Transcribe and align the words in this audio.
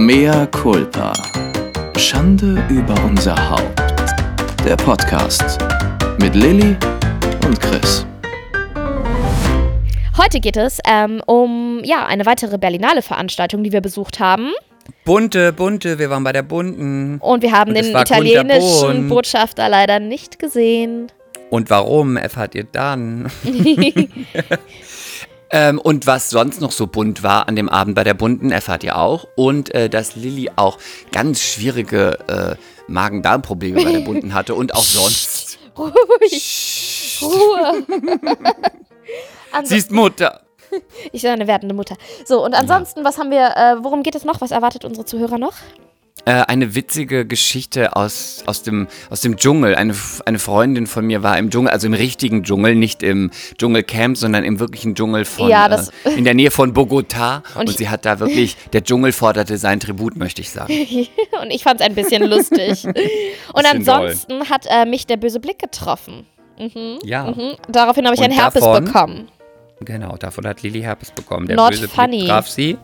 Mea 0.00 0.46
culpa. 0.46 1.12
Schande 1.98 2.64
über 2.70 2.94
unser 3.04 3.36
Haupt. 3.50 3.82
Der 4.64 4.74
Podcast 4.74 5.58
mit 6.18 6.34
Lilly 6.34 6.74
und 7.44 7.60
Chris. 7.60 8.06
Heute 10.16 10.40
geht 10.40 10.56
es 10.56 10.78
ähm, 10.86 11.20
um 11.26 11.82
ja, 11.84 12.06
eine 12.06 12.24
weitere 12.24 12.56
Berlinale 12.56 13.02
Veranstaltung, 13.02 13.62
die 13.62 13.72
wir 13.72 13.82
besucht 13.82 14.20
haben. 14.20 14.52
Bunte, 15.04 15.52
bunte, 15.52 15.98
wir 15.98 16.08
waren 16.08 16.24
bei 16.24 16.32
der 16.32 16.44
bunten. 16.44 17.18
Und 17.18 17.42
wir 17.42 17.52
haben 17.52 17.72
Und 17.72 17.84
den 17.84 17.94
italienischen. 17.94 19.08
Botschafter 19.10 19.68
leider 19.68 20.00
nicht 20.00 20.38
gesehen. 20.38 21.12
Und 21.50 21.68
warum 21.68 22.16
erfahrt 22.16 22.54
ihr 22.54 22.64
dann? 22.64 23.30
ähm, 25.50 25.78
und 25.78 26.06
was 26.06 26.30
sonst 26.30 26.60
noch 26.60 26.72
so 26.72 26.86
bunt 26.86 27.22
war 27.22 27.48
an 27.48 27.56
dem 27.56 27.68
Abend 27.68 27.94
bei 27.94 28.04
der 28.04 28.14
bunten, 28.14 28.50
erfahrt 28.50 28.84
ihr 28.84 28.96
auch. 28.96 29.26
Und 29.36 29.74
äh, 29.74 29.88
dass 29.88 30.16
Lilly 30.16 30.50
auch 30.56 30.78
ganz 31.12 31.42
schwierige 31.42 32.18
äh, 32.28 32.56
Magen-Darm-Probleme 32.90 33.82
bei 33.82 33.92
der 33.92 34.00
bunten 34.00 34.34
hatte 34.34 34.54
und 34.54 34.74
auch 34.74 34.82
sonst. 34.84 35.58
Ruhig. 35.76 37.20
Ruhe. 37.22 37.86
Sie 39.64 39.76
ist 39.76 39.90
Mutter. 39.90 40.42
Ich 41.12 41.22
bin 41.22 41.32
eine 41.32 41.46
werdende 41.46 41.74
Mutter. 41.74 41.96
So, 42.24 42.44
und 42.44 42.54
ansonsten, 42.54 43.04
was 43.04 43.18
haben 43.18 43.30
wir, 43.30 43.56
äh, 43.56 43.82
worum 43.82 44.02
geht 44.02 44.14
es 44.14 44.24
noch? 44.24 44.40
Was 44.40 44.52
erwartet 44.52 44.84
unsere 44.84 45.04
Zuhörer 45.04 45.38
noch? 45.38 45.54
Äh, 46.26 46.32
eine 46.48 46.74
witzige 46.74 47.24
Geschichte 47.26 47.96
aus, 47.96 48.42
aus, 48.46 48.62
dem, 48.62 48.88
aus 49.08 49.22
dem 49.22 49.36
Dschungel. 49.36 49.74
Eine, 49.74 49.94
eine 50.26 50.38
Freundin 50.38 50.86
von 50.86 51.06
mir 51.06 51.22
war 51.22 51.38
im 51.38 51.50
Dschungel, 51.50 51.70
also 51.72 51.86
im 51.86 51.94
richtigen 51.94 52.42
Dschungel, 52.44 52.74
nicht 52.74 53.02
im 53.02 53.30
Dschungelcamp, 53.58 54.16
sondern 54.18 54.44
im 54.44 54.60
wirklichen 54.60 54.94
Dschungel 54.94 55.24
von 55.24 55.48
Ja, 55.48 55.66
äh, 55.74 56.10
in 56.16 56.24
der 56.24 56.34
Nähe 56.34 56.50
von 56.50 56.72
Bogota. 56.74 57.42
Und 57.54 57.68
Und, 57.70 57.78
sie 57.78 57.88
hat 57.88 58.04
da 58.04 58.20
wirklich, 58.20 58.56
der 58.72 58.84
Dschungel 58.84 59.12
forderte 59.12 59.56
sein 59.56 59.80
Tribut, 59.80 60.16
möchte 60.16 60.42
ich 60.42 60.50
sagen. 60.50 60.72
Und 61.42 61.50
ich 61.50 61.62
fand 61.62 61.80
es 61.80 61.86
ein 61.86 61.94
bisschen 61.94 62.22
lustig. 62.28 62.84
Und 62.84 62.94
Bisschen 62.94 63.84
doll. 63.84 63.96
ansonsten 64.08 64.48
hat 64.50 64.66
äh, 64.68 64.84
mich 64.84 65.06
der 65.06 65.16
böse 65.16 65.40
Blick 65.40 65.58
getroffen. 65.58 66.26
Ja, 67.02 67.24
Mhm. 67.30 67.54
Daraufhin 67.70 68.04
habe 68.04 68.14
ich 68.14 68.20
Und 68.20 68.26
einen 68.26 68.34
Herpes 68.38 68.60
davon- 68.60 68.84
bekommen. 68.84 69.28
genau, 69.80 70.16
davon 70.18 70.46
hat 70.46 70.60
Lilly 70.62 70.82
Herpes 70.82 71.10
bekommen. 71.12 71.46
Der 71.46 71.56
Not 71.56 71.70
böse 71.70 71.88
funny. 71.88 72.18
Blick 72.18 72.28
traf 72.28 72.48
sie. 72.48 72.76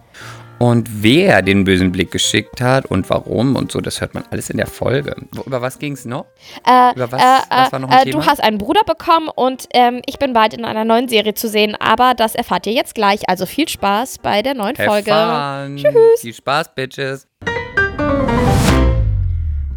Und 0.59 0.89
wer 1.03 1.43
den 1.43 1.65
bösen 1.65 1.93
Blick 1.93 2.11
geschickt 2.11 2.63
hat 2.63 2.87
und 2.87 3.11
warum 3.11 3.57
und 3.57 3.71
so, 3.71 3.81
das 3.83 4.01
hört 4.01 4.15
man 4.15 4.25
alles 4.31 4.49
in 4.49 4.57
der 4.57 4.67
Folge. 4.67 5.15
Über 5.45 5.61
was 5.61 5.79
ging 5.79 5.93
es 5.93 6.07
noch? 6.07 6.25
Äh, 6.67 6.93
Über 6.95 7.13
was- 7.13 7.21
äh, 7.23 7.47
was 7.51 7.73
war 7.73 7.79
noch 7.79 7.91
ein 7.91 7.99
äh, 7.99 8.05
Thema? 8.05 8.21
Du 8.23 8.27
hast 8.27 8.43
einen 8.43 8.57
Bruder 8.57 8.81
bekommen 8.85 9.29
und 9.35 9.67
ähm, 9.75 10.01
ich 10.07 10.19
bin 10.19 10.33
bald 10.33 10.55
in 10.55 10.65
einer 10.65 10.87
neuen 10.87 11.09
Serie 11.09 11.35
zu 11.35 11.49
sehen, 11.49 11.75
aber 11.79 12.15
das 12.15 12.35
erfahrt 12.35 12.67
ihr 12.67 12.73
jetzt 12.73 12.95
gleich. 12.95 13.29
Also 13.29 13.45
viel 13.45 13.69
Spaß 13.69 14.19
bei 14.21 14.41
der 14.41 14.55
neuen 14.55 14.79
Have 14.79 14.89
Folge. 14.89 15.11
fun. 15.11 15.93
Viel 16.21 16.33
Spaß, 16.35 16.75
Bitches. 16.75 17.29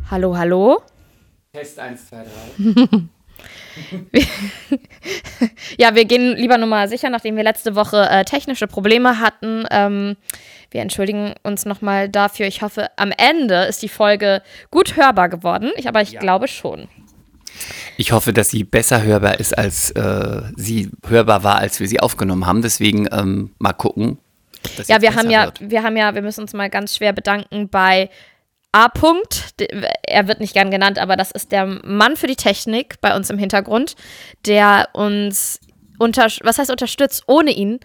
Hallo, 0.10 0.38
hallo. 0.38 0.82
Test 1.52 1.78
1, 1.78 2.08
2, 2.10 2.18
3. 4.12 4.24
Ja, 5.78 5.96
wir 5.96 6.06
gehen 6.06 6.36
lieber 6.36 6.58
Nummer 6.58 6.88
sicher, 6.88 7.10
nachdem 7.10 7.36
wir 7.38 7.44
letzte 7.44 7.76
Woche 7.76 8.08
äh, 8.10 8.24
technische 8.26 8.68
Probleme 8.68 9.20
hatten. 9.20 9.66
Ähm, 9.72 10.16
wir 10.72 10.82
entschuldigen 10.82 11.34
uns 11.44 11.66
nochmal 11.66 12.10
dafür. 12.10 12.48
Ich 12.48 12.62
hoffe, 12.62 12.88
am 12.98 13.12
Ende 13.18 13.64
ist 13.64 13.82
die 13.82 13.90
Folge 13.90 14.42
gut 14.72 14.96
hörbar 14.96 15.30
geworden. 15.30 15.72
Ich, 15.78 15.88
aber 15.88 16.02
ich 16.02 16.12
Ja. 16.12 16.20
glaube 16.20 16.48
schon. 16.48 16.88
Ich 17.98 18.12
hoffe, 18.12 18.32
dass 18.32 18.50
sie 18.50 18.64
besser 18.64 19.02
hörbar 19.04 19.40
ist, 19.40 19.58
als 19.58 19.92
äh, 19.92 20.42
sie 20.56 20.90
hörbar 21.08 21.44
war, 21.44 21.58
als 21.58 21.80
wir 21.80 21.88
sie 21.88 22.00
aufgenommen 22.00 22.46
haben. 22.46 22.62
Deswegen 22.62 23.08
ähm, 23.12 23.52
mal 23.60 23.74
gucken. 23.74 24.18
ob 24.66 24.76
das 24.78 24.88
Ja, 24.88 25.02
wir 25.02 25.16
haben 25.16 25.30
ja, 25.30 25.46
wird. 25.46 25.70
wir 25.72 25.84
haben 25.84 25.98
ja, 25.98 26.14
wir 26.14 26.22
müssen 26.22 26.42
uns 26.42 26.54
mal 26.54 26.70
ganz 26.70 26.96
schwer 26.96 27.14
bedanken 27.14 27.68
bei 27.70 28.10
A. 28.72 28.86
-Punkt. 28.86 29.46
Er 30.04 30.28
wird 30.28 30.40
nicht 30.40 30.54
gern 30.54 30.70
genannt, 30.70 31.00
aber 31.00 31.16
das 31.16 31.32
ist 31.32 31.52
der 31.52 31.66
Mann 31.66 32.16
für 32.16 32.28
die 32.28 32.36
Technik 32.36 33.02
bei 33.02 33.16
uns 33.16 33.32
im 33.32 33.40
Hintergrund, 33.40 33.96
der 34.46 34.90
uns 34.94 35.60
unter, 35.98 36.28
was 36.44 36.60
heißt 36.60 36.70
unterstützt? 36.70 37.24
Ohne 37.26 37.50
ihn 37.52 37.80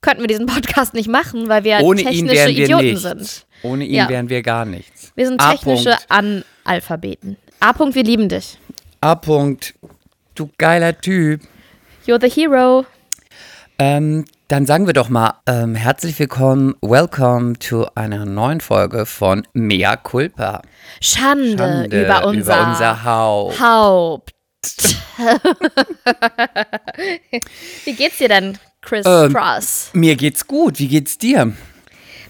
könnten 0.00 0.22
wir 0.22 0.28
diesen 0.28 0.46
Podcast 0.46 0.94
nicht 0.94 1.08
machen, 1.08 1.48
weil 1.48 1.64
wir 1.64 1.80
Ohne 1.80 2.02
technische 2.02 2.34
wir 2.34 2.48
Idioten 2.48 2.84
nichts. 2.84 3.02
sind. 3.02 3.46
Ohne 3.62 3.84
ihn 3.84 3.94
Ja. 3.94 4.08
wären 4.08 4.28
wir 4.28 4.42
gar 4.42 4.64
nichts. 4.64 5.12
Wir 5.14 5.26
sind 5.26 5.40
technische 5.40 5.96
Analphabeten. 6.08 7.36
A. 7.60 7.70
-Punkt, 7.70 7.94
wir 7.94 8.04
lieben 8.04 8.28
dich. 8.28 8.58
A. 9.00 9.12
-Punkt. 9.12 9.74
Du 10.34 10.50
geiler 10.58 10.98
Typ. 11.00 11.40
You're 12.06 12.20
the 12.20 12.30
hero. 12.30 12.86
Ähm, 13.80 14.24
dann 14.48 14.66
sagen 14.66 14.86
wir 14.86 14.94
doch 14.94 15.08
mal 15.08 15.34
ähm, 15.46 15.74
herzlich 15.74 16.18
willkommen, 16.18 16.74
welcome 16.80 17.58
to 17.58 17.86
einer 17.94 18.24
neuen 18.24 18.60
Folge 18.60 19.06
von 19.06 19.46
Mea 19.52 19.96
Culpa. 19.96 20.62
Schande, 21.00 21.58
Schande 21.58 22.04
über 22.04 22.24
unser, 22.26 22.56
über 22.60 22.68
unser 22.70 23.04
Haupt. 23.04 23.60
Haupt. 23.60 24.32
Wie 27.84 27.92
geht's 27.94 28.18
dir 28.18 28.28
denn, 28.28 28.58
Chris 28.88 29.06
Ähm, 29.06 29.32
Cross? 29.34 29.90
Mir 29.92 30.16
geht's 30.16 30.46
gut. 30.46 30.78
Wie 30.78 30.88
geht's 30.88 31.18
dir? 31.18 31.52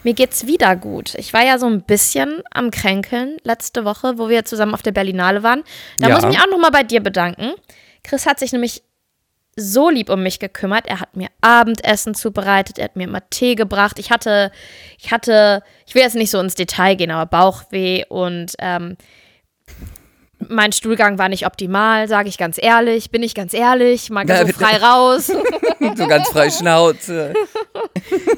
Mir 0.04 0.14
geht's 0.14 0.46
wieder 0.46 0.76
gut. 0.76 1.14
Ich 1.16 1.32
war 1.32 1.44
ja 1.44 1.58
so 1.58 1.66
ein 1.66 1.82
bisschen 1.82 2.42
am 2.52 2.70
Kränkeln 2.70 3.36
letzte 3.42 3.84
Woche, 3.84 4.18
wo 4.18 4.28
wir 4.28 4.44
zusammen 4.44 4.74
auf 4.74 4.82
der 4.82 4.92
Berlinale 4.92 5.42
waren. 5.42 5.62
Da 5.98 6.08
Ja. 6.08 6.14
muss 6.14 6.24
ich 6.24 6.30
mich 6.30 6.40
auch 6.40 6.50
nochmal 6.50 6.70
bei 6.70 6.82
dir 6.82 7.00
bedanken. 7.00 7.52
Chris 8.04 8.26
hat 8.26 8.38
sich 8.38 8.52
nämlich 8.52 8.82
so 9.56 9.90
lieb 9.90 10.08
um 10.08 10.22
mich 10.22 10.38
gekümmert. 10.38 10.86
Er 10.86 11.00
hat 11.00 11.16
mir 11.16 11.28
Abendessen 11.40 12.14
zubereitet, 12.14 12.78
er 12.78 12.84
hat 12.84 12.96
mir 12.96 13.04
immer 13.04 13.28
Tee 13.28 13.56
gebracht. 13.56 13.98
Ich 13.98 14.10
hatte, 14.12 14.52
ich 15.00 15.10
hatte, 15.10 15.62
ich 15.84 15.94
will 15.96 16.02
jetzt 16.02 16.14
nicht 16.14 16.30
so 16.30 16.38
ins 16.38 16.54
Detail 16.54 16.94
gehen, 16.94 17.10
aber 17.10 17.26
Bauchweh 17.26 18.04
und 18.08 18.52
ähm, 18.60 18.96
mein 20.46 20.72
Stuhlgang 20.72 21.18
war 21.18 21.28
nicht 21.28 21.46
optimal, 21.46 22.08
sage 22.08 22.28
ich 22.28 22.38
ganz 22.38 22.58
ehrlich. 22.60 23.10
Bin 23.10 23.22
ich 23.22 23.34
ganz 23.34 23.52
ehrlich, 23.54 24.10
mal 24.10 24.28
Ja, 24.28 24.46
so 24.46 24.52
frei 24.52 24.76
raus. 24.76 25.32
So 25.96 26.06
ganz 26.06 26.28
frei 26.28 26.50
Schnauze. 26.50 27.34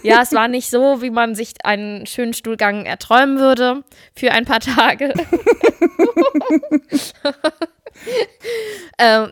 Ja, 0.02 0.22
es 0.22 0.32
war 0.32 0.48
nicht 0.48 0.70
so, 0.70 1.02
wie 1.02 1.10
man 1.10 1.34
sich 1.34 1.52
einen 1.62 2.06
schönen 2.06 2.32
Stuhlgang 2.32 2.86
erträumen 2.86 3.38
würde 3.38 3.82
für 4.14 4.32
ein 4.32 4.44
paar 4.44 4.60
Tage. 4.60 5.12
ähm, 8.98 9.30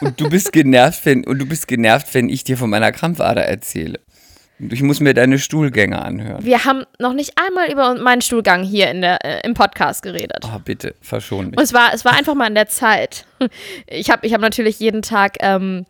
Und 0.00 0.20
du 0.20 0.28
bist 0.28 0.52
genervt, 0.52 1.04
wenn, 1.04 1.24
und 1.24 1.38
du 1.38 1.46
bist 1.46 1.66
genervt, 1.68 2.12
wenn 2.14 2.28
ich 2.28 2.44
dir 2.44 2.56
von 2.56 2.70
meiner 2.70 2.92
Krampfader 2.92 3.44
erzähle. 3.44 4.00
Ich 4.58 4.82
muss 4.82 5.00
mir 5.00 5.12
deine 5.12 5.38
Stuhlgänge 5.38 6.00
anhören. 6.00 6.42
wir 6.44 6.64
haben 6.64 6.84
noch 6.98 7.12
nicht 7.12 7.32
einmal 7.36 7.70
über 7.70 7.94
meinen 7.94 8.22
Stuhlgang 8.22 8.62
hier 8.62 8.90
in 8.90 9.02
der, 9.02 9.22
äh, 9.24 9.40
im 9.46 9.52
Podcast 9.54 10.02
geredet. 10.02 10.38
Oh, 10.44 10.58
bitte, 10.64 10.94
verschon 11.02 11.50
mich. 11.50 11.58
Und 11.58 11.62
es 11.62 11.74
war, 11.74 11.92
es 11.92 12.04
war 12.06 12.12
einfach 12.14 12.34
mal 12.34 12.46
in 12.46 12.54
der 12.54 12.68
Zeit. 12.68 13.24
Ich 13.86 14.10
habe 14.10 14.26
ich 14.26 14.32
hab 14.32 14.40
natürlich 14.40 14.78
jeden 14.78 15.02
Tag, 15.02 15.36
ähm, 15.40 15.84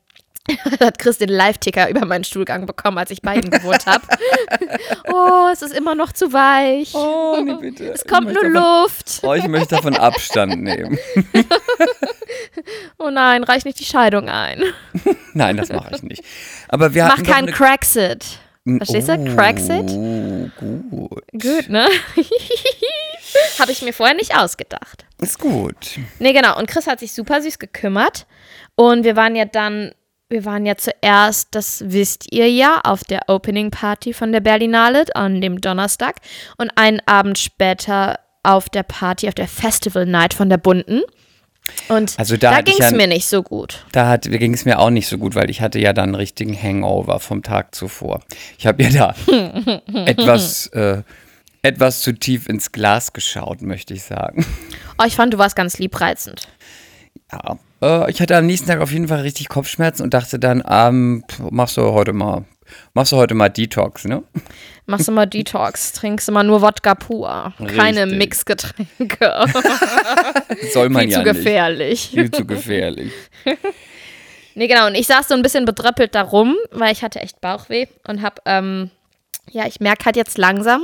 hat 0.81 0.99
Chris 0.99 1.19
den 1.19 1.29
Live-Ticker 1.29 1.89
über 1.89 2.05
meinen 2.07 2.25
Stuhlgang 2.25 2.67
bekommen, 2.67 2.99
als 2.99 3.11
ich 3.13 3.23
bei 3.23 3.37
ihm 3.37 3.51
gewohnt 3.51 3.87
habe. 3.87 4.03
oh, 5.13 5.49
es 5.53 5.63
ist 5.63 5.73
immer 5.77 5.95
noch 5.95 6.13
zu 6.13 6.33
weich. 6.33 6.93
Oh, 6.95 7.41
nee, 7.41 7.55
bitte. 7.61 7.93
es 7.93 8.05
kommt 8.05 8.33
nur 8.33 8.35
davon- 8.35 8.53
Luft. 8.53 9.21
Oh, 9.23 9.35
ich 9.35 9.47
möchte 9.47 9.77
davon 9.77 9.97
Abstand 9.97 10.61
nehmen. 10.61 10.99
Oh 12.99 13.11
nein, 13.11 13.45
reich 13.45 13.65
nicht 13.65 13.79
die 13.79 13.85
Scheidung 13.85 14.29
ein. 14.29 14.63
Nein, 15.35 15.57
das 15.57 15.69
mache 15.69 15.95
ich 15.95 16.03
nicht. 16.03 16.25
Aber 16.69 16.95
wir 16.95 17.05
Mach 17.05 17.23
keinen 17.23 17.49
eine-. 17.49 17.53
Verstehst 18.79 19.09
du? 19.09 19.25
Cracksit? 19.35 19.91
Oh, 19.93 20.51
gut. 20.91 21.25
Gut, 21.33 21.69
ne? 21.69 21.87
Habe 23.61 23.71
ich 23.71 23.83
mir 23.83 23.93
vorher 23.93 24.17
nicht 24.17 24.37
ausgedacht. 24.37 25.07
Ist 25.21 25.39
gut. 25.39 25.99
Nee, 26.19 26.33
genau. 26.33 26.59
Und 26.59 26.67
Chris 26.67 26.89
hat 26.89 26.99
sich 26.99 27.13
super 27.13 27.41
süß 27.41 27.61
gekümmert. 27.61 28.27
Und 28.75 29.05
wir 29.05 29.15
waren 29.15 29.37
ja 29.37 29.45
dann, 29.45 29.93
wir 30.29 30.45
waren 30.45 30.67
ja 30.67 30.77
zuerst, 30.77 31.55
das 31.55 31.85
wisst 31.87 32.33
ihr 32.33 32.51
ja, 32.51 32.81
auf 32.83 33.05
der 33.05 33.29
Opening 33.29 33.71
Party 33.71 34.13
von 34.13 34.33
der 34.33 34.41
Berlinale 34.41 35.05
an 35.15 35.41
dem 35.41 35.61
Donnerstag. 35.61 36.17
Und 36.59 36.73
einen 36.75 37.01
Abend 37.07 37.39
später 37.39 38.19
auf 38.43 38.69
der 38.69 38.83
Party, 38.83 39.29
auf 39.29 39.35
der 39.35 39.49
Festival 39.49 40.07
Night 40.07 40.35
von 40.35 40.49
der 40.49 40.59
Bunten. 40.59 41.03
Und 41.89 42.15
Also 42.19 42.37
da 42.37 42.51
da 42.57 42.61
ging 42.63 42.75
es 42.79 42.91
ja- 42.91 42.97
mir 42.97 43.07
nicht 43.07 43.27
so 43.27 43.43
gut. 43.43 43.85
Da 43.93 44.17
ging 44.17 44.55
es 44.55 44.65
mir 44.65 44.79
auch 44.79 44.91
nicht 44.91 45.09
so 45.09 45.19
gut, 45.19 45.35
weil 45.35 45.51
ich 45.51 45.61
hatte 45.61 45.79
ja 45.79 45.93
dann 45.93 46.07
einen 46.11 46.15
richtigen 46.15 46.61
Hangover 46.61 47.21
vom 47.21 47.43
Tag 47.43 47.75
zuvor. 47.75 48.21
Ich 48.59 48.67
habe 48.67 48.83
ja 48.83 48.91
da 48.91 49.15
etwas, 50.07 50.67
äh, 50.69 51.03
etwas 51.63 52.03
zu 52.03 52.13
tief 52.13 52.49
ins 52.49 52.73
Glas 52.73 53.13
geschaut, 53.13 53.63
möchte 53.63 53.95
ich 53.95 54.03
sagen. 54.05 54.45
Oh, 54.99 55.05
ich 55.07 55.17
fand, 55.17 55.35
du 55.35 55.39
warst 55.39 55.57
ganz 55.57 55.79
liebreizend. 55.79 56.49
Ja. 57.33 57.59
Äh, 57.83 58.11
ich 58.11 58.21
hatte 58.21 58.37
am 58.37 58.47
nächsten 58.47 58.69
Tag 58.69 58.81
auf 58.81 58.93
jeden 58.93 59.09
Fall 59.09 59.21
richtig 59.21 59.49
Kopfschmerzen 59.49 60.03
und 60.03 60.15
dachte 60.15 60.39
dann, 60.39 60.63
ähm, 60.69 61.25
machst 61.51 61.77
du 61.77 61.83
heute 61.93 62.13
mal, 62.13 62.45
machst 62.95 63.13
du 63.13 63.17
heute 63.17 63.35
mal 63.35 63.49
Detox, 63.49 64.05
ne? 64.05 64.23
Machst 64.87 65.09
du 65.09 65.13
mal 65.13 65.27
Detox, 65.27 65.93
trinkst 65.93 66.29
du 66.29 66.33
mal 66.33 66.45
nur 66.45 66.63
Wodka 66.63 66.95
pur. 66.95 67.53
Keine 67.77 68.05
Richtig. 68.05 68.19
Mixgetränke. 68.19 69.45
Soll 70.73 70.89
man 70.89 71.03
Viel 71.03 71.11
ja 71.13 71.19
zu 71.19 71.25
nicht. 71.25 71.35
gefährlich. 71.37 72.09
Viel 72.13 72.31
zu 72.31 72.45
gefährlich. 72.47 73.13
Nee, 74.59 74.69
genau. 74.69 74.87
Und 74.87 74.95
ich 74.95 75.07
saß 75.07 75.29
so 75.29 75.35
ein 75.35 75.43
bisschen 75.43 75.67
bedröppelt 75.67 76.15
darum, 76.15 76.57
weil 76.71 76.91
ich 76.91 77.03
hatte 77.03 77.21
echt 77.21 77.43
Bauchweh 77.43 77.89
und 78.09 78.23
hab, 78.23 78.41
ähm, 78.47 78.91
ja, 79.51 79.67
ich 79.67 79.81
merke 79.81 80.07
halt 80.07 80.17
jetzt 80.17 80.39
langsam, 80.39 80.83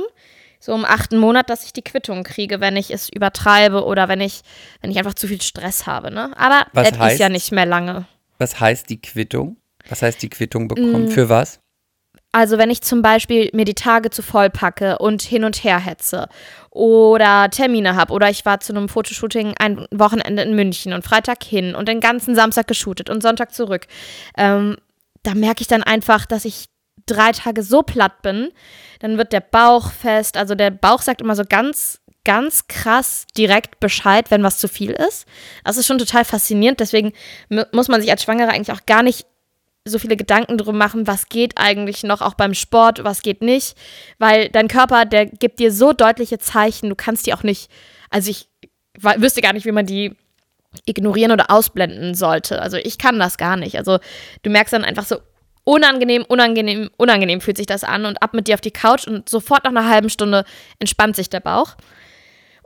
so 0.59 0.75
im 0.75 0.85
achten 0.85 1.17
Monat, 1.17 1.49
dass 1.49 1.65
ich 1.65 1.73
die 1.73 1.81
Quittung 1.81 2.23
kriege, 2.23 2.61
wenn 2.61 2.77
ich 2.77 2.91
es 2.91 3.09
übertreibe 3.09 3.83
oder 3.83 4.07
wenn 4.09 4.21
ich, 4.21 4.41
wenn 4.81 4.91
ich 4.91 4.99
einfach 4.99 5.15
zu 5.15 5.27
viel 5.27 5.41
Stress 5.41 5.87
habe. 5.87 6.11
Ne? 6.11 6.31
Aber 6.37 6.67
es 6.75 6.91
heißt- 6.93 7.13
ist 7.13 7.19
ja 7.19 7.29
nicht 7.29 7.51
mehr 7.51 7.65
lange. 7.65 8.05
Was 8.37 8.59
heißt 8.59 8.91
die 8.91 9.01
Quittung? 9.01 9.57
Was 9.89 10.03
heißt 10.03 10.21
die 10.21 10.29
Quittung 10.29 10.67
bekommen? 10.67 11.09
Für 11.09 11.27
was? 11.29 11.59
Also 12.35 12.57
wenn 12.57 12.71
ich 12.71 12.81
zum 12.81 13.01
Beispiel 13.03 13.49
mir 13.53 13.63
die 13.63 13.75
Tage 13.75 14.09
zu 14.09 14.23
voll 14.23 14.49
packe 14.49 14.97
und 14.97 15.21
hin 15.21 15.43
und 15.43 15.63
her 15.63 15.79
hetze 15.79 16.27
oder 16.71 17.47
Termine 17.51 17.95
habe 17.95 18.11
oder 18.11 18.29
ich 18.29 18.43
war 18.43 18.59
zu 18.59 18.73
einem 18.73 18.89
Fotoshooting 18.89 19.53
ein 19.59 19.85
Wochenende 19.91 20.41
in 20.41 20.55
München 20.55 20.93
und 20.93 21.05
Freitag 21.05 21.43
hin 21.43 21.75
und 21.75 21.87
den 21.87 21.99
ganzen 21.99 22.33
Samstag 22.35 22.67
geshootet 22.67 23.11
und 23.11 23.21
Sonntag 23.21 23.53
zurück, 23.53 23.85
ähm, 24.35 24.77
da 25.21 25.35
merke 25.35 25.61
ich 25.61 25.67
dann 25.67 25.83
einfach, 25.83 26.25
dass 26.25 26.43
ich 26.43 26.65
drei 27.05 27.31
Tage 27.33 27.61
so 27.61 27.83
platt 27.83 28.23
bin, 28.23 28.49
dann 28.99 29.17
wird 29.19 29.31
der 29.31 29.41
Bauch 29.41 29.91
fest, 29.91 30.35
also 30.35 30.55
der 30.55 30.71
Bauch 30.71 31.01
sagt 31.03 31.21
immer 31.21 31.35
so 31.35 31.43
ganz 31.47 31.99
ganz 32.25 32.67
krass 32.67 33.25
direkt 33.37 33.81
Bescheid, 33.81 34.31
wenn 34.31 34.43
was 34.43 34.57
zu 34.57 34.69
viel 34.69 34.91
ist. 34.91 35.27
Das 35.65 35.75
ist 35.75 35.85
schon 35.85 35.97
total 35.97 36.23
faszinierend, 36.23 36.79
deswegen 36.79 37.11
mu- 37.49 37.65
muss 37.73 37.89
man 37.89 37.99
sich 37.99 38.09
als 38.09 38.23
Schwangere 38.23 38.49
eigentlich 38.51 38.71
auch 38.71 38.85
gar 38.85 39.03
nicht 39.03 39.27
so 39.85 39.99
viele 39.99 40.15
Gedanken 40.15 40.57
drum 40.57 40.77
machen, 40.77 41.07
was 41.07 41.27
geht 41.27 41.57
eigentlich 41.57 42.03
noch 42.03 42.21
auch 42.21 42.35
beim 42.35 42.53
Sport, 42.53 43.03
was 43.03 43.21
geht 43.21 43.41
nicht, 43.41 43.75
weil 44.17 44.49
dein 44.49 44.67
Körper, 44.67 45.05
der 45.05 45.25
gibt 45.25 45.59
dir 45.59 45.71
so 45.71 45.91
deutliche 45.91 46.39
Zeichen, 46.39 46.89
du 46.89 46.95
kannst 46.95 47.25
die 47.27 47.33
auch 47.33 47.43
nicht, 47.43 47.69
also 48.09 48.29
ich 48.29 48.47
wüsste 49.17 49.41
gar 49.41 49.53
nicht, 49.53 49.65
wie 49.65 49.71
man 49.71 49.85
die 49.85 50.15
ignorieren 50.85 51.31
oder 51.31 51.51
ausblenden 51.51 52.15
sollte. 52.15 52.61
Also 52.61 52.77
ich 52.77 52.97
kann 52.97 53.19
das 53.19 53.37
gar 53.37 53.57
nicht. 53.57 53.77
Also 53.77 53.99
du 54.41 54.49
merkst 54.49 54.73
dann 54.73 54.85
einfach 54.85 55.05
so 55.05 55.17
unangenehm, 55.65 56.23
unangenehm, 56.27 56.89
unangenehm 56.97 57.41
fühlt 57.41 57.57
sich 57.57 57.65
das 57.65 57.83
an 57.83 58.05
und 58.05 58.21
ab 58.21 58.33
mit 58.33 58.47
dir 58.47 58.55
auf 58.55 58.61
die 58.61 58.71
Couch 58.71 59.07
und 59.07 59.29
sofort 59.29 59.65
nach 59.65 59.71
einer 59.71 59.89
halben 59.89 60.09
Stunde 60.09 60.45
entspannt 60.79 61.15
sich 61.15 61.29
der 61.29 61.41
Bauch. 61.41 61.75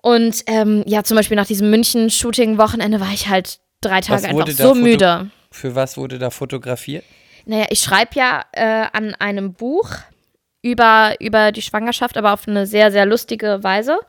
Und 0.02 0.44
ähm, 0.46 0.84
ja, 0.86 1.04
zum 1.04 1.18
Beispiel 1.18 1.36
nach 1.36 1.48
diesem 1.48 1.70
München-Shooting-Wochenende 1.70 3.00
war 3.00 3.12
ich 3.12 3.28
halt 3.28 3.60
drei 3.82 4.02
Tage 4.02 4.28
einfach 4.28 4.48
so 4.48 4.76
müde. 4.76 5.30
Für 5.58 5.74
was 5.74 5.98
wurde 5.98 6.20
da 6.20 6.30
fotografiert? 6.30 7.04
Naja, 7.46 7.66
ich 7.72 7.80
schreibe 7.80 8.12
ja 8.14 8.44
äh, 8.52 8.86
an 8.94 9.16
einem 9.16 9.54
Buch 9.54 9.90
über, 10.62 11.16
über 11.20 11.52
die 11.52 11.64
Schwangerschaft, 11.64 12.16
aber 12.16 12.34
auf 12.34 12.48
eine 12.48 12.68
sehr, 12.68 12.92
sehr 12.92 13.08
lustige 13.08 13.64
Weise. 13.64 14.00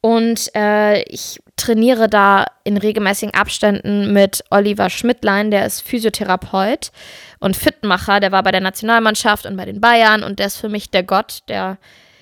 Und 0.00 0.50
äh, 0.54 1.02
ich 1.02 1.40
trainiere 1.56 2.08
da 2.08 2.46
in 2.64 2.78
regelmäßigen 2.78 3.34
Abständen 3.34 4.14
mit 4.14 4.42
Oliver 4.50 4.88
Schmidtlein, 4.88 5.50
der 5.50 5.66
ist 5.66 5.82
Physiotherapeut 5.82 6.92
und 7.40 7.56
Fitmacher, 7.56 8.18
der 8.18 8.32
war 8.32 8.42
bei 8.42 8.50
der 8.50 8.62
Nationalmannschaft 8.62 9.44
und 9.44 9.58
bei 9.58 9.66
den 9.66 9.82
Bayern 9.82 10.22
und 10.22 10.38
der 10.38 10.46
ist 10.46 10.56
für 10.56 10.70
mich 10.70 10.90
der 10.90 11.02
Gott, 11.02 11.40
der, 11.48 11.76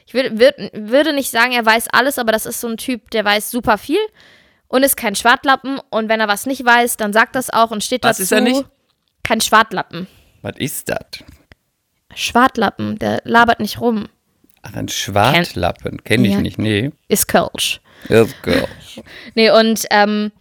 ich 0.04 0.14
will, 0.14 0.40
würd, 0.40 0.56
würde 0.72 1.12
nicht 1.12 1.30
sagen, 1.30 1.52
er 1.52 1.64
weiß 1.64 1.86
alles, 1.92 2.18
aber 2.18 2.32
das 2.32 2.46
ist 2.46 2.60
so 2.60 2.66
ein 2.66 2.78
Typ, 2.78 3.12
der 3.12 3.24
weiß 3.24 3.52
super 3.52 3.78
viel 3.78 4.00
und 4.68 4.82
ist 4.82 4.96
kein 4.96 5.14
Schwartlappen 5.14 5.80
und 5.90 6.08
wenn 6.08 6.20
er 6.20 6.28
was 6.28 6.46
nicht 6.46 6.64
weiß, 6.64 6.96
dann 6.96 7.12
sagt 7.12 7.34
das 7.34 7.50
auch 7.50 7.70
und 7.70 7.82
steht 7.82 8.04
Was 8.04 8.16
dazu. 8.18 8.22
ist 8.22 8.32
er 8.32 8.40
nicht? 8.40 8.64
Kein 9.24 9.40
Schwartlappen. 9.40 10.06
Was 10.42 10.54
ist 10.58 10.88
das? 10.88 11.00
Schwartlappen, 12.14 12.98
der 12.98 13.20
labert 13.24 13.60
nicht 13.60 13.80
rum. 13.80 14.08
Ach, 14.62 14.74
ein 14.74 14.88
Schwartlappen. 14.88 16.02
Kenne 16.04 16.26
ich 16.28 16.34
Ja. 16.34 16.40
nicht. 16.40 16.58
Nee. 16.58 16.90
Ist 17.08 17.28
Kölsch. 17.28 17.80
Ist 18.08 18.42
girl. 18.42 18.66
Nee, 19.34 19.50
und 19.50 19.84
ähm, 19.90 20.32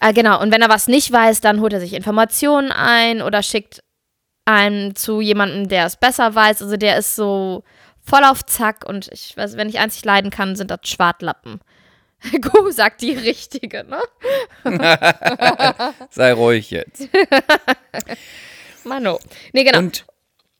äh, 0.00 0.12
genau, 0.12 0.40
und 0.42 0.52
wenn 0.52 0.60
er 0.60 0.68
was 0.68 0.86
nicht 0.88 1.10
weiß, 1.10 1.40
dann 1.40 1.60
holt 1.60 1.72
er 1.72 1.80
sich 1.80 1.94
Informationen 1.94 2.70
ein 2.72 3.22
oder 3.22 3.42
schickt 3.42 3.82
einen 4.44 4.94
zu 4.94 5.20
jemandem, 5.22 5.68
der 5.68 5.86
es 5.86 5.96
besser 5.96 6.34
weiß. 6.34 6.60
Also 6.62 6.76
der 6.76 6.98
ist 6.98 7.16
so 7.16 7.64
voll 8.02 8.22
auf 8.24 8.44
Zack 8.44 8.84
und 8.86 9.08
ich 9.12 9.34
weiß, 9.36 9.56
wenn 9.56 9.68
ich 9.70 9.78
einzig 9.78 10.04
leiden 10.04 10.30
kann, 10.30 10.56
sind 10.56 10.70
das 10.70 10.80
Schwartlappen. 10.84 11.60
Gu 12.40 12.70
sagt 12.70 13.02
die 13.02 13.12
richtige, 13.12 13.84
ne? 13.84 14.00
Sei 16.10 16.32
ruhig 16.32 16.70
jetzt. 16.70 17.08
Mano. 18.84 19.18
Nee, 19.52 19.64
genau. 19.64 19.78
Und 19.78 20.06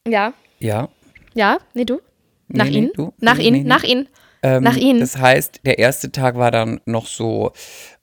ja, 0.07 0.33
ja. 0.59 0.89
ja, 1.35 1.59
nee, 1.75 1.85
du? 1.85 2.01
Nach 2.49 2.67
Nee, 2.67 2.71
Ihnen? 2.79 2.91
du? 2.95 3.13
Nach 3.19 3.37
Nee, 3.39 3.49
Ihnen? 3.49 3.67
Nach 3.67 3.83
Ihnen? 3.83 4.09
Ähm, 4.43 4.63
Nach 4.63 4.77
Ihnen? 4.77 5.01
Das 5.01 5.17
heißt, 5.19 5.61
der 5.65 5.79
erste 5.79 6.13
Tag 6.13 6.37
war 6.37 6.51
dann 6.51 6.81
noch 6.87 7.07
so 7.07 7.53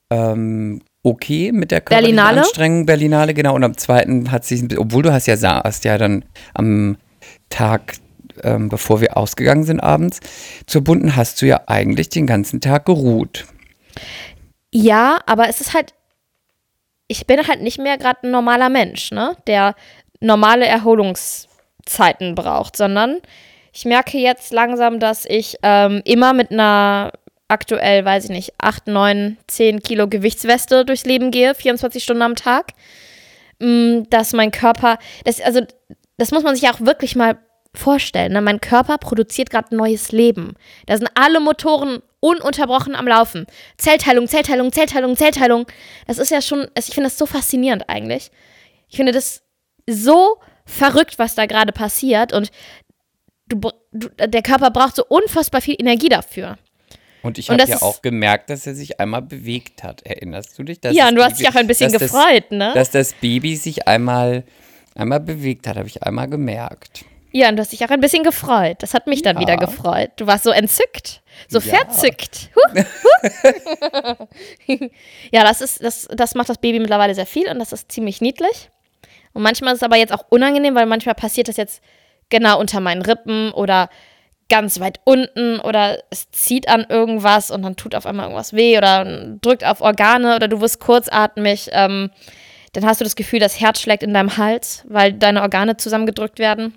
ähm, 0.09 0.81
okay 1.03 1.51
mit 1.51 1.71
der 1.71 1.81
körperlichen 1.81 2.15
Berlinale? 2.15 2.41
Anstrengung, 2.41 2.85
Berlinale, 2.85 3.33
genau. 3.33 3.55
Und 3.55 3.63
am 3.63 3.77
zweiten 3.77 4.31
hat 4.31 4.43
bisschen- 4.67 4.77
obwohl 4.77 5.03
du 5.03 5.13
hast 5.13 5.27
ja 5.27 5.37
saßt 5.37 5.85
ja 5.85 5.97
dann 5.97 6.25
am 6.53 6.97
Tag, 7.49 7.93
ähm, 8.43 8.69
bevor 8.69 9.01
wir 9.01 9.17
ausgegangen 9.17 9.63
sind 9.63 9.79
abends, 9.79 10.19
zur 10.67 10.83
Bunten 10.83 11.15
hast 11.15 11.41
du 11.41 11.45
ja 11.45 11.61
eigentlich 11.67 12.09
den 12.09 12.27
ganzen 12.27 12.61
Tag 12.61 12.85
geruht. 12.85 13.45
Ja, 14.71 15.19
aber 15.25 15.49
es 15.49 15.61
ist 15.61 15.73
halt, 15.73 15.93
ich 17.07 17.27
bin 17.27 17.47
halt 17.47 17.61
nicht 17.61 17.79
mehr 17.79 17.97
gerade 17.97 18.19
ein 18.23 18.31
normaler 18.31 18.69
Mensch, 18.69 19.11
ne? 19.11 19.35
Der 19.47 19.75
normale 20.19 20.65
Erholungszeiten 20.65 22.33
braucht, 22.35 22.77
sondern 22.77 23.19
ich 23.73 23.85
merke 23.85 24.17
jetzt 24.17 24.53
langsam, 24.53 24.99
dass 24.99 25.25
ich 25.25 25.57
ähm, 25.63 26.01
immer 26.05 26.33
mit 26.33 26.51
einer 26.51 27.11
aktuell, 27.47 28.03
weiß 28.05 28.25
ich 28.25 28.29
nicht, 28.29 28.53
8, 28.57 28.87
9, 28.87 29.37
10 29.47 29.81
Kilo 29.81 30.07
Gewichtsweste 30.07 30.85
durchs 30.85 31.05
Leben 31.05 31.31
gehe, 31.31 31.53
24 31.55 32.03
Stunden 32.03 32.23
am 32.23 32.35
Tag. 32.35 32.71
Mm, 33.59 34.03
Dass 34.09 34.33
mein 34.33 34.51
Körper, 34.51 34.97
das, 35.23 35.41
also, 35.41 35.61
das 36.17 36.31
muss 36.31 36.43
man 36.43 36.55
sich 36.55 36.69
auch 36.69 36.81
wirklich 36.81 37.15
mal 37.15 37.37
vorstellen. 37.75 38.33
Ne? 38.33 38.41
Mein 38.41 38.61
Körper 38.61 38.97
produziert 38.97 39.49
gerade 39.49 39.75
neues 39.75 40.11
Leben. 40.11 40.53
Da 40.85 40.97
sind 40.97 41.09
alle 41.15 41.39
Motoren 41.39 42.01
ununterbrochen 42.19 42.95
am 42.95 43.07
Laufen. 43.07 43.45
Zellteilung, 43.77 44.27
Zellteilung, 44.27 44.71
Zellteilung, 44.71 45.17
Zellteilung. 45.17 45.65
Das 46.07 46.19
ist 46.19 46.29
ja 46.31 46.41
schon, 46.41 46.61
also 46.75 46.87
ich 46.89 46.93
finde 46.93 47.09
das 47.09 47.17
so 47.17 47.25
faszinierend 47.25 47.89
eigentlich. 47.89 48.31
Ich 48.89 48.95
finde 48.97 49.11
das 49.11 49.41
so 49.89 50.37
verrückt, 50.65 51.19
was 51.19 51.35
da 51.35 51.45
gerade 51.47 51.71
passiert. 51.73 52.31
Und 52.31 52.51
du, 53.47 53.59
du, 53.91 54.09
der 54.09 54.41
Körper 54.43 54.71
braucht 54.71 54.95
so 54.95 55.05
unfassbar 55.07 55.59
viel 55.61 55.75
Energie 55.79 56.09
dafür. 56.09 56.57
Und 57.23 57.37
ich 57.37 57.49
habe 57.49 57.63
ja 57.63 57.81
auch 57.81 58.01
gemerkt, 58.01 58.49
dass 58.49 58.67
er 58.67 58.75
sich 58.75 58.99
einmal 58.99 59.21
bewegt 59.21 59.81
hat. 59.83 60.01
Erinnerst 60.03 60.59
du 60.59 60.63
dich? 60.63 60.79
Dass 60.81 60.93
ja, 60.95 61.07
und 61.07 61.15
du 61.15 61.23
hast 61.23 61.37
Baby- 61.37 61.43
dich 61.45 61.49
auch 61.49 61.55
ein 61.59 61.67
bisschen 61.67 61.91
dass 61.91 62.01
das- 62.01 62.11
gefreut, 62.11 62.51
ne? 62.51 62.71
Dass 62.75 62.91
das 62.91 63.13
Baby 63.13 63.55
sich 63.55 63.87
einmal, 63.87 64.43
einmal 64.93 65.21
bewegt 65.21 65.65
hat, 65.67 65.77
habe 65.77 65.87
ich 65.87 66.03
einmal 66.03 66.27
gemerkt. 66.29 67.05
Ja, 67.35 67.49
und 67.49 67.55
du 67.57 67.61
hast 67.61 67.71
dich 67.71 67.83
auch 67.83 67.89
ein 67.89 67.99
bisschen 67.99 68.23
gefreut. 68.23 68.77
Das 68.79 68.93
hat 68.93 69.07
mich 69.07 69.23
dann 69.23 69.37
Ja. 69.37 69.41
wieder 69.41 69.57
gefreut. 69.57 70.11
Du 70.17 70.27
warst 70.27 70.43
so 70.43 70.51
entzückt, 70.51 71.21
so 71.49 71.57
Ja. 71.59 71.77
verzückt. 71.77 72.49
Huh, 72.55 72.83
huh. 73.47 74.27
ja, 75.31 75.43
das 75.43 75.61
ist, 75.61 75.83
das, 75.83 76.07
das 76.11 76.35
macht 76.35 76.49
das 76.49 76.59
Baby 76.59 76.79
mittlerweile 76.79 77.15
sehr 77.15 77.25
viel 77.25 77.49
und 77.49 77.59
das 77.59 77.73
ist 77.73 77.91
ziemlich 77.91 78.21
niedlich. 78.21 78.69
Und 79.33 79.41
manchmal 79.41 79.73
ist 79.73 79.79
es 79.79 79.83
aber 79.83 79.97
jetzt 79.97 80.13
auch 80.13 80.25
unangenehm, 80.29 80.75
weil 80.75 80.85
manchmal 80.85 81.15
passiert 81.15 81.47
das 81.47 81.57
jetzt 81.57 81.81
genau 82.29 82.59
unter 82.59 82.79
meinen 82.79 83.01
Rippen 83.01 83.51
oder 83.51 83.89
ganz 84.49 84.79
weit 84.79 84.99
unten 85.03 85.59
oder 85.59 85.97
es 86.11 86.29
zieht 86.29 86.67
an 86.67 86.85
irgendwas 86.87 87.49
und 87.49 87.63
dann 87.63 87.75
tut 87.75 87.95
auf 87.95 88.05
einmal 88.05 88.25
irgendwas 88.25 88.53
weh 88.53 88.77
oder 88.77 89.35
drückt 89.41 89.65
auf 89.65 89.81
Organe 89.81 90.35
oder 90.35 90.47
du 90.47 90.61
wirst 90.61 90.79
kurzatmig. 90.79 91.69
Ähm, 91.71 92.11
dann 92.73 92.85
hast 92.85 92.99
du 93.01 93.03
das 93.05 93.15
Gefühl, 93.15 93.39
das 93.39 93.59
Herz 93.59 93.79
schlägt 93.79 94.03
in 94.03 94.13
deinem 94.13 94.37
Hals, 94.37 94.83
weil 94.87 95.13
deine 95.13 95.41
Organe 95.41 95.77
zusammengedrückt 95.77 96.37
werden. 96.39 96.75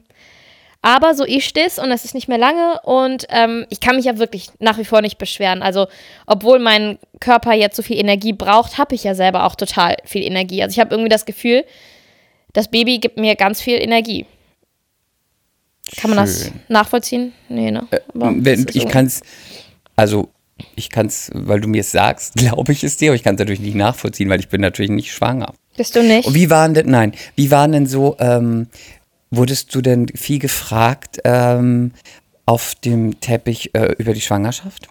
Aber 0.86 1.16
so 1.16 1.24
ist 1.24 1.58
es 1.58 1.80
und 1.80 1.90
es 1.90 2.04
ist 2.04 2.14
nicht 2.14 2.28
mehr 2.28 2.38
lange 2.38 2.80
und 2.84 3.26
ähm, 3.30 3.66
ich 3.70 3.80
kann 3.80 3.96
mich 3.96 4.04
ja 4.04 4.18
wirklich 4.18 4.50
nach 4.60 4.78
wie 4.78 4.84
vor 4.84 5.02
nicht 5.02 5.18
beschweren. 5.18 5.60
Also, 5.60 5.88
obwohl 6.28 6.60
mein 6.60 7.00
Körper 7.18 7.54
jetzt 7.54 7.74
so 7.74 7.82
viel 7.82 7.98
Energie 7.98 8.32
braucht, 8.32 8.78
habe 8.78 8.94
ich 8.94 9.02
ja 9.02 9.16
selber 9.16 9.46
auch 9.46 9.56
total 9.56 9.96
viel 10.04 10.22
Energie. 10.22 10.62
Also, 10.62 10.74
ich 10.74 10.78
habe 10.78 10.94
irgendwie 10.94 11.08
das 11.08 11.26
Gefühl, 11.26 11.64
das 12.52 12.68
Baby 12.68 12.98
gibt 12.98 13.18
mir 13.18 13.34
ganz 13.34 13.60
viel 13.60 13.82
Energie. 13.82 14.26
Kann 15.96 16.10
man 16.10 16.18
das 16.18 16.44
Schön. 16.44 16.52
nachvollziehen? 16.68 17.32
Nee, 17.48 17.72
ne? 17.72 17.88
Aber 18.14 18.32
Wenn, 18.36 18.66
das 18.66 18.76
ich 18.76 18.86
kann 18.86 19.06
es, 19.06 19.22
also 19.96 20.28
ich 20.76 20.88
kann 20.90 21.06
es, 21.06 21.32
weil 21.34 21.60
du 21.60 21.66
mir 21.66 21.80
es 21.80 21.90
sagst, 21.90 22.34
glaube 22.36 22.70
ich 22.70 22.84
es 22.84 22.96
dir, 22.96 23.10
aber 23.10 23.16
ich 23.16 23.24
kann 23.24 23.34
es 23.34 23.40
natürlich 23.40 23.58
nicht 23.58 23.74
nachvollziehen, 23.74 24.28
weil 24.28 24.38
ich 24.38 24.50
bin 24.50 24.60
natürlich 24.60 24.92
nicht 24.92 25.12
schwanger. 25.12 25.52
Bist 25.76 25.96
du 25.96 26.04
nicht? 26.04 26.28
Und 26.28 26.34
wie 26.34 26.48
waren 26.48 26.74
denn, 26.74 26.86
nein, 26.86 27.12
wie 27.34 27.50
waren 27.50 27.72
denn 27.72 27.86
so, 27.86 28.16
ähm, 28.20 28.68
wurdest 29.30 29.74
du 29.74 29.80
denn 29.80 30.08
viel 30.08 30.38
gefragt 30.38 31.18
ähm, 31.24 31.92
auf 32.44 32.74
dem 32.76 33.20
Teppich 33.20 33.74
äh, 33.74 33.94
über 33.98 34.12
die 34.12 34.20
Schwangerschaft? 34.20 34.88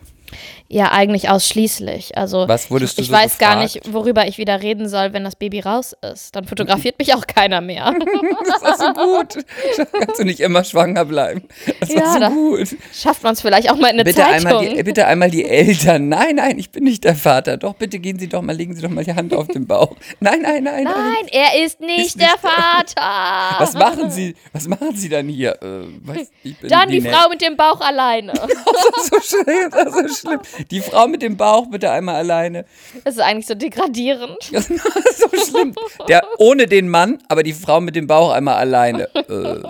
Ja, 0.67 0.91
eigentlich 0.91 1.29
ausschließlich. 1.29 2.17
Also 2.17 2.47
Was 2.47 2.71
wurdest 2.71 2.93
ich, 2.93 2.95
du 2.95 3.01
ich 3.03 3.07
so 3.09 3.13
weiß 3.13 3.37
gar 3.37 3.61
gefragt? 3.61 3.75
nicht, 3.85 3.93
worüber 3.93 4.27
ich 4.27 4.39
wieder 4.39 4.63
reden 4.63 4.89
soll, 4.89 5.13
wenn 5.13 5.23
das 5.23 5.35
Baby 5.35 5.59
raus 5.59 5.95
ist. 6.11 6.35
Dann 6.35 6.45
fotografiert 6.45 6.97
mich 6.97 7.13
auch 7.13 7.27
keiner 7.27 7.61
mehr. 7.61 7.93
Das 8.47 8.61
war 8.63 8.77
so 8.77 8.93
gut. 8.93 9.45
Kannst 9.91 10.19
du 10.19 10.23
nicht 10.23 10.39
immer 10.39 10.63
schwanger 10.63 11.05
bleiben. 11.05 11.43
Das 11.79 11.89
Ja, 11.89 12.01
war 12.01 12.13
so 12.13 12.19
da- 12.19 12.29
gut. 12.29 12.75
Schafft 12.93 13.23
man 13.23 13.33
es 13.33 13.41
vielleicht 13.41 13.69
auch 13.71 13.75
mal 13.75 13.87
in 13.89 13.93
eine 13.95 14.03
Bitte 14.03 14.21
Zeitung. 14.21 14.47
einmal, 14.51 14.69
die, 14.75 14.83
bitte 14.83 15.05
einmal 15.07 15.29
die 15.31 15.45
Eltern. 15.45 16.09
Nein, 16.09 16.35
nein, 16.37 16.57
ich 16.59 16.71
bin 16.71 16.83
nicht 16.83 17.03
der 17.03 17.15
Vater. 17.15 17.57
Doch, 17.57 17.73
bitte 17.75 17.99
gehen 17.99 18.17
Sie 18.19 18.27
doch 18.27 18.41
mal, 18.41 18.55
legen 18.55 18.75
Sie 18.75 18.81
doch 18.81 18.89
mal 18.89 19.03
die 19.03 19.13
Hand 19.13 19.33
auf 19.33 19.47
den 19.47 19.67
Bauch. 19.67 19.95
Nein, 20.19 20.41
nein, 20.41 20.63
nein, 20.63 20.83
nein. 20.83 20.93
Nein, 20.95 21.27
er 21.31 21.63
ist 21.63 21.79
nicht 21.79 22.07
Ist 22.07 22.19
der 22.19 22.27
nicht- 22.31 22.39
Vater. 22.41 23.55
Was 23.59 23.73
machen 23.73 24.09
Sie, 24.11 24.35
was 24.53 24.67
machen 24.67 24.95
Sie 24.95 25.09
dann 25.09 25.27
hier? 25.27 25.57
Äh, 25.61 25.85
weiß, 26.07 26.29
ich 26.43 26.55
Dann 26.67 26.89
die 26.89 27.01
Nett. 27.01 27.13
Frau 27.13 27.29
mit 27.29 27.41
dem 27.41 27.55
Bauch 27.55 27.81
alleine. 27.81 28.33
Das 28.33 28.49
ist 28.49 29.09
so 29.29 29.37
schlimm, 29.37 29.69
das 29.71 29.95
ist 30.11 30.21
so 30.21 30.27
schlimm. 30.29 30.39
Die 30.71 30.79
Frau 30.81 31.07
mit 31.07 31.21
dem 31.21 31.37
Bauch 31.37 31.67
bitte 31.69 31.91
einmal 31.91 32.15
alleine. 32.15 32.65
Das 33.03 33.15
ist 33.15 33.21
eigentlich 33.21 33.47
so 33.47 33.55
degradierend. 33.55 34.37
Das 34.51 34.69
ist 34.69 35.19
so 35.19 35.29
schlimm. 35.51 35.75
Der 36.07 36.23
ohne 36.37 36.65
den 36.67 36.89
Mann, 36.89 37.19
aber 37.29 37.43
die 37.43 37.53
Frau 37.53 37.81
mit 37.81 37.95
dem 37.95 38.07
Bauch 38.07 38.31
einmal 38.31 38.55
alleine. 38.55 39.03
Äh, 39.15 39.63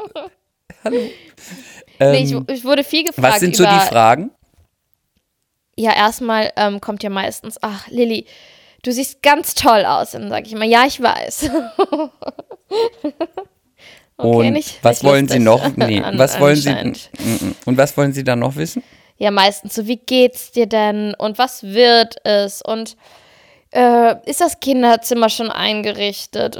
hallo. 0.83 0.99
Nee, 1.99 2.23
ich, 2.23 2.31
Ähm, 2.33 2.45
ich 2.49 2.63
wurde 2.65 2.83
viel 2.83 3.03
gefragt 3.05 3.33
was 3.33 3.39
sind 3.39 3.55
so 3.55 3.63
die 3.63 3.79
Fragen? 3.87 4.31
Ja, 5.77 5.93
erstmal 5.95 6.51
ähm, 6.55 6.79
kommt 6.81 7.03
ja 7.03 7.09
meistens, 7.09 7.57
ach, 7.61 7.87
Lilly, 7.89 8.25
du 8.83 8.91
siehst 8.91 9.21
ganz 9.21 9.55
toll 9.55 9.85
aus. 9.85 10.13
Und 10.15 10.21
dann 10.23 10.29
sage 10.29 10.45
ich 10.47 10.53
immer, 10.53 10.65
ja, 10.65 10.85
ich 10.85 11.01
weiß. 11.01 11.49
Okay, 14.17 14.47
Und 14.47 14.53
nicht- 14.53 14.79
was 14.81 15.01
nicht 15.03 15.11
wollen 15.11 15.27
Sie 15.27 15.39
noch? 15.39 15.75
Nee, 15.75 16.01
was 16.15 16.39
wollen 16.39 16.55
Sie? 16.55 16.69
Mm, 17.19 17.45
mm. 17.47 17.55
Und 17.65 17.77
was 17.77 17.97
wollen 17.97 18.13
Sie 18.13 18.23
dann 18.23 18.39
noch 18.39 18.55
wissen? 18.55 18.81
Ja, 19.17 19.31
meistens 19.31 19.75
so, 19.75 19.87
wie 19.87 19.97
geht's 19.97 20.51
dir 20.51 20.65
denn? 20.67 21.13
Und 21.17 21.37
was 21.37 21.63
wird 21.63 22.15
es? 22.25 22.61
Und 22.61 22.97
äh, 23.71 24.15
ist 24.29 24.41
das 24.41 24.59
Kinderzimmer 24.59 25.29
schon 25.29 25.49
eingerichtet? 25.51 26.57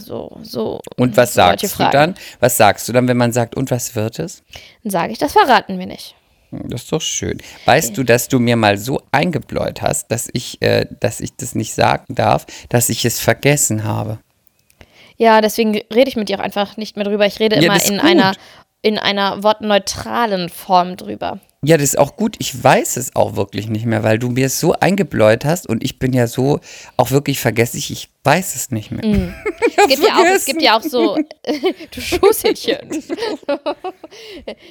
So, 0.00 0.38
so. 0.42 0.80
Und 0.96 1.16
was 1.16 1.34
sagst 1.34 1.78
du 1.78 1.88
dann? 1.90 2.14
Was 2.40 2.56
sagst 2.56 2.88
du 2.88 2.92
dann, 2.92 3.08
wenn 3.08 3.16
man 3.16 3.32
sagt, 3.32 3.56
und 3.56 3.70
was 3.70 3.94
wird 3.94 4.18
es? 4.18 4.42
Dann 4.82 4.90
sage 4.90 5.12
ich, 5.12 5.18
das 5.18 5.32
verraten 5.32 5.78
wir 5.78 5.86
nicht. 5.86 6.14
Hm, 6.50 6.68
Das 6.68 6.82
ist 6.82 6.92
doch 6.92 7.00
schön. 7.00 7.38
Weißt 7.64 7.96
du, 7.96 8.02
dass 8.02 8.28
du 8.28 8.38
mir 8.40 8.56
mal 8.56 8.76
so 8.78 9.00
eingebläut 9.12 9.82
hast, 9.82 10.10
dass 10.10 10.28
ich, 10.32 10.60
äh, 10.62 10.86
dass 11.00 11.20
ich 11.20 11.36
das 11.36 11.54
nicht 11.54 11.74
sagen 11.74 12.14
darf, 12.14 12.46
dass 12.68 12.88
ich 12.88 13.04
es 13.04 13.20
vergessen 13.20 13.84
habe? 13.84 14.18
Ja, 15.16 15.40
deswegen 15.42 15.76
rede 15.92 16.08
ich 16.08 16.16
mit 16.16 16.28
dir 16.28 16.38
auch 16.38 16.42
einfach 16.42 16.76
nicht 16.76 16.96
mehr 16.96 17.04
drüber. 17.04 17.26
Ich 17.26 17.40
rede 17.40 17.56
Ja, 17.56 17.62
immer 17.62 17.84
in 17.84 17.98
gut. 17.98 18.04
einer, 18.04 18.32
in 18.82 18.98
einer 18.98 19.42
wortneutralen 19.42 20.48
Form 20.48 20.96
drüber. 20.96 21.40
Ja, 21.62 21.76
das 21.76 21.90
ist 21.90 21.98
auch 21.98 22.16
gut. 22.16 22.36
Ich 22.38 22.64
weiß 22.64 22.96
es 22.96 23.14
auch 23.14 23.36
wirklich 23.36 23.68
nicht 23.68 23.84
mehr, 23.84 24.02
weil 24.02 24.18
du 24.18 24.30
mir 24.30 24.46
es 24.46 24.58
so 24.58 24.72
eingebläut 24.72 25.44
hast 25.44 25.68
und 25.68 25.84
ich 25.84 25.98
bin 25.98 26.14
ja 26.14 26.26
so 26.26 26.60
auch 26.96 27.10
wirklich 27.10 27.38
vergesslich. 27.38 27.90
Ich 27.90 28.08
weiß 28.24 28.56
es 28.56 28.70
nicht 28.70 28.90
mehr. 28.90 29.04
Mm. 29.04 29.34
Ich 29.66 29.76
Es 29.78 30.00
gibt, 30.00 30.08
ja 30.08 30.16
auch, 30.16 30.24
es 30.24 30.44
gibt 30.46 30.62
ja 30.62 30.78
auch 30.78 30.82
so, 30.82 31.16
du 31.94 32.00
Schusselchen. 32.00 32.90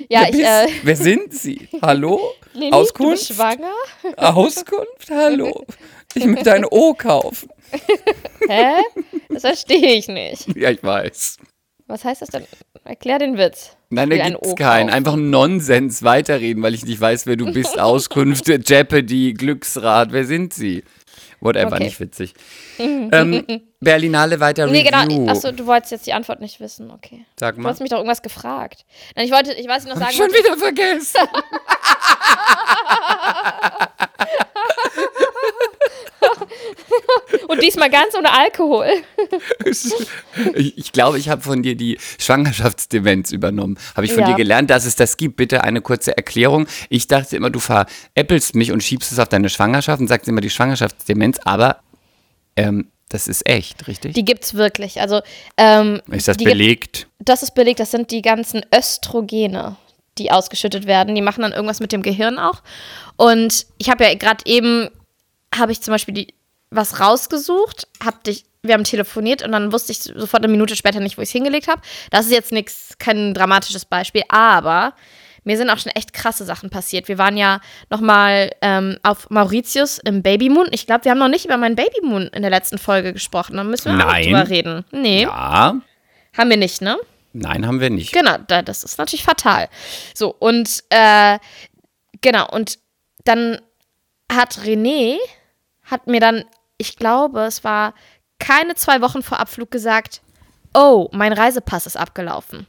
ja, 0.09 0.27
ich, 0.29 0.39
äh, 0.39 0.67
Wer 0.83 0.95
sind 0.95 1.33
Sie? 1.33 1.67
Hallo? 1.81 2.19
Lilly, 2.53 2.71
Auskunft? 2.71 3.29
du 3.29 3.33
schwanger? 3.33 3.73
Auskunft? 4.17 5.09
Hallo? 5.11 5.65
Ich 6.15 6.25
möchte 6.25 6.53
ein 6.53 6.65
O 6.65 6.93
kaufen. 6.93 7.49
Hä? 8.47 8.81
Das 9.29 9.41
verstehe 9.41 9.93
ich 9.93 10.07
nicht. 10.07 10.47
Ja, 10.55 10.71
ich 10.71 10.83
weiß. 10.83 11.37
Was 11.89 12.05
heißt 12.05 12.21
das 12.21 12.29
denn? 12.29 12.45
Erklär 12.85 13.17
den 13.19 13.37
Witz. 13.37 13.75
Nein, 13.89 14.11
da 14.11 14.15
gibt's 14.29 14.55
keinen. 14.55 14.89
Einfach 14.91 15.15
Nonsens 15.15 16.03
weiterreden, 16.03 16.61
weil 16.61 16.75
ich 16.75 16.85
nicht 16.85 17.01
weiß, 17.01 17.25
wer 17.25 17.35
du 17.35 17.51
bist. 17.51 17.79
Auskünfte, 17.81 18.59
Jeopardy, 18.63 19.33
Glücksrad, 19.33 20.11
wer 20.11 20.23
sind 20.25 20.53
sie? 20.53 20.83
Whatever, 21.41 21.73
Okay. 21.77 21.85
nicht 21.85 21.99
witzig. 21.99 22.33
ähm, 22.79 23.43
Berlinale 23.79 24.39
weiter 24.39 24.67
Nee, 24.67 24.81
Review. 24.87 25.07
genau. 25.17 25.31
Achso, 25.31 25.51
du 25.51 25.65
wolltest 25.65 25.91
jetzt 25.93 26.05
die 26.05 26.13
Antwort 26.13 26.41
nicht 26.41 26.59
wissen. 26.59 26.91
Okay. 26.91 27.25
Sag 27.39 27.55
Du 27.55 27.61
mal. 27.61 27.69
hast 27.69 27.79
mich 27.79 27.89
doch 27.89 27.97
irgendwas 27.97 28.21
gefragt. 28.21 28.85
Nein, 29.15 29.25
ich 29.25 29.31
wollte, 29.31 29.53
ich 29.53 29.67
weiß 29.67 29.85
nicht 29.85 29.93
noch 29.95 29.99
sagen. 30.01 30.13
Schon 30.15 30.27
wieder 30.29 30.57
vergessen. 30.57 31.21
Und 37.49 37.63
diesmal 37.63 37.89
ganz 37.89 38.13
ohne 38.15 38.31
Alkohol. 38.31 38.85
ich, 40.55 40.91
glaube, 40.91 41.17
ich 41.17 41.29
habe 41.29 41.41
von 41.41 41.63
dir 41.63 41.75
die 41.75 41.97
Schwangerschaftsdemenz 42.19 43.31
übernommen. 43.31 43.77
Habe 43.95 44.05
ich 44.05 44.13
von 44.13 44.21
Ja. 44.21 44.27
dir 44.29 44.35
gelernt, 44.35 44.69
dass 44.69 44.85
es 44.85 44.95
das 44.95 45.17
gibt. 45.17 45.35
Bitte 45.37 45.63
eine 45.63 45.81
kurze 45.81 46.15
Erklärung. 46.15 46.67
Ich 46.89 47.07
dachte 47.07 47.35
immer, 47.35 47.49
du 47.49 47.59
veräppelst 47.59 48.55
mich 48.55 48.71
und 48.71 48.83
schiebst 48.83 49.11
es 49.11 49.19
auf 49.19 49.29
deine 49.29 49.49
Schwangerschaft 49.49 49.99
und 49.99 50.07
sagst 50.07 50.27
immer 50.27 50.41
die 50.41 50.49
Schwangerschaftsdemenz, 50.49 51.39
aber 51.43 51.77
ähm, 52.55 52.87
das 53.09 53.27
ist 53.27 53.47
echt, 53.49 53.87
richtig? 53.87 54.13
Die 54.13 54.25
gibt's 54.25 54.53
wirklich. 54.53 55.01
Also, 55.01 55.21
ähm, 55.57 56.01
ist 56.11 56.27
das 56.27 56.37
gibt- 56.37 56.51
belegt? 56.51 57.07
das 57.19 57.41
ist 57.43 57.55
belegt, 57.55 57.79
das 57.79 57.91
sind 57.91 58.11
die 58.11 58.21
ganzen 58.21 58.61
Östrogene, 58.73 59.75
die 60.19 60.31
ausgeschüttet 60.31 60.85
werden. 60.85 61.15
Die 61.15 61.21
machen 61.23 61.41
dann 61.41 61.51
irgendwas 61.53 61.79
mit 61.79 61.91
dem 61.91 62.03
Gehirn 62.03 62.37
auch. 62.37 62.61
Und 63.17 63.65
ich 63.79 63.89
habe 63.89 64.03
ja 64.03 64.13
gerade 64.13 64.43
eben, 64.45 64.89
habe 65.55 65.71
ich 65.71 65.81
zum 65.81 65.93
Beispiel 65.93 66.13
die, 66.13 66.27
was 66.71 66.99
rausgesucht, 66.99 67.87
hab 68.03 68.23
dich, 68.23 68.45
wir 68.61 68.73
haben 68.73 68.83
telefoniert 68.83 69.41
und 69.43 69.51
dann 69.51 69.71
wusste 69.71 69.91
ich 69.91 69.99
sofort 69.99 70.43
eine 70.43 70.51
Minute 70.51 70.75
später 70.75 70.99
nicht, 70.99 71.17
wo 71.17 71.21
ich 71.21 71.29
es 71.29 71.33
hingelegt 71.33 71.67
habe. 71.67 71.81
Das 72.11 72.25
ist 72.25 72.31
jetzt 72.31 72.51
nichts, 72.51 72.95
kein 72.99 73.33
dramatisches 73.33 73.85
Beispiel, 73.85 74.23
aber 74.29 74.93
mir 75.45 75.55
sind 75.57 75.69
auch 75.69 75.79
schon 75.79 75.93
echt 75.93 76.13
krasse 76.13 76.43
Sachen 76.45 76.69
passiert. 76.69 77.07
Wir 77.07 77.17
waren 77.17 77.37
ja 77.37 77.61
noch 77.89 78.01
mal 78.01 78.51
ähm, 78.61 78.97
auf 79.03 79.29
Mauritius 79.29 79.97
im 79.99 80.21
Babymoon. 80.21 80.67
Ich 80.71 80.85
glaube, 80.85 81.05
wir 81.05 81.11
haben 81.11 81.17
noch 81.17 81.29
nicht 81.29 81.45
über 81.45 81.57
meinen 81.57 81.75
Babymoon 81.75 82.27
in 82.27 82.41
der 82.41 82.51
letzten 82.51 82.77
Folge 82.77 83.13
gesprochen. 83.13 83.55
Da 83.55 83.63
müssen 83.63 83.85
wir 83.97 84.05
Nein. 84.05 84.07
auch 84.07 84.23
drüber 84.25 84.49
reden. 84.49 84.85
Nee, 84.91 85.23
Ja. 85.23 85.75
haben 86.37 86.49
wir 86.49 86.57
nicht, 86.57 86.81
ne? 86.81 86.97
Nein, 87.31 87.65
haben 87.65 87.79
wir 87.79 87.89
nicht. 87.89 88.11
Genau, 88.11 88.37
da, 88.47 88.61
das 88.61 88.83
ist 88.83 88.97
natürlich 88.97 89.23
fatal. 89.23 89.69
So, 90.13 90.35
und 90.37 90.83
äh, 90.89 91.39
genau, 92.21 92.47
und 92.49 92.77
dann 93.23 93.59
hat 94.31 94.59
René, 94.65 95.15
hat 95.83 96.07
mir 96.07 96.19
dann, 96.19 96.43
ich 96.79 96.95
glaube, 96.95 97.41
es 97.41 97.63
war 97.63 97.93
keine 98.39 98.73
zwei 98.73 99.01
Wochen 99.01 99.21
vor 99.21 99.39
Abflug 99.39 99.69
gesagt, 99.69 100.21
oh, 100.73 101.09
mein 101.11 101.33
Reisepass 101.33 101.85
ist 101.85 101.97
abgelaufen. 101.97 102.65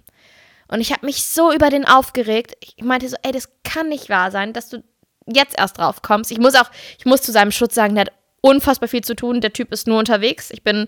Und 0.69 0.81
ich 0.81 0.93
habe 0.93 1.07
mich 1.07 1.25
so 1.25 1.53
über 1.53 1.71
den 1.71 1.87
aufgeregt. 1.87 2.55
Ich 2.61 2.85
meinte 2.85 3.09
so, 3.09 3.17
ey, 3.23 3.33
das 3.33 3.49
kann 3.65 3.89
nicht 3.89 4.09
wahr 4.09 4.31
sein, 4.31 4.53
dass 4.53 4.69
du 4.69 4.85
jetzt 5.27 5.59
erst 5.59 5.79
drauf 5.79 6.03
kommst. 6.03 6.31
Ich 6.31 6.39
muss 6.39 6.55
auch, 6.55 6.71
ich 6.99 7.07
muss 7.07 7.23
zu 7.23 7.33
seinem 7.33 7.53
Schutz 7.53 7.75
sagen, 7.75 7.95
der 7.95 8.07
hat 8.07 8.13
unfassbar 8.41 8.89
viel 8.89 9.03
zu 9.03 9.15
tun. 9.15 9.41
Der 9.41 9.53
Typ 9.53 9.73
ist 9.73 9.87
nur 9.87 9.99
unterwegs. 9.99 10.51
Ich 10.51 10.63
bin 10.63 10.87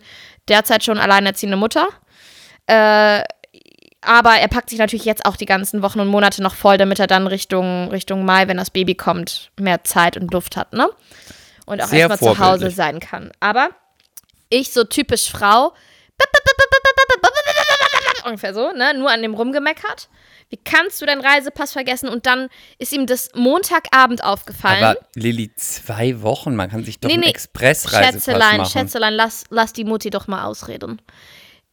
derzeit 0.49 0.85
schon 0.85 0.99
alleinerziehende 0.99 1.57
Mutter. 1.57 1.89
Äh, 2.67 3.23
aber 4.01 4.35
er 4.35 4.49
packt 4.49 4.71
sich 4.71 4.79
natürlich 4.79 5.05
jetzt 5.05 5.25
auch 5.25 5.37
die 5.37 5.47
ganzen 5.47 5.83
Wochen 5.83 6.01
und 6.01 6.09
Monate 6.09 6.43
noch 6.43 6.55
voll, 6.55 6.77
damit 6.77 6.99
er 6.99 7.07
dann 7.07 7.29
Richtung, 7.29 7.89
Richtung 7.91 8.25
Mai, 8.25 8.49
wenn 8.49 8.57
das 8.57 8.71
Baby 8.71 8.97
kommt, 8.97 9.53
mehr 9.59 9.85
Zeit 9.85 10.17
und 10.17 10.33
Luft 10.33 10.57
hat, 10.57 10.73
ne? 10.73 10.89
Und 11.73 11.83
auch 11.83 11.93
erstmal 11.93 12.19
zu 12.19 12.39
Hause 12.39 12.71
sein 12.71 13.01
kann. 13.01 13.33
Aber 13.41 13.71
ich, 14.49 14.73
so 14.73 14.85
typisch 14.85 15.31
Frau, 15.31 15.73
ungefähr 18.25 18.55
so, 18.55 18.73
ne? 18.73 18.95
Nur 18.95 19.11
an 19.11 19.23
dem 19.23 19.35
rumgemeckert. 19.35 20.09
Wie 20.51 20.59
kannst 20.59 21.01
du 21.01 21.07
deinen 21.07 21.25
Reisepass 21.25 21.73
vergessen? 21.73 22.09
Und 22.09 22.27
dann 22.27 22.49
ist 22.79 22.93
ihm 22.93 23.07
das 23.07 23.31
Montagabend 23.35 24.23
aufgefallen. 24.23 24.85
Aber 24.85 25.01
Lilly, 25.15 25.51
zwei 25.57 26.21
Wochen, 26.21 26.55
man 26.55 26.71
kann 26.71 26.85
sich 26.85 27.01
doch 27.01 27.09
Nee, 27.09 27.15
einen 27.15 27.23
nee. 27.23 27.31
Expressreisepass 27.31 28.25
Schätzelein, 28.25 28.59
machen. 28.59 28.71
Schätzelein, 28.71 29.15
lass, 29.15 29.45
lass 29.49 29.73
die 29.73 29.85
Mutti 29.85 30.11
doch 30.11 30.27
mal 30.27 30.45
ausreden. 30.45 31.01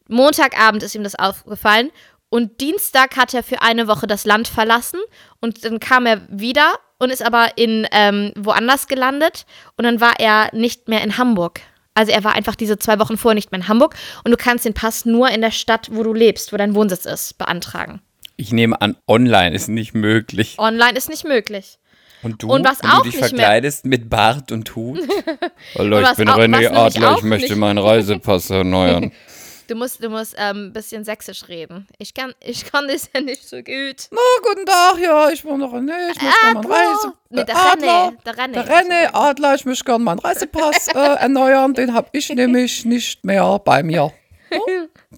Montagabend 0.07 0.81
ist 0.81 0.95
ihm 0.95 1.03
das 1.03 1.15
aufgefallen 1.15 1.91
und 2.29 2.61
Dienstag 2.61 3.17
hat 3.17 3.33
er 3.33 3.43
für 3.43 3.61
eine 3.61 3.87
Woche 3.87 4.07
das 4.07 4.25
Land 4.25 4.47
verlassen 4.47 4.99
und 5.41 5.65
dann 5.65 5.79
kam 5.79 6.05
er 6.05 6.21
wieder 6.29 6.73
und 6.99 7.09
ist 7.09 7.25
aber 7.25 7.57
in 7.57 7.87
ähm, 7.91 8.31
woanders 8.35 8.87
gelandet 8.87 9.45
und 9.77 9.85
dann 9.85 9.99
war 9.99 10.19
er 10.19 10.49
nicht 10.53 10.87
mehr 10.87 11.01
in 11.01 11.17
Hamburg. 11.17 11.61
Also 11.95 12.11
er 12.11 12.23
war 12.23 12.33
einfach 12.35 12.55
diese 12.55 12.77
zwei 12.77 12.99
Wochen 12.99 13.17
vorher 13.17 13.35
nicht 13.35 13.51
mehr 13.51 13.61
in 13.61 13.67
Hamburg 13.67 13.95
und 14.23 14.31
du 14.31 14.37
kannst 14.37 14.65
den 14.65 14.73
Pass 14.73 15.05
nur 15.05 15.29
in 15.29 15.41
der 15.41 15.51
Stadt, 15.51 15.89
wo 15.91 16.03
du 16.03 16.13
lebst, 16.13 16.53
wo 16.53 16.57
dein 16.57 16.75
Wohnsitz 16.75 17.05
ist, 17.05 17.37
beantragen. 17.37 18.01
Ich 18.37 18.53
nehme 18.53 18.79
an, 18.79 18.95
online 19.07 19.55
ist 19.55 19.67
nicht 19.67 19.93
möglich. 19.93 20.55
Online 20.59 20.97
ist 20.97 21.09
nicht 21.09 21.25
möglich. 21.25 21.79
Und 22.21 22.43
du, 22.43 22.51
Und 22.51 22.65
was 22.65 22.83
wenn 22.83 22.89
auch 22.89 23.03
du 23.03 23.09
dich 23.09 23.17
verkleidest 23.17 23.85
mit 23.85 24.09
Bart 24.09 24.51
und 24.51 24.75
Hut? 24.75 24.99
Hallo, 25.77 26.01
ich 26.01 26.13
bin 26.15 26.29
René 26.29 26.69
Adler, 26.69 27.15
ich 27.17 27.23
möchte 27.23 27.55
meinen 27.55 27.77
Reisepass 27.77 28.49
erneuern. 28.49 29.11
Du 29.69 29.75
musst, 29.75 30.03
du 30.03 30.09
musst 30.09 30.35
ein 30.35 30.55
ähm, 30.55 30.73
bisschen 30.73 31.03
sächsisch 31.03 31.47
reden. 31.47 31.87
Ich 31.99 32.15
kann, 32.15 32.33
ich 32.43 32.65
kann 32.65 32.87
das 32.87 33.07
ja 33.13 33.21
nicht 33.21 33.47
so 33.47 33.57
gut. 33.57 34.07
Na, 34.09 34.19
guten 34.41 34.65
Tag, 34.65 34.97
ja, 34.99 35.29
ich 35.29 35.43
bin 35.43 35.59
noch 35.59 35.71
René, 35.71 36.09
ich 36.09 36.19
möchte 36.19 36.39
Ah, 36.43 36.53
Bro. 36.59 37.13
Nee, 37.29 37.43
der 37.43 37.55
René, 37.55 38.13
der 38.25 38.33
René. 38.33 38.51
Der 38.53 38.67
René 38.67 39.09
Adler, 39.13 39.53
ich 39.53 39.65
möchte 39.65 39.83
gerne 39.85 40.03
meinen 40.03 40.17
Reisepass 40.17 40.87
äh, 40.87 40.97
erneuern, 41.19 41.75
den 41.75 41.93
habe 41.93 42.09
ich 42.13 42.29
nämlich 42.29 42.83
nicht 42.83 43.23
mehr 43.23 43.59
bei 43.63 43.83
mir. 43.83 44.11
Oh, 44.51 44.57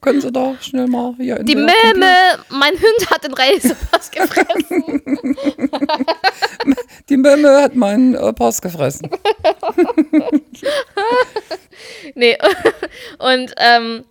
können 0.01 0.19
Sie 0.19 0.29
doch 0.29 0.61
schnell 0.61 0.87
mal 0.87 1.15
hier 1.15 1.37
in 1.37 1.45
Die 1.45 1.55
Meme, 1.55 2.13
mein 2.49 2.73
Hund 2.73 3.09
hat 3.09 3.23
den 3.23 3.33
Reisepass 3.33 4.11
gefressen. 4.11 5.01
Die 7.09 7.15
Memme 7.15 7.61
hat 7.61 7.75
meinen 7.75 8.15
äh, 8.15 8.33
Pass 8.33 8.61
gefressen. 8.61 9.09
nee, 12.15 12.37
und 13.19 13.53
ähm, 13.57 14.03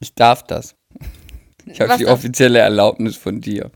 Ich 0.00 0.14
darf 0.14 0.42
das. 0.44 0.74
Ich 1.66 1.80
habe 1.80 1.96
die 1.98 2.06
offizielle 2.06 2.58
Erlaubnis 2.60 3.16
von 3.16 3.40
dir. 3.40 3.70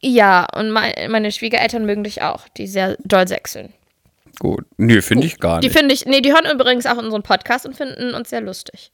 ja, 0.00 0.46
und 0.56 0.70
mein, 0.70 0.92
meine 1.10 1.30
Schwiegereltern 1.32 1.84
mögen 1.86 2.04
dich 2.04 2.22
auch, 2.22 2.48
die 2.56 2.66
sehr 2.66 2.96
doll 3.04 3.28
sechseln. 3.28 3.72
Gut. 4.40 4.64
Nö, 4.76 5.02
finde 5.02 5.26
ich 5.26 5.38
gar 5.38 5.60
Die 5.60 5.66
nicht. 5.68 5.76
finde 5.76 5.94
ich, 5.94 6.06
nee, 6.06 6.20
die 6.20 6.32
hören 6.32 6.46
übrigens 6.52 6.86
auch 6.86 6.96
unseren 6.96 7.22
Podcast 7.22 7.66
und 7.66 7.76
finden 7.76 8.14
uns 8.14 8.30
sehr 8.30 8.40
lustig. 8.40 8.92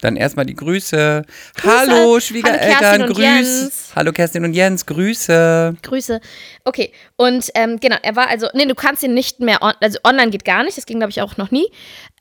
Dann 0.00 0.16
erstmal 0.16 0.44
die 0.46 0.54
Grüße. 0.54 1.22
Hallo, 1.62 1.92
Hallo, 1.92 2.20
Schwiegereltern, 2.20 2.68
Kerstin 2.78 3.02
und 3.02 3.08
Grüß. 3.14 3.18
Jens. 3.24 3.92
Hallo, 3.96 4.12
Kerstin 4.12 4.44
und 4.44 4.52
Jens, 4.52 4.84
Grüße. 4.86 5.74
Grüße. 5.82 6.20
Okay, 6.64 6.92
und 7.16 7.50
ähm, 7.54 7.78
genau, 7.80 7.96
er 8.02 8.14
war 8.16 8.28
also, 8.28 8.46
nee, 8.52 8.66
du 8.66 8.74
kannst 8.74 9.02
ihn 9.02 9.14
nicht 9.14 9.40
mehr, 9.40 9.62
on, 9.62 9.72
also 9.80 9.98
online 10.04 10.30
geht 10.30 10.44
gar 10.44 10.64
nicht, 10.64 10.76
das 10.76 10.84
ging 10.86 10.98
glaube 10.98 11.10
ich 11.10 11.22
auch 11.22 11.36
noch 11.38 11.50
nie. 11.50 11.66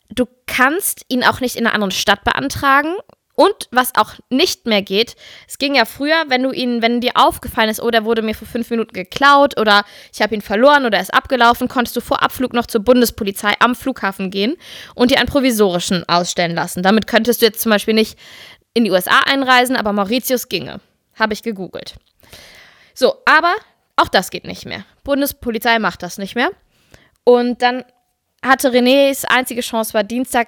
Du 0.10 0.26
kannst 0.48 1.04
ihn 1.10 1.24
auch 1.24 1.42
nicht 1.42 1.56
in 1.58 1.66
einer 1.66 1.74
anderen 1.76 1.92
Stadt 1.92 2.24
beantragen. 2.24 2.94
Und 3.36 3.68
was 3.72 3.94
auch 3.96 4.14
nicht 4.30 4.66
mehr 4.66 4.82
geht, 4.82 5.16
es 5.48 5.58
ging 5.58 5.76
ja 5.76 5.86
früher, 5.86 6.24
wenn 6.28 6.44
du 6.44 6.52
ihn, 6.52 6.82
wenn 6.82 7.02
dir 7.02 7.12
aufgefallen 7.16 7.70
ist, 7.70 7.82
oh, 7.82 7.92
der 7.92 8.06
wurde 8.06 8.22
mir 8.22 8.34
vor 8.34 8.48
fünf 8.48 8.70
Minuten 8.70 8.94
geklaut 8.94 9.60
oder 9.60 9.84
ich 10.14 10.22
habe 10.22 10.34
ihn 10.36 10.42
verloren 10.42 10.86
oder 10.86 10.98
er 10.98 11.04
ist 11.04 11.14
abgelaufen, 11.14 11.68
konntest 11.68 11.98
du 11.98 12.02
vor 12.02 12.24
Abflug 12.24 12.54
noch 12.54 12.66
zur 12.66 12.82
Bundespolizei 12.82 13.54
am 13.60 13.76
Flughafen 13.76 14.32
gehen 14.32 14.56
und 14.96 15.12
dir 15.12 15.20
einen 15.20 15.28
provisorischen 15.28 16.08
ausstellen 16.08 16.56
lassen. 16.56 16.82
Damit 16.82 17.08
könntest 17.08 17.42
du 17.42 17.46
jetzt 17.46 17.62
zum 17.62 17.72
Beispiel 17.72 17.94
nicht 17.94 18.18
in 18.74 18.86
die 18.86 18.92
USA 18.92 19.22
einreisen, 19.26 19.76
aber 19.76 19.92
Mauritius 19.92 20.48
ginge. 20.48 20.80
Habe 21.16 21.34
ich 21.34 21.44
gegoogelt. 21.44 21.96
So, 22.94 23.22
aber 23.26 23.54
auch 23.96 24.10
das 24.10 24.30
geht 24.30 24.46
nicht 24.46 24.66
mehr. 24.66 24.86
Bundespolizei 25.04 25.80
macht 25.80 26.04
das 26.04 26.18
nicht 26.18 26.36
mehr. 26.36 26.52
Und 27.24 27.62
dann 27.62 27.84
hatte 28.44 28.70
Renés 28.70 29.26
einzige 29.26 29.62
Chance 29.62 29.94
war 29.94 30.04
Dienstag 30.04 30.48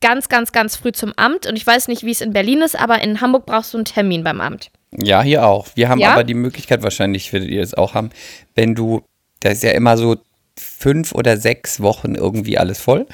ganz, 0.00 0.28
ganz, 0.28 0.52
ganz 0.52 0.76
früh 0.76 0.92
zum 0.92 1.12
Amt. 1.16 1.46
Und 1.46 1.56
ich 1.56 1.66
weiß 1.66 1.88
nicht, 1.88 2.04
wie 2.04 2.10
es 2.10 2.20
in 2.20 2.32
Berlin 2.32 2.62
ist, 2.62 2.78
aber 2.78 3.02
in 3.02 3.20
Hamburg 3.20 3.46
brauchst 3.46 3.74
du 3.74 3.78
einen 3.78 3.84
Termin 3.84 4.24
beim 4.24 4.40
Amt. 4.40 4.70
Ja, 4.92 5.22
hier 5.22 5.46
auch. 5.46 5.68
Wir 5.74 5.88
haben 5.88 5.98
Ja? 5.98 6.12
aber 6.12 6.24
die 6.24 6.34
Möglichkeit, 6.34 6.82
wahrscheinlich 6.82 7.32
werdet 7.32 7.50
ihr 7.50 7.60
das 7.60 7.74
auch 7.74 7.94
haben, 7.94 8.10
wenn 8.54 8.74
du, 8.74 9.02
da 9.40 9.50
ist 9.50 9.62
ja 9.62 9.72
immer 9.72 9.96
so 9.96 10.16
fünf 10.58 11.12
oder 11.14 11.36
sechs 11.36 11.80
Wochen 11.80 12.14
irgendwie 12.14 12.58
alles 12.58 12.80
voll. 12.80 13.06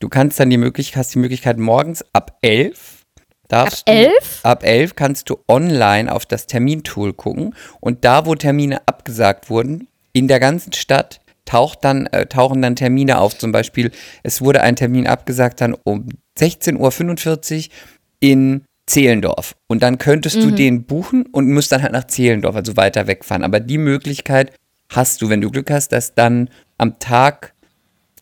Du 0.00 0.08
kannst 0.08 0.40
dann 0.40 0.50
die 0.50 0.56
Möglichkeit, 0.56 0.96
hast 0.98 1.14
die 1.14 1.18
Möglichkeit 1.18 1.58
morgens 1.58 2.04
ab 2.12 2.38
elf. 2.42 3.04
Darfst 3.48 3.88
Ab 3.88 3.94
elf? 3.94 4.40
Du, 4.42 4.48
ab 4.48 4.64
elf 4.64 4.94
kannst 4.94 5.28
du 5.28 5.38
online 5.48 6.12
auf 6.12 6.24
das 6.24 6.46
Termintool 6.46 7.12
gucken 7.12 7.54
und 7.80 8.04
da, 8.04 8.24
wo 8.26 8.34
Termine 8.34 8.86
abgesagt 8.86 9.50
wurden, 9.50 9.88
in 10.12 10.28
der 10.28 10.40
ganzen 10.40 10.72
Stadt 10.72 11.20
taucht 11.44 11.80
dann, 11.82 12.06
äh, 12.06 12.26
tauchen 12.26 12.62
dann 12.62 12.76
Termine 12.76 13.18
auf. 13.18 13.36
Zum 13.36 13.50
Beispiel, 13.50 13.90
es 14.22 14.40
wurde 14.40 14.60
ein 14.62 14.76
Termin 14.76 15.06
abgesagt 15.08 15.60
dann 15.60 15.74
um 15.82 16.06
16.45 16.38 17.68
Uhr 17.68 17.72
in 18.20 18.62
Zehlendorf. 18.86 19.54
Und 19.68 19.82
dann 19.82 19.98
könntest 19.98 20.36
Mhm. 20.36 20.40
du 20.42 20.50
den 20.52 20.84
buchen 20.84 21.26
und 21.32 21.48
musst 21.52 21.70
dann 21.72 21.82
halt 21.82 21.92
nach 21.92 22.06
Zehlendorf, 22.06 22.56
also 22.56 22.76
weiter 22.76 23.06
wegfahren. 23.06 23.44
Aber 23.44 23.60
die 23.60 23.78
Möglichkeit 23.78 24.52
hast 24.90 25.22
du, 25.22 25.28
wenn 25.28 25.40
du 25.40 25.50
Glück 25.50 25.70
hast, 25.70 25.92
dass 25.92 26.14
dann 26.14 26.50
am 26.78 26.98
Tag 26.98 27.54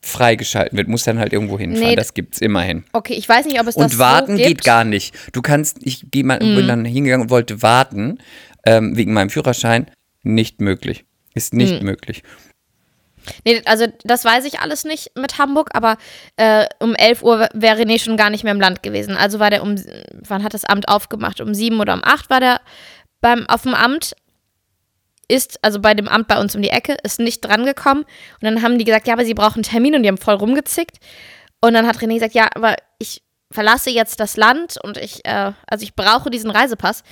freigeschalten 0.03 0.77
wird, 0.79 0.89
musst 0.89 1.07
dann 1.07 1.19
halt 1.19 1.33
irgendwo 1.33 1.59
hinfahren. 1.59 1.89
Nee, 1.91 1.97
das 1.97 2.15
gibt's 2.15 2.41
immerhin. 2.41 2.85
Okay, 2.93 3.15
ich 3.15 3.29
weiß 3.29 3.47
nicht, 3.47 3.61
ob 3.61 3.67
es 3.67 3.75
das 3.75 3.93
Und 3.95 3.99
warten 3.99 4.33
so 4.33 4.37
gibt. 4.37 4.47
Mhm. 4.47 4.49
geht 4.55 4.65
gar 4.65 4.85
nicht. 4.85 5.15
Du 5.33 5.43
kannst, 5.43 5.79
ich 5.83 6.07
geh 6.11 6.23
mal, 6.23 6.39
bin 6.39 6.69
dann 6.69 6.85
hingegangen 6.85 7.25
und 7.25 7.31
wollte 7.31 7.63
warten, 7.63 8.19
ähm, 8.65 8.97
wegen 8.97 9.13
meinem 9.13 9.31
Führerschein. 9.31 9.87
Nicht 10.23 10.61
möglich. 10.61 11.05
Ist 11.35 11.55
nicht 11.55 11.81
Mhm. 11.81 11.87
möglich. 11.87 12.23
Nee, 13.45 13.63
also 13.67 13.87
das 14.05 14.25
weiß 14.25 14.45
ich 14.45 14.61
alles 14.61 14.85
nicht 14.85 15.13
mit 15.17 15.39
Hamburg, 15.39 15.71
aber 15.75 15.97
äh, 16.37 16.67
um 16.81 16.95
11 16.95 17.23
Uhr 17.23 17.49
wäre 17.53 17.81
René 17.81 18.03
schon 18.03 18.17
gar 18.17 18.31
nicht 18.31 18.45
mehr 18.45 18.53
im 18.53 18.61
Land 18.61 18.83
gewesen. 18.83 19.17
Also 19.17 19.39
war 19.39 19.51
der 19.51 19.63
um, 19.63 19.77
wann 20.13 20.43
hat 20.43 20.55
das 20.55 20.65
Amt 20.65 20.89
aufgemacht? 20.89 21.41
Um 21.41 21.55
7 21.55 21.81
oder 21.81 21.95
um 21.95 22.05
8 22.05 22.31
war 22.31 22.41
der 22.41 22.61
beim, 23.21 23.49
auf 23.49 23.63
dem 23.63 23.75
Amt, 23.75 24.15
ist, 25.29 25.63
also 25.63 25.81
bei 25.81 25.95
dem 25.95 26.09
Amt 26.09 26.29
bei 26.29 26.41
uns 26.41 26.57
um 26.57 26.63
die 26.63 26.71
Ecke, 26.71 26.97
ist 27.03 27.21
nicht 27.21 27.41
drangekommen. 27.41 28.05
Und 28.05 28.43
dann 28.43 28.63
haben 28.63 28.79
die 28.79 28.85
gesagt, 28.85 29.07
ja, 29.07 29.15
aber 29.15 29.25
sie 29.25 29.35
brauchen 29.35 29.57
einen 29.57 29.63
Termin 29.63 29.95
und 29.95 30.03
die 30.03 30.09
haben 30.09 30.19
voll 30.19 30.35
rumgezickt. 30.35 30.99
Und 31.61 31.75
dann 31.75 31.87
hat 31.87 31.99
René 31.99 32.15
gesagt, 32.15 32.35
ja, 32.35 32.49
aber 32.55 32.77
ich 32.99 33.23
verlasse 33.51 33.91
jetzt 33.91 34.21
das 34.21 34.37
Land 34.37 34.77
und 34.83 34.97
ich, 34.97 35.25
äh, 35.25 35.53
also 35.67 35.83
ich 35.83 35.95
brauche 35.95 36.31
diesen 36.31 36.51
Reisepass. 36.51 37.03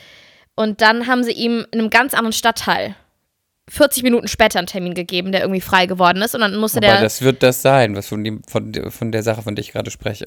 Und 0.54 0.80
dann 0.80 1.06
haben 1.06 1.22
sie 1.24 1.32
ihm 1.32 1.66
in 1.70 1.80
einem 1.80 1.90
ganz 1.90 2.14
anderen 2.14 2.32
Stadtteil 2.32 2.94
40 3.68 4.02
Minuten 4.04 4.28
später 4.28 4.58
einen 4.58 4.68
Termin 4.68 4.94
gegeben, 4.94 5.32
der 5.32 5.40
irgendwie 5.42 5.60
frei 5.60 5.86
geworden 5.86 6.22
ist. 6.22 6.34
Und 6.34 6.40
dann 6.42 6.56
musste 6.56 6.78
Aber 6.78 6.86
der. 6.86 7.00
das 7.00 7.22
wird 7.22 7.42
das 7.42 7.62
sein, 7.62 7.96
was 7.96 8.06
von, 8.08 8.22
dem, 8.22 8.42
von, 8.44 8.72
der- 8.72 8.90
von 8.90 9.10
der 9.12 9.22
Sache, 9.22 9.42
von 9.42 9.54
der 9.56 9.62
ich 9.64 9.72
gerade 9.72 9.90
spreche. 9.90 10.26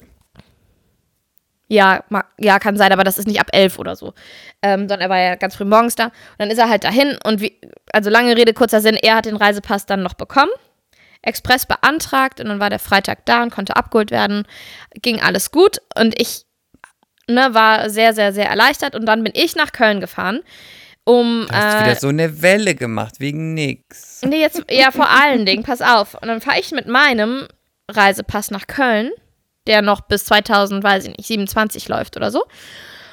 Ja, 1.68 2.02
ja, 2.38 2.58
kann 2.58 2.76
sein, 2.76 2.90
aber 2.92 3.04
das 3.04 3.16
ist 3.16 3.28
nicht 3.28 3.40
ab 3.40 3.46
elf 3.52 3.78
oder 3.78 3.94
so. 3.94 4.12
Ähm, 4.60 4.80
sondern 4.80 5.02
er 5.02 5.08
war 5.08 5.18
ja 5.20 5.36
ganz 5.36 5.54
früh 5.54 5.64
morgens 5.64 5.94
da. 5.94 6.06
Und 6.06 6.12
dann 6.38 6.50
ist 6.50 6.58
er 6.58 6.68
halt 6.68 6.82
dahin 6.82 7.16
und 7.24 7.40
wie, 7.40 7.60
also 7.92 8.10
lange 8.10 8.36
Rede, 8.36 8.52
kurzer 8.52 8.80
Sinn, 8.80 8.96
er 8.96 9.14
hat 9.16 9.26
den 9.26 9.36
Reisepass 9.36 9.86
dann 9.86 10.02
noch 10.02 10.14
bekommen, 10.14 10.50
Express 11.22 11.66
beantragt 11.66 12.40
und 12.40 12.48
dann 12.48 12.58
war 12.58 12.70
der 12.70 12.80
Freitag 12.80 13.24
da 13.24 13.42
und 13.44 13.50
konnte 13.52 13.76
abgeholt 13.76 14.10
werden. 14.10 14.46
Ging 15.00 15.20
alles 15.20 15.52
gut 15.52 15.78
und 15.96 16.20
ich 16.20 16.44
ne, 17.28 17.50
war 17.54 17.88
sehr, 17.88 18.14
sehr, 18.14 18.32
sehr 18.32 18.48
erleichtert 18.48 18.96
und 18.96 19.06
dann 19.06 19.22
bin 19.22 19.32
ich 19.36 19.54
nach 19.54 19.70
Köln 19.70 20.00
gefahren, 20.00 20.40
um. 21.10 21.46
Du 21.48 21.54
hast 21.54 21.74
äh, 21.74 21.84
wieder 21.84 21.96
so 21.96 22.08
eine 22.08 22.42
Welle 22.42 22.74
gemacht, 22.74 23.16
wegen 23.18 23.54
nix. 23.54 24.22
Nee, 24.22 24.40
jetzt, 24.40 24.64
ja, 24.70 24.90
vor 24.90 25.08
allen 25.08 25.44
Dingen, 25.46 25.62
pass 25.62 25.82
auf. 25.82 26.14
Und 26.14 26.28
dann 26.28 26.40
fahre 26.40 26.60
ich 26.60 26.70
mit 26.70 26.86
meinem 26.86 27.48
Reisepass 27.90 28.50
nach 28.50 28.66
Köln, 28.66 29.10
der 29.66 29.82
noch 29.82 30.02
bis 30.02 30.24
2000, 30.26 30.82
weiß 30.82 31.04
ich 31.04 31.16
nicht, 31.16 31.26
27 31.26 31.88
läuft 31.88 32.16
oder 32.16 32.30
so. 32.30 32.44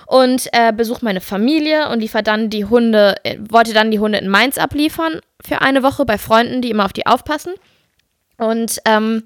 Und 0.06 0.48
äh, 0.54 0.72
besuche 0.72 1.04
meine 1.04 1.20
Familie 1.20 1.90
und 1.90 2.00
liefere 2.00 2.24
dann 2.24 2.50
die 2.50 2.66
Hunde, 2.66 3.16
äh, 3.24 3.38
wollte 3.50 3.74
dann 3.74 3.92
die 3.92 4.00
Hunde 4.00 4.20
in 4.20 4.30
Mainz 4.30 4.58
abliefern 4.58 5.20
für 5.46 5.62
eine 5.62 5.84
Woche 5.84 6.06
bei 6.06 6.18
Freunden, 6.18 6.62
die 6.62 6.70
immer 6.70 6.86
auf 6.86 6.94
die 6.94 7.06
aufpassen. 7.06 7.54
Und 8.38 8.80
ähm, 8.86 9.24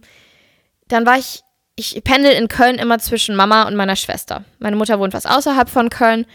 dann 0.88 1.06
war 1.06 1.18
ich, 1.18 1.42
ich 1.76 2.04
pendel 2.04 2.32
in 2.32 2.48
Köln 2.48 2.78
immer 2.78 2.98
zwischen 2.98 3.36
Mama 3.36 3.64
und 3.68 3.76
meiner 3.76 3.96
Schwester. 3.96 4.44
Meine 4.60 4.76
Mutter 4.76 5.00
wohnt 5.00 5.14
was 5.14 5.26
außerhalb 5.26 5.70
von 5.70 5.90
Köln. 5.90 6.26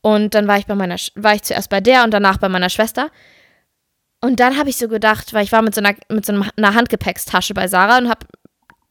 Und 0.00 0.34
dann 0.34 0.46
war 0.46 0.58
ich 0.58 0.66
bei 0.66 0.74
meiner, 0.74 0.96
war 1.14 1.34
ich 1.34 1.42
zuerst 1.42 1.70
bei 1.70 1.80
der 1.80 2.04
und 2.04 2.12
danach 2.12 2.38
bei 2.38 2.48
meiner 2.48 2.70
Schwester. 2.70 3.10
Und 4.20 4.40
dann 4.40 4.56
habe 4.56 4.70
ich 4.70 4.76
so 4.76 4.88
gedacht, 4.88 5.32
weil 5.32 5.44
ich 5.44 5.52
war 5.52 5.62
mit 5.62 5.74
so 5.74 5.80
einer, 5.80 5.94
mit 6.08 6.26
so 6.26 6.32
einer 6.32 6.74
Handgepäckstasche 6.74 7.54
bei 7.54 7.68
Sarah 7.68 7.98
und 7.98 8.08
habe 8.08 8.26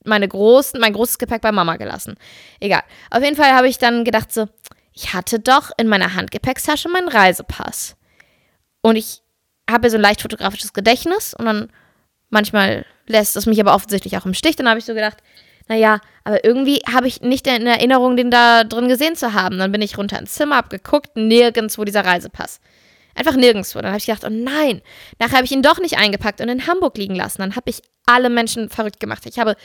meine 0.05 0.27
großen, 0.27 0.79
mein 0.79 0.93
großes 0.93 1.17
Gepäck 1.17 1.41
bei 1.41 1.51
Mama 1.51 1.75
gelassen. 1.75 2.15
Egal. 2.59 2.83
Auf 3.11 3.23
jeden 3.23 3.35
Fall 3.35 3.51
habe 3.51 3.67
ich 3.67 3.77
dann 3.77 4.05
gedacht 4.05 4.33
so, 4.33 4.47
ich 4.93 5.13
hatte 5.13 5.39
doch 5.39 5.71
in 5.77 5.87
meiner 5.87 6.15
Handgepäckstasche 6.15 6.89
meinen 6.89 7.09
Reisepass. 7.09 7.95
Und 8.81 8.95
ich 8.95 9.21
habe 9.69 9.87
ja 9.87 9.91
so 9.91 9.97
ein 9.97 10.01
leicht 10.01 10.21
fotografisches 10.21 10.73
Gedächtnis 10.73 11.33
und 11.33 11.45
dann 11.45 11.69
manchmal 12.29 12.85
lässt 13.05 13.35
es 13.35 13.45
mich 13.45 13.59
aber 13.59 13.75
offensichtlich 13.75 14.17
auch 14.17 14.25
im 14.25 14.33
Stich. 14.33 14.55
Dann 14.55 14.69
habe 14.69 14.79
ich 14.79 14.85
so 14.85 14.93
gedacht, 14.93 15.17
naja, 15.67 15.99
aber 16.23 16.43
irgendwie 16.43 16.81
habe 16.91 17.07
ich 17.07 17.21
nicht 17.21 17.47
in 17.47 17.67
Erinnerung, 17.67 18.15
den 18.15 18.31
da 18.31 18.63
drin 18.63 18.87
gesehen 18.87 19.15
zu 19.15 19.33
haben. 19.33 19.57
Dann 19.57 19.71
bin 19.71 19.81
ich 19.81 19.97
runter 19.97 20.19
ins 20.19 20.33
Zimmer, 20.33 20.57
habe 20.57 20.69
geguckt, 20.69 21.15
nirgendwo 21.15 21.83
dieser 21.83 22.05
Reisepass. 22.05 22.59
Einfach 23.15 23.35
nirgendwo. 23.35 23.79
Dann 23.79 23.89
habe 23.89 23.97
ich 23.97 24.05
gedacht, 24.05 24.23
oh 24.25 24.29
nein, 24.29 24.81
nachher 25.19 25.37
habe 25.37 25.45
ich 25.45 25.51
ihn 25.51 25.63
doch 25.63 25.79
nicht 25.79 25.97
eingepackt 25.97 26.39
und 26.39 26.49
in 26.49 26.67
Hamburg 26.67 26.97
liegen 26.97 27.15
lassen. 27.15 27.41
Dann 27.41 27.55
habe 27.55 27.69
ich 27.69 27.81
alle 28.05 28.29
Menschen 28.29 28.69
verrückt 28.69 28.99
gemacht. 28.99 29.25
Ich 29.25 29.39
habe 29.39 29.55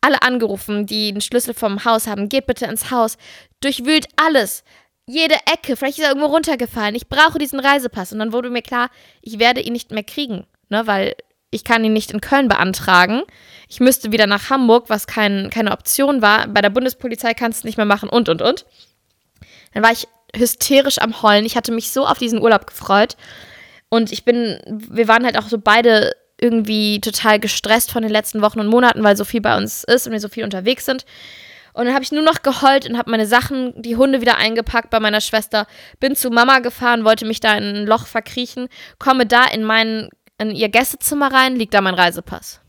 alle 0.00 0.22
angerufen, 0.22 0.86
die 0.86 1.08
einen 1.08 1.20
Schlüssel 1.20 1.54
vom 1.54 1.84
Haus 1.84 2.06
haben. 2.06 2.28
Geht 2.28 2.46
bitte 2.46 2.66
ins 2.66 2.90
Haus. 2.90 3.16
Durchwühlt 3.60 4.06
alles. 4.16 4.64
Jede 5.06 5.36
Ecke. 5.52 5.76
Vielleicht 5.76 5.98
ist 5.98 6.04
er 6.04 6.10
irgendwo 6.10 6.28
runtergefallen. 6.28 6.96
Ich 6.96 7.08
brauche 7.08 7.38
diesen 7.38 7.60
Reisepass. 7.60 8.12
Und 8.12 8.18
dann 8.18 8.32
wurde 8.32 8.50
mir 8.50 8.62
klar, 8.62 8.90
ich 9.22 9.38
werde 9.38 9.60
ihn 9.60 9.72
nicht 9.72 9.92
mehr 9.92 10.02
kriegen. 10.02 10.46
Ne, 10.68 10.84
weil 10.88 11.14
ich 11.56 11.64
kann 11.64 11.84
ihn 11.84 11.92
nicht 11.92 12.12
in 12.12 12.20
Köln 12.20 12.48
beantragen. 12.48 13.22
Ich 13.68 13.80
müsste 13.80 14.12
wieder 14.12 14.26
nach 14.26 14.50
Hamburg, 14.50 14.84
was 14.88 15.06
kein, 15.06 15.50
keine 15.50 15.72
Option 15.72 16.22
war. 16.22 16.46
Bei 16.46 16.60
der 16.60 16.70
Bundespolizei 16.70 17.34
kannst 17.34 17.58
du 17.58 17.60
es 17.60 17.64
nicht 17.64 17.76
mehr 17.76 17.86
machen 17.86 18.08
und, 18.08 18.28
und, 18.28 18.42
und. 18.42 18.64
Dann 19.74 19.82
war 19.82 19.90
ich 19.90 20.06
hysterisch 20.34 20.98
am 20.98 21.22
Heulen. 21.22 21.44
Ich 21.44 21.56
hatte 21.56 21.72
mich 21.72 21.90
so 21.90 22.06
auf 22.06 22.18
diesen 22.18 22.40
Urlaub 22.40 22.66
gefreut. 22.66 23.16
Und 23.88 24.12
ich 24.12 24.24
bin, 24.24 24.60
wir 24.66 25.08
waren 25.08 25.24
halt 25.24 25.38
auch 25.38 25.48
so 25.48 25.58
beide 25.58 26.12
irgendwie 26.40 27.00
total 27.00 27.40
gestresst 27.40 27.90
von 27.90 28.02
den 28.02 28.12
letzten 28.12 28.42
Wochen 28.42 28.60
und 28.60 28.66
Monaten, 28.66 29.02
weil 29.02 29.16
so 29.16 29.24
viel 29.24 29.40
bei 29.40 29.56
uns 29.56 29.84
ist 29.84 30.06
und 30.06 30.12
wir 30.12 30.20
so 30.20 30.28
viel 30.28 30.44
unterwegs 30.44 30.84
sind. 30.84 31.04
Und 31.72 31.86
dann 31.86 31.94
habe 31.94 32.04
ich 32.04 32.12
nur 32.12 32.22
noch 32.22 32.42
geheult 32.42 32.88
und 32.88 32.96
habe 32.96 33.10
meine 33.10 33.26
Sachen, 33.26 33.74
die 33.80 33.96
Hunde 33.96 34.22
wieder 34.22 34.38
eingepackt 34.38 34.90
bei 34.90 34.98
meiner 34.98 35.20
Schwester, 35.20 35.66
bin 36.00 36.16
zu 36.16 36.30
Mama 36.30 36.60
gefahren, 36.60 37.04
wollte 37.04 37.26
mich 37.26 37.40
da 37.40 37.54
in 37.54 37.64
ein 37.64 37.86
Loch 37.86 38.06
verkriechen, 38.06 38.68
komme 38.98 39.26
da 39.26 39.44
in 39.44 39.62
mein, 39.62 40.08
in 40.38 40.50
ihr 40.50 40.68
Gästezimmer 40.68 41.32
rein, 41.32 41.56
liegt 41.56 41.74
da 41.74 41.80
mein 41.80 41.94
Reisepass. 41.94 42.60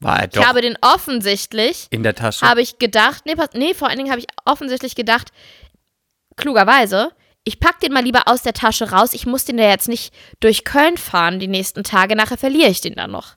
War 0.00 0.20
er 0.20 0.28
Ich 0.32 0.46
habe 0.46 0.62
den 0.62 0.78
offensichtlich 0.80 1.86
in 1.90 2.02
der 2.02 2.14
Tasche. 2.14 2.46
habe 2.46 2.62
ich 2.62 2.78
gedacht, 2.78 3.26
nee, 3.26 3.34
nee, 3.54 3.74
vor 3.74 3.88
allen 3.88 3.98
Dingen 3.98 4.10
habe 4.10 4.20
ich 4.20 4.26
offensichtlich 4.46 4.94
gedacht, 4.94 5.28
klugerweise, 6.36 7.12
ich 7.44 7.60
pack 7.60 7.80
den 7.80 7.92
mal 7.92 8.02
lieber 8.02 8.22
aus 8.26 8.42
der 8.42 8.52
Tasche 8.52 8.90
raus. 8.90 9.12
Ich 9.12 9.26
muss 9.26 9.44
den 9.44 9.58
ja 9.58 9.68
jetzt 9.68 9.88
nicht 9.88 10.14
durch 10.40 10.64
Köln 10.64 10.96
fahren 10.96 11.38
die 11.38 11.48
nächsten 11.48 11.84
Tage. 11.84 12.16
Nachher 12.16 12.38
verliere 12.38 12.70
ich 12.70 12.80
den 12.80 12.94
dann 12.94 13.10
noch. 13.10 13.36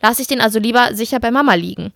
Lass 0.00 0.18
ich 0.18 0.26
den 0.26 0.40
also 0.40 0.58
lieber 0.58 0.94
sicher 0.94 1.18
bei 1.20 1.30
Mama 1.30 1.54
liegen. 1.54 1.92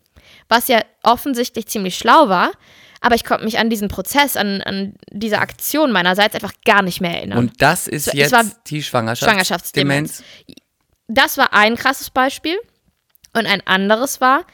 Was 0.48 0.68
ja 0.68 0.80
offensichtlich 1.02 1.66
ziemlich 1.68 1.96
schlau 1.96 2.28
war. 2.28 2.52
Aber 3.00 3.16
ich 3.16 3.24
konnte 3.24 3.44
mich 3.44 3.58
an 3.58 3.68
diesen 3.68 3.88
Prozess, 3.88 4.36
an, 4.36 4.62
an 4.62 4.94
diese 5.10 5.38
Aktion 5.40 5.90
meinerseits 5.90 6.34
einfach 6.34 6.52
gar 6.64 6.82
nicht 6.82 7.00
mehr 7.00 7.16
erinnern. 7.16 7.38
Und 7.38 7.60
das 7.60 7.88
ist 7.88 8.08
Es 8.08 8.14
jetzt 8.14 8.32
war 8.32 8.44
die 8.66 8.82
Schwangerschaftsdemenz. 8.82 9.30
Schwangerschaftsdemenz. 9.32 10.22
Das 11.14 11.36
war 11.36 11.52
ein 11.52 11.76
krasses 11.76 12.10
Beispiel. 12.10 12.58
Und 13.34 13.46
ein 13.46 13.66
anderes 13.66 14.20
war, 14.20 14.44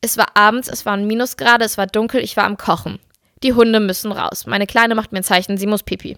es 0.00 0.16
war 0.18 0.36
abends, 0.36 0.68
es 0.68 0.84
waren 0.84 1.06
Minusgrade, 1.06 1.64
es 1.64 1.78
war 1.78 1.86
dunkel, 1.86 2.22
ich 2.22 2.36
war 2.36 2.44
am 2.44 2.56
Kochen. 2.56 2.98
Die 3.42 3.52
Hunde 3.52 3.80
müssen 3.80 4.12
raus. 4.12 4.46
Meine 4.46 4.66
Kleine 4.66 4.94
macht 4.94 5.12
mir 5.12 5.18
ein 5.18 5.24
Zeichen, 5.24 5.56
sie 5.56 5.66
muss 5.66 5.82
pipi. 5.82 6.16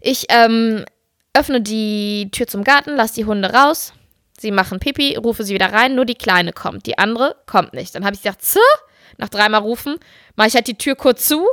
Ich 0.00 0.26
ähm, 0.28 0.84
öffne 1.32 1.60
die 1.60 2.28
Tür 2.32 2.46
zum 2.46 2.64
Garten, 2.64 2.96
lasse 2.96 3.14
die 3.14 3.24
Hunde 3.24 3.52
raus. 3.52 3.92
Sie 4.38 4.50
machen 4.50 4.80
Pipi, 4.80 5.16
rufe 5.16 5.44
sie 5.44 5.54
wieder 5.54 5.72
rein, 5.72 5.94
nur 5.94 6.04
die 6.04 6.16
Kleine 6.16 6.52
kommt. 6.52 6.86
Die 6.86 6.98
andere 6.98 7.36
kommt 7.46 7.72
nicht. 7.72 7.94
Dann 7.94 8.04
habe 8.04 8.16
ich 8.16 8.22
gedacht, 8.22 8.42
Zah! 8.42 8.60
nach 9.16 9.28
dreimal 9.28 9.60
rufen, 9.60 9.96
mache 10.34 10.48
ich 10.48 10.54
halt 10.54 10.66
die 10.66 10.78
Tür 10.78 10.96
kurz 10.96 11.26
zu. 11.26 11.46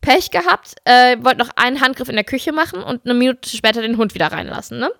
Pech 0.00 0.30
gehabt, 0.30 0.74
äh, 0.84 1.16
wollte 1.20 1.38
noch 1.38 1.50
einen 1.56 1.80
Handgriff 1.80 2.08
in 2.08 2.16
der 2.16 2.24
Küche 2.24 2.52
machen 2.52 2.82
und 2.82 3.04
eine 3.04 3.14
Minute 3.14 3.48
später 3.48 3.80
den 3.80 3.96
Hund 3.96 4.14
wieder 4.14 4.32
reinlassen, 4.32 4.78
ne? 4.78 4.90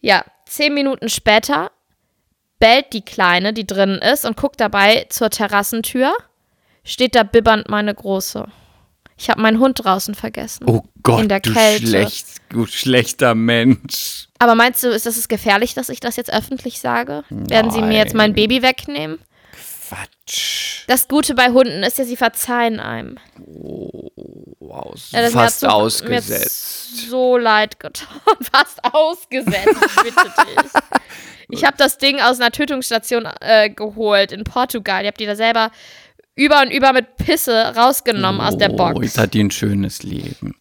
Ja, 0.00 0.24
zehn 0.50 0.74
Minuten 0.74 1.08
später 1.08 1.70
bellt 2.58 2.92
die 2.92 3.04
Kleine, 3.04 3.52
die 3.52 3.66
drinnen 3.66 3.98
ist, 4.02 4.24
und 4.26 4.36
guckt 4.36 4.60
dabei 4.60 5.06
zur 5.08 5.30
Terrassentür. 5.30 6.12
Steht 6.84 7.14
da 7.14 7.22
bibbernd 7.22 7.68
meine 7.68 7.94
Große. 7.94 8.46
Ich 9.16 9.28
habe 9.28 9.40
meinen 9.42 9.60
Hund 9.60 9.84
draußen 9.84 10.14
vergessen. 10.14 10.64
Oh 10.66 10.82
Gott, 11.02 11.22
In 11.22 11.28
der 11.28 11.40
du, 11.40 11.52
Kälte. 11.52 11.86
schlecht, 11.86 12.26
du 12.48 12.66
schlechter 12.66 13.34
Mensch. 13.34 14.28
Aber 14.38 14.54
meinst 14.54 14.82
du, 14.82 14.88
ist 14.88 15.04
das 15.04 15.28
gefährlich, 15.28 15.74
dass 15.74 15.90
ich 15.90 16.00
das 16.00 16.16
jetzt 16.16 16.32
öffentlich 16.32 16.80
sage? 16.80 17.24
Werden 17.28 17.70
sie 17.70 17.82
mir 17.82 17.98
jetzt 17.98 18.14
mein 18.14 18.30
Nein. 18.30 18.36
Baby 18.36 18.62
wegnehmen? 18.62 19.18
Quatsch. 19.90 20.84
Das 20.86 21.08
Gute 21.08 21.34
bei 21.34 21.48
Hunden 21.50 21.82
ist 21.82 21.98
ja, 21.98 22.04
sie 22.04 22.16
verzeihen 22.16 22.78
einem. 22.80 23.18
Wow, 24.60 24.94
Ja, 25.10 25.20
das 25.22 25.32
fast 25.32 25.62
hat 25.62 25.70
so, 25.70 25.76
ausgesetzt. 25.76 27.08
So 27.08 27.36
leid 27.36 27.80
getan. 27.80 28.08
Fast 28.52 28.78
ausgesetzt, 28.84 29.68
ich 29.86 30.02
bitte 30.02 30.32
dich. 30.46 30.72
Ich 31.52 31.64
habe 31.64 31.76
das 31.76 31.98
Ding 31.98 32.20
aus 32.20 32.38
einer 32.40 32.52
Tötungsstation 32.52 33.26
äh, 33.40 33.70
geholt 33.70 34.30
in 34.30 34.44
Portugal. 34.44 35.00
Ich 35.02 35.08
habe 35.08 35.16
die 35.18 35.26
da 35.26 35.34
selber 35.34 35.72
über 36.36 36.60
und 36.62 36.70
über 36.70 36.92
mit 36.92 37.16
Pisse 37.16 37.74
rausgenommen 37.76 38.40
aus 38.40 38.56
der 38.56 38.70
Oh, 38.72 38.76
Box. 38.76 39.00
jetzt 39.02 39.18
hat 39.18 39.34
die 39.34 39.42
ein 39.42 39.50
schönes 39.50 40.04
Leben. 40.04 40.54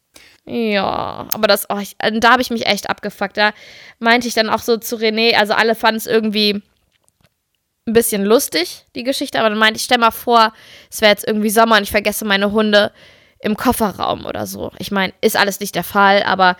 Ja, 0.48 1.28
aber 1.32 1.48
das, 1.48 1.68
oh, 1.70 1.78
ich, 1.78 1.96
da 2.00 2.32
habe 2.32 2.42
ich 2.42 2.50
mich 2.50 2.66
echt 2.66 2.90
abgefuckt. 2.90 3.38
Da 3.38 3.52
meinte 4.00 4.28
ich 4.28 4.34
dann 4.34 4.50
auch 4.50 4.64
so 4.64 4.78
zu 4.78 4.96
René, 4.96 5.36
also 5.36 5.54
alle 5.54 5.76
fanden 5.76 5.98
es 5.98 6.08
irgendwie 6.08 6.64
ein 7.90 7.94
bisschen 7.94 8.24
lustig, 8.26 8.86
die 8.96 9.04
Geschichte, 9.04 9.40
aber 9.40 9.50
dann 9.50 9.60
meinte 9.60 9.78
ich, 9.78 9.84
stell 9.84 9.98
mal 9.98 10.12
vor, 10.12 10.54
es 10.90 11.02
wäre 11.02 11.12
jetzt 11.12 11.28
irgendwie 11.28 11.50
Sommer 11.50 11.78
und 11.78 11.84
ich 11.84 11.92
vergesse 11.92 12.26
meine 12.26 12.52
Hunde 12.52 12.92
im 13.40 13.56
Kofferraum 13.56 14.26
oder 14.26 14.46
so. 14.48 14.72
Ich 14.78 14.92
meine, 14.92 15.14
ist 15.22 15.38
alles 15.38 15.60
nicht 15.60 15.76
der 15.76 15.84
Fall, 15.84 16.24
aber 16.24 16.58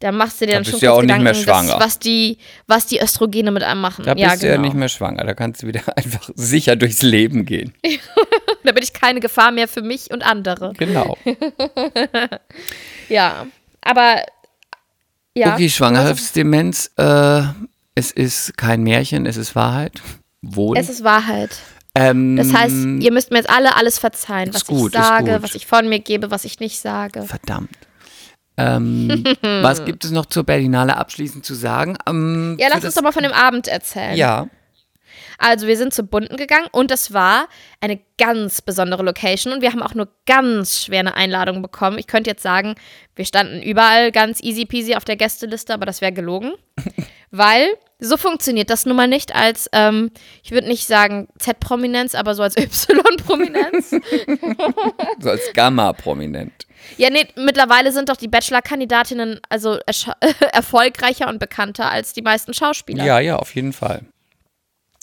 da 0.00 0.10
machst 0.10 0.40
du 0.40 0.46
dir 0.46 0.52
Da 0.52 0.56
dann 0.56 0.64
bist 0.64 0.72
schon 0.72 0.80
ja 0.80 0.92
auch 0.92 1.02
nicht 1.02 1.08
mehr 1.08 1.32
Gedanken, 1.32 1.44
schwanger. 1.44 1.72
dass, 1.74 1.80
was, 1.80 1.98
die, 2.00 2.38
was 2.66 2.86
die 2.86 3.00
Östrogene 3.00 3.52
mit 3.52 3.62
einem 3.62 3.80
machen. 3.80 4.04
Da 4.04 4.14
ja, 4.16 4.30
bist 4.30 4.40
genau. 4.40 4.54
du 4.54 4.56
ja 4.56 4.58
nicht 4.58 4.74
mehr 4.74 4.88
schwanger. 4.88 5.24
Da 5.24 5.34
kannst 5.34 5.62
du 5.62 5.68
wieder 5.68 5.82
einfach 5.96 6.28
sicher 6.34 6.74
durchs 6.76 7.02
Leben 7.02 7.44
gehen. 7.44 7.72
Da 8.64 8.70
bin 8.70 8.84
ich 8.84 8.92
keine 8.92 9.18
Gefahr 9.18 9.50
mehr 9.50 9.66
für 9.66 9.82
mich 9.82 10.12
und 10.12 10.22
andere. 10.22 10.72
Genau. 10.78 11.18
Ja, 13.08 13.46
aber 13.80 14.22
ja. 15.34 15.54
Okay, 15.54 15.68
Schwangerschaftsdemenz. 15.68 16.92
Äh, 16.96 17.42
es 17.94 18.10
ist 18.10 18.56
kein 18.56 18.82
Märchen, 18.82 19.26
es 19.26 19.36
ist 19.36 19.54
Wahrheit. 19.54 20.00
Wohl. 20.42 20.76
Es 20.76 20.88
ist 20.88 21.04
Wahrheit. 21.04 21.56
ähm, 21.94 22.36
Das 22.36 22.52
heißt, 22.52 22.74
ihr 23.00 23.12
müsst 23.12 23.30
mir 23.30 23.38
jetzt 23.38 23.50
alle 23.50 23.76
alles 23.76 23.98
verzeihen, 23.98 24.52
was 24.52 24.66
gut, 24.66 24.94
ich 24.94 25.00
sage, 25.00 25.38
was 25.42 25.54
ich 25.54 25.66
von 25.66 25.88
mir 25.88 26.00
gebe, 26.00 26.30
was 26.30 26.44
ich 26.44 26.58
nicht 26.60 26.78
sage. 26.80 27.22
Verdammt. 27.22 27.70
Ähm, 28.58 29.24
was 29.62 29.84
gibt 29.84 30.04
es 30.04 30.10
noch 30.10 30.26
zur 30.26 30.44
Berlinale 30.44 30.96
abschließend 30.96 31.44
zu 31.46 31.54
sagen? 31.54 31.96
Ähm, 32.06 32.56
Ja, 32.60 32.68
lass 32.72 32.84
uns 32.84 32.94
doch 32.94 33.02
mal 33.02 33.12
von 33.12 33.22
dem 33.22 33.32
Abend 33.32 33.66
erzählen. 33.68 34.16
Ja, 34.16 34.48
Also, 35.42 35.66
wir 35.66 35.76
sind 35.76 35.92
zu 35.92 36.04
Bunden 36.04 36.36
gegangen 36.36 36.68
und 36.70 36.90
das 36.90 37.12
war 37.12 37.48
eine 37.80 38.00
ganz 38.16 38.62
besondere 38.62 39.02
Location 39.02 39.52
und 39.52 39.60
wir 39.60 39.72
haben 39.72 39.82
auch 39.82 39.94
nur 39.94 40.08
ganz 40.24 40.84
schwer 40.84 41.00
eine 41.00 41.14
Einladung 41.14 41.62
bekommen. 41.62 41.98
Ich 41.98 42.06
könnte 42.06 42.30
jetzt 42.30 42.42
sagen, 42.42 42.76
wir 43.16 43.24
standen 43.24 43.60
überall 43.62 44.12
ganz 44.12 44.40
easy 44.42 44.66
peasy 44.66 44.94
auf 44.94 45.04
der 45.04 45.16
Gästeliste, 45.16 45.74
aber 45.74 45.84
das 45.84 46.00
wäre 46.00 46.12
gelogen. 46.12 46.52
Weil 47.32 47.66
so 47.98 48.16
funktioniert 48.16 48.68
das 48.68 48.84
nun 48.84 48.96
mal 48.96 49.08
nicht 49.08 49.34
als, 49.34 49.68
ähm, 49.72 50.10
ich 50.42 50.50
würde 50.50 50.68
nicht 50.68 50.86
sagen 50.86 51.28
Z-Prominenz, 51.38 52.14
aber 52.14 52.34
so 52.34 52.42
als 52.42 52.56
Y-Prominenz. 52.58 53.90
so 55.18 55.30
als 55.30 55.52
Gamma-Prominent. 55.54 56.66
Ja, 56.98 57.10
nee, 57.10 57.26
mittlerweile 57.36 57.90
sind 57.90 58.08
doch 58.08 58.16
die 58.16 58.28
Bachelor-Kandidatinnen 58.28 59.40
also 59.48 59.78
erfolgreicher 60.52 61.28
und 61.28 61.38
bekannter 61.38 61.90
als 61.90 62.12
die 62.12 62.22
meisten 62.22 62.54
Schauspieler. 62.54 63.04
Ja, 63.04 63.18
ja, 63.18 63.36
auf 63.36 63.54
jeden 63.54 63.72
Fall. 63.72 64.02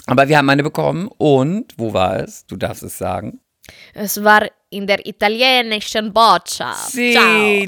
Aber 0.10 0.28
wir 0.28 0.38
haben 0.38 0.50
eine 0.50 0.64
bekommen 0.64 1.08
und 1.18 1.74
wo 1.78 1.94
war 1.94 2.18
es? 2.20 2.46
Du 2.46 2.56
darfst 2.56 2.84
es 2.84 2.98
sagen. 2.98 3.40
Es 3.94 4.24
war 4.24 4.48
in 4.72 4.88
der 4.88 5.06
italienischen 5.06 6.12
Botschaft. 6.12 6.92
Sì, 6.92 7.14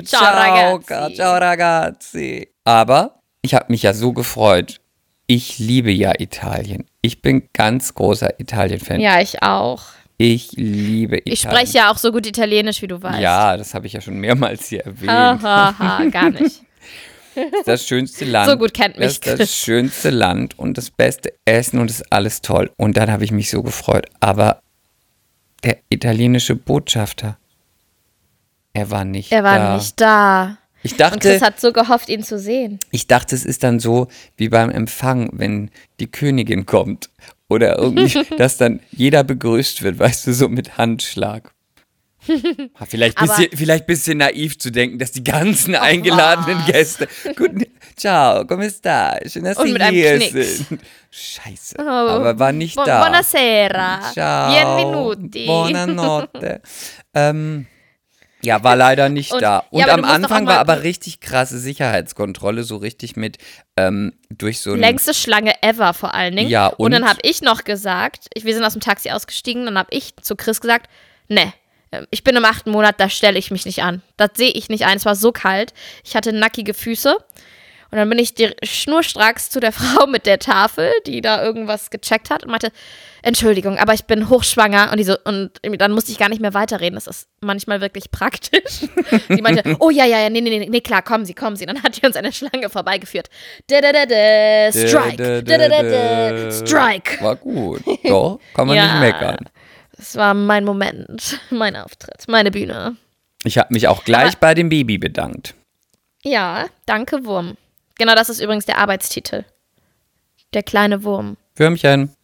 ciao, 0.03 0.21
ciao, 0.21 0.33
ragazzi. 0.33 0.85
ca- 0.85 1.13
ciao 1.13 1.37
ragazzi. 1.37 2.47
Aber 2.63 3.19
ich 3.41 3.53
habe 3.53 3.65
mich 3.69 3.83
ja 3.83 3.93
so 3.93 4.11
gefreut. 4.13 4.81
Ich 5.27 5.59
liebe 5.59 5.91
ja 5.91 6.13
Italien. 6.19 6.85
Ich 7.01 7.21
bin 7.21 7.47
ganz 7.53 7.93
großer 7.93 8.39
Italien-Fan. 8.39 8.99
Ja, 8.99 9.21
ich 9.21 9.41
auch. 9.43 9.83
Ich 10.17 10.51
liebe 10.53 11.17
Italien. 11.17 11.33
Ich 11.33 11.41
spreche 11.41 11.77
ja 11.77 11.91
auch 11.91 11.97
so 11.97 12.11
gut 12.11 12.25
Italienisch, 12.27 12.81
wie 12.81 12.87
du 12.87 13.01
weißt. 13.01 13.19
Ja, 13.19 13.55
das 13.57 13.73
habe 13.73 13.87
ich 13.87 13.93
ja 13.93 14.01
schon 14.01 14.15
mehrmals 14.19 14.67
hier 14.67 14.85
erwähnt. 14.85 15.09
Ha, 15.11 15.39
ha, 15.41 15.75
ha, 15.79 16.03
gar 16.05 16.29
nicht. 16.29 16.61
Das 17.65 17.85
schönste 17.87 18.25
Land. 18.25 18.49
So 18.49 18.57
gut 18.57 18.73
kennt 18.73 18.97
mich 18.99 19.19
Das 19.19 19.37
das 19.37 19.55
schönste 19.55 20.09
Land 20.09 20.57
und 20.59 20.77
das 20.77 20.89
beste 20.91 21.33
Essen 21.45 21.79
und 21.79 21.89
ist 21.89 22.11
alles 22.11 22.41
toll. 22.41 22.71
Und 22.77 22.97
dann 22.97 23.11
habe 23.11 23.23
ich 23.23 23.31
mich 23.31 23.49
so 23.49 23.63
gefreut. 23.63 24.07
Aber 24.19 24.61
der 25.63 25.77
italienische 25.89 26.55
Botschafter, 26.55 27.37
er 28.73 28.89
war 28.89 29.05
nicht 29.05 29.31
Er 29.31 29.43
war 29.43 29.57
da. 29.57 29.75
nicht 29.77 30.01
da. 30.01 30.57
Ich 30.83 30.93
Und 30.93 30.99
dachte, 31.01 31.19
Chris 31.19 31.41
hat 31.43 31.59
so 31.59 31.71
gehofft, 31.71 32.09
ihn 32.09 32.23
zu 32.23 32.39
sehen. 32.39 32.79
ich 32.89 33.05
dachte, 33.05 33.35
es 33.35 33.45
ist 33.45 33.61
dann 33.63 33.79
so 33.79 34.07
wie 34.37 34.49
beim 34.49 34.71
Empfang, 34.71 35.29
wenn 35.33 35.69
die 35.99 36.07
Königin 36.07 36.65
kommt. 36.65 37.09
Oder 37.49 37.77
irgendwie, 37.77 38.25
dass 38.37 38.57
dann 38.57 38.79
jeder 38.91 39.23
begrüßt 39.23 39.83
wird, 39.83 39.99
weißt 39.99 40.25
du, 40.25 40.33
so 40.33 40.49
mit 40.49 40.77
Handschlag. 40.79 41.53
Vielleicht 42.87 43.17
Aber- 43.17 43.27
bisschen, 43.27 43.57
vielleicht 43.57 43.85
bisschen 43.87 44.17
naiv 44.19 44.57
zu 44.59 44.71
denken, 44.71 44.99
dass 44.99 45.11
die 45.11 45.23
ganzen 45.23 45.75
eingeladenen 45.75 46.59
was? 46.59 46.65
Gäste. 46.67 47.07
Guten, 47.35 47.65
ciao, 47.95 48.45
come 48.45 48.69
sta? 48.69 49.17
Schön, 49.27 49.43
dass 49.43 49.57
Und 49.57 49.67
Sie 49.67 49.83
hier 49.89 50.19
sind. 50.19 50.81
Scheiße. 51.09 51.75
Oh, 51.79 51.81
aber 51.83 52.37
war 52.37 52.51
nicht 52.51 52.75
Bu- 52.75 52.83
da. 52.85 53.01
Buonasera. 53.03 54.01
Ciao. 54.13 54.51
Bienvenuti. 54.51 55.45
Buonanotte. 55.45 56.61
ähm, 57.13 57.65
ja, 58.43 58.63
war 58.63 58.75
leider 58.75 59.09
nicht 59.09 59.33
Und- 59.33 59.41
da. 59.41 59.63
Und 59.69 59.81
ja, 59.81 59.87
am 59.93 60.03
Anfang 60.03 60.45
war 60.47 60.59
aber 60.59 60.83
richtig 60.83 61.19
krasse 61.19 61.59
Sicherheitskontrolle, 61.59 62.63
so 62.63 62.77
richtig 62.77 63.15
mit 63.15 63.37
ähm, 63.77 64.13
durch 64.29 64.61
so 64.61 64.73
ein. 64.73 64.79
Längste 64.79 65.13
Schlange 65.13 65.53
ever 65.63 65.93
vor 65.93 66.13
allen 66.13 66.35
Dingen. 66.35 66.49
Ja, 66.49 66.67
und, 66.67 66.85
und? 66.85 66.91
dann 66.91 67.07
habe 67.07 67.19
ich 67.23 67.41
noch 67.41 67.63
gesagt, 67.63 68.27
ich, 68.33 68.45
wir 68.45 68.53
sind 68.53 68.63
aus 68.63 68.73
dem 68.73 68.81
Taxi 68.81 69.09
ausgestiegen, 69.11 69.65
dann 69.65 69.77
habe 69.77 69.89
ich 69.91 70.15
zu 70.21 70.35
Chris 70.35 70.61
gesagt, 70.61 70.87
ne, 71.27 71.53
ich 72.09 72.23
bin 72.23 72.35
im 72.35 72.45
achten 72.45 72.71
Monat, 72.71 72.99
da 72.99 73.09
stelle 73.09 73.37
ich 73.37 73.51
mich 73.51 73.65
nicht 73.65 73.83
an. 73.83 74.01
Das 74.17 74.31
sehe 74.35 74.51
ich 74.51 74.69
nicht 74.69 74.85
ein. 74.85 74.97
Es 74.97 75.05
war 75.05 75.15
so 75.15 75.31
kalt. 75.31 75.73
Ich 76.03 76.15
hatte 76.15 76.33
nackige 76.33 76.73
Füße. 76.73 77.17
Und 77.93 77.97
dann 77.97 78.09
bin 78.09 78.19
ich 78.19 78.33
schnurstracks 78.63 79.49
zu 79.49 79.59
der 79.59 79.71
Frau 79.73 80.07
mit 80.07 80.25
der 80.25 80.39
Tafel, 80.39 80.89
die 81.05 81.19
da 81.19 81.43
irgendwas 81.43 81.89
gecheckt 81.89 82.29
hat 82.29 82.43
und 82.43 82.49
meinte, 82.49 82.71
Entschuldigung, 83.21 83.77
aber 83.77 83.93
ich 83.93 84.05
bin 84.05 84.29
hochschwanger. 84.29 84.89
Und, 84.91 84.97
die 84.97 85.03
so, 85.03 85.17
und 85.25 85.51
dann 85.61 85.91
musste 85.91 86.13
ich 86.13 86.17
gar 86.17 86.29
nicht 86.29 86.41
mehr 86.41 86.53
weiterreden. 86.53 86.95
Das 86.95 87.07
ist 87.07 87.27
manchmal 87.41 87.81
wirklich 87.81 88.09
praktisch. 88.09 88.87
Die 89.29 89.41
meinte, 89.41 89.75
oh 89.79 89.89
ja, 89.89 90.05
ja, 90.05 90.21
ja, 90.21 90.29
nee, 90.29 90.39
nee, 90.39 90.67
nee, 90.69 90.81
klar, 90.81 91.01
kommen 91.01 91.25
Sie, 91.25 91.33
kommen 91.33 91.57
Sie. 91.57 91.65
Dann 91.65 91.83
hat 91.83 92.01
die 92.01 92.05
uns 92.07 92.15
eine 92.15 92.31
Schlange 92.31 92.69
vorbeigeführt. 92.69 93.27
Da, 93.67 93.81
da, 93.81 93.91
da, 93.91 94.05
da, 94.05 94.71
Strike. 94.71 95.17
Da, 95.17 95.41
da, 95.57 95.67
da, 95.67 95.83
da, 95.83 96.51
Strike. 96.51 97.21
War 97.23 97.35
gut. 97.35 97.81
Doch, 98.05 98.39
kann 98.55 98.67
man 98.67 98.77
Ja. 98.77 98.85
nicht 98.85 98.99
meckern. 99.01 99.37
Das 100.01 100.15
war 100.15 100.33
mein 100.33 100.65
Moment, 100.65 101.39
mein 101.51 101.75
Auftritt, 101.75 102.27
meine 102.27 102.49
Bühne. 102.49 102.95
Ich 103.43 103.57
habe 103.59 103.71
mich 103.71 103.87
auch 103.87 104.03
gleich 104.03 104.29
Aber- 104.31 104.39
bei 104.39 104.53
dem 104.55 104.69
Baby 104.69 104.97
bedankt. 104.97 105.53
Ja, 106.23 106.65
danke, 106.87 107.23
Wurm. 107.25 107.55
Genau 107.99 108.15
das 108.15 108.29
ist 108.29 108.39
übrigens 108.41 108.65
der 108.65 108.79
Arbeitstitel. 108.79 109.45
Der 110.53 110.63
kleine 110.63 111.03
Wurm. 111.03 111.37
Würmchen. 111.55 112.15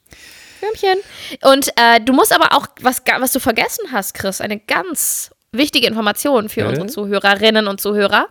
Würmchen. 0.60 0.98
Und 1.44 1.70
äh, 1.80 2.00
du 2.02 2.14
musst 2.14 2.34
aber 2.34 2.56
auch, 2.58 2.68
was, 2.82 3.04
was 3.20 3.32
du 3.32 3.40
vergessen 3.40 3.92
hast, 3.92 4.16
Chris, 4.16 4.42
eine 4.42 4.58
ganz 4.60 5.30
wichtige 5.52 5.86
Information 5.88 6.50
für 6.50 6.62
Äh? 6.62 6.66
unsere 6.68 6.88
Zuhörerinnen 6.88 7.68
und 7.68 7.80
Zuhörer. 7.80 8.28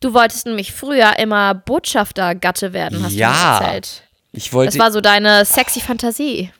Du 0.00 0.14
wolltest 0.14 0.46
nämlich 0.46 0.72
früher 0.72 1.18
immer 1.18 1.54
Botschaftergatte 1.54 2.72
werden, 2.72 3.02
hast 3.04 3.14
Ja. 3.14 3.58
du 3.58 3.64
erzählt. 3.64 4.02
Ich 4.32 4.44
Das 4.44 4.52
wollte. 4.52 4.78
war 4.78 4.92
so 4.92 5.00
deine 5.00 5.44
sexy 5.44 5.80
Fantasie. 5.80 6.50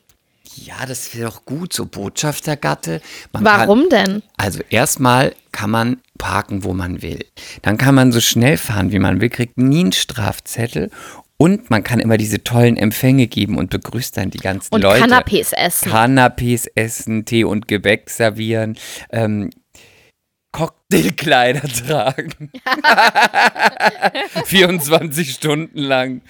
Ja, 0.52 0.86
das 0.86 1.14
wäre 1.14 1.30
doch 1.30 1.44
gut, 1.44 1.72
so 1.72 1.86
Botschaftergatte. 1.86 3.00
Man 3.32 3.44
Warum 3.44 3.88
denn? 3.88 4.04
Kann, 4.06 4.22
also 4.36 4.60
erstmal 4.70 5.34
kann 5.52 5.70
man 5.70 6.00
parken, 6.18 6.64
wo 6.64 6.74
man 6.74 7.02
will. 7.02 7.24
Dann 7.62 7.78
kann 7.78 7.94
man 7.94 8.12
so 8.12 8.20
schnell 8.20 8.56
fahren, 8.56 8.92
wie 8.92 8.98
man 8.98 9.20
will, 9.20 9.30
kriegt 9.30 9.58
nie 9.58 9.80
einen 9.80 9.92
Strafzettel. 9.92 10.90
Und 11.36 11.68
man 11.68 11.82
kann 11.82 11.98
immer 11.98 12.16
diese 12.16 12.44
tollen 12.44 12.76
Empfänge 12.76 13.26
geben 13.26 13.58
und 13.58 13.70
begrüßt 13.70 14.16
dann 14.16 14.30
die 14.30 14.38
ganzen 14.38 14.72
Und 14.72 14.82
Leute. 14.82 15.04
Canapés 15.04 15.52
essen. 15.52 15.90
Canapés 15.90 16.68
essen, 16.74 17.24
Tee 17.24 17.44
und 17.44 17.66
Gebäck 17.66 18.08
servieren, 18.08 18.78
ähm, 19.10 19.50
Cocktailkleider 20.52 21.68
tragen. 21.86 22.52
24 24.44 25.30
Stunden 25.32 25.78
lang. 25.78 26.22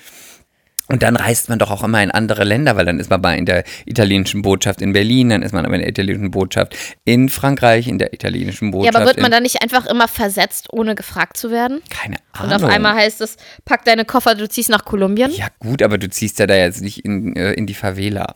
Und 0.89 1.03
dann 1.03 1.17
reist 1.17 1.49
man 1.49 1.59
doch 1.59 1.71
auch 1.71 1.83
immer 1.83 2.03
in 2.03 2.11
andere 2.11 2.45
Länder, 2.45 2.77
weil 2.77 2.85
dann 2.85 3.01
ist 3.01 3.09
man 3.09 3.21
mal 3.23 3.39
in 3.39 3.47
der 3.47 3.65
italienischen 3.87 4.43
Botschaft 4.43 4.83
in 4.83 4.93
Berlin, 4.93 5.31
dann 5.31 5.43
ist 5.43 5.53
man 5.53 5.65
aber 5.65 5.77
in 5.77 5.81
der 5.81 5.89
italienischen 5.89 6.31
Botschaft 6.31 6.77
in 7.05 7.31
Frankreich, 7.31 7.89
in 7.89 7.99
der 7.99 8.13
italienischen 8.13 8.67
ja, 8.67 8.73
Botschaft. 8.73 8.97
aber 8.97 9.07
wird 9.07 9.21
man 9.21 9.31
dann 9.31 9.45
nicht 9.45 9.63
einfach 9.63 9.87
immer 9.87 10.09
versetzt, 10.09 10.69
ohne 10.73 10.95
gefragt 10.95 11.39
zu 11.39 11.51
werden? 11.51 11.81
Keine 11.89 12.17
Und 12.35 12.51
Ahnung. 12.53 12.65
auf 12.65 12.71
einmal 12.71 12.95
heißt 12.97 13.23
es, 13.23 13.37
pack 13.65 13.87
deine 13.87 14.05
Koffer, 14.05 14.35
du 14.35 14.47
ziehst 14.47 14.69
nach 14.69 14.85
Kolumbien? 14.85 15.31
ja 15.31 15.49
gut, 15.59 15.81
aber 15.81 15.97
du 15.97 16.11
ziehst 16.11 16.39
ja 16.39 16.47
da 16.47 16.55
jetzt 16.55 16.83
nicht 16.83 17.03
in, 17.05 17.35
äh, 17.35 17.53
in 17.55 17.67
die 17.67 17.75
Favela. 17.75 18.35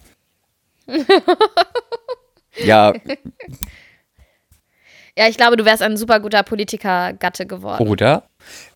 ja, 2.64 2.94
Ja, 5.16 5.26
ich 5.28 5.37
glaube, 5.37 5.56
du 5.56 5.64
wärst 5.64 5.82
ein 5.82 5.96
super 5.96 6.20
guter 6.20 6.44
Politiker-Gatte 6.44 7.44
geworden. 7.44 7.88
Oder? 7.88 8.22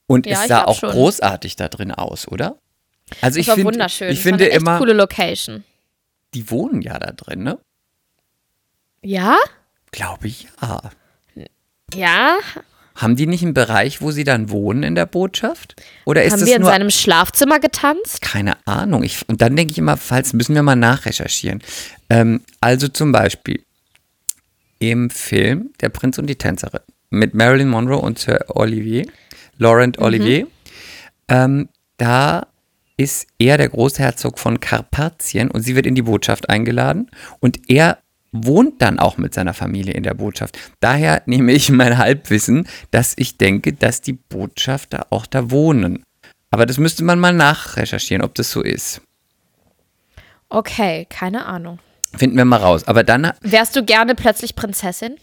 Und 0.08 0.26
Ja, 0.26 0.42
es 0.42 0.48
sah 0.48 0.64
auch 0.64 0.76
schon. 0.78 0.90
großartig 0.90 1.54
da 1.54 1.68
drin 1.68 1.92
aus, 1.92 2.26
oder? 2.26 2.56
Also 3.20 3.36
das 3.36 3.36
ich 3.36 3.48
war 3.48 3.54
finde, 3.56 3.72
wunderschön. 3.72 4.08
ich 4.10 4.18
das 4.18 4.24
war 4.24 4.30
finde 4.30 4.44
eine 4.44 4.52
echt 4.52 4.62
immer, 4.62 4.78
coole 4.78 4.92
Location. 4.92 5.64
die 6.34 6.50
wohnen 6.50 6.82
ja 6.82 6.98
da 6.98 7.12
drin, 7.12 7.42
ne? 7.42 7.58
Ja? 9.02 9.36
Glaube 9.90 10.28
ich, 10.28 10.46
ja. 10.60 10.80
Ja? 11.94 12.38
Haben 12.94 13.16
die 13.16 13.26
nicht 13.26 13.42
einen 13.42 13.54
Bereich, 13.54 14.00
wo 14.00 14.10
sie 14.10 14.24
dann 14.24 14.50
wohnen 14.50 14.82
in 14.82 14.94
der 14.94 15.06
Botschaft? 15.06 15.76
Oder 16.04 16.24
ist 16.24 16.32
Haben 16.32 16.40
das 16.40 16.48
wir 16.48 16.56
in 16.56 16.62
nur 16.62 16.70
seinem 16.70 16.90
Schlafzimmer 16.90 17.58
getanzt? 17.58 18.20
keine 18.20 18.56
Ahnung? 18.66 19.02
Ich, 19.02 19.28
und 19.28 19.40
dann 19.42 19.56
denke 19.56 19.72
ich 19.72 19.78
immer, 19.78 19.96
falls 19.96 20.32
müssen 20.34 20.54
wir 20.54 20.62
mal 20.62 20.76
nachrecherchieren. 20.76 21.62
Ähm, 22.10 22.42
also 22.60 22.88
zum 22.88 23.10
Beispiel 23.12 23.62
im 24.78 25.10
Film 25.10 25.70
Der 25.80 25.88
Prinz 25.88 26.18
und 26.18 26.26
die 26.26 26.36
Tänzerin 26.36 26.80
mit 27.10 27.34
Marilyn 27.34 27.68
Monroe 27.68 27.98
und 27.98 28.18
Sir 28.18 28.44
Olivier, 28.48 29.06
Laurent 29.58 29.98
Olivier, 29.98 30.46
ähm, 31.28 31.68
da 31.98 32.46
ist 33.02 33.26
er 33.38 33.58
der 33.58 33.68
Großherzog 33.68 34.38
von 34.38 34.60
Karpatien 34.60 35.50
und 35.50 35.62
sie 35.62 35.74
wird 35.74 35.86
in 35.86 35.94
die 35.96 36.02
Botschaft 36.02 36.48
eingeladen 36.48 37.10
und 37.40 37.68
er 37.68 37.98
wohnt 38.30 38.80
dann 38.80 38.98
auch 38.98 39.18
mit 39.18 39.34
seiner 39.34 39.54
Familie 39.54 39.92
in 39.94 40.04
der 40.04 40.14
Botschaft. 40.14 40.58
Daher 40.80 41.22
nehme 41.26 41.52
ich 41.52 41.68
mein 41.70 41.98
Halbwissen, 41.98 42.68
dass 42.92 43.12
ich 43.16 43.36
denke, 43.36 43.72
dass 43.72 44.00
die 44.00 44.14
Botschafter 44.14 45.08
auch 45.10 45.26
da 45.26 45.50
wohnen. 45.50 46.02
Aber 46.50 46.64
das 46.64 46.78
müsste 46.78 47.02
man 47.02 47.18
mal 47.18 47.34
nachrecherchieren, 47.34 48.22
ob 48.24 48.34
das 48.34 48.50
so 48.50 48.62
ist. 48.62 49.00
Okay, 50.48 51.06
keine 51.08 51.46
Ahnung. 51.46 51.78
Finden 52.14 52.36
wir 52.36 52.44
mal 52.44 52.58
raus. 52.58 52.86
Aber 52.86 53.04
dann, 53.04 53.32
Wärst 53.40 53.74
du 53.74 53.84
gerne 53.84 54.14
plötzlich 54.14 54.54
Prinzessin? 54.54 55.16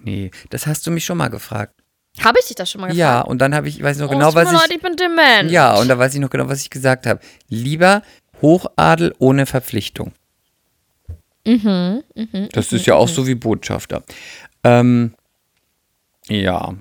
nee, 0.00 0.30
das 0.50 0.66
hast 0.66 0.86
du 0.86 0.90
mich 0.90 1.04
schon 1.04 1.18
mal 1.18 1.28
gefragt. 1.28 1.77
Habe 2.24 2.38
ich 2.40 2.46
dich 2.46 2.56
das 2.56 2.70
schon 2.70 2.80
mal 2.80 2.88
gefragt? 2.88 2.98
Ja, 2.98 3.20
und 3.20 3.38
dann 3.38 3.54
habe 3.54 3.68
ich, 3.68 3.78
ich 3.78 3.82
weiß 3.82 3.98
noch 3.98 4.06
Oh, 4.08 4.10
genau, 4.10 4.34
was 4.34 4.48
ich, 4.52 4.58
leid, 4.58 4.70
ich 4.70 4.82
bin 4.82 4.96
dement. 4.96 5.50
ja, 5.50 5.74
und 5.76 5.88
da 5.88 5.98
weiß 5.98 6.14
ich 6.14 6.20
noch 6.20 6.30
genau, 6.30 6.48
was 6.48 6.60
ich 6.62 6.70
gesagt 6.70 7.06
habe. 7.06 7.20
Lieber 7.48 8.02
Hochadel 8.42 9.14
ohne 9.18 9.46
Verpflichtung. 9.46 10.12
Mhm, 11.46 12.02
das 12.52 12.72
ist 12.72 12.86
ja 12.86 12.94
auch 12.94 13.08
so 13.08 13.26
wie 13.26 13.34
Botschafter. 13.34 14.02
Ähm, 14.64 15.14
ja, 16.28 16.74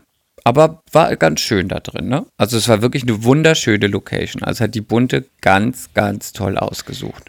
aber 0.44 0.82
war 0.92 1.16
ganz 1.16 1.40
schön 1.42 1.70
da 1.70 1.80
drin, 1.80 2.10
ne? 2.10 2.26
Also 2.38 2.58
es 2.58 2.68
war 2.68 2.82
wirklich 2.82 3.04
eine 3.04 3.24
wunderschöne 3.24 3.88
Location. 3.88 4.44
Also 4.44 4.64
hat 4.66 4.76
die 4.76 4.82
Bunte 4.82 5.26
ganz, 5.42 5.94
ganz 5.94 6.34
toll 6.34 6.58
ausgesucht. 6.58 7.24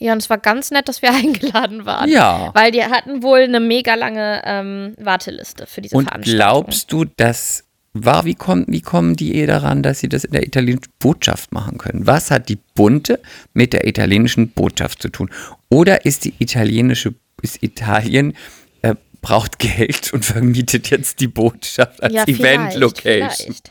Ja, 0.00 0.14
und 0.14 0.18
es 0.18 0.30
war 0.30 0.38
ganz 0.38 0.70
nett, 0.70 0.88
dass 0.88 1.02
wir 1.02 1.10
eingeladen 1.14 1.84
waren. 1.84 2.10
Ja. 2.10 2.50
Weil 2.54 2.72
die 2.72 2.82
hatten 2.82 3.22
wohl 3.22 3.40
eine 3.40 3.60
mega 3.60 3.94
lange 3.94 4.42
ähm, 4.44 4.94
Warteliste 4.98 5.66
für 5.66 5.82
diese 5.82 5.96
Und 5.96 6.04
Veranstaltung. 6.04 6.36
glaubst 6.36 6.90
du, 6.90 7.04
das 7.04 7.64
war, 7.92 8.24
wie, 8.24 8.34
kommt, 8.34 8.68
wie 8.68 8.80
kommen 8.80 9.14
die 9.14 9.34
eh 9.36 9.46
daran, 9.46 9.82
dass 9.82 10.00
sie 10.00 10.08
das 10.08 10.24
in 10.24 10.32
der 10.32 10.46
italienischen 10.46 10.92
Botschaft 10.98 11.52
machen 11.52 11.76
können? 11.76 12.06
Was 12.06 12.30
hat 12.30 12.48
die 12.48 12.58
Bunte 12.74 13.20
mit 13.52 13.72
der 13.72 13.86
italienischen 13.86 14.50
Botschaft 14.50 15.02
zu 15.02 15.10
tun? 15.10 15.30
Oder 15.68 16.06
ist 16.06 16.24
die 16.24 16.34
italienische, 16.38 17.14
ist 17.42 17.62
Italien, 17.62 18.36
äh, 18.82 18.94
braucht 19.20 19.58
Geld 19.58 20.12
und 20.14 20.24
vermietet 20.24 20.88
jetzt 20.90 21.20
die 21.20 21.28
Botschaft 21.28 22.02
als 22.02 22.14
ja, 22.14 22.24
Event-Location? 22.24 23.54
Vielleicht, 23.54 23.70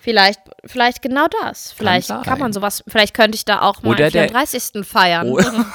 vielleicht, 0.00 0.40
vielleicht 0.64 1.02
genau 1.02 1.26
das. 1.42 1.72
Vielleicht 1.72 2.08
kann, 2.08 2.24
sein. 2.24 2.38
man 2.38 2.52
sowas, 2.52 2.82
vielleicht 2.88 3.14
könnte 3.14 3.36
ich 3.36 3.44
da 3.44 3.62
auch 3.62 3.82
mal 3.82 3.90
Oder 3.90 4.06
am 4.06 4.12
der- 4.12 4.28
34. 4.28 4.84
feiern. 4.86 5.28
Oder, 5.28 5.52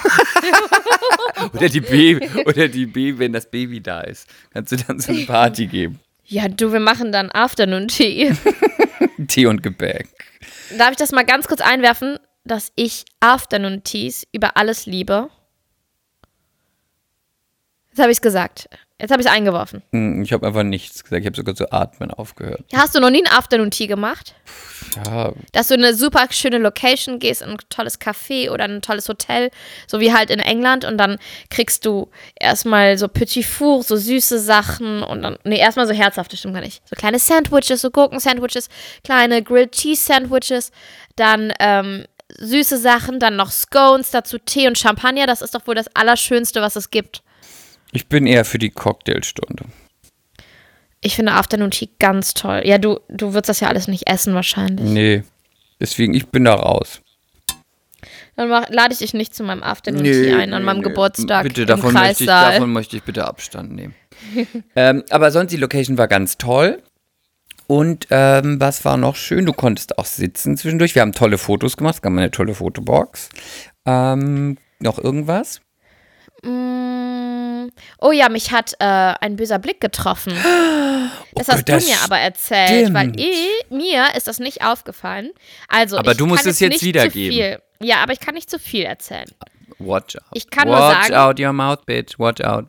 oder 1.54 1.70
die 1.70 1.82
Baby, 1.82 2.28
oder 2.46 2.68
die 2.68 2.86
Baby, 2.86 3.20
wenn 3.20 3.34
das 3.34 3.50
Baby 3.50 3.82
da 3.82 4.02
ist, 4.02 4.28
kannst 4.52 4.72
du 4.72 4.78
dann 4.78 5.00
so 5.00 5.12
eine 5.12 5.26
Party 5.26 5.68
geben. 5.68 6.00
Ja, 6.26 6.48
du, 6.50 6.72
wir 6.74 6.80
machen 6.82 7.12
dann 7.12 7.32
Afternoon 7.32 7.88
Tea. 7.88 8.34
Tee 9.28 9.46
und 9.46 9.64
Gebäck. 9.64 10.08
Darf 10.78 10.92
ich 10.92 10.98
das 10.98 11.12
mal 11.12 11.24
ganz 11.26 11.48
kurz 11.48 11.62
einwerfen, 11.62 12.20
dass 12.44 12.72
ich 12.76 13.06
Afternoon 13.20 13.84
Teas 13.84 14.26
über 14.34 14.58
alles 14.58 14.86
liebe? 14.86 15.30
Jetzt 17.90 18.00
habe 18.00 18.12
ich 18.12 18.18
es 18.18 18.22
gesagt. 18.22 18.70
Jetzt 19.00 19.12
habe 19.12 19.22
ich 19.22 19.28
es 19.28 19.32
eingeworfen. 19.32 19.84
Hm, 19.92 20.24
Ich 20.24 20.34
habe 20.34 20.48
einfach 20.48 20.64
nichts 20.64 21.04
gesagt. 21.04 21.22
Ich 21.22 21.28
habe 21.28 21.36
sogar 21.38 21.54
zu 21.54 21.72
atmen 21.72 22.10
aufgehört. 22.10 22.64
Hast 22.74 22.96
du 22.96 23.00
noch 23.00 23.12
nie 23.12 23.24
ein 23.24 23.32
Afternoon 23.32 23.70
Tea 23.70 23.86
gemacht? 23.86 24.34
Ja, 25.06 25.34
Dass 25.52 25.68
du 25.68 25.76
in 25.76 25.84
eine 25.84 25.94
super 25.94 26.26
schöne 26.32 26.58
Location 26.58 27.20
gehst, 27.20 27.44
in 27.44 27.50
ein 27.50 27.58
tolles 27.70 28.02
Café 28.02 28.50
oder 28.50 28.64
ein 28.64 28.82
tolles 28.82 29.08
Hotel, 29.08 29.52
so 29.86 30.00
wie 30.00 30.14
halt 30.14 30.32
in 30.32 30.40
England 30.40 30.84
und 30.84 30.98
dann 30.98 31.18
kriegst 31.52 31.86
du 31.86 32.10
erstmal 32.40 32.98
so 32.98 33.08
Petit 33.08 33.46
Four, 33.46 33.84
so 33.84 33.96
süße 33.98 34.40
Sachen 34.40 35.04
und 35.04 35.22
dann, 35.22 35.38
nee, 35.44 35.60
erstmal 35.60 35.86
so 35.88 35.94
herzhafte, 35.94 36.36
stimmt 36.36 36.56
gar 36.56 36.62
nicht. 36.62 36.82
So 36.88 36.96
kleine 36.96 37.20
Sandwiches, 37.20 37.82
so 37.82 37.92
Gurken-Sandwiches, 37.92 38.70
kleine 39.04 39.44
Grilled 39.44 39.74
Cheese 39.74 40.04
Sandwiches, 40.06 40.72
dann 41.16 41.54
ähm, 41.60 42.06
süße 42.38 42.78
Sachen, 42.78 43.20
dann 43.20 43.36
noch 43.36 43.52
Scones, 43.52 44.10
dazu 44.12 44.38
Tee 44.40 44.68
und 44.68 44.78
Champagner, 44.78 45.28
das 45.28 45.42
ist 45.44 45.54
doch 45.54 45.68
wohl 45.68 45.76
das 45.76 45.88
Allerschönste, 45.96 46.62
was 46.62 46.76
es 46.76 46.90
gibt. 46.90 47.22
Ich 47.92 48.08
bin 48.08 48.28
eher 48.28 48.46
für 48.46 48.60
die 48.60 48.70
Cocktailstunde. 48.70 49.66
Ich 51.02 51.16
finde 51.16 51.34
Afternoon 51.34 51.72
Tea 51.72 51.90
ganz 52.00 52.34
toll. 52.34 52.62
Ja, 52.66 52.78
du, 52.78 53.00
du 53.08 53.34
würdest 53.34 53.50
das 53.50 53.60
ja 53.60 53.70
alles 53.70 53.88
nicht 53.88 54.10
essen 54.10 54.34
wahrscheinlich. 54.34 54.90
Nee. 54.90 55.24
Deswegen, 55.80 56.14
ich 56.14 56.28
bin 56.28 56.46
da 56.46 56.56
raus. 56.56 57.02
Dann 58.36 58.50
mach, 58.50 58.70
lade 58.70 58.94
ich 58.94 59.00
dich 59.00 59.14
nicht 59.14 59.34
zu 59.34 59.44
meinem 59.44 59.64
Afternoon 59.64 60.04
Tea 60.04 60.36
ein 60.36 60.54
an 60.54 60.64
meinem 60.64 60.82
Geburtstag 60.82 61.44
Bitte, 61.44 61.62
im 61.62 61.68
davon 61.68 61.94
möchte, 61.94 62.24
ich, 62.24 62.28
davon 62.28 62.72
möchte 62.72 62.98
ich 62.98 63.04
bitte 63.04 63.26
Abstand 63.26 63.74
nehmen. 63.74 63.96
ähm, 64.76 65.04
aber 65.10 65.32
sonst, 65.32 65.52
die 65.52 65.58
Location 65.58 65.98
war 65.98 66.08
ganz 66.08 66.38
toll. 66.38 66.82
Und 67.68 68.08
ähm, 68.12 68.62
was 68.62 68.86
war 68.86 68.96
noch 68.96 69.16
schön? 69.16 69.46
Du 69.46 69.54
konntest 69.54 69.98
auch 69.98 70.06
sitzen 70.06 70.56
zwischendurch. 70.56 70.96
Wir 70.96 71.02
haben 71.02 71.12
tolle 71.12 71.38
Fotos 71.38 71.76
gemacht. 71.76 71.96
Es 71.96 72.02
gab 72.02 72.14
eine 72.14 72.32
tolle 72.32 72.54
Fotobox. 72.54 73.30
Ähm, 73.86 74.58
noch 74.80 74.98
irgendwas? 75.00 75.60
Mm, 76.44 77.17
Oh 78.00 78.12
ja, 78.12 78.30
mich 78.30 78.52
hat 78.52 78.74
äh, 78.80 78.86
ein 78.86 79.36
böser 79.36 79.60
Blick 79.60 79.82
getroffen. 79.82 80.34
Das 81.36 81.50
Oh 81.50 81.52
hast 81.54 81.60
Gott, 81.60 81.70
du 81.70 81.72
das 81.74 81.88
mir 81.88 81.96
aber 82.04 82.18
erzählt, 82.18 82.94
weil 82.94 83.18
ich, 83.20 83.66
mir 83.70 84.08
ist 84.18 84.28
das 84.28 84.40
nicht 84.40 84.64
aufgefallen. 84.64 85.32
Also, 85.70 85.98
Aber 85.98 86.16
du 86.16 86.26
musst 86.26 86.46
es 86.48 86.60
jetzt 86.60 86.82
wiedergeben. 86.84 87.60
Ja, 87.80 87.98
aber 87.98 88.12
ich 88.14 88.20
kann 88.20 88.34
nicht 88.34 88.50
zu 88.50 88.58
viel 88.60 88.84
erzählen. 88.84 89.30
Watch 89.78 90.16
out. 90.16 90.24
Ich 90.34 90.50
kann 90.50 90.68
nur 90.68 90.78
Watch 90.78 91.08
sagen- 91.10 91.14
out 91.16 91.40
your 91.40 91.54
mouth, 91.54 91.86
bitch. 91.86 92.18
Watch 92.20 92.42
out. 92.42 92.66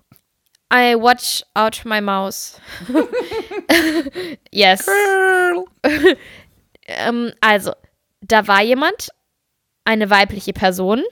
I 0.72 0.94
watch 0.96 1.42
out 1.54 1.80
my 1.86 2.00
mouse. 2.02 2.60
yes. 4.52 4.86
ähm, 6.86 7.32
also, 7.40 7.72
da 8.20 8.46
war 8.46 8.62
jemand, 8.62 9.08
eine 9.84 10.10
weibliche 10.10 10.52
Person 10.52 11.02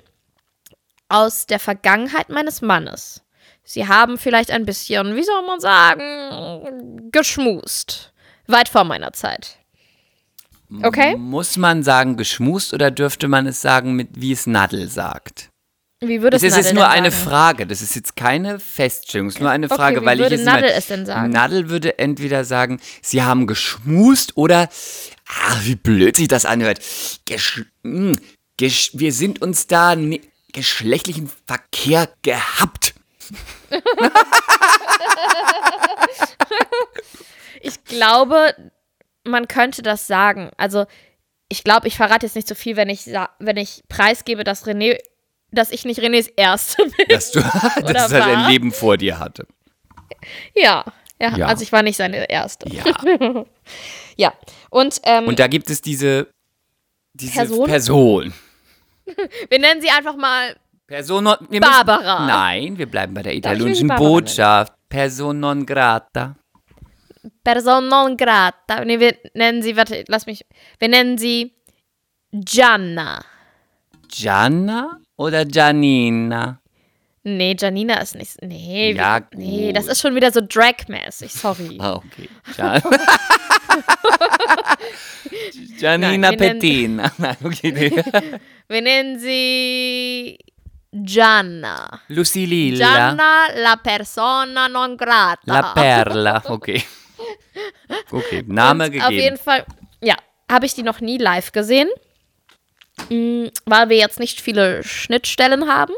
aus 1.09 1.47
der 1.47 1.59
Vergangenheit 1.59 2.29
meines 2.29 2.61
Mannes. 2.61 3.23
Sie 3.69 3.89
haben 3.89 4.17
vielleicht 4.17 4.53
ein 4.53 4.65
bisschen, 4.65 5.17
wie 5.17 5.25
soll 5.25 5.43
man 5.45 5.59
sagen, 5.61 7.11
geschmust. 7.11 8.13
Weit 8.47 8.69
vor 8.69 8.85
meiner 8.85 9.13
Zeit. 9.13 9.59
Okay? 10.83 11.17
Muss 11.17 11.57
man 11.57 11.83
sagen 11.83 12.17
geschmust 12.17 12.73
oder 12.73 12.91
dürfte 12.93 13.27
man 13.29 13.47
es 13.49 13.61
sagen, 13.61 13.95
mit, 13.95 14.09
wie 14.15 14.31
es 14.33 14.47
Nadel 14.47 14.89
sagt? 14.89 15.51
Wie 16.01 16.21
würde 16.23 16.37
Das 16.37 16.43
es 16.43 16.51
ist 16.51 16.57
jetzt 16.57 16.65
Nadel 16.67 16.75
nur 16.75 16.89
eine 16.89 17.11
sagen? 17.11 17.29
Frage. 17.29 17.67
Das 17.67 17.83
ist 17.83 17.97
jetzt 17.97 18.15
keine 18.17 18.61
Feststellung. 18.61 19.29
Es 19.29 19.35
ist 19.37 19.41
nur 19.41 19.51
eine 19.51 19.67
Okay, 19.67 19.75
Frage, 19.75 20.03
wie 20.03 20.07
weil 20.07 20.19
ich 20.19 20.25
würde 20.27 20.35
jetzt 20.37 20.45
Nadel 20.45 20.71
mal- 20.71 20.79
es 20.79 20.87
denn 20.87 21.07
sagen? 21.07 21.33
Nadel 21.33 21.69
würde 21.69 21.99
entweder 21.99 22.45
sagen, 22.45 22.81
sie 23.03 23.23
haben 23.23 23.47
geschmust 23.49 24.37
oder, 24.37 24.69
ah, 25.29 25.57
wie 25.63 25.75
blöd 25.75 26.17
sich 26.17 26.29
das 26.29 26.45
anhört. 26.45 26.81
Gesch 27.25 27.65
mh, 27.83 28.17
gesch 28.59 28.91
wir 28.95 29.13
sind 29.13 29.43
uns 29.43 29.67
da 29.67 29.97
ne 29.97 30.21
geschlechtlichen 30.53 31.31
Verkehr 31.47 32.09
gehabt. 32.23 32.95
Ich 37.63 37.83
glaube, 37.85 38.55
man 39.25 39.49
könnte 39.49 39.83
das 39.83 40.07
sagen. 40.07 40.51
Also, 40.57 40.87
ich 41.49 41.65
glaube, 41.65 41.89
ich 41.89 41.97
verrate 41.97 42.27
jetzt 42.27 42.37
nicht 42.37 42.47
so 42.47 42.55
viel, 42.55 42.77
wenn 42.77 42.89
ich, 42.89 43.07
wenn 43.39 43.57
ich 43.57 43.83
preisgebe, 43.89 44.45
dass 44.45 44.67
René, 44.67 44.99
dass 45.51 45.73
ich 45.73 45.85
nicht 45.85 46.01
Renés 46.01 46.31
Erste 46.37 46.85
bin. 46.85 47.07
Dass, 47.09 47.33
du, 47.33 47.41
dass 47.93 48.13
er 48.13 48.27
ein? 48.27 48.51
Leben 48.51 48.73
vor 48.73 48.97
dir 48.97 49.19
hatte. 49.19 49.47
Ja. 50.55 50.85
ja. 51.19 51.37
Ja. 51.37 51.47
Also 51.47 51.63
ich 51.63 51.73
war 51.73 51.83
nicht 51.83 51.97
seine 51.97 52.29
Erste. 52.31 52.69
Ja. 52.69 52.85
Ja. 54.19 54.33
Und, 54.71 54.99
ähm, 55.03 55.27
Und 55.27 55.39
da 55.39 55.47
gibt 55.47 55.69
es 55.69 55.83
diese, 55.83 56.29
diese 57.13 57.35
Person? 57.35 57.67
Person. 57.67 58.35
wir 59.51 59.59
nennen 59.59 59.83
sie 59.83 59.91
einfach 59.91 60.17
mal 60.17 60.57
Person 60.87 61.25
non, 61.25 61.37
wir 61.51 61.61
Barbara. 61.61 62.21
Müssen, 62.21 62.27
nein, 62.29 62.79
wir 62.79 62.87
bleiben 62.87 63.13
bei 63.15 63.23
der 63.23 63.35
italienischen 63.35 63.89
nennen. 63.89 63.99
Botschaft. 63.99 64.73
Person 64.89 65.41
non 65.41 65.67
grata. 65.67 66.37
Person 67.43 67.89
non 67.89 68.17
grata. 68.17 68.85
Nee, 68.85 69.01
wir 69.01 69.17
nennen 69.35 69.63
sie, 69.63 69.77
warte, 69.77 70.05
lass 70.09 70.27
mich, 70.27 70.45
wir 70.79 70.89
nennen 70.89 71.19
sie 71.19 71.53
Gianna. 72.33 73.25
Gianna 74.09 75.01
oder 75.17 75.45
Giannina? 75.45 76.61
Nee, 77.25 77.57
Janina 77.59 77.95
ist 78.01 78.15
nicht, 78.15 78.41
nee, 78.43 78.93
Ja, 78.93 79.21
wir- 79.33 79.39
nee, 79.39 79.67
gut. 79.67 79.77
das 79.77 79.87
ist 79.89 80.01
schon 80.01 80.15
wieder 80.15 80.31
so 80.31 80.41
Drag-mäßig, 80.41 81.33
sorry. 81.33 81.77
Ah, 81.81 81.95
okay. 81.95 82.29
Gian 85.79 86.01
Giannina 86.01 86.29
Nein, 86.31 86.37
Pettina. 86.39 87.13
Nein, 87.19 87.37
okay. 87.43 87.73
nee. 87.73 87.91
Wir 88.69 88.83
nennen 88.83 89.19
sie 89.19 90.39
Gianna. 91.05 92.01
Lucililla. 92.09 92.87
Gianna 92.87 93.47
la 93.55 93.77
persona 93.77 94.69
non 94.69 94.97
grata. 94.97 95.41
La 95.45 95.73
Perla. 95.73 96.43
Okay. 96.45 96.83
Okay, 98.11 98.45
Name 98.47 98.85
Und 98.85 98.93
gegeben. 98.93 99.07
Auf 99.07 99.13
jeden 99.13 99.37
Fall, 99.39 99.65
ja, 100.03 100.17
habe 100.51 100.67
ich 100.67 100.75
die 100.75 100.83
noch 100.83 101.01
nie 101.01 101.19
live 101.19 101.53
gesehen, 101.53 101.89
Mm, 103.11 103.47
weil 103.67 103.89
wir 103.89 103.97
jetzt 103.97 104.19
nicht 104.21 104.41
viele 104.41 104.83
Schnittstellen 104.83 105.69
haben. 105.69 105.95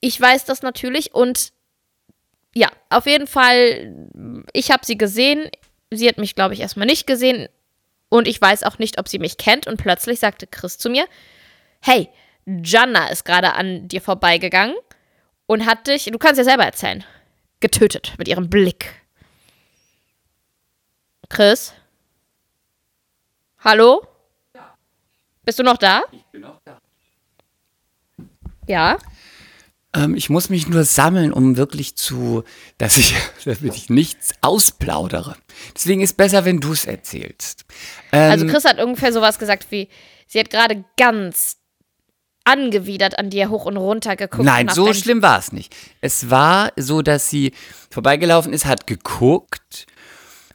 Ich 0.00 0.20
weiß 0.20 0.44
das 0.44 0.62
natürlich 0.62 1.14
und 1.14 1.52
ja, 2.54 2.68
auf 2.90 3.06
jeden 3.06 3.26
Fall, 3.26 4.08
ich 4.52 4.70
habe 4.70 4.84
sie 4.84 4.98
gesehen. 4.98 5.50
Sie 5.90 6.08
hat 6.08 6.18
mich, 6.18 6.34
glaube 6.34 6.54
ich, 6.54 6.60
erstmal 6.60 6.86
nicht 6.86 7.06
gesehen 7.06 7.48
und 8.08 8.28
ich 8.28 8.40
weiß 8.40 8.62
auch 8.64 8.78
nicht, 8.78 8.98
ob 8.98 9.08
sie 9.08 9.18
mich 9.18 9.36
kennt. 9.38 9.66
Und 9.66 9.78
plötzlich 9.78 10.20
sagte 10.20 10.46
Chris 10.46 10.78
zu 10.78 10.90
mir: 10.90 11.06
Hey, 11.80 12.08
Janna 12.48 13.08
ist 13.08 13.24
gerade 13.24 13.52
an 13.54 13.88
dir 13.88 14.00
vorbeigegangen 14.00 14.74
und 15.46 15.66
hat 15.66 15.86
dich, 15.86 16.04
du 16.04 16.18
kannst 16.18 16.38
ja 16.38 16.44
selber 16.44 16.64
erzählen, 16.64 17.04
getötet 17.60 18.14
mit 18.18 18.26
ihrem 18.28 18.48
Blick. 18.48 18.94
Chris? 21.28 21.74
Hallo? 23.60 24.06
Bist 25.44 25.58
du 25.58 25.62
noch 25.62 25.76
da? 25.76 26.02
Ich 26.12 26.24
bin 26.26 26.44
auch 26.44 26.60
da. 26.64 26.78
Ja. 28.66 28.98
Ähm, 29.94 30.14
ich 30.14 30.28
muss 30.30 30.50
mich 30.50 30.68
nur 30.68 30.84
sammeln, 30.84 31.32
um 31.32 31.56
wirklich 31.56 31.96
zu, 31.96 32.44
dass 32.76 32.98
ich, 32.98 33.14
damit 33.44 33.74
ich 33.74 33.88
nichts 33.90 34.32
ausplaudere. 34.42 35.36
Deswegen 35.74 36.02
ist 36.02 36.16
besser, 36.16 36.44
wenn 36.44 36.60
du 36.60 36.72
es 36.72 36.84
erzählst. 36.84 37.64
Ähm, 38.12 38.30
Also 38.30 38.46
Chris 38.46 38.64
hat 38.64 38.80
ungefähr 38.80 39.12
sowas 39.12 39.38
gesagt 39.38 39.66
wie, 39.70 39.88
sie 40.26 40.38
hat 40.40 40.50
gerade 40.50 40.84
ganz 40.98 41.57
angewidert 42.48 43.18
an 43.18 43.28
dir 43.30 43.50
hoch 43.50 43.66
und 43.66 43.76
runter 43.76 44.16
geguckt. 44.16 44.44
Nein, 44.44 44.68
so 44.68 44.94
schlimm 44.94 45.20
war 45.20 45.38
es 45.38 45.52
nicht. 45.52 45.76
Es 46.00 46.30
war 46.30 46.72
so, 46.76 47.02
dass 47.02 47.28
sie 47.28 47.52
vorbeigelaufen 47.90 48.52
ist, 48.52 48.64
hat 48.64 48.86
geguckt, 48.86 49.86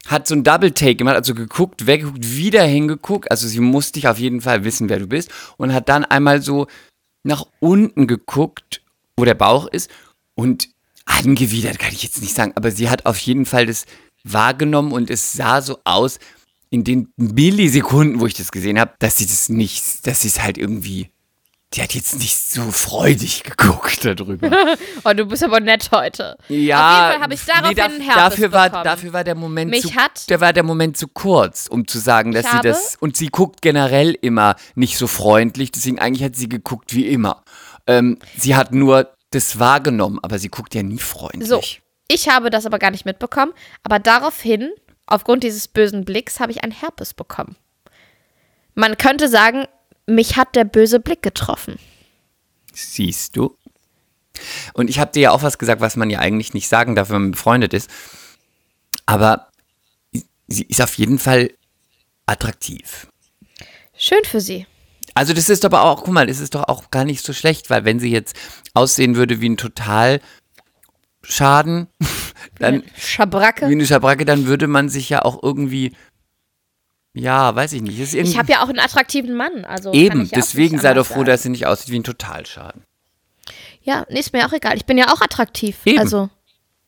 hat 0.08 0.28
so 0.28 0.34
ein 0.34 0.44
Double 0.44 0.72
Take 0.72 0.96
gemacht, 0.96 1.16
also 1.16 1.36
geguckt, 1.36 1.86
weggeguckt, 1.86 2.36
wieder 2.36 2.64
hingeguckt. 2.64 3.30
Also 3.30 3.48
sie 3.48 3.60
musste 3.60 3.94
dich 3.94 4.08
auf 4.08 4.18
jeden 4.18 4.42
Fall 4.42 4.64
wissen, 4.64 4.90
wer 4.90 5.00
du 5.00 5.08
bist. 5.08 5.30
Und 5.58 5.74
hat 5.74 5.88
dann 5.88 6.04
einmal 6.04 6.42
so 6.42 6.68
nach 7.24 7.46
unten 7.60 8.08
geguckt, 8.08 8.82
wo 9.16 9.24
der 9.24 9.36
Bauch 9.36 9.68
ist. 9.68 9.90
Und 10.36 10.70
angewidert 11.06 11.78
kann 11.78 11.94
ich 11.94 12.04
jetzt 12.04 12.22
nicht 12.22 12.36
sagen, 12.36 12.54
aber 12.56 12.72
sie 12.72 12.90
hat 12.90 13.06
auf 13.06 13.20
jeden 13.20 13.46
Fall 13.46 13.68
das 13.68 13.86
wahrgenommen 14.24 14.94
und 14.94 15.10
es 15.10 15.34
sah 15.34 15.62
so 15.62 15.80
aus, 15.84 16.18
in 16.70 16.84
den 16.84 17.14
Millisekunden, 17.18 18.20
wo 18.20 18.26
ich 18.26 18.34
das 18.34 18.52
gesehen 18.52 18.80
habe, 18.80 18.94
dass 18.98 19.18
sie 19.18 19.28
das 19.28 19.48
nicht, 19.48 20.08
dass 20.08 20.22
sie 20.22 20.30
es 20.30 20.42
halt 20.42 20.58
irgendwie, 20.58 21.12
die 21.74 21.82
hat 21.82 21.94
jetzt 21.96 22.16
nicht 22.20 22.38
so 22.38 22.70
freudig 22.72 23.44
geguckt 23.44 24.06
darüber. 24.06 24.50
Oh, 25.06 25.12
du 25.14 25.26
bist 25.26 25.44
aber 25.44 25.60
nett 25.60 25.90
heute. 25.92 26.38
Ja, 26.48 26.78
Auf 26.88 26.96
jeden 27.02 27.12
Fall 27.14 27.22
habe 27.22 27.34
ich 27.34 27.46
daraufhin 27.46 27.76
da- 27.76 27.86
einen 27.86 28.02
Herpes 28.02 28.16
dafür 28.24 28.52
war, 28.54 28.70
bekommen. 28.70 28.84
dafür 28.86 29.14
war 29.14 29.24
der 29.24 29.36
Moment 29.36 29.72
Mich 29.72 29.82
zu, 29.84 29.96
hat- 29.96 30.30
der 30.30 30.40
war 30.40 30.54
der 30.54 30.64
Moment 30.64 30.98
zu 30.98 31.08
kurz, 31.08 31.68
um 31.68 31.88
zu 31.88 32.00
sagen, 32.00 32.32
dass 32.32 32.50
sie 32.50 32.60
das 32.62 32.96
und 33.00 33.18
sie 33.18 33.28
guckt 33.28 33.62
generell 33.62 34.12
immer 34.22 34.56
nicht 34.76 34.98
so 34.98 35.08
freundlich, 35.08 35.72
deswegen 35.72 36.00
eigentlich 36.00 36.24
hat 36.24 36.36
sie 36.36 36.48
geguckt 36.48 36.94
wie 36.96 37.08
immer. 37.08 37.44
Ähm, 37.88 38.18
sie 38.38 38.56
hat 38.56 38.72
nur 38.72 39.12
das 39.32 39.60
wahrgenommen, 39.60 40.20
aber 40.22 40.40
sie 40.40 40.50
guckt 40.50 40.74
ja 40.76 40.84
nie 40.84 41.00
freundlich. 41.00 41.50
So, 41.50 41.62
ich 42.08 42.30
habe 42.30 42.50
das 42.50 42.66
aber 42.66 42.80
gar 42.80 42.92
nicht 42.92 43.06
mitbekommen, 43.06 43.52
aber 43.84 44.00
daraufhin, 44.00 44.72
aufgrund 45.08 45.44
dieses 45.44 45.68
bösen 45.68 46.06
Blicks, 46.06 46.40
habe 46.40 46.52
ich 46.52 46.64
einen 46.64 46.72
Herpes 46.72 47.14
bekommen. 47.14 47.58
Man 48.76 48.98
könnte 48.98 49.28
sagen, 49.28 49.66
mich 50.08 50.36
hat 50.36 50.56
der 50.56 50.66
böse 50.66 51.00
Blick 51.00 51.22
getroffen. 51.22 51.80
Siehst 52.74 53.36
du? 53.36 53.58
Und 54.74 54.90
ich 54.90 55.00
habe 55.00 55.12
dir 55.12 55.22
ja 55.22 55.32
auch 55.32 55.44
was 55.44 55.58
gesagt, 55.58 55.82
was 55.82 55.96
man 55.96 56.10
ja 56.10 56.20
eigentlich 56.20 56.54
nicht 56.54 56.68
sagen 56.68 56.96
darf, 56.96 57.10
wenn 57.10 57.22
man 57.22 57.32
befreundet 57.32 57.74
ist. 57.74 57.90
Aber 59.06 59.50
sie 60.48 60.64
ist 60.64 60.82
auf 60.82 60.96
jeden 60.98 61.20
Fall 61.20 61.52
attraktiv. 62.26 63.08
Schön 63.96 64.24
für 64.26 64.42
sie. 64.42 64.66
Also 65.14 65.34
das 65.34 65.50
ist 65.50 65.66
aber 65.66 65.84
auch, 65.84 66.04
guck 66.04 66.14
mal, 66.14 66.26
das 66.28 66.40
ist 66.40 66.56
doch 66.56 66.68
auch 66.68 66.90
gar 66.90 67.06
nicht 67.06 67.24
so 67.24 67.34
schlecht, 67.34 67.70
weil 67.70 67.86
wenn 67.86 68.00
sie 68.00 68.10
jetzt 68.10 68.36
aussehen 68.74 69.16
würde 69.16 69.42
wie 69.42 69.50
ein 69.50 69.58
Totalschaden, 69.58 70.24
dann 72.60 72.84
Schabracke. 72.98 73.68
wie 73.68 73.74
eine 73.74 73.86
Schabracke, 73.86 74.26
dann 74.26 74.48
würde 74.48 74.66
man 74.68 74.90
sich 74.90 75.10
ja 75.10 75.22
auch 75.24 75.44
irgendwie, 75.44 75.96
ja, 77.14 77.56
weiß 77.56 77.74
ich 77.74 77.82
nicht. 77.82 78.14
Ich 78.14 78.38
habe 78.38 78.52
ja 78.52 78.64
auch 78.64 78.70
einen 78.70 78.80
attraktiven 78.80 79.36
Mann. 79.36 79.66
Also 79.66 79.94
eben, 79.94 80.26
ja 80.26 80.32
deswegen 80.36 80.80
sei 80.80 80.94
doch 80.94 81.06
froh, 81.06 81.16
sagen. 81.16 81.26
dass 81.26 81.44
sie 81.44 81.50
nicht 81.50 81.66
aussieht 81.66 81.92
wie 81.92 82.00
ein 82.00 82.04
Totalschaden. 82.04 82.84
Ja, 83.82 84.06
nee, 84.10 84.20
ist 84.20 84.34
mir 84.34 84.46
auch 84.48 84.54
egal. 84.54 84.78
Ich 84.78 84.86
bin 84.86 84.98
ja 84.98 85.14
auch 85.14 85.22
attraktiv. 85.22 85.78
Eben. 85.86 86.00
Also, 86.00 86.30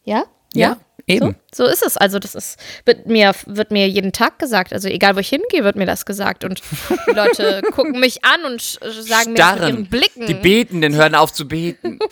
ja? 0.03 0.23
Ja, 0.53 0.77
eben. 1.05 1.35
So, 1.53 1.65
so 1.65 1.71
ist 1.71 1.85
es. 1.85 1.97
Also, 1.97 2.19
das 2.19 2.33
ist, 2.35 2.57
wird 2.85 3.05
mir, 3.05 3.33
wird 3.45 3.71
mir 3.71 3.87
jeden 3.89 4.13
Tag 4.13 4.39
gesagt. 4.39 4.71
Also, 4.71 4.87
egal 4.87 5.15
wo 5.15 5.19
ich 5.19 5.27
hingehe, 5.27 5.65
wird 5.65 5.75
mir 5.75 5.85
das 5.85 6.05
gesagt. 6.05 6.45
Und 6.45 6.61
die 7.07 7.11
Leute 7.11 7.61
gucken 7.73 7.99
mich 7.99 8.23
an 8.23 8.45
und 8.45 8.61
sagen 8.61 9.33
mir 9.33 9.37
das 9.37 9.55
mit 9.55 9.63
ihren 9.63 9.85
Starren. 9.85 9.85
Blicken. 9.87 10.25
Die 10.27 10.33
Betenden 10.33 10.95
hören 10.95 11.15
auf 11.15 11.33
zu 11.33 11.47
beten. 11.47 11.99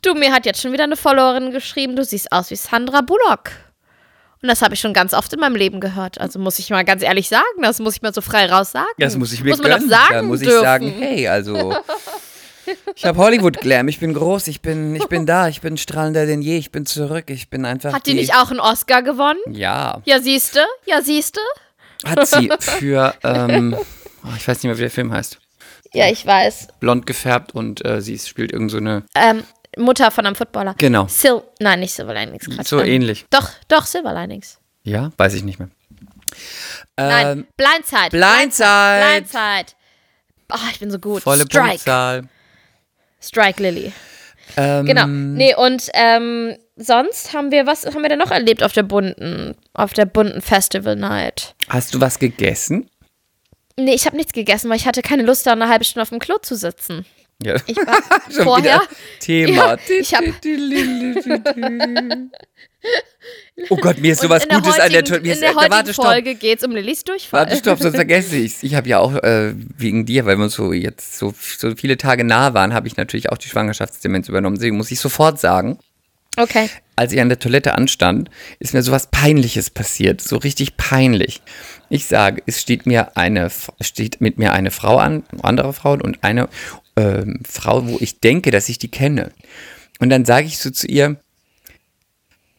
Du, 0.00 0.14
mir 0.14 0.32
hat 0.32 0.46
jetzt 0.46 0.62
schon 0.62 0.72
wieder 0.72 0.84
eine 0.84 0.96
Followerin 0.96 1.50
geschrieben, 1.50 1.96
du 1.96 2.04
siehst 2.04 2.30
aus 2.30 2.50
wie 2.52 2.54
Sandra 2.54 3.00
Bullock. 3.00 3.50
Und 4.40 4.48
das 4.48 4.62
habe 4.62 4.74
ich 4.74 4.80
schon 4.80 4.92
ganz 4.92 5.14
oft 5.14 5.32
in 5.32 5.40
meinem 5.40 5.56
Leben 5.56 5.80
gehört. 5.80 6.20
Also 6.20 6.38
muss 6.38 6.58
ich 6.60 6.70
mal 6.70 6.84
ganz 6.84 7.02
ehrlich 7.02 7.28
sagen, 7.28 7.44
das 7.60 7.80
muss 7.80 7.96
ich 7.96 8.02
mal 8.02 8.14
so 8.14 8.20
frei 8.20 8.46
raus 8.46 8.70
sagen. 8.72 8.86
Das 8.98 9.16
muss 9.16 9.32
ich 9.32 9.42
mir 9.42 9.50
Muss 9.50 9.58
man 9.58 9.70
doch 9.72 9.78
gönnen. 9.78 9.90
sagen 9.90 10.14
Da 10.14 10.22
muss 10.22 10.40
ich 10.40 10.48
dürfen. 10.48 10.62
sagen, 10.64 10.94
hey, 10.96 11.26
also 11.28 11.74
ich 12.94 13.04
habe 13.04 13.18
Hollywood 13.18 13.58
Glam, 13.60 13.88
ich 13.88 13.98
bin 13.98 14.12
groß, 14.14 14.46
ich 14.48 14.60
bin 14.60 14.94
ich 14.94 15.06
bin 15.06 15.24
da, 15.26 15.48
ich 15.48 15.60
bin 15.60 15.76
strahlender 15.76 16.26
denn 16.26 16.42
je, 16.42 16.58
ich 16.58 16.70
bin 16.70 16.84
zurück, 16.86 17.30
ich 17.30 17.48
bin 17.50 17.64
einfach 17.64 17.92
Hat 17.94 18.06
die 18.06 18.14
nicht 18.14 18.34
auch 18.34 18.50
einen 18.50 18.60
Oscar 18.60 19.02
gewonnen? 19.02 19.40
Ja, 19.50 20.02
Ja, 20.04 20.20
siehste, 20.20 20.64
ja, 20.84 21.00
siehste. 21.02 21.40
hat 22.04 22.26
sie 22.28 22.50
für 22.60 23.14
ähm, 23.24 23.74
oh, 24.22 24.28
ich 24.36 24.46
weiß 24.46 24.58
nicht 24.58 24.64
mehr, 24.64 24.76
wie 24.76 24.82
der 24.82 24.90
Film 24.90 25.12
heißt. 25.12 25.38
Ja, 25.94 26.08
ich 26.10 26.24
weiß. 26.26 26.68
Blond 26.80 27.06
gefärbt 27.06 27.54
und 27.54 27.82
äh, 27.86 28.02
sie 28.02 28.18
spielt 28.18 28.52
irgend 28.52 28.70
so 28.70 28.76
eine 28.76 29.02
Ähm, 29.14 29.42
Mutter 29.78 30.10
von 30.10 30.26
einem 30.26 30.34
Footballer. 30.36 30.74
Genau. 30.78 31.06
Sil 31.08 31.40
Nein, 31.60 31.80
nicht 31.80 31.94
Silver 31.94 32.14
Linings. 32.14 32.44
Quatsch. 32.48 32.66
so 32.68 32.80
ähm, 32.80 32.86
ähnlich. 32.86 33.26
Doch, 33.30 33.50
doch, 33.68 33.86
Silver 33.86 34.12
Linings. 34.14 34.58
Ja, 34.82 35.10
weiß 35.16 35.34
ich 35.34 35.42
nicht 35.44 35.58
mehr. 35.58 35.68
Nein, 36.96 37.26
Ähm, 37.38 37.46
Blindside. 37.56 38.10
Blindside. 38.10 39.00
Blindside. 39.06 39.72
Oh, 40.52 40.68
ich 40.72 40.80
bin 40.80 40.90
so 40.90 40.98
gut. 40.98 41.22
volle 41.22 41.44
Strike. 41.44 41.68
Punktzahl. 41.68 42.28
Strike 43.20 43.62
Lily. 43.62 43.92
Ähm, 44.56 44.86
Genau. 44.86 45.06
Nee, 45.06 45.54
und 45.54 45.88
ähm, 45.94 46.56
sonst 46.76 47.32
haben 47.34 47.50
wir, 47.50 47.66
was 47.66 47.84
haben 47.86 48.02
wir 48.02 48.08
denn 48.08 48.18
noch 48.18 48.30
erlebt 48.30 48.62
auf 48.62 48.72
der 48.72 48.82
bunten, 48.82 49.54
auf 49.74 49.92
der 49.92 50.06
bunten 50.06 50.40
Festival 50.40 50.96
Night? 50.96 51.54
Hast 51.68 51.94
du 51.94 52.00
was 52.00 52.18
gegessen? 52.18 52.88
Nee, 53.76 53.94
ich 53.94 54.06
habe 54.06 54.16
nichts 54.16 54.32
gegessen, 54.32 54.68
weil 54.70 54.76
ich 54.76 54.86
hatte 54.86 55.02
keine 55.02 55.22
Lust, 55.22 55.46
da 55.46 55.52
eine 55.52 55.68
halbe 55.68 55.84
Stunde 55.84 56.02
auf 56.02 56.08
dem 56.08 56.18
Klo 56.18 56.38
zu 56.38 56.56
sitzen. 56.56 57.04
Ja. 57.42 57.56
Ich 57.66 57.76
war 57.86 58.02
Schon 58.32 58.44
vorher. 58.44 58.80
Thema. 59.20 59.52
Ja, 59.52 59.76
ich 60.00 60.14
hab- 60.14 60.24
oh 63.70 63.76
Gott, 63.76 63.98
mir 63.98 64.12
ist 64.12 64.22
sowas 64.22 64.46
Gutes 64.48 64.78
an 64.78 64.90
der 64.90 65.02
heutigen- 65.02 65.04
Toilette. 65.04 65.20
Mir 65.20 65.34
In 65.34 65.40
der 65.40 65.54
heutigen 65.54 65.72
Warte. 65.72 65.94
Folge 65.94 66.34
geht 66.34 66.58
es 66.58 66.64
um 66.64 66.72
Lillys 66.72 67.04
Durchfall. 67.04 67.40
Warte, 67.46 67.56
stopp, 67.56 67.78
sonst 67.80 67.94
vergesse 67.96 68.36
ich's. 68.36 68.62
Ich 68.62 68.74
habe 68.74 68.88
ja 68.88 68.98
auch 68.98 69.14
äh, 69.14 69.52
wegen 69.76 70.06
dir, 70.06 70.26
weil 70.26 70.36
wir 70.36 70.44
uns 70.44 70.54
so 70.54 70.72
jetzt 70.72 71.18
so, 71.18 71.34
so 71.58 71.74
viele 71.76 71.96
Tage 71.96 72.24
nah 72.24 72.54
waren, 72.54 72.74
habe 72.74 72.86
ich 72.88 72.96
natürlich 72.96 73.30
auch 73.30 73.38
die 73.38 73.48
Schwangerschaftsdemenz 73.48 74.28
übernommen. 74.28 74.56
Deswegen 74.56 74.76
muss 74.76 74.90
ich 74.90 75.00
sofort 75.00 75.38
sagen, 75.40 75.78
Okay. 76.36 76.70
als 76.96 77.12
ich 77.12 77.20
an 77.20 77.28
der 77.28 77.38
Toilette 77.40 77.74
anstand, 77.74 78.30
ist 78.60 78.74
mir 78.74 78.82
sowas 78.82 79.08
Peinliches 79.10 79.70
passiert. 79.70 80.20
So 80.20 80.36
richtig 80.36 80.76
peinlich. 80.76 81.42
Ich 81.88 82.06
sage, 82.06 82.42
es 82.46 82.60
steht 82.60 82.86
mir 82.86 83.16
eine, 83.16 83.50
steht 83.80 84.20
mit 84.20 84.38
mir 84.38 84.52
eine 84.52 84.70
Frau 84.70 84.98
an, 84.98 85.24
andere 85.42 85.72
Frauen 85.72 86.00
und 86.00 86.22
eine 86.22 86.48
ähm, 86.98 87.40
Frau, 87.48 87.86
wo 87.86 87.96
ich 88.00 88.18
denke, 88.18 88.50
dass 88.50 88.68
ich 88.68 88.78
die 88.78 88.90
kenne. 88.90 89.32
Und 90.00 90.10
dann 90.10 90.24
sage 90.24 90.46
ich 90.46 90.58
so 90.58 90.70
zu 90.70 90.86
ihr, 90.88 91.20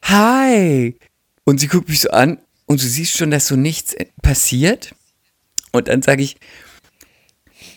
Hi! 0.03 0.97
Und 1.43 1.59
sie 1.59 1.67
guckt 1.67 1.89
mich 1.89 2.01
so 2.01 2.09
an 2.09 2.39
und 2.65 2.81
du 2.81 2.85
siehst 2.85 3.17
schon, 3.17 3.31
dass 3.31 3.47
so 3.47 3.55
nichts 3.55 3.95
passiert. 4.21 4.95
Und 5.71 5.87
dann 5.87 6.01
sage 6.01 6.23
ich, 6.23 6.37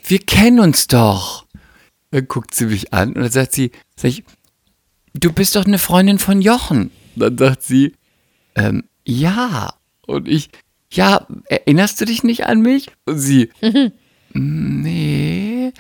wir 0.07 0.21
kennen 0.21 0.61
uns 0.61 0.87
doch. 0.87 1.47
Dann 2.11 2.29
guckt 2.29 2.55
sie 2.55 2.67
mich 2.67 2.93
an 2.93 3.09
und 3.09 3.23
dann 3.23 3.31
sagt 3.31 3.53
sie, 3.53 3.73
sag 3.97 4.11
ich, 4.11 4.25
du 5.15 5.33
bist 5.33 5.57
doch 5.57 5.65
eine 5.65 5.79
Freundin 5.79 6.19
von 6.19 6.43
Jochen. 6.43 6.91
Dann 7.17 7.37
sagt 7.37 7.63
sie, 7.63 7.95
ähm, 8.55 8.85
ja. 9.05 9.75
Und 10.07 10.29
ich, 10.29 10.51
ja, 10.91 11.27
erinnerst 11.49 12.01
du 12.01 12.05
dich 12.05 12.23
nicht 12.23 12.47
an 12.47 12.61
mich? 12.61 12.91
Und 13.05 13.19
sie, 13.19 13.51
nee. 14.33 15.73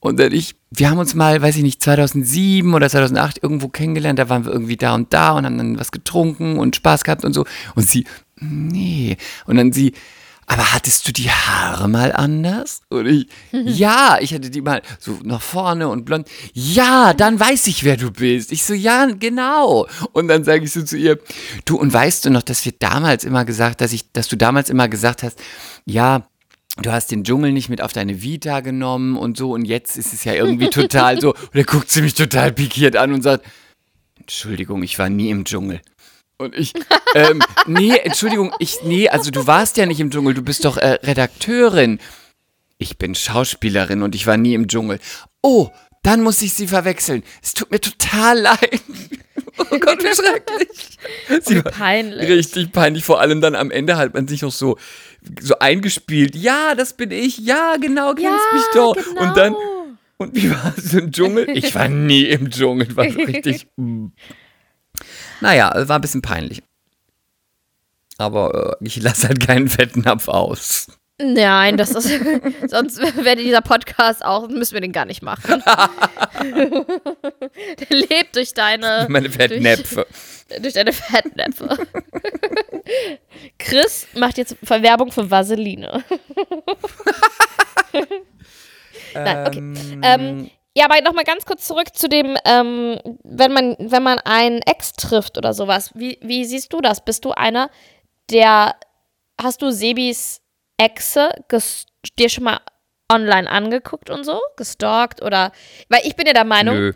Und 0.00 0.20
dann 0.20 0.32
ich, 0.32 0.54
wir 0.70 0.90
haben 0.90 0.98
uns 0.98 1.14
mal, 1.14 1.42
weiß 1.42 1.56
ich 1.56 1.62
nicht, 1.62 1.82
2007 1.82 2.72
oder 2.72 2.88
2008 2.88 3.42
irgendwo 3.42 3.68
kennengelernt, 3.68 4.18
da 4.18 4.28
waren 4.28 4.44
wir 4.44 4.52
irgendwie 4.52 4.76
da 4.76 4.94
und 4.94 5.12
da 5.12 5.32
und 5.32 5.44
haben 5.44 5.58
dann 5.58 5.78
was 5.78 5.90
getrunken 5.90 6.58
und 6.58 6.76
Spaß 6.76 7.04
gehabt 7.04 7.24
und 7.24 7.32
so. 7.32 7.44
Und 7.74 7.88
sie, 7.88 8.04
nee. 8.40 9.16
Und 9.46 9.56
dann 9.56 9.72
sie, 9.72 9.94
aber 10.50 10.72
hattest 10.72 11.06
du 11.06 11.12
die 11.12 11.30
Haare 11.30 11.88
mal 11.88 12.10
anders? 12.10 12.80
Und 12.88 13.06
ich, 13.06 13.28
ja, 13.52 14.16
ich 14.20 14.32
hatte 14.32 14.48
die 14.48 14.62
mal 14.62 14.80
so 14.98 15.18
nach 15.22 15.42
vorne 15.42 15.88
und 15.88 16.06
blond. 16.06 16.26
Ja, 16.54 17.12
dann 17.12 17.38
weiß 17.38 17.66
ich, 17.66 17.84
wer 17.84 17.98
du 17.98 18.10
bist. 18.10 18.50
Ich 18.50 18.64
so, 18.64 18.72
ja, 18.72 19.06
genau. 19.06 19.86
Und 20.12 20.28
dann 20.28 20.44
sage 20.44 20.64
ich 20.64 20.72
so 20.72 20.82
zu 20.82 20.96
ihr, 20.96 21.18
du, 21.66 21.76
und 21.76 21.92
weißt 21.92 22.24
du 22.24 22.30
noch, 22.30 22.42
dass 22.42 22.64
wir 22.64 22.72
damals 22.78 23.24
immer 23.24 23.44
gesagt, 23.44 23.82
dass 23.82 23.92
ich, 23.92 24.10
dass 24.12 24.28
du 24.28 24.36
damals 24.36 24.70
immer 24.70 24.88
gesagt 24.88 25.22
hast, 25.22 25.38
ja, 25.84 26.26
du 26.82 26.92
hast 26.92 27.10
den 27.10 27.24
Dschungel 27.24 27.52
nicht 27.52 27.68
mit 27.68 27.80
auf 27.80 27.92
deine 27.92 28.22
Vita 28.22 28.60
genommen 28.60 29.16
und 29.16 29.36
so 29.36 29.52
und 29.52 29.64
jetzt 29.64 29.96
ist 29.96 30.12
es 30.12 30.24
ja 30.24 30.32
irgendwie 30.32 30.70
total 30.70 31.20
so. 31.20 31.34
Und 31.34 31.54
er 31.54 31.64
guckt 31.64 31.90
sie 31.90 32.02
mich 32.02 32.14
total 32.14 32.52
pikiert 32.52 32.96
an 32.96 33.12
und 33.12 33.22
sagt, 33.22 33.44
Entschuldigung, 34.20 34.82
ich 34.82 34.98
war 34.98 35.08
nie 35.08 35.30
im 35.30 35.44
Dschungel. 35.44 35.80
Und 36.38 36.54
ich, 36.54 36.72
ähm, 37.14 37.40
nee, 37.66 37.96
Entschuldigung, 37.96 38.52
ich, 38.58 38.78
nee, 38.84 39.08
also 39.08 39.30
du 39.30 39.46
warst 39.46 39.76
ja 39.76 39.86
nicht 39.86 40.00
im 40.00 40.10
Dschungel, 40.10 40.34
du 40.34 40.42
bist 40.42 40.64
doch 40.64 40.76
äh, 40.76 40.98
Redakteurin. 41.02 41.98
Ich 42.78 42.96
bin 42.96 43.14
Schauspielerin 43.14 44.02
und 44.02 44.14
ich 44.14 44.26
war 44.26 44.36
nie 44.36 44.54
im 44.54 44.68
Dschungel. 44.68 45.00
Oh, 45.42 45.70
dann 46.02 46.22
muss 46.22 46.40
ich 46.42 46.52
sie 46.54 46.66
verwechseln. 46.68 47.22
Es 47.42 47.54
tut 47.54 47.70
mir 47.70 47.80
total 47.80 48.38
leid. 48.40 48.80
Oh 49.72 49.78
Gott, 49.80 49.98
wie 50.04 50.14
schrecklich. 50.14 50.98
Sie 51.44 51.64
war 51.64 51.72
peinlich. 51.72 52.28
richtig 52.28 52.70
peinlich. 52.70 53.04
Vor 53.04 53.20
allem 53.20 53.40
dann 53.40 53.56
am 53.56 53.72
Ende 53.72 53.96
hat 53.96 54.14
man 54.14 54.28
sich 54.28 54.42
noch 54.42 54.52
so, 54.52 54.78
so 55.40 55.58
eingespielt. 55.58 56.36
Ja, 56.36 56.76
das 56.76 56.92
bin 56.96 57.10
ich. 57.10 57.38
Ja, 57.38 57.74
genau, 57.76 58.14
kennst 58.14 58.22
Ja, 58.22 58.54
mich 58.56 58.64
doch. 58.72 58.94
genau. 58.94 59.20
Und 59.20 59.36
dann, 59.36 59.54
und 60.16 60.36
wie 60.36 60.50
war 60.52 60.74
es 60.76 60.94
im 60.94 61.10
Dschungel? 61.10 61.48
Ich 61.56 61.74
war 61.74 61.88
nie 61.88 62.22
im 62.26 62.50
Dschungel. 62.50 62.94
War 62.96 63.10
so 63.10 63.18
richtig. 63.18 63.66
mm. 63.76 64.06
Naja, 65.40 65.72
war 65.88 65.98
ein 65.98 66.02
bisschen 66.02 66.22
peinlich. 66.22 66.62
Aber 68.16 68.76
äh, 68.80 68.84
ich 68.86 69.02
lasse 69.02 69.26
halt 69.26 69.40
keinen 69.44 69.68
Fettnapf 69.68 70.28
aus. 70.28 70.86
Nein, 71.20 71.76
das 71.76 71.90
ist. 71.90 72.08
sonst 72.68 72.98
wäre 72.98 73.36
dieser 73.36 73.60
Podcast 73.60 74.24
auch, 74.24 74.48
müssen 74.48 74.74
wir 74.74 74.80
den 74.80 74.92
gar 74.92 75.04
nicht 75.04 75.22
machen. 75.22 75.62
Der 76.38 77.88
lebt 77.90 78.36
durch 78.36 78.54
deine. 78.54 79.06
Meine 79.10 79.28
Fettnäpfe. 79.28 80.06
Durch, 80.48 80.62
durch 80.62 80.74
deine 80.74 80.92
Fettnäpfe. 80.92 81.76
Chris 83.58 84.06
macht 84.14 84.38
jetzt 84.38 84.56
Verwerbung 84.62 85.10
für 85.10 85.28
Vaseline. 85.28 86.04
Nein, 89.14 89.46
okay. 89.46 89.58
Ähm, 90.02 90.50
ja, 90.76 90.84
aber 90.84 91.00
nochmal 91.02 91.24
ganz 91.24 91.44
kurz 91.44 91.66
zurück 91.66 91.96
zu 91.96 92.08
dem, 92.08 92.36
ähm, 92.44 93.00
wenn 93.24 93.52
man, 93.52 93.76
wenn 93.80 94.04
man 94.04 94.20
einen 94.20 94.62
Ex 94.62 94.92
trifft 94.92 95.36
oder 95.36 95.52
sowas. 95.52 95.90
Wie, 95.94 96.18
wie 96.22 96.44
siehst 96.44 96.72
du 96.72 96.80
das? 96.80 97.04
Bist 97.04 97.24
du 97.24 97.32
einer, 97.32 97.70
der, 98.30 98.76
hast 99.40 99.60
du 99.62 99.72
Sebis 99.72 100.40
Exe 100.78 101.30
dir 102.18 102.28
schon 102.28 102.44
mal 102.44 102.60
online 103.10 103.50
angeguckt 103.50 104.10
und 104.10 104.24
so? 104.24 104.40
Gestalkt 104.56 105.22
oder, 105.22 105.52
weil 105.88 106.00
ich 106.04 106.16
bin 106.16 106.26
ja 106.26 106.32
der 106.32 106.44
Meinung, 106.44 106.76
Nö. 106.76 106.92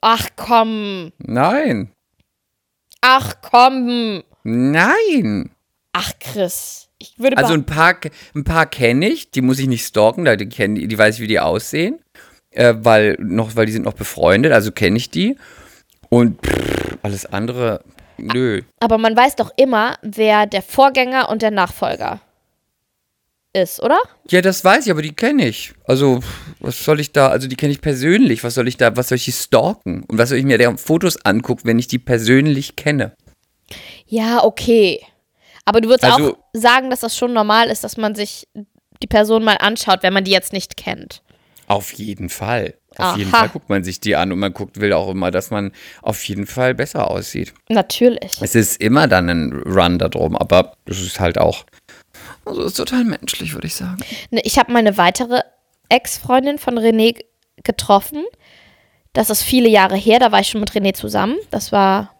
ach 0.00 0.28
komm, 0.36 1.12
Nein. 1.18 1.92
ach 3.00 3.34
komm, 3.42 4.22
Nein. 4.42 5.50
ach 5.92 6.12
Chris, 6.20 6.88
ich 6.98 7.18
würde 7.18 7.36
Also 7.36 7.52
ein 7.54 7.66
paar, 7.66 7.96
ein 8.34 8.44
paar 8.44 8.66
kenne 8.66 9.08
ich, 9.08 9.30
die 9.30 9.42
muss 9.42 9.58
ich 9.58 9.68
nicht 9.68 9.86
stalken, 9.86 10.24
da 10.24 10.36
die, 10.36 10.48
kenn, 10.48 10.74
die 10.74 10.98
weiß 10.98 11.16
ich, 11.16 11.20
wie 11.20 11.26
die 11.26 11.40
aussehen. 11.40 12.00
Äh, 12.50 12.74
weil, 12.78 13.16
noch, 13.20 13.54
weil 13.54 13.66
die 13.66 13.72
sind 13.72 13.84
noch 13.84 13.92
befreundet, 13.92 14.52
also 14.52 14.72
kenne 14.72 14.96
ich 14.96 15.10
die. 15.10 15.36
Und 16.08 16.40
pff, 16.44 16.96
alles 17.02 17.26
andere, 17.26 17.82
nö. 18.18 18.62
aber 18.80 18.98
man 18.98 19.16
weiß 19.16 19.36
doch 19.36 19.50
immer, 19.56 19.96
wer 20.02 20.46
der 20.46 20.62
Vorgänger 20.62 21.28
und 21.28 21.42
der 21.42 21.50
Nachfolger 21.50 22.20
ist, 23.52 23.82
oder? 23.82 23.98
Ja, 24.28 24.42
das 24.42 24.62
weiß 24.64 24.84
ich, 24.86 24.90
aber 24.92 25.02
die 25.02 25.14
kenne 25.14 25.48
ich. 25.48 25.72
Also, 25.86 26.20
was 26.60 26.84
soll 26.84 27.00
ich 27.00 27.12
da, 27.12 27.28
also 27.28 27.48
die 27.48 27.56
kenne 27.56 27.72
ich 27.72 27.80
persönlich, 27.80 28.44
was 28.44 28.54
soll 28.54 28.68
ich 28.68 28.76
da, 28.76 28.94
was 28.96 29.08
soll 29.08 29.16
ich 29.16 29.24
die 29.24 29.32
stalken? 29.32 30.04
Und 30.04 30.18
was 30.18 30.28
soll 30.28 30.38
ich 30.38 30.44
mir 30.44 30.58
deren 30.58 30.76
Fotos 30.78 31.16
angucken, 31.24 31.62
wenn 31.64 31.78
ich 31.78 31.88
die 31.88 31.98
persönlich 31.98 32.76
kenne? 32.76 33.16
Ja, 34.06 34.44
okay. 34.44 35.00
Aber 35.64 35.80
du 35.80 35.88
würdest 35.88 36.04
Also- 36.04 36.34
auch 36.34 36.38
sagen, 36.52 36.90
dass 36.90 37.00
das 37.00 37.16
schon 37.16 37.32
normal 37.32 37.68
ist, 37.68 37.82
dass 37.82 37.96
man 37.96 38.14
sich 38.14 38.46
die 39.02 39.06
Person 39.06 39.42
mal 39.42 39.56
anschaut, 39.58 40.02
wenn 40.02 40.12
man 40.12 40.24
die 40.24 40.30
jetzt 40.32 40.52
nicht 40.52 40.76
kennt. 40.76 41.22
Auf 41.66 41.92
jeden 41.94 42.28
Fall. 42.28 42.74
Auf 42.98 43.16
jeden 43.16 43.32
Aha. 43.32 43.40
Fall 43.40 43.48
guckt 43.50 43.68
man 43.68 43.84
sich 43.84 44.00
die 44.00 44.16
an 44.16 44.32
und 44.32 44.38
man 44.38 44.52
guckt, 44.52 44.80
will 44.80 44.92
auch 44.92 45.08
immer, 45.10 45.30
dass 45.30 45.50
man 45.50 45.72
auf 46.02 46.22
jeden 46.24 46.46
Fall 46.46 46.74
besser 46.74 47.10
aussieht. 47.10 47.52
Natürlich. 47.68 48.38
Es 48.40 48.54
ist 48.54 48.80
immer 48.80 49.06
dann 49.06 49.28
ein 49.28 49.52
Run 49.66 49.98
da 49.98 50.08
drum, 50.08 50.36
aber 50.36 50.72
das 50.86 51.00
ist 51.00 51.20
halt 51.20 51.38
auch. 51.38 51.64
Also 52.44 52.62
ist 52.62 52.74
total 52.74 53.04
menschlich, 53.04 53.54
würde 53.54 53.66
ich 53.66 53.74
sagen. 53.74 53.98
Ne, 54.30 54.40
Ich 54.44 54.58
habe 54.58 54.72
meine 54.72 54.96
weitere 54.96 55.40
Ex-Freundin 55.88 56.58
von 56.58 56.78
René 56.78 57.18
getroffen. 57.62 58.24
Das 59.12 59.30
ist 59.30 59.42
viele 59.42 59.68
Jahre 59.68 59.96
her, 59.96 60.18
da 60.18 60.32
war 60.32 60.40
ich 60.40 60.48
schon 60.48 60.60
mit 60.60 60.72
René 60.72 60.94
zusammen. 60.94 61.36
Das 61.50 61.72
war, 61.72 62.14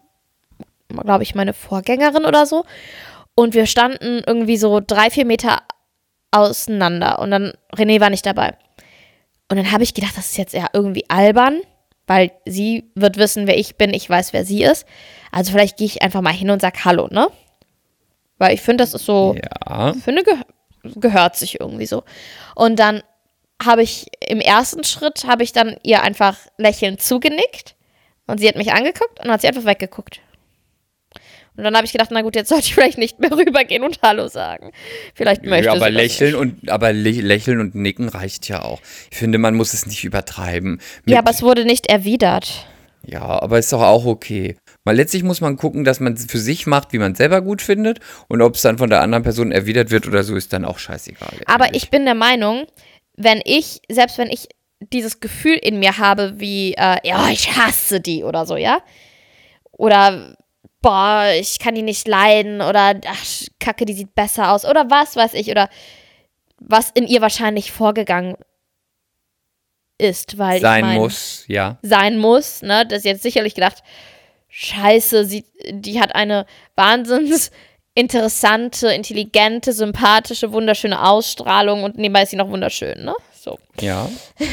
glaube 0.89 1.23
ich, 1.23 1.35
meine 1.35 1.53
Vorgängerin 1.53 2.25
oder 2.25 2.45
so. 2.45 2.65
Und 3.35 3.53
wir 3.53 3.67
standen 3.67 4.23
irgendwie 4.25 4.57
so 4.57 4.81
drei, 4.85 5.09
vier 5.09 5.25
Meter 5.25 5.61
auseinander. 6.31 7.19
Und 7.19 7.31
dann, 7.31 7.53
René 7.75 7.99
war 8.01 8.09
nicht 8.09 8.25
dabei. 8.25 8.57
Und 9.49 9.57
dann 9.57 9.71
habe 9.71 9.83
ich 9.83 9.93
gedacht, 9.93 10.17
das 10.17 10.27
ist 10.27 10.37
jetzt 10.37 10.53
ja 10.53 10.67
irgendwie 10.73 11.09
albern, 11.09 11.61
weil 12.05 12.31
sie 12.45 12.91
wird 12.95 13.17
wissen, 13.17 13.47
wer 13.47 13.57
ich 13.57 13.75
bin, 13.75 13.93
ich 13.93 14.09
weiß, 14.09 14.33
wer 14.33 14.45
sie 14.45 14.63
ist. 14.63 14.85
Also 15.31 15.51
vielleicht 15.51 15.77
gehe 15.77 15.87
ich 15.87 16.01
einfach 16.01 16.21
mal 16.21 16.33
hin 16.33 16.49
und 16.49 16.61
sag 16.61 16.85
Hallo, 16.85 17.07
ne? 17.09 17.27
Weil 18.37 18.53
ich 18.53 18.61
finde, 18.61 18.83
das 18.83 18.93
ist 18.93 19.05
so 19.05 19.35
Ja. 19.67 19.93
finde, 19.93 20.23
geh 20.23 20.33
gehört 20.95 21.35
sich 21.35 21.59
irgendwie 21.59 21.85
so. 21.85 22.03
Und 22.55 22.77
dann 22.77 23.03
habe 23.63 23.81
ich 23.83 24.07
im 24.25 24.39
ersten 24.39 24.83
Schritt, 24.83 25.25
habe 25.25 25.43
ich 25.43 25.51
dann 25.51 25.77
ihr 25.83 26.01
einfach 26.01 26.37
lächelnd 26.57 27.01
zugenickt 27.01 27.75
und 28.27 28.39
sie 28.39 28.47
hat 28.47 28.55
mich 28.55 28.71
angeguckt 28.71 29.19
und 29.19 29.25
dann 29.25 29.33
hat 29.33 29.41
sie 29.41 29.47
einfach 29.47 29.65
weggeguckt. 29.65 30.21
Und 31.57 31.63
dann 31.63 31.75
habe 31.75 31.85
ich 31.85 31.91
gedacht, 31.91 32.09
na 32.11 32.21
gut, 32.21 32.35
jetzt 32.35 32.49
sollte 32.49 32.65
ich 32.65 32.75
vielleicht 32.75 32.97
nicht 32.99 33.19
mehr 33.19 33.31
rübergehen 33.35 33.83
und 33.83 33.99
Hallo 34.03 34.27
sagen. 34.27 34.71
Vielleicht 35.15 35.43
möchte 35.43 35.65
Ja, 35.65 35.73
aber 35.73 35.89
lächeln 35.89 36.31
nicht. 36.31 36.39
und 36.63 36.69
aber 36.69 36.89
lä- 36.89 37.21
lächeln 37.21 37.59
und 37.59 37.73
nicken 37.75 38.09
reicht 38.09 38.47
ja 38.47 38.61
auch. 38.61 38.79
Ich 39.11 39.17
finde, 39.17 39.37
man 39.39 39.55
muss 39.55 39.73
es 39.73 39.85
nicht 39.87 40.03
übertreiben. 40.03 40.79
Mit, 41.05 41.13
Ja, 41.13 41.19
aber 41.19 41.31
es 41.31 41.41
wurde 41.41 41.65
nicht 41.65 41.87
erwidert. 41.87 42.67
ja, 43.03 43.21
aber 43.21 43.57
ist 43.59 43.73
doch 43.73 43.81
auch 43.81 44.05
okay. 44.05 44.55
Weil 44.83 44.95
letztlich 44.97 45.23
muss 45.23 45.41
man 45.41 45.57
gucken, 45.57 45.83
dass 45.83 45.99
man 45.99 46.13
es 46.13 46.25
für 46.29 46.37
sich 46.37 46.67
macht, 46.67 46.93
wie 46.93 46.99
man 46.99 47.11
es 47.13 47.17
selber 47.17 47.41
gut 47.41 47.61
findet. 47.61 47.99
Und 48.29 48.41
ob 48.41 48.55
es 48.55 48.61
dann 48.61 48.77
von 48.77 48.89
der 48.89 49.01
anderen 49.01 49.23
Person 49.23 49.51
erwidert 49.51 49.89
wird 49.91 50.07
oder 50.07 50.23
so, 50.23 50.35
ist 50.35 50.53
dann 50.53 50.63
auch 50.63 50.77
scheißegal. 50.79 51.33
Aber 51.45 51.73
ich 51.75 51.89
bin 51.89 52.05
der 52.05 52.15
Meinung, 52.15 52.67
wenn 53.17 53.41
ich, 53.43 53.81
selbst 53.89 54.17
wenn 54.19 54.29
ich 54.29 54.47
dieses 54.93 55.19
Gefühl 55.19 55.55
in 55.55 55.79
mir 55.79 55.97
habe, 55.97 56.35
wie, 56.39 56.73
äh, 56.77 56.97
ja, 57.03 57.29
ich 57.31 57.57
hasse 57.57 57.99
die 57.99 58.23
oder 58.23 58.45
so, 58.45 58.55
ja? 58.57 58.77
Oder, 59.71 60.35
boah, 60.81 61.31
ich 61.37 61.59
kann 61.59 61.75
die 61.75 61.81
nicht 61.81 62.07
leiden 62.07 62.61
oder, 62.61 62.99
ach, 63.07 63.25
Kacke, 63.59 63.85
die 63.85 63.93
sieht 63.93 64.15
besser 64.15 64.51
aus 64.51 64.65
oder 64.65 64.89
was 64.89 65.15
weiß 65.15 65.33
ich 65.33 65.49
oder 65.49 65.69
was 66.59 66.91
in 66.91 67.07
ihr 67.07 67.21
wahrscheinlich 67.21 67.71
vorgegangen 67.71 68.35
ist, 69.97 70.37
weil 70.37 70.61
Sein 70.61 70.79
ich 70.79 70.85
mein, 70.85 70.97
muss, 70.97 71.45
ja. 71.47 71.77
sein 71.81 72.17
muss. 72.17 72.61
Ne? 72.61 72.85
Das 72.85 72.99
ist 72.99 73.05
jetzt 73.05 73.23
sicherlich 73.23 73.55
gedacht, 73.55 73.83
scheiße, 74.49 75.25
sie, 75.25 75.45
die 75.69 75.99
hat 75.99 76.15
eine 76.15 76.45
wahnsinns 76.75 77.51
interessante, 77.95 78.89
intelligente, 78.89 79.73
sympathische, 79.73 80.51
wunderschöne 80.53 81.03
Ausstrahlung 81.03 81.83
und 81.83 81.97
nebenbei 81.97 82.23
ist 82.23 82.29
sie 82.29 82.35
noch 82.35 82.49
wunderschön, 82.49 83.03
ne? 83.03 83.15
So. 83.47 83.57
Ja. 83.79 84.09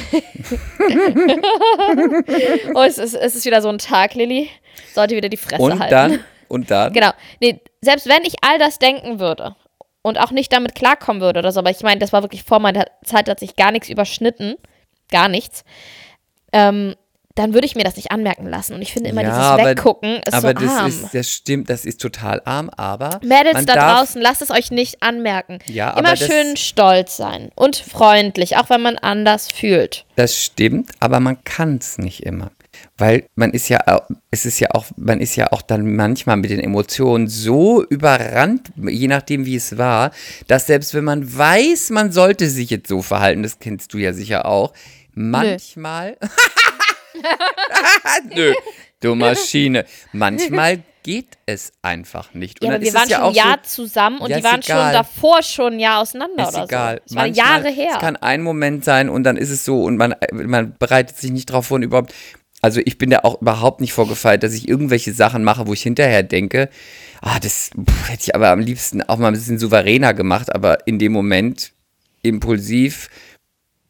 Oh, 2.74 2.82
es 2.82 2.98
ist, 2.98 3.14
es 3.14 3.34
ist 3.34 3.44
wieder 3.44 3.62
so 3.62 3.68
ein 3.68 3.78
Tag, 3.78 4.14
Lilly. 4.14 4.50
Sollte 4.94 5.16
wieder 5.16 5.28
die 5.28 5.36
Fresse 5.36 5.62
Und 5.62 5.78
halten. 5.80 5.90
dann, 5.90 6.24
und 6.48 6.70
dann, 6.70 6.92
Genau. 6.92 7.10
Nee, 7.40 7.60
selbst 7.80 8.08
wenn 8.08 8.22
ich 8.24 8.34
all 8.42 8.58
das 8.58 8.78
denken 8.78 9.18
würde 9.18 9.56
und 10.02 10.18
auch 10.20 10.30
nicht 10.30 10.52
damit 10.52 10.74
klarkommen 10.74 11.20
würde 11.20 11.40
oder 11.40 11.52
so, 11.52 11.60
aber 11.60 11.70
ich 11.70 11.80
meine, 11.82 11.98
das 11.98 12.12
war 12.12 12.22
wirklich 12.22 12.44
vor 12.44 12.60
meiner 12.60 12.86
Zeit, 13.04 13.26
da 13.28 13.32
hat 13.32 13.40
sich 13.40 13.56
gar 13.56 13.72
nichts 13.72 13.88
überschnitten. 13.88 14.56
Gar 15.10 15.28
nichts. 15.28 15.64
Ähm, 16.52 16.94
dann 17.36 17.52
würde 17.52 17.66
ich 17.66 17.74
mir 17.74 17.82
das 17.82 17.96
nicht 17.96 18.12
anmerken 18.12 18.46
lassen. 18.46 18.74
Und 18.74 18.82
ich 18.82 18.92
finde 18.92 19.10
immer, 19.10 19.22
Ja, 19.22 19.28
dieses 19.30 19.42
aber- 19.44 19.64
Weggucken 19.64 20.16
ist 20.24 20.32
aber 20.34 20.48
so 20.48 20.54
das 20.66 20.70
arm. 20.76 20.86
ist, 20.88 21.14
das 21.14 21.28
stimmt, 21.30 21.68
das 21.68 21.84
ist 21.84 22.00
total 22.00 22.40
arm, 22.44 22.70
aber 22.70 23.18
Mädels 23.24 23.64
da 23.66 23.74
darf, 23.74 23.98
draußen, 23.98 24.22
lasst 24.22 24.42
es 24.42 24.50
euch 24.50 24.70
nicht 24.70 25.02
anmerken. 25.02 25.58
Ja, 25.66 25.90
aber 25.94 26.00
Immer 26.00 26.16
schön 26.16 26.56
stolz 26.56 27.16
sein 27.16 27.50
und 27.56 27.76
freundlich, 27.76 28.56
auch 28.56 28.70
wenn 28.70 28.82
man 28.82 28.96
anders 28.98 29.50
fühlt. 29.50 30.06
Das 30.16 30.40
stimmt, 30.40 30.92
aber 31.00 31.18
man 31.18 31.42
kann 31.44 31.78
es 31.78 31.98
nicht 31.98 32.22
immer. 32.24 32.52
Weil 32.96 33.26
man 33.34 33.50
ist 33.52 33.68
ja, 33.68 33.80
es 34.30 34.46
ist 34.46 34.60
ja 34.60 34.68
auch, 34.72 34.86
man 34.96 35.20
ist 35.20 35.34
ja 35.36 35.50
auch 35.52 35.62
dann 35.62 35.96
manchmal 35.96 36.36
mit 36.36 36.50
den 36.50 36.60
Emotionen 36.60 37.26
so 37.28 37.82
überrannt, 37.84 38.70
je 38.76 39.08
nachdem 39.08 39.46
wie 39.46 39.56
es 39.56 39.76
war, 39.78 40.12
dass 40.46 40.66
selbst 40.66 40.94
wenn 40.94 41.04
man 41.04 41.36
weiß, 41.36 41.90
man 41.90 42.12
sollte 42.12 42.48
sich 42.48 42.70
jetzt 42.70 42.88
so 42.88 43.02
verhalten, 43.02 43.42
das 43.42 43.58
kennst 43.58 43.92
du 43.94 43.98
ja 43.98 44.12
sicher 44.12 44.46
auch, 44.46 44.72
manchmal. 45.14 46.16
Nö, 48.34 48.54
du 49.00 49.14
Maschine. 49.14 49.84
Manchmal 50.12 50.82
geht 51.02 51.36
es 51.46 51.72
einfach 51.82 52.32
nicht. 52.34 52.60
Und 52.62 52.68
Ja, 52.68 52.74
aber 52.74 52.82
wir 52.82 52.88
es 52.88 52.94
waren 52.94 53.08
ja 53.08 53.18
schon 53.18 53.28
ein 53.28 53.34
Jahr 53.34 53.58
so, 53.62 53.84
zusammen 53.84 54.18
und 54.18 54.30
Ja, 54.30 54.38
die 54.38 54.44
waren 54.44 54.62
schon 54.62 54.76
egal. 54.76 54.92
davor 54.92 55.42
schon 55.42 55.74
ein 55.74 55.80
Jahr 55.80 56.00
auseinander 56.00 56.44
ist 56.48 56.54
oder 56.54 56.64
egal. 56.64 57.02
so. 57.04 57.14
Das 57.14 57.16
war 57.16 57.26
Jahre 57.26 57.70
her. 57.70 57.90
Es 57.94 58.00
kann 58.00 58.16
ein 58.16 58.42
Moment 58.42 58.84
sein 58.84 59.08
und 59.08 59.24
dann 59.24 59.36
ist 59.36 59.50
es 59.50 59.64
so 59.64 59.82
und 59.84 59.96
man, 59.98 60.14
man 60.32 60.74
bereitet 60.78 61.16
sich 61.18 61.30
nicht 61.30 61.46
drauf 61.46 61.66
vor 61.66 61.76
und 61.76 61.82
überhaupt. 61.82 62.14
Also 62.62 62.80
ich 62.82 62.96
bin 62.96 63.10
da 63.10 63.20
auch 63.24 63.42
überhaupt 63.42 63.82
nicht 63.82 63.92
vorgefeilt, 63.92 64.42
dass 64.42 64.54
ich 64.54 64.66
irgendwelche 64.66 65.12
Sachen 65.12 65.44
mache, 65.44 65.66
wo 65.66 65.74
ich 65.74 65.82
hinterher 65.82 66.22
denke, 66.22 66.70
ah, 67.20 67.38
das 67.38 67.68
pff, 67.78 68.08
hätte 68.08 68.22
ich 68.22 68.34
aber 68.34 68.48
am 68.48 68.60
liebsten 68.60 69.02
auch 69.02 69.18
mal 69.18 69.28
ein 69.28 69.34
bisschen 69.34 69.58
souveräner 69.58 70.14
gemacht, 70.14 70.54
aber 70.54 70.86
in 70.86 70.98
dem 70.98 71.12
Moment 71.12 71.72
impulsiv 72.22 73.10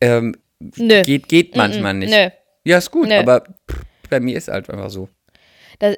ähm, 0.01 0.35
geht, 0.59 1.29
geht 1.29 1.55
manchmal 1.55 1.95
nicht. 1.95 2.11
Nö. 2.11 2.31
Ja, 2.65 2.79
ist 2.79 2.91
gut, 2.91 3.09
Nö. 3.09 3.19
aber 3.19 3.43
pff, 3.71 3.83
bei 4.11 4.21
mir 4.21 4.37
ist 4.37 4.49
halt 4.49 4.69
einfach 4.71 4.91
so. 4.91 5.09
Da, 5.79 5.95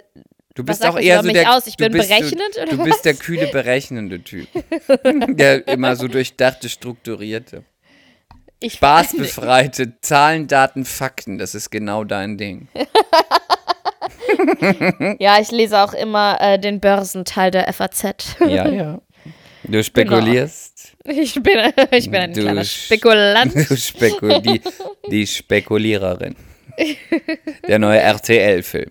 Du 0.55 0.65
bist 0.65 0.83
auch 0.87 0.95
das 0.95 1.05
eher 1.05 1.23
so 1.23 1.29
der, 1.31 1.55
aus? 1.55 1.67
Ich 1.67 1.77
bin 1.77 1.93
bist, 1.93 2.09
berechnend, 2.09 2.41
du, 2.57 2.63
oder 2.63 2.71
du 2.71 2.79
was? 2.79 2.85
bist 2.87 3.05
der 3.05 3.13
kühle 3.15 3.49
berechnende 3.49 4.23
Typ, 4.25 4.49
der 5.29 5.69
immer 5.69 5.95
so 5.97 6.09
durchdachte, 6.09 6.71
strukturierte. 6.71 7.63
ich 8.59 8.73
Spaßbefreite 8.75 10.01
Zahlen, 10.01 10.47
Daten, 10.49 10.87
Fakten, 10.87 11.37
das 11.37 11.55
ist 11.55 11.69
genau 11.71 12.05
dein 12.05 12.39
Ding. 12.39 12.69
Ja, 15.19 15.41
ich 15.41 15.51
lese 15.51 15.79
auch 15.79 15.93
immer 15.93 16.39
äh, 16.41 16.59
den 16.59 16.81
Börsenteil 16.81 17.51
der 17.51 17.73
FAZ. 17.73 18.37
Ja, 18.41 18.69
ja. 18.69 19.01
Du 19.65 19.83
spekulierst. 19.83 20.97
Ich 21.05 21.35
bin, 21.35 21.59
ich 21.91 22.11
bin 22.11 22.21
ein 22.21 22.33
Du 22.33 22.41
kleiner 22.43 22.65
Spekulant. 22.65 23.55
Du 23.55 23.77
spekul 23.77 24.41
die, 24.41 24.61
die 25.11 25.27
Spekuliererin. 25.27 26.37
Der 27.67 27.79
neue 27.79 27.99
RTL-Film. 28.01 28.91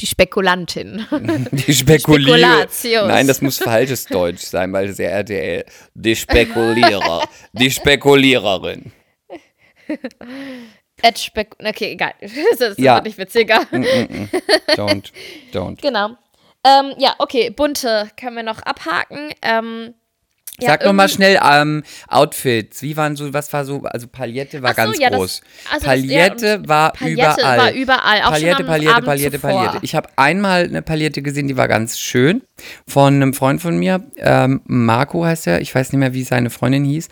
Die 0.00 0.06
Spekulantin. 0.06 1.06
Die 1.52 1.72
Spekulierer. 1.74 2.38
Spekulatius. 2.68 3.06
Nein, 3.08 3.26
das 3.28 3.40
muss 3.40 3.58
falsches 3.58 4.06
Deutsch 4.06 4.42
sein, 4.42 4.72
weil 4.72 4.86
das 4.88 4.92
ist 4.94 4.98
ja 4.98 5.10
RTL. 5.10 5.64
Die 5.94 6.16
Spekulierer. 6.16 7.28
Die 7.52 7.70
Spekuliererin. 7.70 8.92
Ed 11.02 11.18
Spek 11.18 11.54
okay, 11.58 11.92
egal. 11.92 12.14
Das 12.20 12.70
ist 12.70 12.78
Ja. 12.78 13.00
nicht 13.00 13.18
witziger. 13.18 13.60
Don't, 14.76 15.12
don't. 15.52 15.78
Genau. 15.82 16.10
Ähm, 16.66 16.94
ja, 16.98 17.14
okay, 17.18 17.50
bunte 17.50 18.08
können 18.18 18.36
wir 18.36 18.42
noch 18.42 18.62
abhaken. 18.62 19.32
Ähm, 19.42 19.94
ja, 20.60 20.68
Sag 20.70 20.84
noch 20.84 20.92
mal 20.92 21.04
irgendwie- 21.04 21.14
schnell 21.14 21.40
ähm, 21.42 21.82
Outfits. 22.08 22.80
Wie 22.82 22.96
waren 22.96 23.16
so, 23.16 23.32
was 23.32 23.52
war 23.52 23.64
so, 23.64 23.82
also 23.82 24.06
Palette 24.06 24.62
war 24.62 24.70
so, 24.70 24.76
ganz 24.76 24.98
ja, 24.98 25.10
das- 25.10 25.18
groß. 25.18 25.40
also 25.72 25.74
das- 25.74 25.84
Palette 25.84 26.46
ja, 26.46 26.54
und 26.56 26.68
war 26.68 26.92
Palette 26.92 27.12
überall. 27.14 27.58
war 27.58 27.72
überall, 27.72 28.18
auch 28.22 28.24
schon 28.24 28.32
Palette, 28.32 28.56
am 28.58 28.66
Palette, 28.66 28.90
Abend 28.94 29.04
Palette, 29.06 29.30
zuvor. 29.32 29.50
Palette. 29.50 29.78
Ich 29.82 29.94
habe 29.96 30.08
einmal 30.16 30.64
eine 30.64 30.82
Palette 30.82 31.22
gesehen, 31.22 31.48
die 31.48 31.56
war 31.56 31.66
ganz 31.68 31.98
schön. 31.98 32.42
Von 32.86 33.14
einem 33.14 33.34
Freund 33.34 33.60
von 33.60 33.76
mir, 33.78 34.04
ähm, 34.16 34.60
Marco 34.64 35.24
heißt 35.24 35.46
er, 35.48 35.60
ich 35.60 35.74
weiß 35.74 35.92
nicht 35.92 35.98
mehr, 35.98 36.14
wie 36.14 36.22
seine 36.22 36.50
Freundin 36.50 36.84
hieß. 36.84 37.08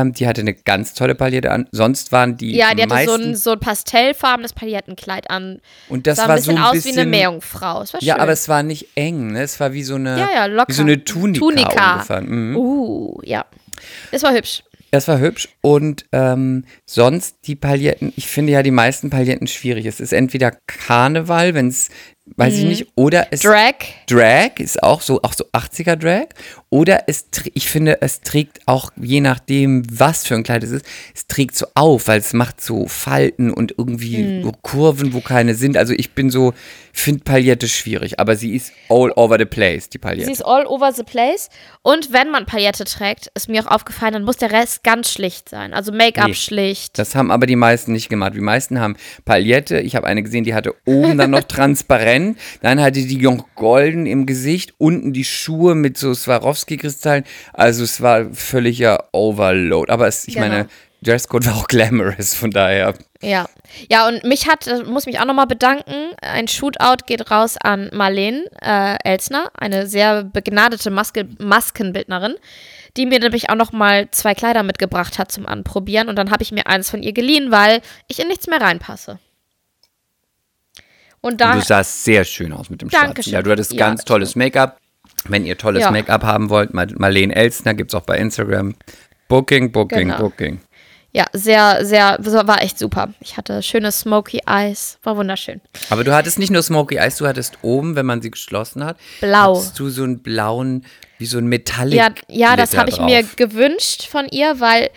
Ähm, 0.00 0.12
die 0.12 0.26
hatte 0.26 0.40
eine 0.40 0.54
ganz 0.54 0.94
tolle 0.94 1.14
Palette 1.14 1.50
an. 1.50 1.68
Sonst 1.72 2.12
waren 2.12 2.36
die 2.36 2.54
Ja, 2.56 2.74
die 2.74 2.82
hatte 2.82 2.94
meisten, 2.94 3.10
so 3.22 3.28
ein, 3.28 3.34
so 3.36 3.52
ein 3.52 3.60
pastellfarbenes 3.60 4.52
Paillettenkleid 4.52 5.30
an. 5.30 5.60
und 5.88 6.06
das 6.06 6.16
sah 6.16 6.24
war 6.28 6.30
ein 6.30 6.36
bisschen 6.36 6.56
so 6.56 6.62
ein 6.62 6.66
aus 6.66 6.72
bisschen, 6.72 6.96
wie 6.96 7.00
eine 7.00 7.10
Meerjungfrau. 7.10 7.82
Es 7.82 7.92
Ja, 8.00 8.18
aber 8.18 8.32
es 8.32 8.48
war 8.48 8.62
nicht 8.62 8.88
eng, 8.94 9.32
ne? 9.32 9.42
Es 9.42 9.58
war 9.60 9.72
wie 9.72 9.82
so 9.82 9.94
eine, 9.94 10.18
Ja, 10.18 10.46
ja, 10.46 10.64
wie 10.66 10.72
so 10.72 10.82
eine 10.82 11.04
Tunika, 11.04 11.38
Tunika. 11.40 11.92
ungefähr. 11.94 12.20
Mhm. 12.20 12.56
Uh, 12.56 13.20
ja. 13.22 13.44
Das 14.10 14.22
war 14.22 14.32
hübsch. 14.32 14.62
Das 14.90 15.08
war 15.08 15.18
hübsch. 15.18 15.48
Und 15.60 16.06
ähm, 16.12 16.64
sonst 16.86 17.36
die 17.44 17.56
Pailletten, 17.56 18.12
ich 18.16 18.28
finde 18.28 18.52
ja 18.52 18.62
die 18.62 18.70
meisten 18.70 19.10
Pailletten 19.10 19.46
schwierig. 19.46 19.84
Es 19.86 20.00
ist 20.00 20.12
entweder 20.12 20.52
Karneval, 20.66 21.54
wenn 21.54 21.68
es, 21.68 21.88
weiß 22.36 22.54
ich 22.54 22.64
nicht, 22.64 22.86
oder 22.96 23.28
es 23.30 23.42
Mhm. 23.44 23.48
Drag. 23.48 23.74
Drag 24.08 24.58
ist 24.58 24.82
auch 24.82 25.00
so, 25.00 25.22
auch 25.22 25.32
so 25.32 25.44
80er 25.52 25.96
Drag. 25.96 26.26
Oder 26.68 27.04
es, 27.06 27.26
ich 27.54 27.68
finde, 27.68 28.02
es 28.02 28.20
trägt 28.20 28.60
auch, 28.66 28.90
je 29.00 29.20
nachdem, 29.20 29.84
was 29.90 30.26
für 30.26 30.34
ein 30.34 30.42
Kleid 30.42 30.64
es 30.64 30.70
ist, 30.72 30.84
es 31.14 31.26
trägt 31.28 31.54
so 31.56 31.66
auf, 31.74 32.08
weil 32.08 32.18
es 32.18 32.32
macht 32.32 32.60
so 32.60 32.88
Falten 32.88 33.52
und 33.52 33.74
irgendwie 33.78 34.22
Mhm. 34.42 34.52
Kurven, 34.62 35.12
wo 35.14 35.20
keine 35.20 35.54
sind. 35.54 35.76
Also 35.76 35.92
ich 35.96 36.12
bin 36.12 36.28
so, 36.28 36.52
finde 36.92 37.22
Paillette 37.22 37.68
schwierig, 37.68 38.18
aber 38.18 38.34
sie 38.36 38.54
ist 38.56 38.72
all 38.88 39.12
over 39.12 39.38
the 39.38 39.44
place, 39.44 39.88
die 39.88 39.98
Paillette. 39.98 40.26
Sie 40.26 40.32
ist 40.32 40.44
all 40.44 40.66
over 40.66 40.92
the 40.92 41.04
place. 41.04 41.48
Und 41.82 42.12
wenn 42.12 42.30
man 42.30 42.46
Paillette 42.46 42.84
trägt, 42.84 43.30
ist 43.34 43.48
mir 43.48 43.62
auch 43.64 43.70
aufgefallen, 43.70 44.14
dann 44.14 44.24
muss 44.24 44.38
der 44.38 44.50
Rest 44.50 44.82
ganz 44.82 45.12
schlicht 45.12 45.48
sein. 45.48 45.72
Also 45.72 45.92
Make-up 45.92 46.28
Nee. 46.28 46.34
schlicht. 46.34 46.98
Das 46.98 47.14
haben 47.14 47.30
aber 47.30 47.46
die 47.46 47.56
meisten 47.56 47.92
nicht 47.92 48.08
gemacht. 48.08 48.34
Die 48.34 48.40
meisten 48.40 48.80
haben 48.80 48.96
Paillette. 49.24 49.78
Ich 49.80 49.94
habe 49.94 50.06
eine 50.06 50.22
gesehen, 50.24 50.42
die 50.44 50.54
hatte 50.54 50.74
oben 50.84 51.16
dann 51.16 51.30
noch 51.30 51.44
transparent. 51.48 52.15
Dann 52.62 52.80
hatte 52.80 53.00
die 53.04 53.16
noch 53.18 53.46
golden 53.54 54.06
im 54.06 54.26
Gesicht. 54.26 54.74
Unten 54.78 55.12
die 55.12 55.24
Schuhe 55.24 55.74
mit 55.74 55.98
so 55.98 56.14
Swarovski-Kristallen. 56.14 57.24
Also 57.52 57.84
es 57.84 58.00
war 58.00 58.26
völliger 58.32 59.04
Overload. 59.12 59.90
Aber 59.92 60.06
es, 60.06 60.26
ich 60.28 60.34
Genau. 60.34 60.48
meine, 60.48 60.68
Dresscode 61.02 61.46
war 61.46 61.56
auch 61.56 61.68
glamorous. 61.68 62.34
Von 62.34 62.50
daher. 62.50 62.94
Ja. 63.22 63.46
Ja, 63.90 64.08
und 64.08 64.24
mich 64.24 64.48
hat, 64.48 64.66
muss 64.86 65.06
mich 65.06 65.18
auch 65.20 65.24
nochmal 65.24 65.46
bedanken. 65.46 65.92
Ein 66.22 66.48
Shootout 66.48 67.04
geht 67.06 67.30
raus 67.30 67.56
an 67.62 67.90
Marlene 67.92 68.44
äh, 68.62 68.96
Elsner, 69.04 69.50
eine 69.58 69.86
sehr 69.86 70.24
begnadete 70.24 70.90
Maske 70.90 71.28
Maskenbildnerin, 71.38 72.34
die 72.96 73.06
mir 73.06 73.18
nämlich 73.18 73.50
auch 73.50 73.54
nochmal 73.56 74.08
zwei 74.10 74.34
Kleider 74.34 74.62
mitgebracht 74.62 75.18
hat 75.18 75.30
zum 75.32 75.46
Anprobieren. 75.46 76.08
Und 76.08 76.16
dann 76.16 76.30
habe 76.30 76.42
ich 76.42 76.52
mir 76.52 76.66
eins 76.66 76.88
von 76.90 77.02
ihr 77.02 77.12
geliehen, 77.12 77.50
weil 77.50 77.80
ich 78.08 78.18
in 78.20 78.28
nichts 78.28 78.46
mehr 78.46 78.60
reinpasse. 78.60 79.18
Und 81.26 81.40
da. 81.40 81.54
du 81.54 81.60
sahst 81.62 82.04
sehr 82.04 82.24
schön 82.24 82.52
aus 82.52 82.70
mit 82.70 82.82
dem. 82.82 82.90
Schwarzen. 82.90 83.30
Ja, 83.32 83.42
du 83.42 83.50
hattest 83.50 83.72
Ja, 83.72 83.78
ganz 83.86 84.04
tolles 84.04 84.36
Make-up. 84.36 84.78
Wenn 85.28 85.44
ihr 85.44 85.58
tolles 85.58 85.82
Ja. 85.82 85.90
Make-up 85.90 86.22
haben 86.22 86.50
wollt, 86.50 86.72
Mar- 86.72 86.86
Marlene 86.96 87.34
Elsner 87.34 87.74
gibt 87.74 87.90
es 87.90 87.94
auch 87.94 88.04
bei 88.04 88.16
Instagram. 88.18 88.74
Booking, 89.28 89.72
Booking, 89.72 90.08
Genau. 90.08 90.18
Booking. 90.18 90.60
Ja, 91.12 91.24
sehr, 91.32 91.84
sehr, 91.84 92.18
war 92.20 92.62
echt 92.62 92.78
super. 92.78 93.08
Ich 93.20 93.38
hatte 93.38 93.62
schöne 93.62 93.90
Smoky 93.90 94.40
Eyes, 94.46 94.98
war 95.02 95.16
wunderschön. 95.16 95.62
Aber 95.88 96.04
du 96.04 96.14
hattest 96.14 96.38
nicht 96.38 96.50
nur 96.50 96.62
Smoky 96.62 96.96
Eyes, 96.96 97.16
du 97.16 97.26
hattest 97.26 97.56
oben, 97.62 97.96
wenn 97.96 98.04
man 98.04 98.20
sie 98.20 98.30
geschlossen 98.30 98.84
hat, 98.84 98.98
Blau. 99.22 99.56
hattest 99.56 99.78
du 99.78 99.88
so 99.88 100.02
einen 100.04 100.18
blauen, 100.22 100.84
wie 101.18 101.24
so 101.24 101.38
ein 101.38 101.46
Metallic. 101.46 101.96
Ja, 101.98 102.10
ja 102.28 102.56
das 102.56 102.76
habe 102.76 102.90
ich 102.90 103.00
mir 103.00 103.22
gewünscht 103.36 104.06
von 104.06 104.28
ihr, 104.30 104.60
weil 104.60 104.90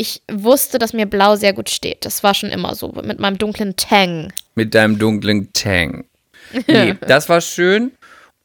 ich 0.00 0.22
wusste, 0.32 0.78
dass 0.78 0.94
mir 0.94 1.04
Blau 1.04 1.36
sehr 1.36 1.52
gut 1.52 1.68
steht. 1.68 2.06
Das 2.06 2.22
war 2.22 2.32
schon 2.32 2.48
immer 2.48 2.74
so, 2.74 2.88
mit 3.04 3.20
meinem 3.20 3.36
dunklen 3.36 3.76
Tang. 3.76 4.32
Mit 4.54 4.74
deinem 4.74 4.98
dunklen 4.98 5.52
Tang. 5.52 6.04
Nee, 6.66 6.94
das 7.06 7.28
war 7.28 7.40
schön. 7.42 7.92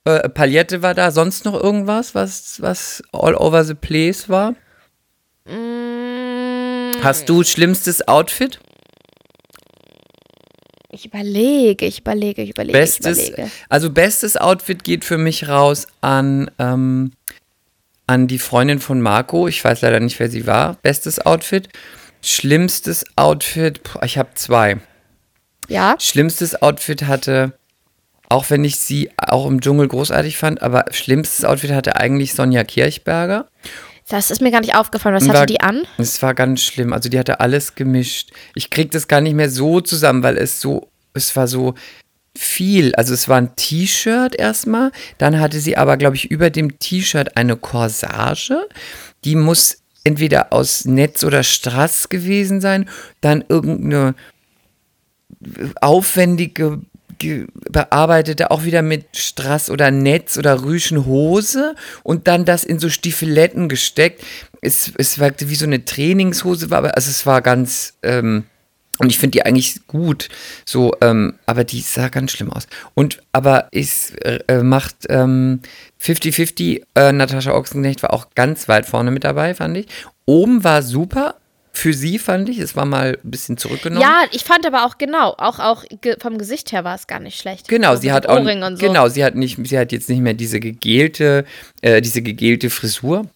Äh, 0.04 0.30
Palette 0.30 0.84
war 0.84 0.94
da. 0.94 1.10
Sonst 1.12 1.46
noch 1.46 1.56
irgendwas, 1.56 2.14
was, 2.14 2.62
was 2.62 3.02
all 3.14 3.34
over 3.36 3.64
the 3.64 3.74
place 3.74 4.30
war? 4.30 4.52
Mm, 5.46 7.02
Hast 7.02 7.30
du 7.30 7.44
schlimmstes 7.44 8.08
Outfit? 8.08 8.60
Ich 10.92 11.06
überlege, 11.06 11.86
ich 11.86 12.02
überlege, 12.02 12.42
ich 12.44 12.52
überlege, 12.52 12.78
Bestes, 12.78 13.18
ich 13.18 13.30
überlege. 13.30 13.52
also 13.70 13.90
bestes 13.90 14.38
Outfit 14.38 14.84
geht 14.84 15.04
für 15.04 15.18
mich 15.18 15.48
raus 15.48 15.88
an, 16.02 16.52
ähm, 16.60 17.12
an 18.08 18.28
die 18.28 18.40
Freundin 18.40 18.80
von 18.80 19.02
Marco. 19.02 19.48
Ich 19.48 19.64
weiß 19.64 19.82
leider 19.82 20.00
nicht, 20.00 20.20
wer 20.20 20.30
sie 20.30 20.46
war. 20.48 20.76
Bestes 20.82 21.26
Outfit. 21.26 21.70
Schlimmstes 22.22 23.06
Outfit, 23.16 23.82
ich 24.04 24.18
habe 24.18 24.30
zwei. 24.36 24.78
Ja. 25.68 25.96
Schlimmstes 26.00 26.62
Outfit 26.62 27.04
hatte, 27.04 27.54
auch 28.30 28.50
wenn 28.50 28.64
ich 28.64 28.78
sie 28.80 29.12
auch 29.18 29.46
im 29.48 29.62
Dschungel 29.62 29.88
großartig 29.88 30.38
fand, 30.38 30.62
aber 30.64 30.86
schlimmstes 30.92 31.46
Outfit 31.46 31.72
hatte 31.72 31.96
eigentlich 31.98 32.34
Sonja 32.34 32.64
Kirchberger. 32.64 33.48
Das 34.08 34.30
ist 34.32 34.42
mir 34.42 34.52
gar 34.52 34.62
nicht 34.62 34.76
aufgefallen. 34.76 35.16
Was 35.16 35.24
Und 35.24 35.30
hatte 35.30 35.40
war- 35.40 35.46
die 35.46 35.62
an? 35.62 35.84
Es 35.98 36.22
war 36.22 36.34
ganz 36.34 36.62
schlimm. 36.62 36.94
Also 36.94 37.10
die 37.10 37.18
hatte 37.20 37.40
alles 37.40 37.76
gemischt. 37.76 38.32
Ich 38.56 38.70
krieg 38.70 38.92
das 38.92 39.08
gar 39.08 39.22
nicht 39.22 39.34
mehr 39.36 39.50
so 39.50 39.82
zusammen, 39.82 40.22
weil 40.24 40.38
es 40.38 40.62
so, 40.62 40.90
es 41.14 41.36
war 41.36 41.48
so 41.48 41.74
viel. 42.38 42.94
Also 42.96 43.14
es 43.14 43.28
war 43.30 43.38
ein 43.38 43.56
T-Shirt 43.56 44.36
erstmal. 44.36 44.92
Dann 45.18 45.40
hatte 45.40 45.60
sie 45.60 45.78
aber, 45.78 45.98
glaube 45.98 46.16
ich, 46.16 46.30
über 46.32 46.50
dem 46.50 46.80
T-Shirt 46.80 47.38
eine 47.38 47.56
Corsage. 47.56 48.68
Die 49.24 49.36
muss 49.36 49.78
entweder 50.04 50.54
aus 50.54 50.86
Netz 50.86 51.24
oder 51.24 51.44
Strass 51.44 52.10
gewesen 52.10 52.62
sein. 52.62 52.90
Dann 53.22 53.44
irgendeine 53.48 54.16
aufwendige 55.82 56.82
ge- 57.18 57.48
bearbeitete 57.70 58.52
auch 58.52 58.64
wieder 58.64 58.82
mit 58.82 59.18
Strass 59.18 59.70
oder 59.70 59.92
Netz 59.92 60.38
oder 60.38 60.64
Rüschenhose 60.64 61.76
und 62.04 62.28
dann 62.28 62.46
das 62.46 62.64
in 62.64 62.80
so 62.80 62.90
Stiefeletten 62.90 63.70
gesteckt. 63.70 64.24
Es, 64.62 64.92
es 64.98 65.20
wirkte 65.20 65.50
wie 65.50 65.56
so 65.56 65.66
eine 65.66 65.86
Trainingshose, 65.86 66.70
war 66.70 66.80
aber 66.80 66.96
also 66.96 67.10
es 67.10 67.26
war 67.26 67.42
ganz 67.42 67.94
ähm, 68.04 68.46
und 69.00 69.10
ich 69.10 69.18
finde 69.18 69.32
die 69.32 69.46
eigentlich 69.46 69.88
gut, 69.88 70.30
so, 70.66 70.94
ähm, 71.02 71.36
aber 71.46 71.64
die 71.64 71.82
sah 71.82 72.10
ganz 72.10 72.32
schlimm 72.32 72.52
aus. 72.52 72.68
Und 72.94 73.22
aber 73.32 73.68
es 73.72 74.12
äh, 74.22 74.64
macht 74.64 74.96
ähm, 75.10 75.60
50-50, 76.02 76.82
äh, 76.96 77.12
Natascha 77.12 77.54
Ochsenknecht 77.54 78.04
war 78.04 78.14
auch 78.14 78.28
ganz 78.36 78.68
weit 78.68 78.86
vorne 78.86 79.12
mit 79.12 79.24
dabei, 79.24 79.54
fand 79.54 79.78
ich. 79.78 79.88
Oben 80.26 80.64
war 80.64 80.82
super. 80.82 81.36
Für 81.74 81.92
sie 81.94 82.20
fand 82.20 82.48
ich, 82.48 82.60
es 82.60 82.78
war 82.78 82.86
mal 82.86 83.20
ein 83.22 83.30
bisschen 83.30 83.58
zurückgenommen. 83.58 84.02
Ja, 84.02 84.24
ich 84.32 84.46
fand 84.46 84.66
aber 84.66 84.86
auch 84.86 84.98
genau, 84.98 85.36
auch, 85.38 85.60
auch 85.60 85.84
ge 86.00 86.16
vom 86.22 86.38
Gesicht 86.38 86.72
her 86.72 86.86
war 86.86 86.96
es 86.96 87.06
gar 87.06 87.20
nicht 87.20 87.38
schlecht. 87.38 87.68
Genau, 87.68 87.96
So 87.96 88.02
sie 88.02 88.14
hat 88.14 88.28
auch 88.28 88.38
so. 88.38 88.78
genau, 88.78 89.10
sie 89.10 89.26
hat 89.26 89.36
nicht, 89.36 89.60
sie 89.68 89.78
hat 89.78 89.92
jetzt 89.92 90.08
nicht 90.08 90.22
mehr 90.22 90.36
diese 90.36 90.62
gegelte, 90.62 91.44
äh, 91.82 92.02
diese 92.02 92.22
gegelte 92.22 92.70
Frisur. 92.70 93.28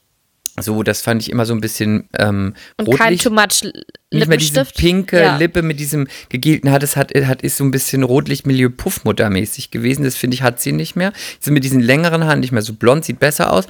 So, 0.62 0.84
das 0.84 1.02
fand 1.02 1.22
ich 1.22 1.30
immer 1.32 1.46
so 1.46 1.54
ein 1.54 1.62
bisschen 1.62 2.10
ähm, 2.18 2.54
Und 2.78 2.86
kein 2.98 3.14
rotlich. 3.14 3.24
too 3.24 3.30
much 3.30 3.64
nicht 4.12 4.28
mehr 4.28 4.38
diese 4.38 4.66
pinke 4.66 5.22
ja. 5.22 5.38
Lippe 5.38 5.62
mit 5.62 5.80
diesem 5.80 6.08
gegelten 6.30 6.72
hat, 6.72 6.82
es 6.84 6.96
hat, 6.96 7.12
hat 7.16 7.42
ist 7.42 7.58
so 7.58 7.64
ein 7.64 7.72
bisschen 7.72 8.04
Rotlichtmilieu 8.04 8.70
Puffmuttermäßig 8.70 9.72
gewesen. 9.72 10.04
Das 10.04 10.16
finde 10.16 10.36
ich 10.36 10.42
hat 10.44 10.60
sie 10.60 10.72
nicht 10.72 10.96
mehr. 10.96 11.14
Sie 11.40 11.52
mit 11.52 11.64
diesen 11.64 11.80
längeren 11.80 12.26
Haaren 12.26 12.40
nicht 12.40 12.52
mehr 12.52 12.62
so 12.62 12.74
blond, 12.74 13.06
sieht 13.06 13.20
besser 13.20 13.52
aus. 13.54 13.66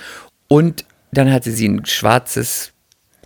Und 0.48 0.86
dann 1.12 1.32
hatte 1.32 1.52
sie 1.52 1.68
ein 1.68 1.86
schwarzes 1.86 2.72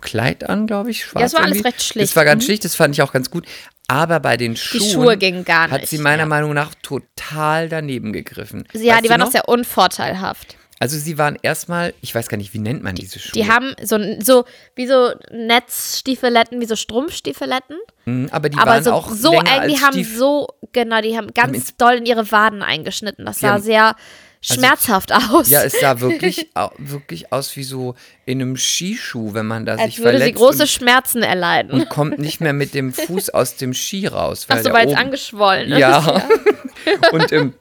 Kleid 0.00 0.48
an, 0.48 0.66
glaube 0.66 0.90
ich. 0.90 1.04
Schwarz 1.04 1.20
Ja, 1.20 1.26
es 1.26 1.32
war 1.34 1.40
alles 1.42 1.56
irgendwie. 1.58 1.68
recht 1.68 1.82
schlicht. 1.82 2.08
Das 2.10 2.16
war 2.16 2.24
ganz 2.26 2.42
Mhm. 2.42 2.46
schlicht, 2.46 2.64
das 2.64 2.74
fand 2.74 2.94
ich 2.94 3.00
auch 3.02 3.12
ganz 3.12 3.30
gut. 3.30 3.46
Aber 3.86 4.18
bei 4.20 4.36
den 4.36 4.56
Schuhen, 4.56 4.80
Schuhe 4.90 5.16
gingen 5.18 5.44
gar 5.44 5.70
hat 5.70 5.82
nicht, 5.82 5.90
sie 5.90 5.98
meiner 5.98 6.22
ja. 6.22 6.26
Meinung 6.26 6.52
nach 6.54 6.74
total 6.82 7.68
daneben 7.68 8.12
gegriffen. 8.12 8.64
Ja, 8.74 8.94
Weißt 8.94 9.04
die 9.04 9.10
waren 9.10 9.20
noch? 9.20 9.28
auch 9.28 9.32
sehr 9.32 9.48
unvorteilhaft. 9.48 10.56
Also 10.84 10.98
sie 10.98 11.16
waren 11.16 11.38
erstmal, 11.40 11.94
ich 12.02 12.14
weiß 12.14 12.28
gar 12.28 12.36
nicht, 12.36 12.52
wie 12.52 12.58
nennt 12.58 12.82
man 12.82 12.94
diese 12.94 13.18
Schuhe? 13.18 13.32
Die 13.32 13.50
haben 13.50 13.74
so, 13.82 13.98
so 14.20 14.44
wie 14.74 14.86
so 14.86 15.12
Netzstiefeletten, 15.32 16.60
wie 16.60 16.66
so 16.66 16.76
Strumpfstiefeletten. 16.76 17.78
Mhm, 18.04 18.28
aber 18.30 18.50
die 18.50 18.58
aber 18.58 18.72
waren 18.72 18.84
so, 18.84 18.92
auch 18.92 19.10
so 19.10 19.32
länger 19.32 19.62
eng, 19.62 19.68
die 19.70 19.80
haben 19.80 19.94
Stief- 19.94 20.14
so, 20.14 20.48
genau, 20.74 21.00
die 21.00 21.16
haben 21.16 21.32
ganz 21.32 21.74
doll 21.78 21.94
in 21.94 22.04
ihre 22.04 22.30
Waden 22.30 22.60
eingeschnitten. 22.62 23.24
Das 23.24 23.40
sah 23.40 23.60
sehr 23.60 23.96
schmerzhaft 24.42 25.10
aus. 25.10 25.48
Ja, 25.48 25.62
es 25.62 25.80
sah 25.80 26.00
wirklich, 26.00 26.50
wirklich 26.76 27.32
aus 27.32 27.56
wie 27.56 27.62
so 27.62 27.94
in 28.26 28.42
einem 28.42 28.58
Skischuh, 28.58 29.32
wenn 29.32 29.46
man 29.46 29.64
da 29.64 29.76
als 29.76 29.84
sich 29.84 30.00
würde 30.00 30.18
sie 30.18 30.24
verletzt 30.24 30.38
große 30.38 30.62
und, 30.64 30.68
Schmerzen 30.68 31.22
erleiden. 31.22 31.70
und 31.70 31.88
kommt 31.88 32.18
nicht 32.18 32.42
mehr 32.42 32.52
mit 32.52 32.74
dem 32.74 32.92
Fuß 32.92 33.30
aus 33.30 33.56
dem 33.56 33.72
Ski 33.72 34.06
raus. 34.06 34.44
Ach 34.50 34.58
so, 34.58 34.70
weil 34.70 34.90
es 34.90 34.94
angeschwollen 34.94 35.72
ist. 35.72 35.78
Ja. 35.78 36.22
und, 37.12 37.32
ähm, 37.32 37.54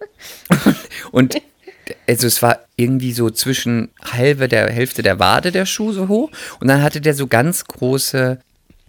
und 1.13 1.41
also 2.08 2.28
es 2.28 2.42
war 2.42 2.60
irgendwie 2.76 3.14
so 3.14 3.30
zwischen 3.30 3.90
halbe 4.02 4.48
der 4.48 4.70
Hälfte 4.70 5.04
der 5.04 5.20
Wade 5.20 5.52
der 5.52 5.66
Schuh 5.66 5.92
so 5.92 6.08
hoch 6.08 6.32
und 6.60 6.68
dann 6.68 6.82
hatte 6.82 7.02
der 7.02 7.14
so 7.14 7.28
ganz 7.28 7.66
große 7.66 8.40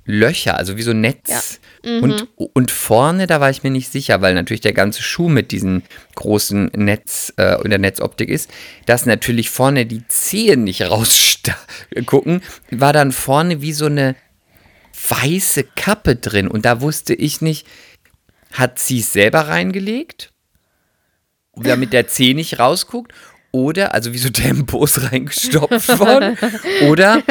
Löcher, 0.07 0.57
also 0.57 0.77
wie 0.77 0.83
so 0.83 0.93
Netz. 0.93 1.61
Und, 2.03 2.29
und 2.37 2.71
vorne, 2.71 3.27
da 3.27 3.41
war 3.41 3.51
ich 3.51 3.63
mir 3.63 3.71
nicht 3.71 3.91
sicher, 3.91 4.21
weil 4.21 4.35
natürlich 4.35 4.61
der 4.61 4.73
ganze 4.73 5.03
Schuh 5.03 5.29
mit 5.29 5.51
diesem 5.51 5.83
großen 6.15 6.71
Netz 6.75 7.33
äh, 7.37 7.63
in 7.63 7.71
der 7.71 7.79
Netzoptik 7.79 8.29
ist, 8.29 8.51
dass 8.87 9.07
natürlich 9.07 9.51
vorne 9.51 9.87
die 9.87 10.07
Zehen 10.09 10.65
nicht 10.65 10.83
rausgucken, 10.83 12.43
war 12.71 12.93
dann 12.93 13.13
vorne 13.13 13.63
wie 13.63 13.73
so 13.73 13.87
eine 13.87 14.15
weiße 15.09 15.65
Kappe 15.75 16.17
drin. 16.17 16.49
Und 16.49 16.65
da 16.65 16.81
wusste 16.81 17.15
ich 17.15 17.41
nicht, 17.41 17.67
hat 18.53 18.79
sie 18.79 19.01
es 19.01 19.13
selber 19.13 19.49
reingelegt, 19.49 20.33
damit 21.57 21.93
der 21.93 22.09
Zeh 22.09 22.35
nicht 22.35 22.59
rausguckt, 22.59 23.13
oder, 23.55 23.95
also 23.95 24.13
wie 24.13 24.19
so 24.19 24.31
Tempos 24.31 25.13
reingestopft 25.13 26.01
worden, 26.01 26.37
oder, 26.89 27.23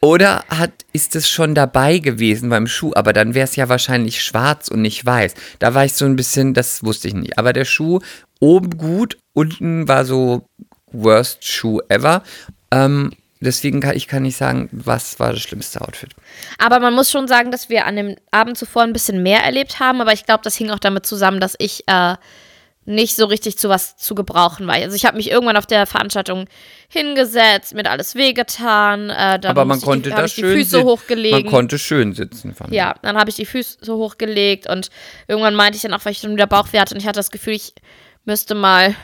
oder 0.00 0.44
hat, 0.48 0.70
ist 0.92 1.16
es 1.16 1.28
schon 1.28 1.56
dabei 1.56 1.98
gewesen 1.98 2.50
beim 2.50 2.68
Schuh, 2.68 2.92
aber 2.94 3.12
dann 3.12 3.34
wäre 3.34 3.44
es 3.44 3.56
ja 3.56 3.68
wahrscheinlich 3.68 4.22
schwarz 4.22 4.68
und 4.68 4.80
nicht 4.80 5.04
weiß. 5.04 5.34
Da 5.58 5.74
war 5.74 5.84
ich 5.84 5.94
so 5.94 6.04
ein 6.04 6.14
bisschen, 6.14 6.54
das 6.54 6.84
wusste 6.84 7.08
ich 7.08 7.14
nicht. 7.14 7.36
Aber 7.36 7.52
der 7.52 7.64
Schuh 7.64 7.98
oben 8.38 8.78
gut, 8.78 9.18
unten 9.32 9.88
war 9.88 10.04
so 10.04 10.46
worst 10.92 11.44
Schuh 11.44 11.80
ever. 11.88 12.22
Ähm, 12.70 13.10
deswegen 13.40 13.80
kann 13.80 13.96
ich 13.96 14.06
kann 14.06 14.22
nicht 14.22 14.36
sagen, 14.36 14.68
was 14.70 15.18
war 15.18 15.32
das 15.32 15.42
schlimmste 15.42 15.80
Outfit. 15.80 16.10
Aber 16.58 16.78
man 16.78 16.94
muss 16.94 17.10
schon 17.10 17.26
sagen, 17.26 17.50
dass 17.50 17.68
wir 17.68 17.86
an 17.86 17.96
dem 17.96 18.16
Abend 18.30 18.56
zuvor 18.56 18.82
ein 18.82 18.92
bisschen 18.92 19.22
mehr 19.22 19.42
erlebt 19.42 19.80
haben. 19.80 20.00
Aber 20.00 20.12
ich 20.12 20.26
glaube, 20.26 20.44
das 20.44 20.56
hing 20.56 20.70
auch 20.70 20.78
damit 20.78 21.06
zusammen, 21.06 21.40
dass 21.40 21.56
ich 21.58 21.82
äh, 21.88 22.14
nicht 22.84 23.14
so 23.14 23.26
richtig 23.26 23.58
zu 23.58 23.68
was 23.68 23.96
zu 23.96 24.14
gebrauchen 24.14 24.66
war. 24.66 24.74
Also 24.74 24.96
ich 24.96 25.04
habe 25.04 25.16
mich 25.16 25.30
irgendwann 25.30 25.56
auf 25.56 25.66
der 25.66 25.86
Veranstaltung 25.86 26.46
hingesetzt, 26.88 27.74
mir 27.74 27.88
alles 27.88 28.14
wehgetan. 28.16 29.10
Äh, 29.10 29.38
dann 29.38 29.52
Aber 29.52 29.64
man 29.64 29.76
musste 29.76 29.86
konnte 29.86 30.08
ich, 30.08 30.14
hab 30.14 30.22
da 30.22 30.26
ich 30.26 30.34
die 30.34 30.42
Füße 30.42 30.82
hochgelegt. 30.82 31.44
Man 31.44 31.46
konnte 31.46 31.78
schön 31.78 32.12
sitzen, 32.12 32.54
fand 32.54 32.70
ich. 32.70 32.76
Ja, 32.76 32.94
dann 33.02 33.16
habe 33.16 33.30
ich 33.30 33.36
die 33.36 33.46
Füße 33.46 33.78
so 33.80 33.98
hochgelegt 33.98 34.68
und 34.68 34.90
irgendwann 35.28 35.54
meinte 35.54 35.76
ich 35.76 35.82
dann 35.82 35.94
auch, 35.94 36.04
weil 36.04 36.12
ich 36.12 36.20
dann 36.20 36.32
wieder 36.32 36.46
Bauchweh 36.46 36.80
hatte 36.80 36.94
und 36.94 37.00
ich 37.00 37.06
hatte 37.06 37.20
das 37.20 37.30
Gefühl, 37.30 37.54
ich 37.54 37.74
müsste 38.24 38.54
mal 38.54 38.96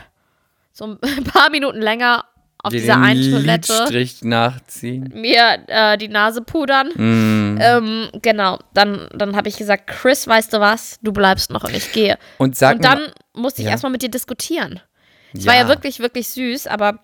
so 0.73 0.85
ein 0.85 0.99
paar 1.23 1.49
Minuten 1.49 1.81
länger 1.81 2.25
auf 2.61 2.71
dieser 2.73 2.97
einen 2.99 3.31
Toilette 3.31 3.71
Lidstrich 3.73 4.21
nachziehen. 4.23 5.11
mir 5.15 5.59
äh, 5.67 5.97
die 5.97 6.09
Nase 6.09 6.41
pudern. 6.41 6.89
Mm. 6.89 7.57
Ähm, 7.61 8.09
genau, 8.21 8.59
dann, 8.73 9.07
dann 9.13 9.35
habe 9.35 9.47
ich 9.47 9.57
gesagt, 9.57 9.87
Chris, 9.87 10.27
weißt 10.27 10.51
du 10.53 10.59
was, 10.59 10.99
du 11.01 11.11
bleibst 11.13 11.51
noch 11.51 11.63
und 11.63 11.73
ich 11.75 11.91
gehe. 11.93 12.17
Und 12.37 12.57
sag 12.57 12.75
und 12.77 12.83
dann 12.85 13.07
musste 13.33 13.61
ich 13.61 13.65
Ja. 13.65 13.71
erstmal 13.71 13.91
mit 13.91 14.01
dir 14.01 14.09
diskutieren. 14.09 14.81
Es 15.33 15.45
war 15.45 15.55
ja 15.55 15.67
wirklich, 15.67 15.99
wirklich 15.99 16.27
süß, 16.29 16.67
aber 16.67 16.99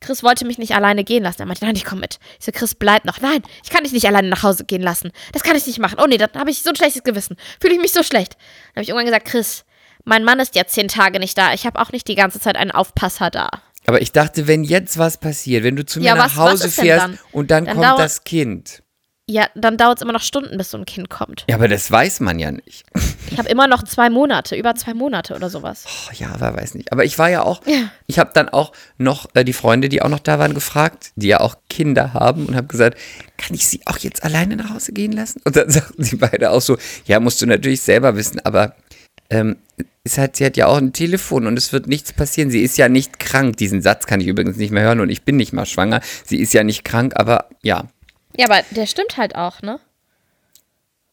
Chris 0.00 0.22
wollte 0.22 0.46
mich 0.46 0.58
nicht 0.58 0.74
alleine 0.74 1.02
gehen 1.04 1.22
lassen. 1.24 1.42
Er 1.42 1.46
meinte, 1.46 1.64
nein, 1.64 1.76
ich 1.76 1.84
komme 1.84 2.02
mit. 2.02 2.18
Ich 2.38 2.46
so, 2.46 2.52
Chris, 2.52 2.74
bleib 2.74 3.04
noch. 3.04 3.20
Nein, 3.20 3.42
ich 3.64 3.70
kann 3.70 3.84
dich 3.84 3.92
nicht 3.92 4.06
alleine 4.06 4.28
nach 4.28 4.42
Hause 4.42 4.64
gehen 4.64 4.82
lassen. 4.82 5.10
Das 5.32 5.42
kann 5.42 5.56
ich 5.56 5.66
nicht 5.66 5.78
machen. 5.78 5.98
Oh 6.00 6.06
nee, 6.06 6.16
dann 6.18 6.30
habe 6.36 6.50
ich 6.50 6.62
so 6.62 6.70
ein 6.70 6.76
schlechtes 6.76 7.02
Gewissen. 7.02 7.36
Fühle 7.60 7.74
ich 7.74 7.80
mich 7.80 7.92
so 7.92 8.02
schlecht. 8.02 8.34
Dann 8.34 8.76
habe 8.76 8.82
ich 8.82 8.88
irgendwann 8.90 9.06
gesagt, 9.06 9.26
Chris, 9.26 9.64
mein 10.04 10.24
Mann 10.24 10.40
ist 10.40 10.54
jetzt 10.54 10.74
zehn 10.74 10.88
Tage 10.88 11.18
nicht 11.18 11.36
da. 11.36 11.52
Ich 11.52 11.66
habe 11.66 11.78
auch 11.80 11.92
nicht 11.92 12.08
die 12.08 12.14
ganze 12.14 12.40
Zeit 12.40 12.56
einen 12.56 12.70
Aufpasser 12.70 13.28
da. 13.30 13.48
Aber 13.86 14.00
ich 14.02 14.12
dachte, 14.12 14.46
wenn 14.46 14.62
jetzt 14.64 14.98
was 14.98 15.16
passiert, 15.18 15.64
wenn 15.64 15.76
du 15.76 15.84
zu 15.84 15.98
mir 16.00 16.06
Ja, 16.06 16.14
nach 16.14 16.26
was- 16.26 16.36
was 16.36 16.38
Hause 16.38 16.62
denn 16.64 16.70
fährst 16.84 17.04
dann? 17.04 17.18
und 17.32 17.50
dann, 17.50 17.64
Dann 17.64 17.76
kommt 17.76 17.98
das 17.98 18.24
Kind. 18.24 18.82
Ja, 19.28 19.46
dann 19.54 19.76
dauert 19.76 19.98
es 19.98 20.02
immer 20.02 20.12
noch 20.12 20.22
Stunden, 20.22 20.58
bis 20.58 20.72
so 20.72 20.78
ein 20.78 20.84
Kind 20.86 21.08
kommt. 21.08 21.44
Ja, 21.48 21.54
aber 21.54 21.68
das 21.68 21.88
weiß 21.90 22.18
man 22.20 22.38
ja 22.38 22.50
nicht. 22.50 22.84
Ich 23.32 23.38
habe 23.38 23.48
immer 23.48 23.68
noch 23.68 23.84
zwei 23.84 24.10
Monate, 24.10 24.56
über 24.56 24.74
zwei 24.74 24.92
Monate 24.92 25.36
oder 25.36 25.48
sowas. 25.50 25.84
Oh, 25.86 26.12
ja, 26.18 26.32
aber 26.34 26.56
weiß 26.56 26.74
nicht. 26.74 26.90
Aber 26.90 27.04
ich 27.04 27.16
war 27.16 27.30
ja 27.30 27.44
auch, 27.44 27.60
ich 28.08 28.18
habe 28.18 28.32
dann 28.34 28.48
auch 28.48 28.72
noch 28.98 29.28
äh, 29.34 29.44
die 29.44 29.52
Freunde, 29.52 29.88
die 29.88 30.02
auch 30.02 30.08
noch 30.08 30.18
da 30.18 30.40
waren, 30.40 30.52
gefragt, 30.52 31.12
die 31.14 31.28
ja 31.28 31.38
auch 31.38 31.54
Kinder 31.68 32.12
haben 32.12 32.46
und 32.46 32.56
habe 32.56 32.66
gesagt, 32.66 32.98
kann 33.38 33.54
ich 33.54 33.68
sie 33.68 33.82
auch 33.86 33.98
jetzt 33.98 34.24
alleine 34.24 34.56
nach 34.56 34.70
Hause 34.70 34.90
gehen 34.92 35.12
lassen? 35.12 35.40
Und 35.44 35.54
dann 35.54 35.70
sagten 35.70 36.02
sie 36.02 36.16
beide 36.16 36.50
auch 36.50 36.60
so, 36.60 36.76
ja, 37.06 37.20
musst 37.20 37.40
du 37.40 37.46
natürlich 37.46 37.82
selber 37.82 38.16
wissen, 38.16 38.40
aber 38.44 38.74
ähm, 39.30 39.56
es 40.02 40.18
hat, 40.18 40.36
sie 40.36 40.46
hat 40.46 40.56
ja 40.56 40.66
auch 40.66 40.78
ein 40.78 40.92
Telefon 40.92 41.46
und 41.46 41.56
es 41.58 41.72
wird 41.72 41.86
nichts 41.86 42.12
passieren. 42.12 42.50
Sie 42.50 42.62
ist 42.62 42.78
ja 42.78 42.88
nicht 42.88 43.18
krank. 43.18 43.56
Diesen 43.58 43.82
Satz 43.82 44.06
kann 44.06 44.20
ich 44.20 44.26
übrigens 44.26 44.56
nicht 44.56 44.70
mehr 44.70 44.82
hören 44.82 45.00
und 45.00 45.10
ich 45.10 45.22
bin 45.22 45.36
nicht 45.36 45.52
mal 45.52 45.66
schwanger. 45.66 46.00
Sie 46.24 46.38
ist 46.38 46.54
ja 46.54 46.64
nicht 46.64 46.84
krank, 46.84 47.12
aber 47.16 47.46
ja. 47.62 47.84
Ja, 48.36 48.46
aber 48.46 48.60
der 48.70 48.86
stimmt 48.86 49.16
halt 49.16 49.34
auch, 49.34 49.62
ne? 49.62 49.78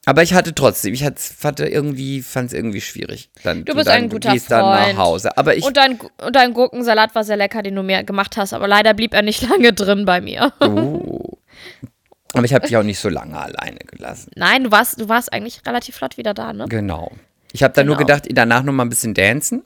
Aber 0.06 0.24
ich 0.24 0.34
hatte 0.34 0.56
trotzdem, 0.56 0.94
ich 0.94 1.04
hatte, 1.04 1.66
irgendwie, 1.66 2.22
fand 2.22 2.48
es 2.48 2.54
irgendwie 2.54 2.80
schwierig. 2.80 3.30
Dann, 3.44 3.66
Du 3.66 3.76
bist 3.76 3.88
dann 3.88 4.04
ein 4.04 4.10
guter 4.10 4.32
gehst 4.32 4.50
dann 4.50 4.62
nach 4.62 4.86
Freund. 4.86 4.98
Hause. 4.98 5.38
Aber 5.38 5.58
ich, 5.58 5.66
Und 5.66 5.76
dein, 5.76 6.00
und 6.00 6.34
dein 6.34 6.54
Gurkensalat 6.54 7.14
war 7.14 7.26
sehr 7.26 7.36
lecker, 7.36 7.62
den 7.62 7.76
du 7.76 7.84
mir 7.84 8.06
gemacht 8.06 8.38
hast, 8.38 8.54
aber 8.54 8.70
leider 8.70 8.94
blieb 8.94 9.14
er 9.14 9.22
nicht 9.22 9.42
lange 9.50 9.74
drin 9.74 10.06
bei 10.06 10.22
mir. 10.22 10.54
Oh. 10.62 11.38
Aber 12.32 12.46
ich 12.46 12.54
habe 12.54 12.66
dich 12.66 12.78
auch 12.78 12.84
nicht 12.84 13.00
so 13.00 13.10
lange 13.10 13.38
alleine 13.38 13.80
gelassen. 13.80 14.32
Nein, 14.36 14.64
du 14.64 14.72
warst, 14.72 15.02
du 15.02 15.10
warst 15.10 15.34
eigentlich 15.34 15.66
relativ 15.66 15.98
flott 15.98 16.18
wieder 16.18 16.34
da, 16.34 16.54
ne? 16.54 16.68
Genau. 16.70 17.12
Ich 17.54 17.64
habe 17.64 17.84
nur 17.86 17.96
Genau. 17.96 18.06
gedacht, 18.08 18.28
danach 18.32 18.64
noch 18.64 18.74
mal 18.74 18.84
ein 18.84 18.90
bisschen 18.90 19.14
dancen. 19.14 19.64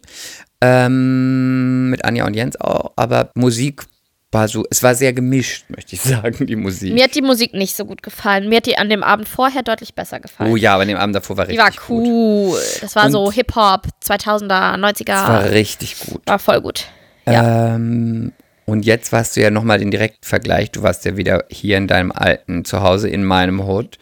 Ähm, 0.61 1.89
mit 1.89 2.05
Anja 2.05 2.25
und 2.25 2.35
Jens 2.35 2.59
auch. 2.59 2.91
Aber 2.95 3.31
Musik 3.35 3.83
war 4.31 4.47
so, 4.47 4.63
es 4.69 4.81
war 4.81 4.95
sehr 4.95 5.11
gemischt, 5.11 5.65
möchte 5.69 5.95
ich 5.95 6.01
sagen, 6.01 6.45
die 6.45 6.55
Musik. 6.55 6.93
Mir 6.93 7.03
hat 7.05 7.15
die 7.15 7.21
Musik 7.21 7.53
nicht 7.53 7.75
so 7.75 7.83
gut 7.85 8.01
gefallen. 8.03 8.47
Mir 8.47 8.57
hat 8.57 8.65
die 8.65 8.77
an 8.77 8.89
dem 8.89 9.03
Abend 9.03 9.27
vorher 9.27 9.63
deutlich 9.63 9.93
besser 9.95 10.19
gefallen. 10.19 10.51
oh 10.51 10.55
ja, 10.55 10.73
aber 10.73 10.83
an 10.83 10.87
dem 10.89 10.97
Abend 10.97 11.15
davor 11.15 11.35
war 11.37 11.45
die 11.47 11.57
richtig 11.57 11.81
war 11.81 11.87
gut. 11.87 12.07
cool. 12.07 12.59
Das 12.81 12.95
war 12.95 13.05
Und- 13.07 13.11
so 13.11 13.31
Hip-Hop, 13.31 13.87
2000er, 14.03 14.77
90er. 14.77 15.05
Das 15.05 15.27
war 15.27 15.49
richtig 15.49 15.99
gut. 15.99 16.21
war 16.25 16.39
voll 16.39 16.61
gut. 16.61 16.85
Ja. 17.25 17.75
Ähm, 17.75 18.31
und 18.65 18.85
jetzt 18.85 19.11
warst 19.11 19.35
du 19.35 19.41
ja 19.41 19.49
nochmal 19.51 19.79
den 19.79 19.91
direkten 19.91 20.25
Vergleich. 20.25 20.71
Du 20.71 20.81
warst 20.81 21.03
ja 21.05 21.17
wieder 21.17 21.43
hier 21.49 21.77
in 21.77 21.87
deinem 21.87 22.11
alten 22.11 22.63
Zuhause 22.63 23.09
in 23.09 23.23
meinem 23.25 23.67
Hood. 23.67 23.97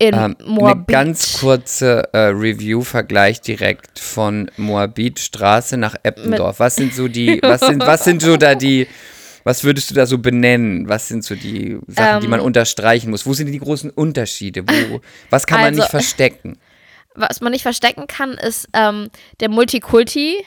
In 0.00 0.14
Ähm, 0.14 0.36
eine 0.38 0.48
Moabit. 0.48 0.88
ganz 0.88 1.40
kurze 1.40 2.08
äh, 2.12 2.18
Review-Vergleich 2.28 3.40
direkt 3.40 3.98
von 3.98 4.50
Moabitstraße 4.56 5.76
nach 5.76 5.96
Eppendorf. 6.02 6.60
Was 6.60 6.76
sind 6.76 6.94
so 6.94 7.08
die, 7.08 7.40
was 7.42 7.60
sind, 7.62 7.80
was 7.84 8.04
sind 8.04 8.22
so 8.22 8.36
da 8.36 8.54
die, 8.54 8.86
was 9.42 9.64
würdest 9.64 9.90
du 9.90 9.94
da 9.94 10.06
so 10.06 10.18
benennen? 10.18 10.88
Was 10.88 11.08
sind 11.08 11.24
so 11.24 11.34
die 11.34 11.78
Sachen, 11.88 12.20
die 12.20 12.26
Ähm. 12.26 12.30
man 12.30 12.40
unterstreichen 12.40 13.10
muss? 13.10 13.26
Wo 13.26 13.32
sind 13.32 13.50
die 13.50 13.58
großen 13.58 13.90
Unterschiede? 13.90 14.62
Wo, 14.68 15.00
was 15.30 15.46
kann 15.46 15.58
man 15.60 15.66
Also- 15.70 15.80
nicht 15.80 15.90
verstecken? 15.90 16.58
Was 17.16 17.40
man 17.40 17.50
nicht 17.50 17.62
verstecken 17.62 18.06
kann, 18.06 18.32
ist 18.34 18.68
ähm, 18.74 19.08
der 19.40 19.48
Multikulti. 19.48 20.44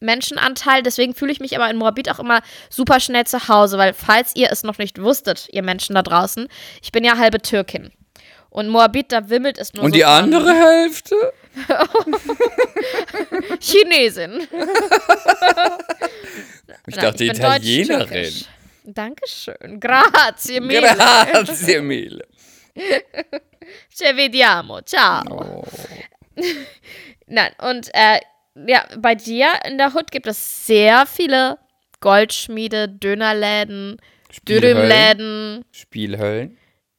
Menschenanteil, 0.00 0.82
deswegen 0.82 1.14
fühle 1.14 1.32
ich 1.32 1.40
mich 1.40 1.56
aber 1.56 1.70
in 1.70 1.76
Moabit 1.78 2.10
auch 2.10 2.18
immer 2.18 2.40
super 2.68 3.00
schnell 3.00 3.24
zu 3.26 3.48
Hause, 3.48 3.78
weil 3.78 3.94
falls 3.94 4.32
ihr 4.36 4.50
es 4.52 4.62
noch 4.62 4.76
nicht 4.76 5.00
wusstet, 5.00 5.48
ihr 5.52 5.62
Menschen 5.62 5.94
da 5.94 6.02
draußen, 6.02 6.48
ich 6.82 6.92
bin 6.92 7.02
ja 7.02 7.16
halbe 7.16 7.40
Türkin. 7.40 7.90
Und 8.56 8.68
Moabit, 8.70 9.12
da 9.12 9.28
wimmelt 9.28 9.58
es 9.58 9.74
nur 9.74 9.84
Und 9.84 9.90
so 9.90 9.96
die 9.96 10.04
andere 10.06 10.50
Hälfte? 10.50 11.14
Chinesin. 13.60 14.48
Ich 16.88 16.94
Nein, 16.94 17.04
dachte 17.04 17.18
bin 17.18 17.30
Italienerin. 17.30 17.98
deutsch-türkisch. 18.08 18.44
Dankeschön. 18.84 19.80
Grazie 19.80 20.60
mille. 20.60 20.94
Grazie 20.94 21.80
mille. 21.80 22.24
Ci 23.92 24.04
vediamo. 24.16 24.80
Ciao. 24.82 25.24
Oh. 25.28 25.64
Nein, 27.26 27.52
und 27.58 27.88
äh, 27.92 28.20
ja, 28.66 28.84
bei 28.98 29.16
dir 29.16 29.48
in 29.64 29.78
der 29.78 29.94
Hut 29.94 30.12
gibt 30.12 30.28
es 30.28 30.66
sehr 30.66 31.06
viele 31.06 31.58
Goldschmiede, 32.00 32.88
Dönerläden, 32.88 34.00
Spielhöllen. 34.30 34.76
Dürümläden, 34.76 35.64
Spielhöllen. 35.72 36.56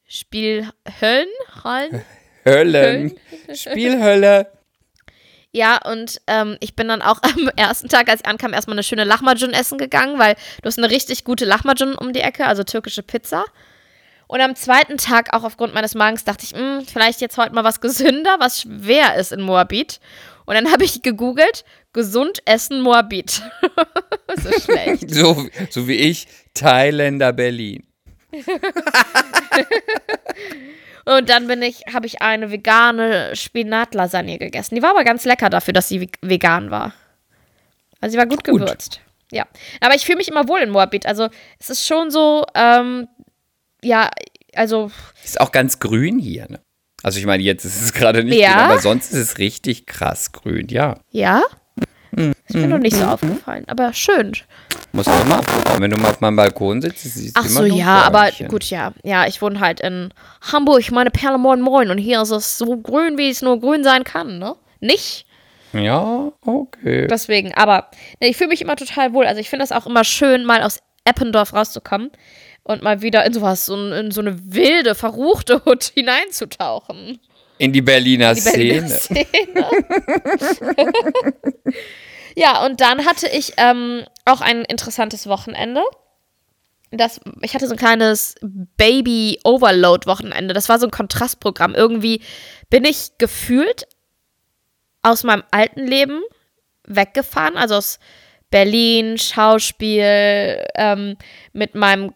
Spielhöllen. 0.08 1.28
Rollen? 1.64 2.02
Höllen. 2.46 3.20
Spielhölle. 3.54 4.52
Ja, 5.52 5.80
und 5.84 6.22
ähm, 6.28 6.58
ich 6.60 6.76
bin 6.76 6.88
dann 6.88 7.02
auch 7.02 7.22
am 7.24 7.50
ersten 7.56 7.90
Tag, 7.90 8.10
als 8.10 8.22
ich 8.22 8.28
ankam, 8.28 8.54
erstmal 8.54 8.76
eine 8.76 8.84
schöne 8.84 9.04
Lahmacun 9.04 9.54
essen 9.54 9.78
gegangen, 9.78 10.20
weil 10.20 10.36
du 10.62 10.68
hast 10.68 10.78
eine 10.78 10.90
richtig 10.90 11.24
gute 11.24 11.46
Lahmacun 11.46 11.96
um 11.96 12.14
die 12.14 12.22
Ecke, 12.22 12.46
also 12.46 12.64
türkische 12.64 13.04
Pizza. 13.04 13.46
Und 14.28 14.42
am 14.42 14.56
zweiten 14.56 14.98
Tag, 14.98 15.34
auch 15.34 15.44
aufgrund 15.44 15.74
meines 15.74 15.96
Magens, 15.96 16.26
dachte 16.26 16.44
ich, 16.44 16.52
"Hm, 16.52 16.86
vielleicht 16.86 17.22
jetzt 17.22 17.38
heute 17.38 17.56
mal 17.56 17.64
was 17.64 17.80
gesünder, 17.80 18.38
was 18.40 18.62
schwer 18.62 19.16
ist 19.16 19.32
in 19.32 19.42
Moabit. 19.42 20.00
Und 20.46 20.56
dann 20.56 20.72
habe 20.72 20.84
ich 20.84 21.02
gegoogelt, 21.02 21.64
gesund 21.94 22.40
essen 22.46 22.82
Moabit. 22.82 23.42
so 24.36 24.52
schlecht. 24.60 25.10
So, 25.10 25.48
so 25.70 25.88
wie 25.88 25.96
ich, 25.96 26.28
Thailänder 26.54 27.32
Berlin. 27.34 27.87
Und 31.06 31.30
dann 31.30 31.48
bin 31.48 31.62
ich, 31.62 31.84
habe 31.94 32.06
ich 32.06 32.22
eine 32.22 32.52
vegane 32.52 33.34
Spinatlasagne 33.36 34.38
gegessen. 34.38 34.76
Die 34.76 34.82
war 34.82 34.90
aber 34.92 35.04
ganz 35.06 35.24
lecker 35.24 35.50
dafür, 35.50 35.74
dass 35.74 35.88
sie 35.88 36.02
ve- 36.02 36.10
vegan 36.22 36.70
war. 36.70 36.94
Also 38.02 38.12
sie 38.14 38.18
war 38.18 38.26
gut, 38.26 38.44
Gut. 38.44 38.60
gewürzt. 38.60 39.00
Ja. 39.32 39.46
Aber 39.80 39.96
ich 39.96 40.06
fühle 40.06 40.18
mich 40.18 40.28
immer 40.28 40.48
wohl 40.50 40.60
in 40.60 40.70
Moabit. 40.70 41.06
Also 41.06 41.30
es 41.60 41.70
ist 41.70 41.88
schon 41.88 42.12
so, 42.12 42.46
ähm, 42.56 43.08
ja, 43.82 44.10
also 44.54 44.92
Ist 45.24 45.40
auch 45.40 45.52
ganz 45.52 45.80
grün 45.80 46.20
hier, 46.20 46.48
ne? 46.50 46.60
Also 47.04 47.20
ich 47.20 47.26
meine, 47.26 47.44
jetzt 47.44 47.64
ist 47.64 47.82
es 47.82 47.94
gerade 47.94 48.24
nicht 48.26 48.40
Ja? 48.40 48.50
grün, 48.54 48.60
aber 48.72 48.80
sonst 48.80 49.12
ist 49.14 49.20
es 49.20 49.38
richtig 49.38 49.86
krass 49.86 50.34
grün, 50.34 50.68
ja. 50.68 51.00
ja. 51.12 51.42
Ist 52.16 52.56
mir 52.56 52.68
noch 52.68 52.78
nicht 52.80 52.96
so 52.96 53.04
aufgefallen. 53.04 53.66
Aber 53.68 53.92
schön. 53.94 54.32
Musst 54.94 55.08
du 55.10 55.26
mal 55.28 55.38
gucken. 55.44 55.82
Wenn 55.82 55.92
du 55.92 55.98
mal 55.98 56.10
auf 56.12 56.22
meinem 56.22 56.36
Balkon 56.38 56.82
sitzt, 56.82 57.04
siehst 57.04 57.36
du 57.36 57.42
Ach 57.42 57.46
immer 57.50 57.62
so, 57.62 57.68
noch 57.68 57.78
ja, 57.78 58.02
aber 58.04 58.30
gut, 58.50 58.70
ja. 58.70 58.94
Ja, 59.04 59.28
ich 59.28 59.42
wohne 59.42 59.60
halt 59.60 59.82
in 59.82 60.14
Hamburg, 60.52 60.90
meine 60.92 61.12
Perle, 61.12 61.38
moin, 61.38 61.62
moin. 61.62 61.90
Und 61.92 61.98
hier 61.98 62.22
ist 62.22 62.32
es 62.32 62.58
so 62.58 62.78
grün, 62.78 63.18
wie 63.18 63.30
es 63.30 63.42
nur 63.42 63.60
grün 63.60 63.84
sein 63.84 64.04
kann, 64.04 64.40
ne? 64.40 64.56
Nicht? 64.80 65.26
Ja, 65.74 66.32
okay. 66.46 67.08
Deswegen, 67.08 67.54
aber 67.54 67.90
ne, 68.22 68.30
ich 68.30 68.38
fühle 68.38 68.50
mich 68.50 68.62
immer 68.62 68.76
total 68.78 69.14
wohl. 69.14 69.26
Also 69.26 69.42
ich 69.42 69.50
finde 69.50 69.64
das 69.64 69.72
auch 69.74 69.86
immer 69.86 70.04
schön, 70.06 70.46
mal 70.46 70.64
aus 70.64 70.80
Eppendorf 71.04 71.54
rauszukommen 71.54 72.12
und 72.64 72.82
mal 72.84 73.02
wieder 73.02 73.26
in 73.26 73.34
sowas, 73.34 73.66
so, 73.66 73.76
ein- 73.76 73.92
in 73.92 74.12
so 74.12 74.22
eine 74.22 74.38
wilde, 74.54 74.96
verruchte 74.96 75.64
Hut 75.66 75.84
hineinzutauchen. 75.94 77.20
In 77.58 77.74
die 77.74 77.82
Berliner 77.82 78.34
Die 78.34 78.42
Berliner 78.42 78.88
Szene. 78.88 79.26
Szene. 79.26 79.70
ja, 82.36 82.66
und 82.66 82.82
dann 82.82 83.06
hatte 83.06 83.28
ich 83.28 83.54
ähm, 83.58 84.04
auch 84.26 84.42
ein 84.42 84.64
interessantes 84.66 85.28
Wochenende. 85.28 85.82
Das, 86.92 87.20
ich 87.42 87.54
hatte 87.54 87.68
so 87.68 87.74
ein 87.74 87.80
kleines 87.80 88.36
Baby-Overload-Wochenende. 88.42 90.54
Das 90.54 90.70
war 90.70 90.80
so 90.80 90.88
ein 90.88 90.92
Kontrastprogramm. 90.92 91.76
Irgendwie 91.76 92.22
bin 92.70 92.86
ich 92.86 93.18
gefühlt 93.18 93.88
aus 95.02 95.24
meinem 95.24 95.44
alten 95.52 95.86
Leben 95.86 96.22
weggefahren, 96.86 97.58
also 97.58 97.76
aus 97.76 98.00
Berlin, 98.50 99.18
Schauspiel, 99.18 100.64
ähm, 100.76 101.18
mit 101.54 101.76
meinem 101.76 102.14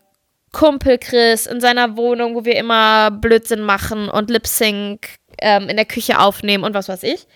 Kumpel 0.52 0.98
Chris 0.98 1.46
in 1.46 1.62
seiner 1.62 1.98
Wohnung, 1.98 2.36
wo 2.36 2.46
wir 2.46 2.56
immer 2.56 3.12
Blödsinn 3.12 3.62
machen 3.62 4.10
und 4.10 4.30
Lip 4.30 4.48
Sync 4.48 5.08
ähm, 5.42 5.70
in 5.70 5.76
der 5.76 5.86
Küche 5.86 6.20
aufnehmen 6.20 6.64
und 6.64 6.74
was 6.74 6.90
weiß 6.90 7.04
ich, 7.04 7.28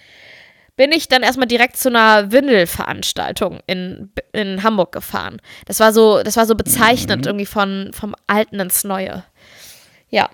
bin 0.77 0.91
ich 0.91 1.07
dann 1.07 1.23
erstmal 1.23 1.47
direkt 1.47 1.77
zu 1.77 1.89
einer 1.89 2.31
Windelveranstaltung 2.31 3.59
in, 3.65 4.11
in 4.33 4.63
Hamburg 4.63 4.91
gefahren. 4.91 5.41
Das 5.65 5.79
war 5.79 5.93
so, 5.93 6.21
das 6.21 6.35
war 6.37 6.45
so 6.45 6.55
bezeichnend 6.55 7.25
irgendwie 7.25 7.45
von, 7.45 7.91
vom 7.93 8.15
Alten 8.27 8.59
ins 8.59 8.83
Neue. 8.83 9.23
Ja. 10.09 10.29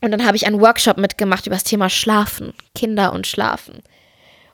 Und 0.00 0.10
dann 0.10 0.24
habe 0.24 0.36
ich 0.36 0.46
einen 0.46 0.60
Workshop 0.60 0.98
mitgemacht 0.98 1.46
über 1.46 1.56
das 1.56 1.64
Thema 1.64 1.88
Schlafen, 1.88 2.54
Kinder 2.74 3.12
und 3.12 3.26
Schlafen. 3.26 3.82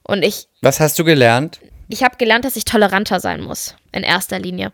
Und 0.03 0.23
ich 0.23 0.49
Was 0.63 0.81
hast 0.81 0.99
du 0.99 1.05
gelernt? 1.05 1.61
ich 1.89 2.03
habe 2.03 2.17
gelernt, 2.17 2.45
dass 2.45 2.57
ich 2.57 2.65
toleranter 2.65 3.21
sein 3.21 3.41
muss, 3.41 3.75
in 3.93 4.03
erster 4.03 4.39
Linie. 4.39 4.73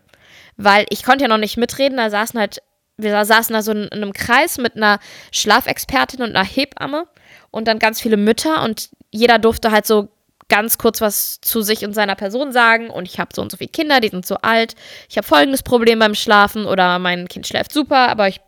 Weil 0.57 0.85
ich 0.89 1.03
konnte 1.03 1.23
ja 1.23 1.27
noch 1.27 1.37
nicht 1.37 1.57
mitreden, 1.57 1.97
da 1.97 2.09
saßen 2.09 2.39
halt, 2.39 2.61
wir 2.97 3.25
saßen 3.25 3.53
da 3.53 3.61
so 3.61 3.71
in, 3.71 3.83
in 3.85 4.03
einem 4.03 4.13
Kreis 4.13 4.57
mit 4.57 4.75
einer 4.75 4.99
Schlafexpertin 5.31 6.21
und 6.21 6.35
einer 6.35 6.45
Hebamme 6.45 7.07
und 7.55 7.69
dann 7.69 7.79
ganz 7.79 8.01
viele 8.01 8.17
Mütter 8.17 8.63
und 8.63 8.89
jeder 9.11 9.39
durfte 9.39 9.71
halt 9.71 9.85
so 9.85 10.09
ganz 10.49 10.77
kurz 10.77 10.99
was 10.99 11.39
zu 11.39 11.61
sich 11.61 11.85
und 11.85 11.93
seiner 11.93 12.15
Person 12.15 12.51
sagen 12.51 12.89
und 12.89 13.07
ich 13.07 13.17
habe 13.17 13.31
so 13.33 13.41
und 13.41 13.49
so 13.49 13.55
viele 13.55 13.69
Kinder, 13.69 14.01
die 14.01 14.09
sind 14.09 14.25
so 14.25 14.35
alt. 14.41 14.75
Ich 15.07 15.15
habe 15.15 15.25
folgendes 15.25 15.63
Problem 15.63 15.99
beim 15.99 16.15
Schlafen 16.15 16.65
oder 16.65 16.99
mein 16.99 17.29
Kind 17.29 17.47
schläft 17.47 17.71
super, 17.71 18.09
aber 18.09 18.27
ich 18.27 18.41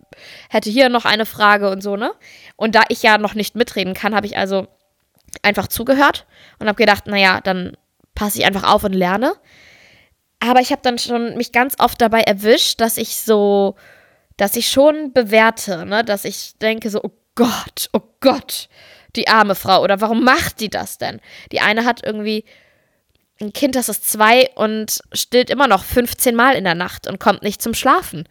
hätte 0.49 0.69
hier 0.69 0.89
noch 0.89 1.05
eine 1.05 1.25
Frage 1.25 1.69
und 1.69 1.81
so, 1.81 1.95
ne? 1.95 2.11
Und 2.57 2.75
da 2.75 2.83
ich 2.89 3.01
ja 3.01 3.17
noch 3.17 3.33
nicht 3.33 3.55
mitreden 3.55 3.93
kann, 3.93 4.13
habe 4.13 4.27
ich 4.27 4.37
also 4.37 4.67
einfach 5.41 5.67
zugehört 5.67 6.25
und 6.59 6.67
habe 6.67 6.77
gedacht, 6.77 7.07
naja, 7.07 7.39
dann 7.41 7.77
passe 8.13 8.39
ich 8.39 8.45
einfach 8.45 8.63
auf 8.63 8.83
und 8.83 8.93
lerne. 8.93 9.35
Aber 10.41 10.59
ich 10.59 10.71
habe 10.73 10.81
dann 10.83 10.99
schon 10.99 11.37
mich 11.37 11.53
ganz 11.53 11.75
oft 11.79 12.01
dabei 12.01 12.23
erwischt, 12.23 12.81
dass 12.81 12.97
ich 12.97 13.21
so, 13.21 13.75
dass 14.35 14.57
ich 14.57 14.69
schon 14.69 15.13
bewerte, 15.13 15.85
ne? 15.85 16.03
dass 16.03 16.25
ich 16.25 16.57
denke 16.57 16.89
so, 16.89 16.99
oh 17.01 17.11
Gott, 17.37 17.89
oh 17.93 18.01
Gott, 18.19 18.67
die 19.17 19.27
arme 19.27 19.55
Frau 19.55 19.81
oder 19.83 19.99
warum 20.01 20.23
macht 20.23 20.59
die 20.59 20.69
das 20.69 20.97
denn? 20.97 21.19
Die 21.51 21.59
eine 21.59 21.83
hat 21.85 22.03
irgendwie 22.05 22.45
ein 23.41 23.53
Kind, 23.53 23.75
das 23.75 23.89
ist 23.89 24.09
zwei 24.09 24.49
und 24.55 24.99
stillt 25.13 25.49
immer 25.49 25.67
noch 25.67 25.83
15 25.83 26.35
Mal 26.35 26.55
in 26.55 26.63
der 26.63 26.75
Nacht 26.75 27.05
und 27.07 27.19
kommt 27.19 27.43
nicht 27.43 27.61
zum 27.61 27.73
Schlafen. 27.73 28.27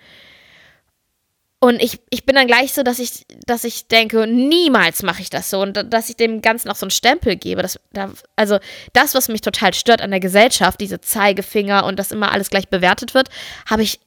Und 1.59 1.83
ich, 1.83 2.01
ich 2.11 2.27
bin 2.27 2.35
dann 2.35 2.47
gleich 2.47 2.75
so, 2.75 2.83
dass 2.83 2.99
ich, 2.99 3.25
dass 3.47 3.65
ich 3.65 3.89
denke, 3.89 4.27
niemals 4.27 5.03
mache 5.03 5.23
ich 5.23 5.31
das 5.31 5.49
so 5.49 5.63
und 5.63 5.75
da- 5.77 5.83
dass 5.85 6.11
ich 6.11 6.17
dem 6.17 6.43
Ganzen 6.43 6.71
auch 6.71 6.77
so 6.77 6.85
einen 6.85 6.91
Stempel 6.91 7.37
gebe. 7.37 7.63
Das, 7.63 7.81
da, 7.93 8.11
also 8.37 8.59
das, 8.93 9.15
was 9.15 9.29
mich 9.29 9.41
total 9.41 9.73
stört 9.73 10.03
an 10.03 10.11
der 10.11 10.21
Gesellschaft, 10.21 10.81
diese 10.81 11.01
Zeigefinger 11.01 11.85
und 11.87 11.99
dass 11.99 12.13
immer 12.13 12.31
alles 12.33 12.51
gleich 12.51 12.69
bewertet 12.69 13.15
wird, 13.15 13.31
habe 13.69 13.83
ich 13.83 14.01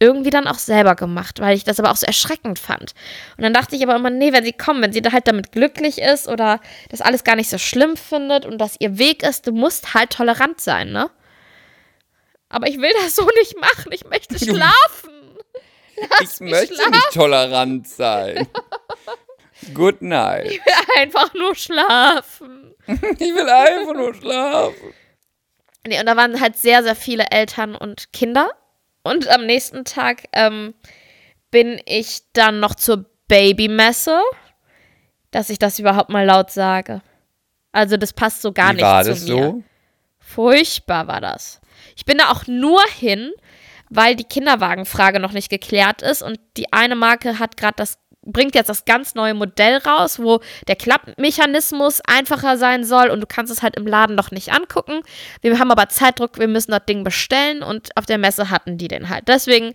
irgendwie 0.00 0.30
dann 0.30 0.48
auch 0.48 0.58
selber 0.58 0.94
gemacht, 0.96 1.40
weil 1.40 1.56
ich 1.56 1.64
das 1.64 1.78
aber 1.78 1.90
auch 1.90 1.96
so 1.96 2.06
erschreckend 2.06 2.58
fand. 2.58 2.94
Und 3.36 3.44
dann 3.44 3.52
dachte 3.52 3.76
ich 3.76 3.82
aber 3.82 3.94
immer, 3.94 4.10
nee, 4.10 4.32
wenn 4.32 4.44
sie 4.44 4.52
kommen, 4.52 4.82
wenn 4.82 4.92
sie 4.92 5.02
da 5.02 5.12
halt 5.12 5.28
damit 5.28 5.52
glücklich 5.52 6.00
ist 6.00 6.28
oder 6.28 6.60
das 6.90 7.00
alles 7.00 7.24
gar 7.24 7.36
nicht 7.36 7.48
so 7.48 7.58
schlimm 7.58 7.96
findet 7.96 8.44
und 8.44 8.58
das 8.58 8.76
ihr 8.80 8.98
Weg 8.98 9.22
ist, 9.22 9.46
du 9.46 9.52
musst 9.52 9.94
halt 9.94 10.10
tolerant 10.10 10.60
sein, 10.60 10.90
ne? 10.92 11.10
Aber 12.48 12.68
ich 12.68 12.78
will 12.78 12.92
das 13.02 13.16
so 13.16 13.28
nicht 13.38 13.58
machen. 13.60 13.90
Ich 13.92 14.04
möchte 14.04 14.38
schlafen. 14.44 15.38
ich 16.20 16.40
möchte 16.40 16.90
nicht 16.90 17.12
tolerant 17.12 17.88
sein. 17.88 18.48
Good 19.74 20.02
night. 20.02 20.46
Ich 20.46 20.60
will 20.64 21.02
einfach 21.02 21.32
nur 21.34 21.54
schlafen. 21.54 22.60
Ich 22.86 23.34
will 23.34 23.48
einfach 23.48 23.94
nur 23.94 24.14
schlafen. 24.14 24.92
Nee, 25.86 25.98
und 26.00 26.04
da 26.04 26.18
waren 26.18 26.38
halt 26.38 26.56
sehr, 26.56 26.82
sehr 26.82 26.94
viele 26.94 27.24
Eltern 27.30 27.74
und 27.74 28.12
Kinder 28.12 28.50
Und 29.04 29.28
am 29.28 29.46
nächsten 29.46 29.84
Tag 29.84 30.24
ähm, 30.32 30.74
bin 31.50 31.80
ich 31.86 32.22
dann 32.32 32.58
noch 32.58 32.74
zur 32.74 33.04
Babymesse, 33.28 34.20
dass 35.30 35.50
ich 35.50 35.58
das 35.58 35.78
überhaupt 35.78 36.10
mal 36.10 36.24
laut 36.24 36.50
sage. 36.50 37.02
Also 37.70 37.96
das 37.96 38.12
passt 38.12 38.42
so 38.42 38.52
gar 38.52 38.70
Wie 38.70 38.76
nicht 38.76 38.82
war 38.82 39.04
zu 39.04 39.10
das 39.10 39.26
mir. 39.28 39.42
so? 39.44 39.62
Furchtbar 40.18 41.06
war 41.06 41.20
das. 41.20 41.60
Ich 41.96 42.04
bin 42.04 42.18
da 42.18 42.30
auch 42.30 42.46
nur 42.46 42.80
hin, 42.98 43.30
weil 43.90 44.16
die 44.16 44.24
Kinderwagenfrage 44.24 45.20
noch 45.20 45.32
nicht 45.32 45.50
geklärt 45.50 46.02
ist 46.02 46.22
und 46.22 46.40
die 46.56 46.72
eine 46.72 46.96
Marke 46.96 47.38
hat 47.38 47.56
gerade 47.56 47.74
das 47.76 47.98
bringt 48.24 48.54
jetzt 48.54 48.68
das 48.68 48.84
ganz 48.84 49.14
neue 49.14 49.34
Modell 49.34 49.78
raus, 49.78 50.18
wo 50.18 50.40
der 50.68 50.76
Klappmechanismus 50.76 52.00
einfacher 52.06 52.56
sein 52.56 52.84
soll 52.84 53.10
und 53.10 53.20
du 53.20 53.26
kannst 53.26 53.52
es 53.52 53.62
halt 53.62 53.76
im 53.76 53.86
Laden 53.86 54.16
noch 54.16 54.30
nicht 54.30 54.52
angucken. 54.52 55.02
Wir 55.40 55.58
haben 55.58 55.70
aber 55.70 55.88
Zeitdruck, 55.88 56.38
wir 56.38 56.48
müssen 56.48 56.70
das 56.70 56.84
Ding 56.86 57.04
bestellen 57.04 57.62
und 57.62 57.96
auf 57.96 58.06
der 58.06 58.18
Messe 58.18 58.50
hatten 58.50 58.78
die 58.78 58.88
den 58.88 59.08
halt. 59.08 59.28
Deswegen 59.28 59.74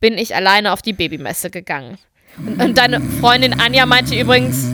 bin 0.00 0.18
ich 0.18 0.34
alleine 0.34 0.72
auf 0.72 0.82
die 0.82 0.92
Babymesse 0.92 1.50
gegangen. 1.50 1.98
Und, 2.38 2.62
und 2.62 2.78
deine 2.78 3.00
Freundin 3.00 3.60
Anja 3.60 3.86
meinte 3.86 4.18
übrigens, 4.18 4.66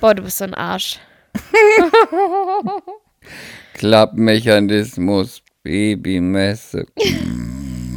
boah, 0.00 0.14
du 0.14 0.22
bist 0.22 0.38
so 0.38 0.44
ein 0.44 0.54
Arsch. 0.54 0.98
Klappmechanismus, 3.74 5.42
Babymesse. 5.62 6.86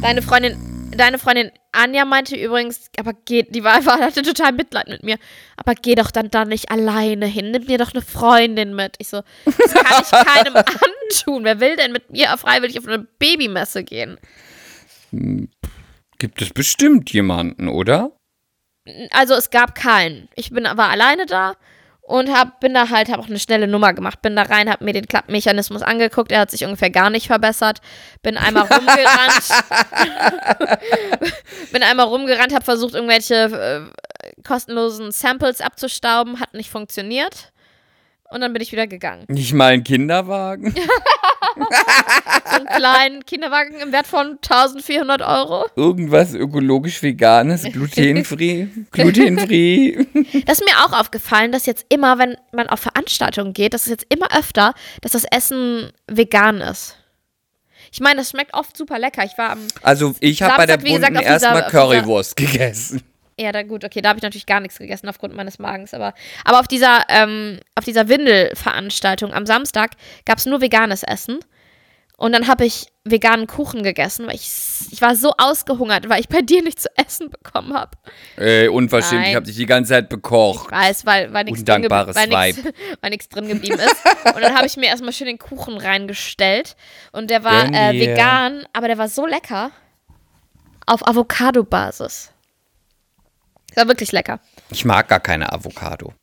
Deine 0.02 0.22
Freundin, 0.22 0.75
deine 0.96 1.18
Freundin 1.18 1.50
Anja 1.72 2.04
meinte 2.04 2.36
übrigens, 2.36 2.90
aber 2.98 3.12
geh, 3.12 3.42
die 3.42 3.64
war, 3.64 3.84
war, 3.86 4.00
hatte 4.00 4.22
total 4.22 4.52
Mitleid 4.52 4.88
mit 4.88 5.02
mir. 5.02 5.16
Aber 5.56 5.74
geh 5.74 5.94
doch 5.94 6.10
dann 6.10 6.30
da 6.30 6.44
nicht 6.44 6.70
alleine 6.70 7.26
hin. 7.26 7.50
Nimm 7.50 7.66
dir 7.66 7.78
doch 7.78 7.92
eine 7.92 8.02
Freundin 8.02 8.74
mit. 8.74 8.96
Ich 8.98 9.08
so, 9.08 9.22
das 9.44 9.74
kann 9.74 10.02
ich 10.02 10.10
keinem 10.34 10.56
antun. 10.56 11.44
Wer 11.44 11.60
will 11.60 11.76
denn 11.76 11.92
mit 11.92 12.10
mir 12.10 12.36
freiwillig 12.36 12.78
auf 12.78 12.86
eine 12.86 12.98
Babymesse 12.98 13.84
gehen? 13.84 14.18
Gibt 16.18 16.42
es 16.42 16.50
bestimmt 16.50 17.12
jemanden, 17.12 17.68
oder? 17.68 18.12
Also 19.10 19.34
es 19.34 19.50
gab 19.50 19.74
keinen. 19.74 20.28
Ich 20.34 20.50
bin 20.50 20.64
war 20.64 20.90
alleine 20.90 21.26
da 21.26 21.56
und 22.06 22.32
hab, 22.32 22.60
bin 22.60 22.72
da 22.72 22.88
halt, 22.90 23.10
habe 23.10 23.20
auch 23.20 23.26
eine 23.26 23.40
schnelle 23.40 23.66
Nummer 23.66 23.92
gemacht. 23.92 24.22
Bin 24.22 24.36
da 24.36 24.42
rein, 24.42 24.70
habe 24.70 24.84
mir 24.84 24.92
den 24.92 25.08
Klappmechanismus 25.08 25.82
angeguckt. 25.82 26.30
Er 26.30 26.40
hat 26.40 26.52
sich 26.52 26.64
ungefähr 26.64 26.90
gar 26.90 27.10
nicht 27.10 27.26
verbessert. 27.26 27.80
Bin 28.22 28.36
einmal 28.36 28.62
rumgerannt. 28.72 29.64
bin 31.72 31.82
einmal 31.82 32.06
rumgerannt, 32.06 32.54
habe 32.54 32.64
versucht, 32.64 32.94
irgendwelche 32.94 33.34
äh, 33.34 34.42
kostenlosen 34.44 35.10
Samples 35.10 35.60
abzustauben. 35.60 36.38
Hat 36.38 36.54
nicht 36.54 36.70
funktioniert. 36.70 37.52
Und 38.30 38.40
dann 38.40 38.52
bin 38.52 38.62
ich 38.62 38.70
wieder 38.70 38.86
gegangen. 38.86 39.24
Nicht 39.26 39.52
mal 39.52 39.72
ein 39.72 39.82
Kinderwagen? 39.82 40.74
So 42.48 42.56
einen 42.56 42.66
kleinen 42.66 43.26
Kinderwagen 43.26 43.74
im 43.80 43.92
Wert 43.92 44.06
von 44.06 44.38
1400 44.42 45.20
Euro. 45.20 45.66
Irgendwas 45.74 46.34
ökologisch 46.34 47.02
veganes, 47.02 47.62
glutenfree? 47.72 48.68
glutenfree? 48.92 50.06
Das 50.46 50.60
ist 50.60 50.64
mir 50.64 50.84
auch 50.84 50.98
aufgefallen, 50.98 51.52
dass 51.52 51.66
jetzt 51.66 51.86
immer, 51.88 52.18
wenn 52.18 52.36
man 52.52 52.68
auf 52.68 52.80
Veranstaltungen 52.80 53.52
geht, 53.52 53.74
das 53.74 53.82
ist 53.82 53.90
jetzt 53.90 54.06
immer 54.08 54.36
öfter, 54.36 54.74
dass 55.00 55.12
das 55.12 55.24
Essen 55.24 55.90
vegan 56.06 56.60
ist. 56.60 56.96
Ich 57.92 58.00
meine, 58.00 58.16
das 58.16 58.30
schmeckt 58.30 58.54
oft 58.54 58.76
super 58.76 58.98
lecker. 58.98 59.24
Ich 59.24 59.36
war 59.38 59.50
am. 59.50 59.60
Also 59.82 60.14
ich 60.20 60.42
habe 60.42 60.56
bei 60.56 60.66
der 60.66 60.76
bunten 60.76 61.16
erstmal 61.16 61.66
Currywurst 61.66 62.36
gegessen. 62.36 63.02
Ja, 63.38 63.52
da 63.52 63.62
gut, 63.62 63.84
okay, 63.84 64.00
da 64.00 64.08
habe 64.10 64.18
ich 64.18 64.22
natürlich 64.22 64.46
gar 64.46 64.60
nichts 64.60 64.78
gegessen 64.78 65.08
aufgrund 65.08 65.34
meines 65.34 65.58
Magens. 65.58 65.92
Aber, 65.92 66.14
aber 66.44 66.60
auf 66.60 66.68
dieser, 66.68 67.04
ähm, 67.08 67.60
auf 67.74 67.84
dieser 67.84 68.08
Windelveranstaltung 68.08 69.34
am 69.34 69.44
Samstag 69.44 69.92
gab 70.24 70.38
es 70.38 70.46
nur 70.46 70.62
veganes 70.62 71.02
Essen. 71.02 71.40
Und 72.18 72.32
dann 72.32 72.48
habe 72.48 72.64
ich 72.64 72.86
veganen 73.04 73.46
Kuchen 73.46 73.82
gegessen, 73.82 74.26
weil 74.26 74.36
ich, 74.36 74.50
ich 74.90 75.02
war 75.02 75.14
so 75.14 75.34
ausgehungert, 75.36 76.08
weil 76.08 76.20
ich 76.20 76.28
bei 76.28 76.40
dir 76.40 76.62
nicht 76.62 76.80
zu 76.80 76.88
essen 76.96 77.28
bekommen 77.28 77.74
habe. 77.74 77.90
Ey, 78.36 78.68
unverschämt, 78.68 79.26
ich 79.26 79.34
habe 79.34 79.44
dich 79.44 79.56
die 79.56 79.66
ganze 79.66 79.90
Zeit 79.90 80.08
bekocht. 80.08 80.68
Ich 80.72 80.72
weiß, 80.72 81.04
weil, 81.04 81.30
weil 81.34 81.44
nichts 81.44 81.62
drin, 81.62 81.82
nix 83.10 83.28
drin 83.28 83.48
geblieben 83.48 83.78
ist. 83.78 83.96
Und 84.34 84.40
dann 84.40 84.54
habe 84.54 84.66
ich 84.66 84.78
mir 84.78 84.86
erstmal 84.86 85.12
schön 85.12 85.26
den 85.26 85.38
Kuchen 85.38 85.76
reingestellt. 85.76 86.74
Und 87.12 87.28
der 87.28 87.44
war 87.44 87.66
äh, 87.66 87.92
vegan, 87.92 88.64
aber 88.72 88.88
der 88.88 88.96
war 88.96 89.08
so 89.08 89.26
lecker. 89.26 89.70
Auf 90.86 91.06
Avocado-Basis. 91.06 92.32
Das 93.76 93.84
war 93.84 93.88
wirklich 93.90 94.10
lecker. 94.10 94.40
Ich 94.70 94.86
mag 94.86 95.06
gar 95.06 95.20
keine 95.20 95.52
Avocado. 95.52 96.14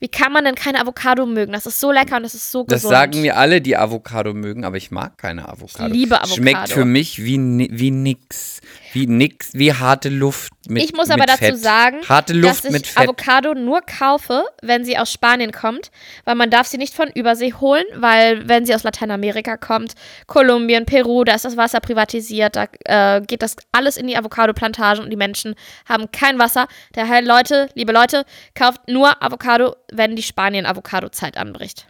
Wie 0.00 0.08
kann 0.08 0.32
man 0.32 0.44
denn 0.44 0.54
keine 0.54 0.80
Avocado 0.80 1.26
mögen? 1.26 1.52
Das 1.52 1.66
ist 1.66 1.80
so 1.80 1.90
lecker 1.90 2.16
und 2.16 2.22
das 2.22 2.34
ist 2.34 2.50
so 2.52 2.62
Das 2.64 2.82
gesund. 2.82 2.92
sagen 2.92 3.20
mir 3.22 3.36
alle, 3.36 3.60
die 3.60 3.76
Avocado 3.76 4.32
mögen, 4.32 4.64
aber 4.64 4.76
ich 4.76 4.90
mag 4.90 5.18
keine 5.18 5.48
Avocado. 5.48 5.92
liebe 5.92 6.16
Avocado. 6.20 6.36
Schmeckt 6.36 6.68
für 6.70 6.84
mich 6.84 7.24
wie, 7.24 7.36
wie 7.70 7.90
nix. 7.90 8.60
Wie 8.92 9.06
nix, 9.06 9.50
wie 9.52 9.74
harte 9.74 10.08
Luft 10.08 10.52
mit 10.66 10.82
ich 10.82 10.92
muss 10.94 11.10
aber 11.10 11.24
dazu 11.26 11.38
Fett. 11.44 11.58
sagen, 11.58 11.98
Harte 12.08 12.32
Luft 12.32 12.58
dass 12.60 12.64
ich 12.66 12.70
mit 12.70 12.86
Fett. 12.86 13.02
Avocado 13.04 13.54
nur 13.54 13.80
kaufe, 13.82 14.44
wenn 14.62 14.84
sie 14.84 14.96
aus 14.98 15.12
Spanien 15.12 15.52
kommt, 15.52 15.90
weil 16.24 16.34
man 16.36 16.50
darf 16.50 16.66
sie 16.66 16.78
nicht 16.78 16.94
von 16.94 17.08
Übersee 17.14 17.52
holen, 17.54 17.84
weil 17.96 18.48
wenn 18.48 18.64
sie 18.66 18.74
aus 18.74 18.82
Lateinamerika 18.84 19.56
kommt, 19.56 19.94
Kolumbien, 20.26 20.86
Peru, 20.86 21.24
da 21.24 21.34
ist 21.34 21.44
das 21.44 21.56
Wasser 21.56 21.80
privatisiert, 21.80 22.56
da 22.56 22.66
äh, 22.84 23.20
geht 23.22 23.42
das 23.42 23.56
alles 23.72 23.96
in 23.96 24.06
die 24.06 24.16
Avocado-Plantagen 24.16 25.02
und 25.02 25.10
die 25.10 25.16
Menschen 25.16 25.54
haben 25.86 26.10
kein 26.10 26.38
Wasser. 26.38 26.66
Daher, 26.92 27.22
Leute, 27.22 27.68
liebe 27.74 27.92
Leute, 27.92 28.24
kauft 28.54 28.88
nur 28.88 29.22
Avocado, 29.22 29.76
wenn 29.92 30.16
die 30.16 30.22
Spanien-Avocado-Zeit 30.22 31.36
anbricht. 31.36 31.88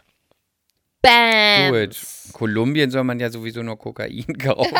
Bam! 1.01 1.71
Do 1.71 1.77
it. 1.77 1.97
Kolumbien 2.33 2.91
soll 2.91 3.05
man 3.05 3.19
ja 3.19 3.29
sowieso 3.29 3.63
nur 3.63 3.77
Kokain 3.79 4.37
kaufen. 4.37 4.75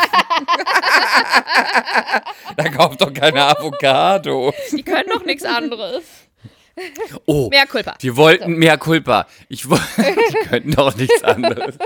da 2.56 2.68
kauft 2.68 3.00
doch 3.00 3.12
keine 3.12 3.42
Avocado. 3.44 4.52
Die 4.72 4.82
können 4.82 5.08
doch 5.10 5.24
nichts 5.24 5.44
anderes. 5.44 6.04
Oh, 7.26 7.48
Mehr 7.50 7.66
Culpa. 7.66 7.94
die 8.00 8.16
wollten 8.16 8.54
mehr 8.56 8.78
Culpa. 8.78 9.26
Ich 9.48 9.62
die 9.68 10.48
könnten 10.48 10.72
doch 10.72 10.94
nichts 10.96 11.22
anderes. 11.22 11.76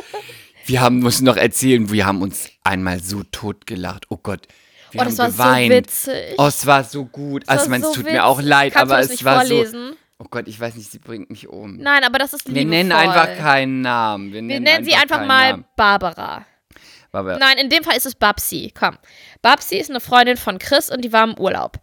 Wir 0.66 0.80
haben, 0.80 1.01
müssen 1.01 1.24
noch 1.24 1.37
erzählen, 1.37 1.91
wir 1.91 2.07
haben 2.07 2.22
uns 2.22 2.49
einmal 2.62 3.01
so 3.01 3.22
tot 3.24 3.66
gelacht. 3.66 4.07
Oh 4.09 4.18
Gott. 4.22 4.47
Wir 4.93 5.01
Oh, 5.01 5.05
das 5.05 5.18
haben 5.18 5.37
war 5.39 5.61
geweint. 5.61 5.91
so 5.91 6.12
witzig. 6.12 6.35
Oh, 6.39 6.47
es 6.47 6.66
war 6.66 6.85
so 6.85 7.05
gut. 7.07 7.43
Das 7.47 7.59
Also, 7.59 7.70
meine, 7.70 7.85
es 7.85 7.91
so 7.95 8.03
tut 8.03 8.12
mir 8.12 8.24
auch 8.24 8.39
witzig. 8.39 8.51
leid, 8.51 8.72
Kannst 8.74 8.93
aber 8.93 9.01
es 9.03 9.11
nicht 9.11 9.24
war 9.24 9.41
vorlesen? 9.45 9.91
so. 9.93 9.97
Oh 10.25 10.29
Gott, 10.31 10.49
ich 10.49 10.59
weiß 10.59 10.75
nicht, 10.77 10.91
sie 10.91 10.99
bringt 10.99 11.31
mich 11.31 11.49
um. 11.49 11.77
Nein, 11.77 12.03
aber 12.05 12.18
das 12.18 12.33
ist 12.33 12.47
Wir 12.47 12.55
liebevoll. 12.55 12.70
nennen 12.70 12.93
einfach 12.93 13.37
keinen 13.37 13.83
Namen. 13.83 14.29
Wir 14.29 14.35
Wir 14.35 14.43
nennen, 14.43 14.64
nennen 14.64 14.85
sie 14.85 14.95
einfach 14.95 15.25
mal 15.27 15.51
Namen. 15.53 15.64
Barbara. 15.77 16.47
Aber 17.12 17.39
Nein, 17.39 17.59
in 17.59 17.68
dem 17.68 17.85
Fall 17.85 17.97
ist 17.97 18.07
es 18.07 18.14
Babsi. 18.14 18.72
Komm. 18.77 18.99
Babsi 19.43 19.77
ist 19.77 19.91
eine 19.91 20.01
Freundin 20.01 20.37
von 20.37 20.59
Chris 20.59 20.91
und 20.91 21.03
die 21.05 21.12
war 21.12 21.25
im 21.25 21.39
Urlaub. 21.39 21.79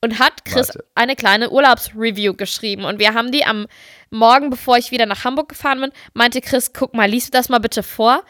Und 0.00 0.18
hat 0.18 0.44
Chris 0.44 0.68
Warte. 0.68 0.84
eine 0.94 1.14
kleine 1.16 1.50
Urlaubsreview 1.50 2.34
geschrieben. 2.34 2.84
Und 2.84 2.98
wir 2.98 3.14
haben 3.14 3.30
die 3.32 3.44
am 3.44 3.66
Morgen, 4.10 4.48
bevor 4.50 4.76
ich 4.78 4.90
wieder 4.90 5.06
nach 5.06 5.24
Hamburg 5.24 5.48
gefahren 5.48 5.80
bin, 5.80 5.90
meinte 6.14 6.40
Chris, 6.40 6.72
guck 6.72 6.94
mal, 6.94 7.08
lies 7.08 7.30
das 7.30 7.48
mal 7.48 7.58
bitte 7.58 7.82
vor. 7.82 8.22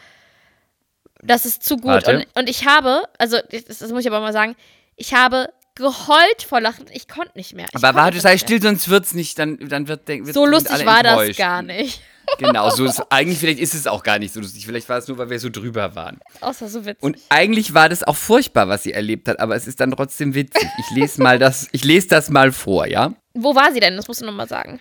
Das 1.21 1.45
ist 1.45 1.63
zu 1.63 1.77
gut. 1.77 2.07
Und, 2.07 2.27
und 2.35 2.49
ich 2.49 2.65
habe, 2.67 3.03
also 3.17 3.37
das, 3.51 3.79
das 3.79 3.91
muss 3.91 4.01
ich 4.01 4.07
aber 4.07 4.19
mal 4.19 4.33
sagen, 4.33 4.55
ich 4.95 5.13
habe 5.13 5.49
geheult 5.79 6.43
vor 6.47 6.61
Lachen. 6.61 6.85
Ich 6.93 7.07
konnte 7.07 7.31
nicht 7.35 7.55
mehr. 7.55 7.67
Ich 7.71 7.83
Aber 7.83 7.97
warte, 7.97 8.19
sei 8.19 8.37
still, 8.37 8.61
sonst 8.61 8.89
wird's 8.89 9.13
nicht, 9.13 9.39
dann, 9.39 9.57
dann 9.57 9.87
wird, 9.87 10.07
wird 10.07 10.33
So 10.33 10.45
lustig 10.45 10.85
war 10.85 11.01
das 11.01 11.35
gar 11.35 11.61
nicht. 11.63 12.01
Genau, 12.37 12.69
so 12.69 12.85
ist, 12.85 13.01
eigentlich 13.09 13.39
vielleicht 13.39 13.59
ist 13.59 13.73
es 13.73 13.87
auch 13.87 14.03
gar 14.03 14.19
nicht 14.19 14.31
so 14.31 14.39
lustig. 14.39 14.63
Vielleicht 14.63 14.87
war 14.87 14.99
es 14.99 15.07
nur, 15.07 15.17
weil 15.17 15.31
wir 15.31 15.39
so 15.39 15.49
drüber 15.49 15.95
waren. 15.95 16.19
Außer 16.41 16.69
so 16.69 16.85
witzig. 16.85 17.01
Und 17.01 17.17
eigentlich 17.29 17.73
war 17.73 17.89
das 17.89 18.03
auch 18.03 18.15
furchtbar, 18.15 18.67
was 18.67 18.83
sie 18.83 18.93
erlebt 18.93 19.27
hat, 19.27 19.39
aber 19.39 19.55
es 19.55 19.65
ist 19.65 19.79
dann 19.79 19.89
trotzdem 19.89 20.35
witzig. 20.35 20.69
Ich 20.77 20.95
lese 20.95 21.23
mal 21.23 21.39
das, 21.39 21.69
ich 21.71 21.83
lese 21.83 22.07
das 22.09 22.29
mal 22.29 22.51
vor, 22.51 22.85
ja? 22.85 23.15
Wo 23.33 23.55
war 23.55 23.71
sie 23.73 23.79
denn? 23.79 23.95
Das 23.95 24.07
musst 24.07 24.21
du 24.21 24.25
nochmal 24.25 24.47
sagen. 24.47 24.79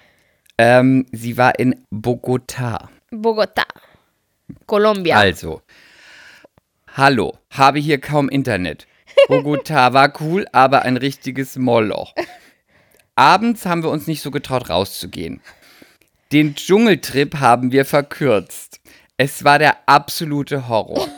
Ähm, 0.59 1.07
sie 1.13 1.37
war 1.37 1.59
in 1.59 1.87
Bogotá. 1.91 2.89
Bogotá. 3.11 3.65
Colombia. 4.67 5.17
Also, 5.17 5.63
hallo, 6.97 7.39
habe 7.51 7.79
hier 7.79 7.99
kaum 7.99 8.29
Internet. 8.29 8.88
Bogotá 9.29 9.93
war 9.93 10.13
cool, 10.21 10.47
aber 10.53 10.83
ein 10.83 10.97
richtiges 10.97 11.57
Moloch. 11.57 12.15
Abends 13.15 13.67
haben 13.67 13.83
wir 13.83 13.91
uns 13.91 14.07
nicht 14.07 14.23
so 14.23 14.31
getraut, 14.31 14.71
rauszugehen. 14.71 15.41
Den 16.33 16.55
Dschungeltrip 16.55 17.37
haben 17.41 17.73
wir 17.73 17.85
verkürzt. 17.85 18.81
Es 19.17 19.43
war 19.45 19.59
der 19.59 19.77
absolute 19.87 20.69
Horror. 20.69 21.09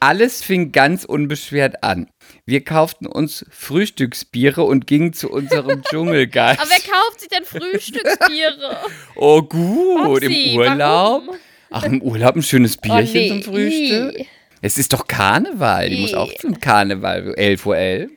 Alles 0.00 0.44
fing 0.44 0.70
ganz 0.70 1.04
unbeschwert 1.04 1.82
an. 1.82 2.08
Wir 2.44 2.62
kauften 2.62 3.06
uns 3.06 3.44
Frühstücksbiere 3.50 4.62
und 4.62 4.86
gingen 4.86 5.12
zu 5.14 5.30
unserem 5.30 5.82
Dschungelgeist. 5.90 6.60
Aber 6.60 6.70
wer 6.70 6.92
kauft 6.92 7.20
sich 7.20 7.28
denn 7.30 7.44
Frühstücksbiere? 7.44 8.76
Oh 9.16 9.42
gut, 9.42 10.20
Babsi, 10.22 10.52
im 10.52 10.58
Urlaub. 10.58 11.22
warum? 11.26 11.30
Ach, 11.70 11.82
im 11.82 12.00
Urlaub 12.02 12.36
ein 12.36 12.42
schönes 12.42 12.76
Bierchen 12.76 12.98
Oh, 12.98 13.04
nee. 13.22 13.28
zum 13.28 13.42
Frühstück. 13.42 14.26
Es 14.60 14.78
ist 14.78 14.92
doch 14.92 15.06
Karneval. 15.06 15.90
Die 15.90 16.00
muss 16.00 16.14
auch 16.14 16.30
Ih. 16.30 16.36
zum 16.40 16.60
Karneval. 16.60 17.34
11 17.36 17.66
Uhr 17.66 17.76
11. 17.76 18.10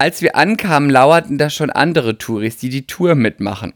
Als 0.00 0.22
wir 0.22 0.36
ankamen, 0.36 0.90
lauerten 0.90 1.38
da 1.38 1.50
schon 1.50 1.70
andere 1.70 2.18
Touris, 2.18 2.56
die 2.56 2.68
die 2.68 2.86
Tour 2.86 3.16
mitmachen, 3.16 3.72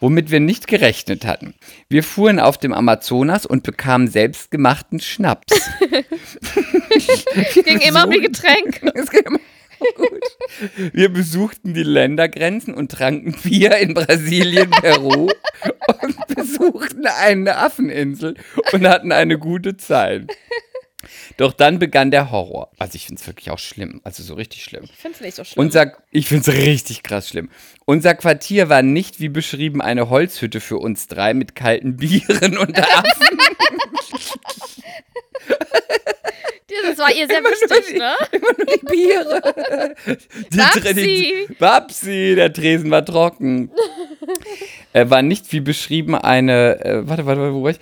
womit 0.00 0.30
wir 0.30 0.40
nicht 0.40 0.68
gerechnet 0.68 1.26
hatten. 1.26 1.54
Wir 1.90 2.02
fuhren 2.02 2.40
auf 2.40 2.56
dem 2.56 2.72
Amazonas 2.72 3.44
und 3.44 3.62
bekamen 3.62 4.08
selbstgemachten 4.08 5.00
Schnaps. 5.00 5.52
Ging 7.64 7.80
immer 7.80 8.08
wie 8.10 8.20
Getränk. 8.20 8.80
Es 8.94 9.10
geht 9.10 9.26
immer 9.26 9.38
gut. 9.96 10.22
Wir 10.94 11.10
besuchten 11.10 11.74
die 11.74 11.82
Ländergrenzen 11.82 12.72
und 12.72 12.90
tranken 12.90 13.34
Bier 13.42 13.76
in 13.76 13.92
Brasilien, 13.92 14.70
Peru 14.70 15.28
und 16.02 16.34
besuchten 16.34 17.04
eine 17.06 17.58
Affeninsel 17.58 18.36
und 18.72 18.88
hatten 18.88 19.12
eine 19.12 19.38
gute 19.38 19.76
Zeit. 19.76 20.34
Doch 21.36 21.52
dann 21.52 21.78
begann 21.78 22.10
der 22.10 22.30
Horror. 22.30 22.70
Also 22.78 22.96
ich 22.96 23.06
finde 23.06 23.20
es 23.20 23.26
wirklich 23.26 23.50
auch 23.50 23.58
schlimm. 23.58 24.00
Also 24.04 24.22
so 24.22 24.34
richtig 24.34 24.64
schlimm. 24.64 24.84
Ich 24.84 24.90
finde 24.96 25.14
es 25.16 25.20
nicht 25.20 25.34
so 25.36 25.44
schlimm. 25.44 25.64
Unser, 25.66 25.92
ich 26.10 26.26
finde 26.28 26.50
es 26.50 26.56
richtig 26.56 27.02
krass 27.02 27.28
schlimm. 27.28 27.50
Unser 27.84 28.14
Quartier 28.14 28.68
war 28.68 28.82
nicht 28.82 29.20
wie 29.20 29.28
beschrieben 29.28 29.80
eine 29.80 30.10
Holzhütte 30.10 30.60
für 30.60 30.78
uns 30.78 31.06
drei 31.06 31.34
mit 31.34 31.54
kalten 31.54 31.96
Bieren 31.96 32.56
und 32.58 32.76
Affen. 32.82 33.38
das 36.82 36.98
war 36.98 37.12
ihr 37.12 37.26
sehr 37.26 37.42
wichtig, 37.42 37.98
ne? 37.98 38.14
Immer 38.32 38.52
nur 38.56 38.66
die 38.66 38.86
Biere. 38.86 39.94
Die 40.52 40.56
Babsi. 40.56 40.94
Die- 41.48 41.54
Babsi, 41.54 42.34
der 42.36 42.52
Tresen 42.52 42.90
war 42.90 43.04
trocken. 43.04 43.70
äh, 44.92 45.08
war 45.10 45.22
nicht 45.22 45.50
wie 45.52 45.60
beschrieben 45.60 46.14
eine, 46.14 46.84
äh, 46.84 47.08
warte, 47.08 47.26
warte, 47.26 47.52
wo 47.54 47.62
war 47.64 47.70
ich? 47.72 47.78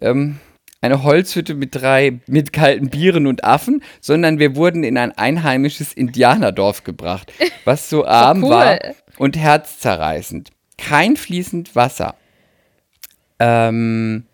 Ähm, 0.00 0.38
eine 0.80 1.02
Holzhütte 1.02 1.54
mit 1.54 1.74
drei, 1.74 2.20
mit 2.26 2.52
kalten 2.52 2.90
Bieren 2.90 3.26
und 3.26 3.44
Affen, 3.44 3.82
sondern 4.00 4.38
wir 4.38 4.56
wurden 4.56 4.84
in 4.84 4.98
ein 4.98 5.12
einheimisches 5.12 5.92
Indianerdorf 5.92 6.84
gebracht, 6.84 7.32
was 7.64 7.88
so 7.90 8.06
arm 8.06 8.44
cool. 8.44 8.50
war 8.50 8.78
und 9.18 9.36
herzzerreißend. 9.36 10.50
Kein 10.78 11.16
fließend 11.16 11.74
Wasser. 11.74 12.14
Ähm, 13.38 14.26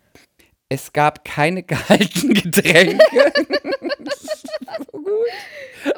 es 0.69 0.93
gab 0.93 1.23
keine 1.25 1.63
kalten 1.67 2.33
Getränke. 2.33 2.97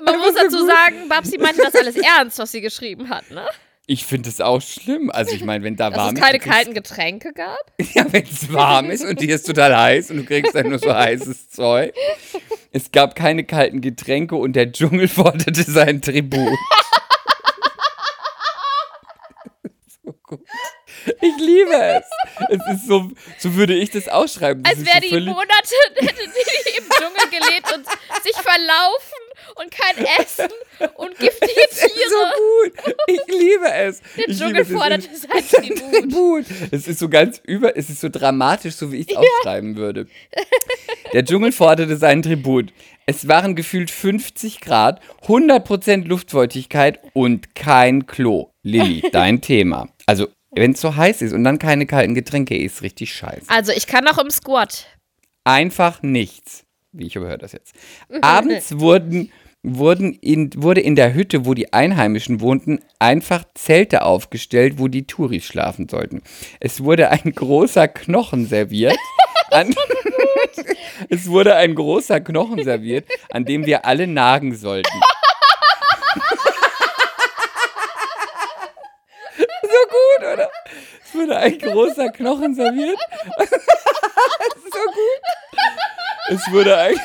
Man 0.04 0.18
muss 0.18 0.34
dazu 0.34 0.66
sagen, 0.66 1.08
Babsi 1.08 1.38
meinte 1.38 1.62
das 1.62 1.76
alles 1.76 1.96
ernst, 1.96 2.39
was 2.39 2.52
sie 2.52 2.62
geschrieben 2.62 3.10
hat, 3.10 3.30
ne? 3.30 3.46
Ich 3.88 4.06
finde 4.06 4.30
es 4.30 4.42
auch 4.42 4.62
schlimm. 4.62 5.12
Also 5.12 5.36
ich 5.36 5.44
meine, 5.44 5.64
wenn 5.64 5.76
da 5.76 5.90
Dass 5.92 6.00
warm 6.00 6.16
es 6.16 6.22
keine 6.22 6.38
ist, 6.38 6.44
kriegst- 6.44 6.56
kalten 6.58 6.74
Getränke 6.74 7.34
gab. 7.34 7.60
Ja, 7.94 8.06
wenn 8.12 8.24
es 8.24 8.52
warm 8.52 8.90
ist 8.90 9.06
und 9.06 9.20
dir 9.22 9.36
ist 9.36 9.46
total 9.46 9.76
heiß 9.78 10.10
und 10.12 10.18
du 10.18 10.26
kriegst 10.26 10.56
dann 10.56 10.70
nur 10.70 10.80
so 10.80 10.92
heißes 10.94 11.50
Zeug. 11.52 11.94
Es 12.72 12.92
gab 12.92 13.16
keine 13.16 13.44
kalten 13.44 13.82
Getränke 13.82 14.36
und 14.36 14.54
der 14.54 14.72
Dschungel 14.72 15.08
forderte 15.10 15.62
sein 15.64 16.02
Tribut. 16.02 16.58
so 20.04 20.14
gut. 20.24 20.40
Ich 21.22 21.38
liebe 21.38 21.76
es. 21.76 22.06
Es 22.50 22.76
ist 22.76 22.88
so, 22.88 23.12
so 23.38 23.54
würde 23.56 23.76
ich 23.76 23.92
das 23.92 24.08
ausschreiben. 24.08 24.64
Das 24.64 24.78
Als 24.78 24.86
wäre 24.86 25.02
so 25.08 25.20
die 25.20 25.26
Monate 25.26 25.76
die 26.02 26.08
im 26.78 26.90
Dschungel 26.90 27.30
gelebt 27.30 27.72
und 27.76 27.86
sich 28.24 28.36
verlaufen 28.36 29.14
und 29.56 29.72
kein 29.72 30.06
Essen 30.20 30.49
und 30.95 31.18
giftige 31.18 31.51
Es 31.72 31.84
ist 31.84 31.93
Tiere. 31.93 32.10
so 32.10 32.86
gut. 32.86 32.95
Ich 33.08 33.22
liebe 33.28 33.72
es. 33.72 34.01
Der 34.18 34.30
ich 34.30 34.38
Dschungel 34.38 34.64
liebe 34.64 34.80
es. 34.93 35.56
ein 35.56 35.76
Tribut. 35.76 36.45
Es 36.72 36.88
ist 36.88 36.99
so 36.99 37.10
ganz 37.10 37.41
über, 37.45 37.76
es 37.78 37.89
ist 37.89 38.01
so 38.01 38.10
dramatisch, 38.10 38.76
so 38.76 38.91
wie 38.91 38.97
ich 38.97 39.10
es 39.10 39.16
aufschreiben 39.16 39.76
würde. 39.78 40.08
Der 41.14 41.24
Dschungel 41.24 41.51
forderte 41.51 41.97
seinen 41.97 42.22
Tribut. 42.22 42.74
Es 43.06 43.28
waren 43.28 43.56
gefühlt 43.56 43.91
50 43.91 44.62
Grad, 44.62 44.99
100% 45.28 46.06
Luftfeuchtigkeit 46.06 46.99
und 47.14 47.56
kein 47.56 48.08
Klo. 48.08 48.49
Lilly, 48.64 49.03
dein 49.12 49.41
Thema. 49.41 49.89
Also, 50.08 50.28
wenn 50.51 50.72
es 50.72 50.82
so 50.82 50.95
heiß 50.95 51.22
ist 51.22 51.34
und 51.34 51.43
dann 51.43 51.60
keine 51.60 51.86
kalten 51.86 52.16
Getränke, 52.16 52.58
ist 52.58 52.82
richtig 52.82 53.14
scheiße. 53.14 53.43
Also 53.47 53.72
ich 53.74 53.88
kann 53.88 54.03
noch 54.03 54.18
im 54.18 54.30
Squat. 54.32 54.88
Einfach 55.43 56.01
nichts. 56.01 56.64
Wie 56.93 57.08
ich 57.08 57.16
überhöre 57.16 57.38
das 57.38 57.51
jetzt. 57.51 57.76
Abends 58.22 58.80
wurden, 58.80 59.32
wurden 59.66 60.13
in, 60.13 60.51
wurde 60.55 60.82
in 60.82 60.95
der 60.95 61.13
Hütte, 61.13 61.45
wo 61.45 61.53
die 61.53 61.74
Einheimischen 61.74 62.39
wohnten, 62.39 62.80
einfach 62.99 63.43
Zelte 63.55 64.03
aufgestellt, 64.03 64.76
wo 64.78 64.88
die 64.88 65.07
Touris 65.07 65.45
schlafen 65.45 65.89
sollten. 65.89 66.22
Es 66.59 66.84
wurde 66.84 67.09
ein 67.09 67.34
großer 67.34 67.88
Knochen 67.88 68.45
serviert. 68.45 68.95
An, 69.51 69.74
es 71.09 71.28
wurde 71.28 71.55
ein 71.55 71.76
großer 71.76 72.20
Knochen 72.20 72.63
serviert, 72.63 73.07
an 73.32 73.45
dem 73.45 73.66
wir 73.66 73.86
alle 73.86 74.07
nagen 74.07 74.55
sollten. 74.55 74.89
So 79.38 79.82
gut, 79.89 80.34
oder? 80.34 80.49
Es 81.03 81.13
wurde 81.13 81.38
ein 81.38 81.57
großer 81.59 82.09
Knochen 82.09 82.55
serviert. 82.55 82.97
so 83.38 84.80
gut. 84.93 85.22
Es 86.30 86.51
wurde 86.51 86.78
ein. 86.78 86.95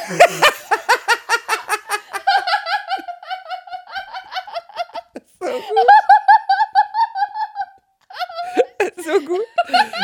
Gut. 5.50 5.62
So 9.04 9.20
gut. 9.20 9.46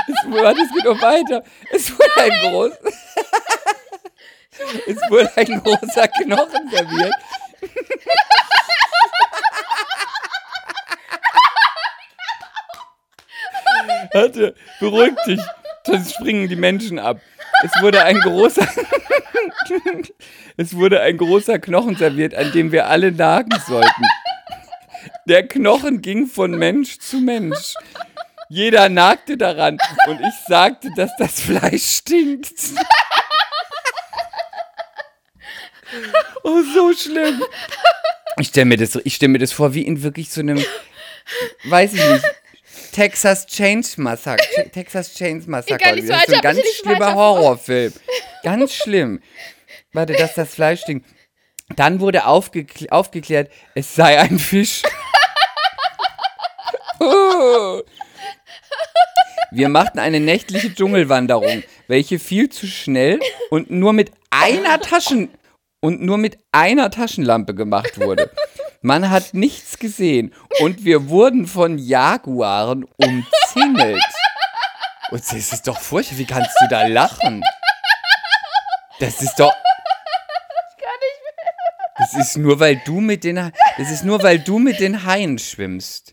Es, 0.08 0.14
warte, 0.30 0.60
es 0.62 0.72
geht 0.72 0.84
noch 0.84 1.00
weiter. 1.00 1.42
Es 1.70 1.90
wurde 1.90 2.16
ein 2.16 2.50
groß. 2.50 2.72
es 4.86 4.96
wurde 5.10 5.30
ein 5.36 5.62
großer 5.62 6.08
Knochen 6.08 6.70
serviert. 6.70 7.14
Warte, 14.12 14.54
beruhig 14.80 15.14
dich, 15.26 15.40
sonst 15.84 16.14
springen 16.14 16.48
die 16.48 16.56
Menschen 16.56 16.98
ab. 16.98 17.20
Es 17.62 17.82
wurde 17.82 18.02
ein 18.02 18.18
großer, 18.20 18.66
es 20.56 20.74
wurde 20.74 21.00
ein 21.00 21.16
großer 21.16 21.58
Knochen 21.58 21.96
serviert, 21.96 22.34
an 22.34 22.52
dem 22.52 22.72
wir 22.72 22.86
alle 22.86 23.12
nagen 23.12 23.58
sollten. 23.66 24.04
Der 25.26 25.46
Knochen 25.46 26.02
ging 26.02 26.26
von 26.26 26.52
Mensch 26.52 26.98
zu 26.98 27.18
Mensch. 27.18 27.74
Jeder 28.48 28.88
nagte 28.88 29.36
daran 29.36 29.78
und 30.08 30.20
ich 30.20 30.34
sagte, 30.46 30.90
dass 30.96 31.10
das 31.18 31.40
Fleisch 31.40 31.84
stinkt. 31.96 32.52
Oh, 36.44 36.62
so 36.74 36.92
schlimm. 36.94 37.42
Ich 38.38 38.48
stelle 38.48 38.66
mir, 38.66 38.76
das- 38.76 38.98
ich 39.04 39.14
stell 39.16 39.28
mir 39.28 39.38
das 39.38 39.52
vor, 39.52 39.74
wie 39.74 39.82
in 39.82 40.02
wirklich 40.02 40.30
so 40.30 40.40
einem, 40.40 40.62
weiß 41.64 41.94
ich 41.94 42.04
nicht, 42.08 42.24
Texas 42.92 43.46
Chains 43.46 43.96
Massacre. 43.96 44.44
Texas 44.72 45.14
Chains 45.14 45.46
Massacre. 45.46 45.78
Das 45.78 45.96
ist 45.98 46.08
so 46.28 46.34
ein 46.34 46.40
ganz 46.40 46.60
schlimmer. 46.80 47.14
Horrorfilm. 47.14 47.92
Ganz 48.42 48.74
schlimm. 48.74 49.20
Warte, 49.92 50.12
dass 50.14 50.34
das 50.34 50.54
Fleisch 50.54 50.82
stinkt. 50.82 51.06
Dann 51.74 51.98
wurde 52.00 52.26
aufgekl 52.26 52.88
aufgeklärt, 52.90 53.50
es 53.74 53.94
sei 53.94 54.20
ein 54.20 54.38
Fisch. 54.38 54.82
Oh. 57.00 57.82
Wir 59.50 59.68
machten 59.68 59.98
eine 59.98 60.20
nächtliche 60.20 60.74
Dschungelwanderung, 60.74 61.62
welche 61.88 62.18
viel 62.18 62.48
zu 62.48 62.66
schnell 62.66 63.20
und 63.50 63.70
nur 63.70 63.92
mit 63.92 64.10
einer 64.30 64.80
Taschen 64.80 65.30
und 65.80 66.02
nur 66.02 66.18
mit 66.18 66.38
einer 66.52 66.90
Taschenlampe 66.90 67.54
gemacht 67.54 68.00
wurde. 68.00 68.30
Man 68.82 69.10
hat 69.10 69.34
nichts 69.34 69.78
gesehen 69.78 70.34
und 70.60 70.84
wir 70.84 71.08
wurden 71.08 71.46
von 71.46 71.78
Jaguaren 71.78 72.84
umzingelt. 72.96 74.02
Und 75.10 75.20
das 75.20 75.32
ist 75.32 75.66
doch 75.68 75.78
furchtbar, 75.78 76.18
wie 76.18 76.26
kannst 76.26 76.56
du 76.60 76.68
da 76.68 76.86
lachen? 76.86 77.42
Das 78.98 79.22
ist 79.22 79.36
doch 79.38 79.52
Das 81.98 82.14
ist 82.14 82.36
nur 82.36 82.60
weil 82.60 82.80
du 82.84 83.00
mit 83.00 83.24
den 83.24 83.52
Das 83.78 83.90
ist 83.90 84.04
nur 84.04 84.22
weil 84.22 84.38
du 84.38 84.58
mit 84.58 84.80
den 84.80 85.04
Haien 85.04 85.38
schwimmst. 85.38 86.10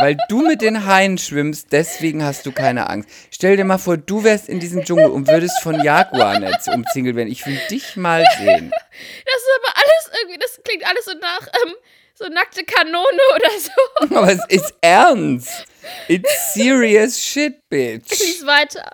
Weil 0.00 0.16
du 0.28 0.40
mit 0.40 0.62
den 0.62 0.86
Haien 0.86 1.18
schwimmst, 1.18 1.68
deswegen 1.72 2.24
hast 2.24 2.46
du 2.46 2.52
keine 2.52 2.88
Angst. 2.88 3.08
Stell 3.30 3.56
dir 3.56 3.64
mal 3.64 3.78
vor, 3.78 3.98
du 3.98 4.24
wärst 4.24 4.48
in 4.48 4.58
diesem 4.58 4.82
Dschungel 4.82 5.10
und 5.10 5.28
würdest 5.28 5.60
von 5.62 5.82
Jaguaren 5.84 6.42
jetzt 6.42 6.68
umzingelt 6.68 7.16
werden. 7.16 7.30
Ich 7.30 7.46
will 7.46 7.60
dich 7.70 7.96
mal 7.96 8.24
sehen. 8.38 8.70
Das 8.70 9.34
ist 9.34 9.48
aber 9.58 9.76
alles 9.76 10.20
irgendwie, 10.20 10.38
das 10.38 10.60
klingt 10.64 10.86
alles 10.86 11.04
so 11.04 11.12
nach 11.20 11.46
ähm, 11.66 11.74
so 12.14 12.28
nackte 12.28 12.64
Kanone 12.64 13.20
oder 13.34 13.50
so. 13.58 14.14
Aber 14.16 14.30
es 14.30 14.40
ist 14.48 14.74
ernst. 14.82 15.64
It's 16.06 16.52
serious 16.54 17.18
shit, 17.18 17.68
bitch. 17.70 18.10
Lies 18.10 18.44
weiter. 18.44 18.90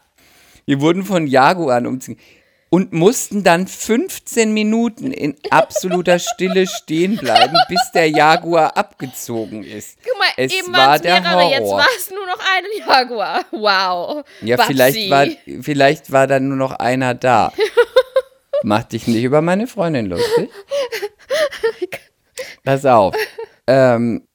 Wir 0.65 0.81
wurden 0.81 1.05
von 1.05 1.27
Jaguaren 1.27 1.87
umzingelt 1.87 2.25
und 2.69 2.93
mussten 2.93 3.45
dann 3.45 3.67
15 3.69 4.53
Minuten 4.53 5.12
in 5.12 5.37
absoluter 5.51 6.19
Stille 6.19 6.67
stehen 6.67 7.17
bleiben, 7.17 7.57
bis 7.69 7.81
der 7.95 8.09
Jaguar 8.11 8.77
abgezogen 8.77 9.62
ist. 9.62 9.99
Guck 10.05 10.19
mal, 10.19 10.27
Es 10.37 10.53
eben 10.53 10.73
war 10.73 10.99
der 10.99 11.21
mehrere, 11.21 11.51
jetzt 11.51 11.61
Horror. 11.61 11.79
war 11.79 11.89
es 11.97 12.11
nur 12.11 12.27
noch 12.27 12.39
ein 12.39 12.64
Jaguar. 12.89 13.45
Wow. 13.53 14.25
Ja, 14.43 14.57
Babsi. 14.57 14.73
vielleicht 14.73 15.11
war, 15.11 15.27
vielleicht 15.62 16.12
war 16.12 16.27
dann 16.27 16.49
nur 16.49 16.57
noch 16.57 16.73
einer 16.73 17.14
da. 17.14 17.53
Mach 18.62 18.83
dich 18.85 19.07
nicht 19.07 19.23
über 19.23 19.43
meine 19.43 19.67
Freundin 19.67 20.07
lustig. 20.07 20.51
Pass 22.64 22.85
auf. 22.85 23.14
ähm, 23.67 24.27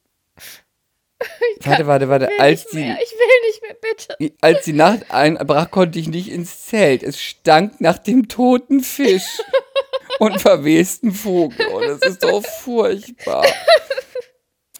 warte, 1.63 1.87
warte, 1.87 2.09
warte. 2.09 2.29
Als 2.39 2.65
die, 2.67 2.77
mehr, 2.77 2.97
ich 3.01 3.11
will 3.11 3.47
nicht 3.47 3.61
mehr, 3.61 3.75
bitte. 3.81 4.35
als 4.41 4.65
die 4.65 4.73
Nacht 4.73 5.11
einbrach, 5.11 5.69
konnte 5.71 5.99
ich 5.99 6.07
nicht 6.09 6.29
ins 6.29 6.65
Zelt. 6.65 7.03
Es 7.03 7.19
stank 7.21 7.79
nach 7.81 7.97
dem 7.97 8.27
toten 8.27 8.81
Fisch 8.81 9.23
und 10.19 10.39
verwesten 10.41 11.11
Vogel. 11.11 11.65
Oh, 11.73 11.79
das 11.79 11.99
ist 12.01 12.23
doch 12.23 12.43
furchtbar. 12.43 13.45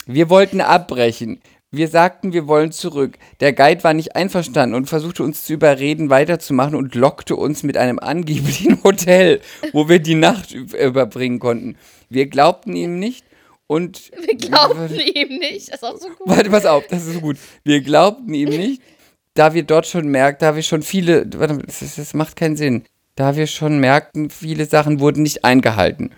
Wir 0.05 0.29
wollten 0.29 0.61
abbrechen. 0.61 1.41
Wir 1.73 1.87
sagten, 1.87 2.33
wir 2.33 2.47
wollen 2.47 2.73
zurück. 2.73 3.17
Der 3.39 3.53
Guide 3.53 3.83
war 3.85 3.93
nicht 3.93 4.15
einverstanden 4.17 4.75
und 4.75 4.87
versuchte 4.89 5.23
uns 5.23 5.45
zu 5.45 5.53
überreden, 5.53 6.09
weiterzumachen 6.09 6.75
und 6.75 6.95
lockte 6.95 7.37
uns 7.37 7.63
mit 7.63 7.77
einem 7.77 7.97
angeblichen 7.97 8.83
Hotel, 8.83 9.39
wo 9.71 9.87
wir 9.87 9.99
die 9.99 10.15
Nacht 10.15 10.49
üb- 10.51 10.75
überbringen 10.75 11.39
konnten. 11.39 11.77
Wir 12.09 12.25
glaubten 12.25 12.75
ihm 12.75 12.99
nicht 12.99 13.23
und 13.71 14.11
Wir 14.17 14.35
glaubten 14.35 14.99
ihm 14.99 15.39
nicht. 15.39 15.69
Das 15.69 15.75
ist 15.77 15.83
auch 15.85 15.97
so 15.97 16.09
gut. 16.09 16.27
Warte, 16.27 16.49
pass 16.49 16.65
auf, 16.65 16.85
das 16.87 17.05
ist 17.05 17.13
so 17.13 17.21
gut. 17.21 17.37
Wir 17.63 17.79
glaubten 17.79 18.33
ihm 18.33 18.49
nicht, 18.49 18.81
da 19.33 19.53
wir 19.53 19.63
dort 19.63 19.87
schon 19.87 20.09
merkten, 20.09 20.45
da 20.45 20.57
wir 20.57 20.63
schon 20.63 20.81
viele, 20.81 21.25
warte, 21.37 21.57
das, 21.59 21.79
das 21.95 22.13
macht 22.13 22.35
keinen 22.35 22.57
Sinn. 22.57 22.83
Da 23.15 23.37
wir 23.37 23.47
schon 23.47 23.79
merkten, 23.79 24.29
viele 24.29 24.65
Sachen 24.65 24.99
wurden 24.99 25.23
nicht 25.23 25.45
eingehalten. 25.45 26.11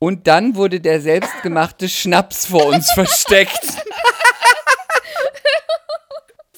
Und 0.00 0.26
dann 0.26 0.56
wurde 0.56 0.80
der 0.80 1.00
selbstgemachte 1.00 1.88
Schnaps 1.88 2.46
vor 2.46 2.66
uns 2.66 2.90
versteckt. 2.90 3.60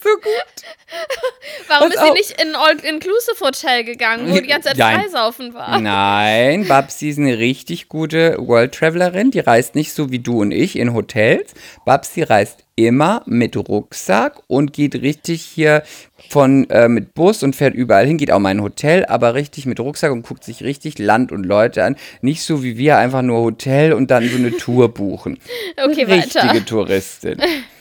so 0.03 0.11
gut. 0.16 0.64
Warum 1.68 1.88
Pass 1.90 1.96
ist 1.96 2.05
sie 2.05 2.12
nicht 2.12 2.42
in 2.42 2.48
ein 2.48 2.57
All-Inclusive-Hotel 2.57 3.84
gegangen, 3.84 4.32
wo 4.32 4.40
die 4.40 4.48
ganze 4.48 4.68
Zeit 4.68 4.78
Nein. 4.78 5.01
Freisaufen 5.03 5.55
war? 5.55 5.80
Nein, 5.80 6.66
Babsi 6.66 7.11
ist 7.11 7.18
eine 7.18 7.38
richtig 7.38 7.88
gute 7.88 8.36
World 8.38 8.74
Travelerin. 8.74 9.30
Die 9.30 9.40
reist 9.40 9.74
nicht 9.74 9.92
so 9.92 10.11
wie 10.11 10.18
du 10.18 10.40
und 10.40 10.51
ich 10.51 10.76
in 10.76 10.94
Hotels. 10.94 11.55
Babsi 11.84 12.22
reist 12.22 12.64
immer 12.76 13.22
mit 13.26 13.57
Rucksack 13.57 14.40
und 14.46 14.72
geht 14.72 14.94
richtig 14.94 15.42
hier 15.42 15.82
von 16.30 16.68
äh, 16.70 16.88
mit 16.88 17.14
Bus 17.14 17.42
und 17.42 17.55
fährt 17.55 17.74
überall 17.74 18.07
hin, 18.07 18.16
geht 18.16 18.30
auch 18.30 18.38
mal 18.38 18.53
in 18.53 18.59
ein 18.59 18.62
Hotel, 18.62 19.05
aber 19.07 19.34
richtig 19.34 19.66
mit 19.66 19.80
Rucksack 19.80 20.12
und 20.12 20.22
guckt 20.22 20.44
sich 20.44 20.62
richtig 20.62 20.98
Land 20.98 21.32
und 21.32 21.44
Leute 21.44 21.84
an. 21.84 21.96
Nicht 22.22 22.42
so 22.42 22.62
wie 22.62 22.78
wir 22.78 22.98
einfach 22.98 23.22
nur 23.22 23.40
Hotel 23.42 23.92
und 23.92 24.11
dann 24.11 24.28
so 24.28 24.36
eine 24.36 24.57
Tour 24.57 24.92
buchen. 24.92 25.38
Okay, 25.82 26.05
Richtige 26.05 26.48
weiter. 26.48 26.66
Touristin. 26.66 27.40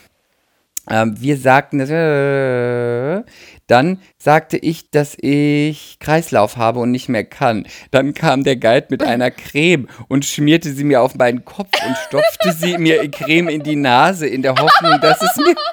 ähm, 0.90 1.16
wir 1.20 1.38
sagten, 1.38 1.80
dass, 1.80 1.90
äh, 1.90 3.24
dann 3.68 4.02
sagte 4.18 4.58
ich, 4.58 4.90
dass 4.90 5.16
ich 5.20 5.98
Kreislauf 6.00 6.58
habe 6.58 6.80
und 6.80 6.92
nicht 6.92 7.10
mehr 7.10 7.24
kann. 7.24 7.68
Dann 7.92 8.14
kam 8.14 8.44
der 8.44 8.56
Guide 8.56 8.88
mit 8.90 9.04
einer 9.04 9.32
Creme 9.52 9.88
und 10.08 10.26
schmierte 10.26 10.72
sie 10.74 10.84
mir 10.84 11.02
auf 11.02 11.16
meinen 11.16 11.46
Kopf 11.46 11.72
und 11.86 11.98
stopfte 12.08 12.54
sie 12.54 12.78
mir 12.78 13.10
Creme 13.12 13.50
in 13.50 13.64
die 13.64 13.76
Nase 13.76 14.28
in 14.28 14.42
der 14.42 14.56
Hoffnung, 14.56 15.00
dass 15.02 15.22
es 15.22 15.36
mir 15.38 15.56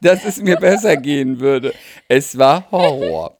dass 0.00 0.24
es 0.24 0.38
mir 0.38 0.56
besser 0.56 0.96
gehen 0.96 1.40
würde. 1.40 1.74
Es 2.08 2.38
war 2.38 2.70
Horror. 2.70 3.38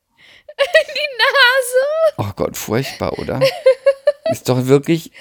Nase. 1.19 2.15
Oh 2.19 2.33
Gott, 2.37 2.57
furchtbar, 2.57 3.19
oder? 3.19 3.41
Ist 4.31 4.49
doch 4.49 4.67
wirklich 4.67 5.13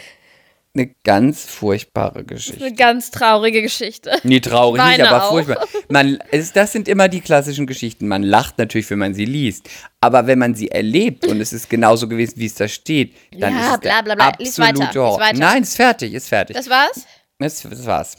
eine 0.78 0.94
ganz 1.04 1.46
furchtbare 1.46 2.24
Geschichte. 2.24 2.64
Eine 2.66 2.76
ganz 2.76 3.12
traurige 3.12 3.62
Geschichte. 3.62 4.12
Nee, 4.24 4.40
traurig 4.40 4.84
nicht, 4.84 5.02
aber 5.02 5.26
auch. 5.26 5.30
furchtbar. 5.32 5.68
Man, 5.90 6.20
es, 6.32 6.54
das 6.54 6.72
sind 6.72 6.88
immer 6.88 7.08
die 7.08 7.22
klassischen 7.22 7.66
Geschichten. 7.68 8.08
Man 8.08 8.24
lacht 8.24 8.58
natürlich, 8.58 8.90
wenn 8.90 9.00
man 9.00 9.14
sie 9.14 9.26
liest. 9.26 9.70
Aber 10.02 10.28
wenn 10.28 10.40
man 10.40 10.56
sie 10.56 10.70
erlebt 10.70 11.26
und 11.28 11.42
es 11.42 11.54
ist 11.54 11.70
genauso 11.70 12.08
gewesen, 12.08 12.34
wie 12.38 12.46
es 12.46 12.56
da 12.56 12.68
steht, 12.68 13.16
dann 13.32 13.54
Ja, 13.54 13.60
ist 13.68 13.74
es 13.76 13.80
bla, 13.80 14.02
bla, 14.02 14.16
bla. 14.16 14.28
Weiter, 14.28 14.40
absolute 14.40 14.80
lies 14.80 14.96
Horror. 14.96 15.20
weiter. 15.20 15.40
Nein, 15.40 15.64
ist 15.64 15.76
fertig, 15.76 16.14
ist 16.14 16.30
fertig. 16.30 16.56
Das 16.56 16.70
war's? 16.70 17.06
Das, 17.40 17.62
das 17.62 17.86
war's. 17.86 18.18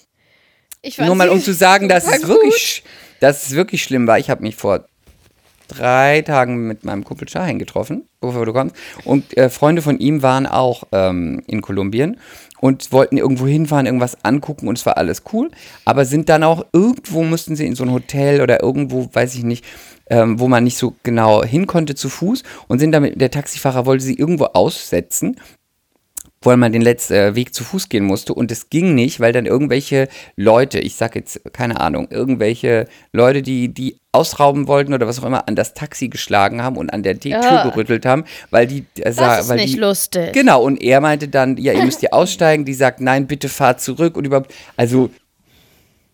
Nur 0.99 1.15
mal, 1.15 1.29
um 1.29 1.41
zu 1.43 1.53
sagen, 1.53 1.89
dass 1.89 2.07
es 2.07 2.27
wirklich, 2.27 2.83
dass 3.21 3.47
es 3.47 3.53
wirklich 3.53 3.83
schlimm 3.83 4.07
war. 4.07 4.19
Ich 4.19 4.31
habe 4.31 4.43
mich 4.43 4.57
vor 4.57 4.87
drei 5.69 6.23
Tagen 6.23 6.67
mit 6.67 6.85
meinem 6.85 7.05
Kumpel 7.05 7.29
Shahin 7.29 7.59
getroffen, 7.59 8.08
bevor 8.21 8.47
du 8.47 8.53
kommst. 8.53 8.75
Und 9.05 9.37
äh, 9.37 9.49
Freunde 9.49 9.83
von 9.83 9.99
ihm 9.99 10.23
waren 10.23 10.47
auch 10.47 10.85
ähm, 10.93 11.43
in 11.47 11.63
Kolumbien 11.63 12.19
und 12.61 12.91
wollten 12.93 13.17
irgendwo 13.17 13.47
hinfahren, 13.47 13.87
irgendwas 13.87 14.25
angucken 14.25 14.69
und 14.69 14.79
es 14.79 14.87
war 14.87 14.97
alles 14.97 15.23
cool. 15.33 15.51
Aber 15.85 16.05
sind 16.05 16.29
dann 16.29 16.43
auch 16.43 16.67
irgendwo, 16.73 17.23
mussten 17.23 17.57
sie 17.57 17.67
in 17.67 17.75
so 17.75 17.85
ein 17.85 17.93
Hotel 17.93 18.41
oder 18.41 18.63
irgendwo, 18.63 19.09
weiß 19.13 19.35
ich 19.35 19.45
nicht, 19.45 19.65
ähm, 20.11 20.41
wo 20.41 20.49
man 20.49 20.65
nicht 20.65 20.79
so 20.79 20.95
genau 21.03 21.45
hin 21.45 21.67
konnte 21.67 21.95
zu 21.95 22.09
Fuß 22.09 22.43
und 22.67 22.79
sind 22.79 22.93
damit, 22.93 23.21
der 23.21 23.31
Taxifahrer 23.31 23.87
wollte 23.87 24.05
sie 24.05 24.15
irgendwo 24.15 24.47
aussetzen 24.47 25.37
wo 26.41 26.57
man 26.57 26.73
den 26.73 26.83
letzten 26.83 27.15
äh, 27.15 27.35
Weg 27.35 27.55
zu 27.55 27.65
Fuß 27.65 27.89
gehen 27.89 28.05
musste 28.05 28.33
und 28.35 28.53
es 28.53 28.71
ging 28.71 28.95
nicht, 28.95 29.19
weil 29.21 29.33
dann 29.33 29.47
irgendwelche 29.47 30.09
Leute, 30.37 30.79
ich 30.79 30.95
sag 30.95 31.17
jetzt 31.17 31.41
keine 31.53 31.81
Ahnung, 31.81 32.09
irgendwelche 32.11 32.87
Leute, 33.13 33.43
die 33.43 33.69
die 33.75 33.99
ausrauben 34.13 34.67
wollten 34.69 34.95
oder 34.95 35.07
was 35.07 35.19
auch 35.21 35.25
immer, 35.25 35.47
an 35.49 35.55
das 35.57 35.75
Taxi 35.75 36.09
geschlagen 36.09 36.63
haben 36.63 36.77
und 36.77 36.91
an 36.93 37.03
der 37.03 37.19
Tür 37.21 37.33
Ja. 37.43 37.69
gerüttelt 37.69 38.07
haben, 38.07 38.25
weil 38.51 38.67
die 38.67 38.85
äh, 39.01 39.13
sa- 39.13 39.37
Das 39.37 39.45
ist 39.45 39.49
weil 39.51 39.57
nicht 39.59 39.75
die, 39.75 39.79
lustig. 39.81 40.33
Genau, 40.33 40.63
und 40.63 40.81
er 40.83 41.01
meinte 41.01 41.29
dann, 41.29 41.57
ja, 41.57 41.73
ihr 41.73 41.85
müsst 41.85 42.01
hier 42.01 42.13
aussteigen. 42.15 42.65
Die 42.65 42.75
sagt, 42.75 43.01
nein, 43.01 43.27
bitte 43.27 43.49
fahrt 43.49 43.81
zurück 43.81 44.17
und 44.17 44.25
überhaupt. 44.25 44.53
Also, 44.77 45.11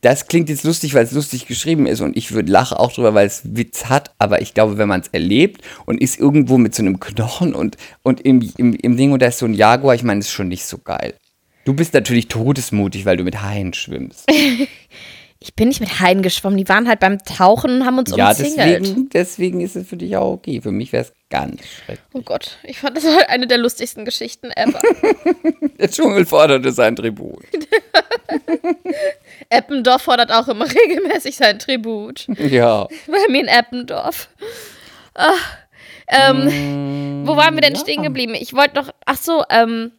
das 0.05 0.26
klingt 0.26 0.50
jetzt 0.50 0.64
lustig, 0.64 0.92
weil 0.94 1.05
es 1.05 1.12
lustig 1.12 1.46
geschrieben 1.46 1.86
ist 1.86 2.02
und 2.02 2.16
ich 2.16 2.32
würde 2.32 2.52
lache 2.52 2.78
auch 2.78 2.92
drüber, 2.92 3.14
weil 3.14 3.26
es 3.26 3.42
Witz 3.44 3.86
hat, 3.86 4.14
aber 4.18 4.42
ich 4.42 4.52
glaube, 4.52 4.76
wenn 4.76 4.88
man 4.88 5.00
es 5.00 5.09
erlebt 5.09 5.62
und 5.86 6.00
ist 6.00 6.18
irgendwo 6.18 6.59
mit 6.59 6.74
so 6.74 6.82
einem 6.82 7.00
Knochen 7.00 7.55
und, 7.55 7.78
und 8.02 8.20
im, 8.20 8.52
im, 8.59 8.74
im 8.74 8.96
Ding 8.98 9.12
und 9.12 9.22
da 9.22 9.26
ist 9.28 9.38
so 9.38 9.46
ein 9.46 9.55
Jaguar, 9.55 9.94
ich 9.94 10.02
meine, 10.02 10.20
das 10.20 10.26
ist 10.26 10.34
schon 10.34 10.48
nicht 10.48 10.66
so 10.66 10.78
geil. 10.78 11.14
Du 11.64 11.72
bist 11.72 11.94
natürlich 11.94 12.28
todesmutig, 12.28 13.07
weil 13.07 13.16
du 13.16 13.24
mit 13.24 13.42
Haien 13.42 13.72
schwimmst. 13.72 14.30
Ich 15.46 15.55
bin 15.55 15.68
nicht 15.68 15.80
mit 15.80 16.00
Haien 16.00 16.22
geschwommen. 16.22 16.57
Die 16.57 16.66
waren 16.70 16.88
halt 16.88 17.00
beim 17.00 17.18
Tauchen 17.22 17.70
und 17.70 17.84
haben 17.84 17.98
uns 17.98 18.16
ja, 18.16 18.30
umzingelt. 18.30 18.80
deswegen, 18.80 19.09
deswegen 19.11 19.61
ist 19.61 19.76
es 19.76 19.86
für 19.86 19.98
dich 19.98 20.16
auch 20.16 20.32
okay. 20.32 20.62
Für 20.62 20.72
mich 20.72 20.90
wäre 20.90 21.05
es 21.05 21.12
ganz 21.28 21.61
schrecklich. 21.66 22.07
Oh 22.14 22.22
Gott, 22.22 22.57
ich 22.62 22.78
fand 22.78 22.96
das 22.96 23.05
halt 23.05 23.28
eine 23.28 23.46
der 23.46 23.59
lustigsten 23.59 24.07
Geschichten 24.07 24.50
ever. 24.52 24.80
Der 25.78 25.90
Dschungel 25.90 26.24
forderte 26.24 26.72
sein 26.72 26.96
Tribut. 26.96 27.44
Eppendorf 29.49 30.03
fordert 30.03 30.32
auch 30.32 30.49
immer 30.49 30.66
regelmäßig 30.74 31.37
sein 31.37 31.59
Tribut. 31.59 32.26
Ja. 32.39 32.85
Bei 33.07 33.30
mir 33.30 33.43
in 33.43 33.49
Eppendorf. 33.49 34.28
Ach, 35.14 35.57
ähm, 36.09 37.22
wo 37.26 37.37
waren 37.37 37.55
wir 37.55 37.62
denn 37.62 37.76
stehen 37.76 38.03
geblieben? 38.03 38.35
Ich 38.35 38.53
wollte 38.55 38.76
noch, 38.76 38.91
ach 39.07 39.16
so, 39.16 39.45
ähm, 39.49 39.93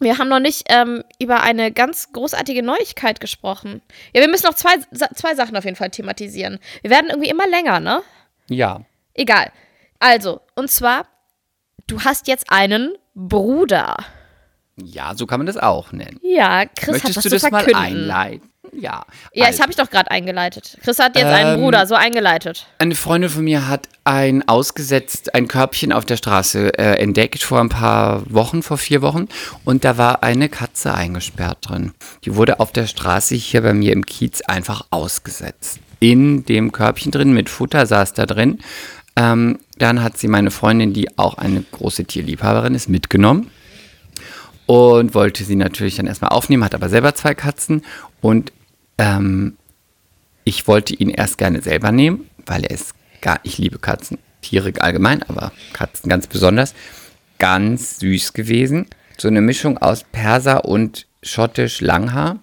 wir 0.00 0.18
haben 0.18 0.28
noch 0.28 0.38
nicht 0.38 0.66
ähm, 0.68 1.02
über 1.18 1.42
eine 1.42 1.72
ganz 1.72 2.12
großartige 2.12 2.62
Neuigkeit 2.62 3.20
gesprochen. 3.20 3.82
Ja, 4.14 4.20
wir 4.20 4.28
müssen 4.28 4.46
noch 4.46 4.54
zwei, 4.54 4.74
zwei 5.14 5.34
Sachen 5.34 5.56
auf 5.56 5.64
jeden 5.64 5.76
Fall 5.76 5.90
thematisieren. 5.90 6.58
Wir 6.82 6.90
werden 6.90 7.10
irgendwie 7.10 7.30
immer 7.30 7.48
länger, 7.48 7.80
ne? 7.80 8.02
Ja. 8.48 8.82
Egal. 9.14 9.50
Also, 9.98 10.40
und 10.54 10.70
zwar, 10.70 11.06
du 11.88 12.02
hast 12.02 12.28
jetzt 12.28 12.50
einen 12.50 12.94
Bruder. 13.14 13.96
Ja, 14.84 15.12
so 15.16 15.26
kann 15.26 15.40
man 15.40 15.46
das 15.46 15.56
auch 15.56 15.92
nennen. 15.92 16.18
Ja, 16.22 16.64
Chris 16.66 16.96
hat 16.96 17.04
Möchtest 17.04 17.16
was 17.16 17.22
du 17.24 17.28
zu 17.30 17.36
das 17.36 17.50
mal 17.50 17.62
verkünden. 17.64 17.82
einleiten? 18.10 18.48
Ja. 18.72 19.02
Ja, 19.32 19.46
Also, 19.46 19.56
das 19.56 19.60
habe 19.62 19.70
ich 19.72 19.76
doch 19.76 19.88
gerade 19.90 20.10
eingeleitet. 20.10 20.76
Chris 20.84 20.98
hat 20.98 21.16
jetzt 21.16 21.24
einen 21.26 21.54
Ähm, 21.54 21.60
Bruder, 21.60 21.86
so 21.86 21.94
eingeleitet. 21.94 22.66
Eine 22.78 22.94
Freundin 22.94 23.30
von 23.30 23.42
mir 23.44 23.66
hat 23.66 23.88
ein 24.04 24.46
ausgesetzt, 24.46 25.34
ein 25.34 25.48
Körbchen 25.48 25.90
auf 25.92 26.04
der 26.04 26.16
Straße 26.18 26.78
äh, 26.78 26.98
entdeckt 27.00 27.42
vor 27.42 27.60
ein 27.60 27.70
paar 27.70 28.22
Wochen, 28.32 28.62
vor 28.62 28.76
vier 28.76 29.00
Wochen. 29.02 29.26
Und 29.64 29.84
da 29.84 29.96
war 29.96 30.22
eine 30.22 30.48
Katze 30.50 30.94
eingesperrt 30.94 31.58
drin. 31.68 31.92
Die 32.24 32.34
wurde 32.36 32.60
auf 32.60 32.70
der 32.72 32.86
Straße 32.86 33.34
hier 33.36 33.62
bei 33.62 33.72
mir 33.72 33.92
im 33.92 34.04
Kiez 34.04 34.42
einfach 34.42 34.86
ausgesetzt. 34.90 35.80
In 36.00 36.44
dem 36.44 36.70
Körbchen 36.70 37.10
drin, 37.10 37.32
mit 37.32 37.48
Futter 37.48 37.86
saß 37.86 38.12
da 38.12 38.26
drin. 38.26 38.58
Ähm, 39.16 39.58
dann 39.78 40.02
hat 40.02 40.18
sie 40.18 40.28
meine 40.28 40.50
Freundin, 40.50 40.92
die 40.92 41.18
auch 41.18 41.38
eine 41.38 41.62
große 41.72 42.04
Tierliebhaberin 42.04 42.74
ist, 42.74 42.88
mitgenommen 42.88 43.50
und 44.68 45.14
wollte 45.14 45.44
sie 45.44 45.56
natürlich 45.56 45.96
dann 45.96 46.06
erstmal 46.06 46.30
aufnehmen, 46.30 46.62
hat 46.62 46.74
aber 46.74 46.90
selber 46.90 47.14
zwei 47.14 47.34
Katzen 47.34 47.82
und 48.20 48.52
ähm, 48.98 49.56
ich 50.44 50.68
wollte 50.68 50.94
ihn 50.94 51.08
erst 51.08 51.38
gerne 51.38 51.62
selber 51.62 51.90
nehmen, 51.90 52.28
weil 52.44 52.64
er 52.64 52.72
ist 52.72 52.92
gar, 53.22 53.40
ich 53.44 53.56
liebe 53.56 53.78
Katzen, 53.78 54.18
Tiere 54.42 54.70
allgemein, 54.80 55.22
aber 55.22 55.52
Katzen 55.72 56.10
ganz 56.10 56.26
besonders, 56.26 56.74
ganz 57.38 57.98
süß 58.00 58.34
gewesen. 58.34 58.86
So 59.16 59.28
eine 59.28 59.40
Mischung 59.40 59.78
aus 59.78 60.04
Perser 60.04 60.66
und 60.66 61.06
schottisch 61.22 61.80
Langhaar. 61.80 62.40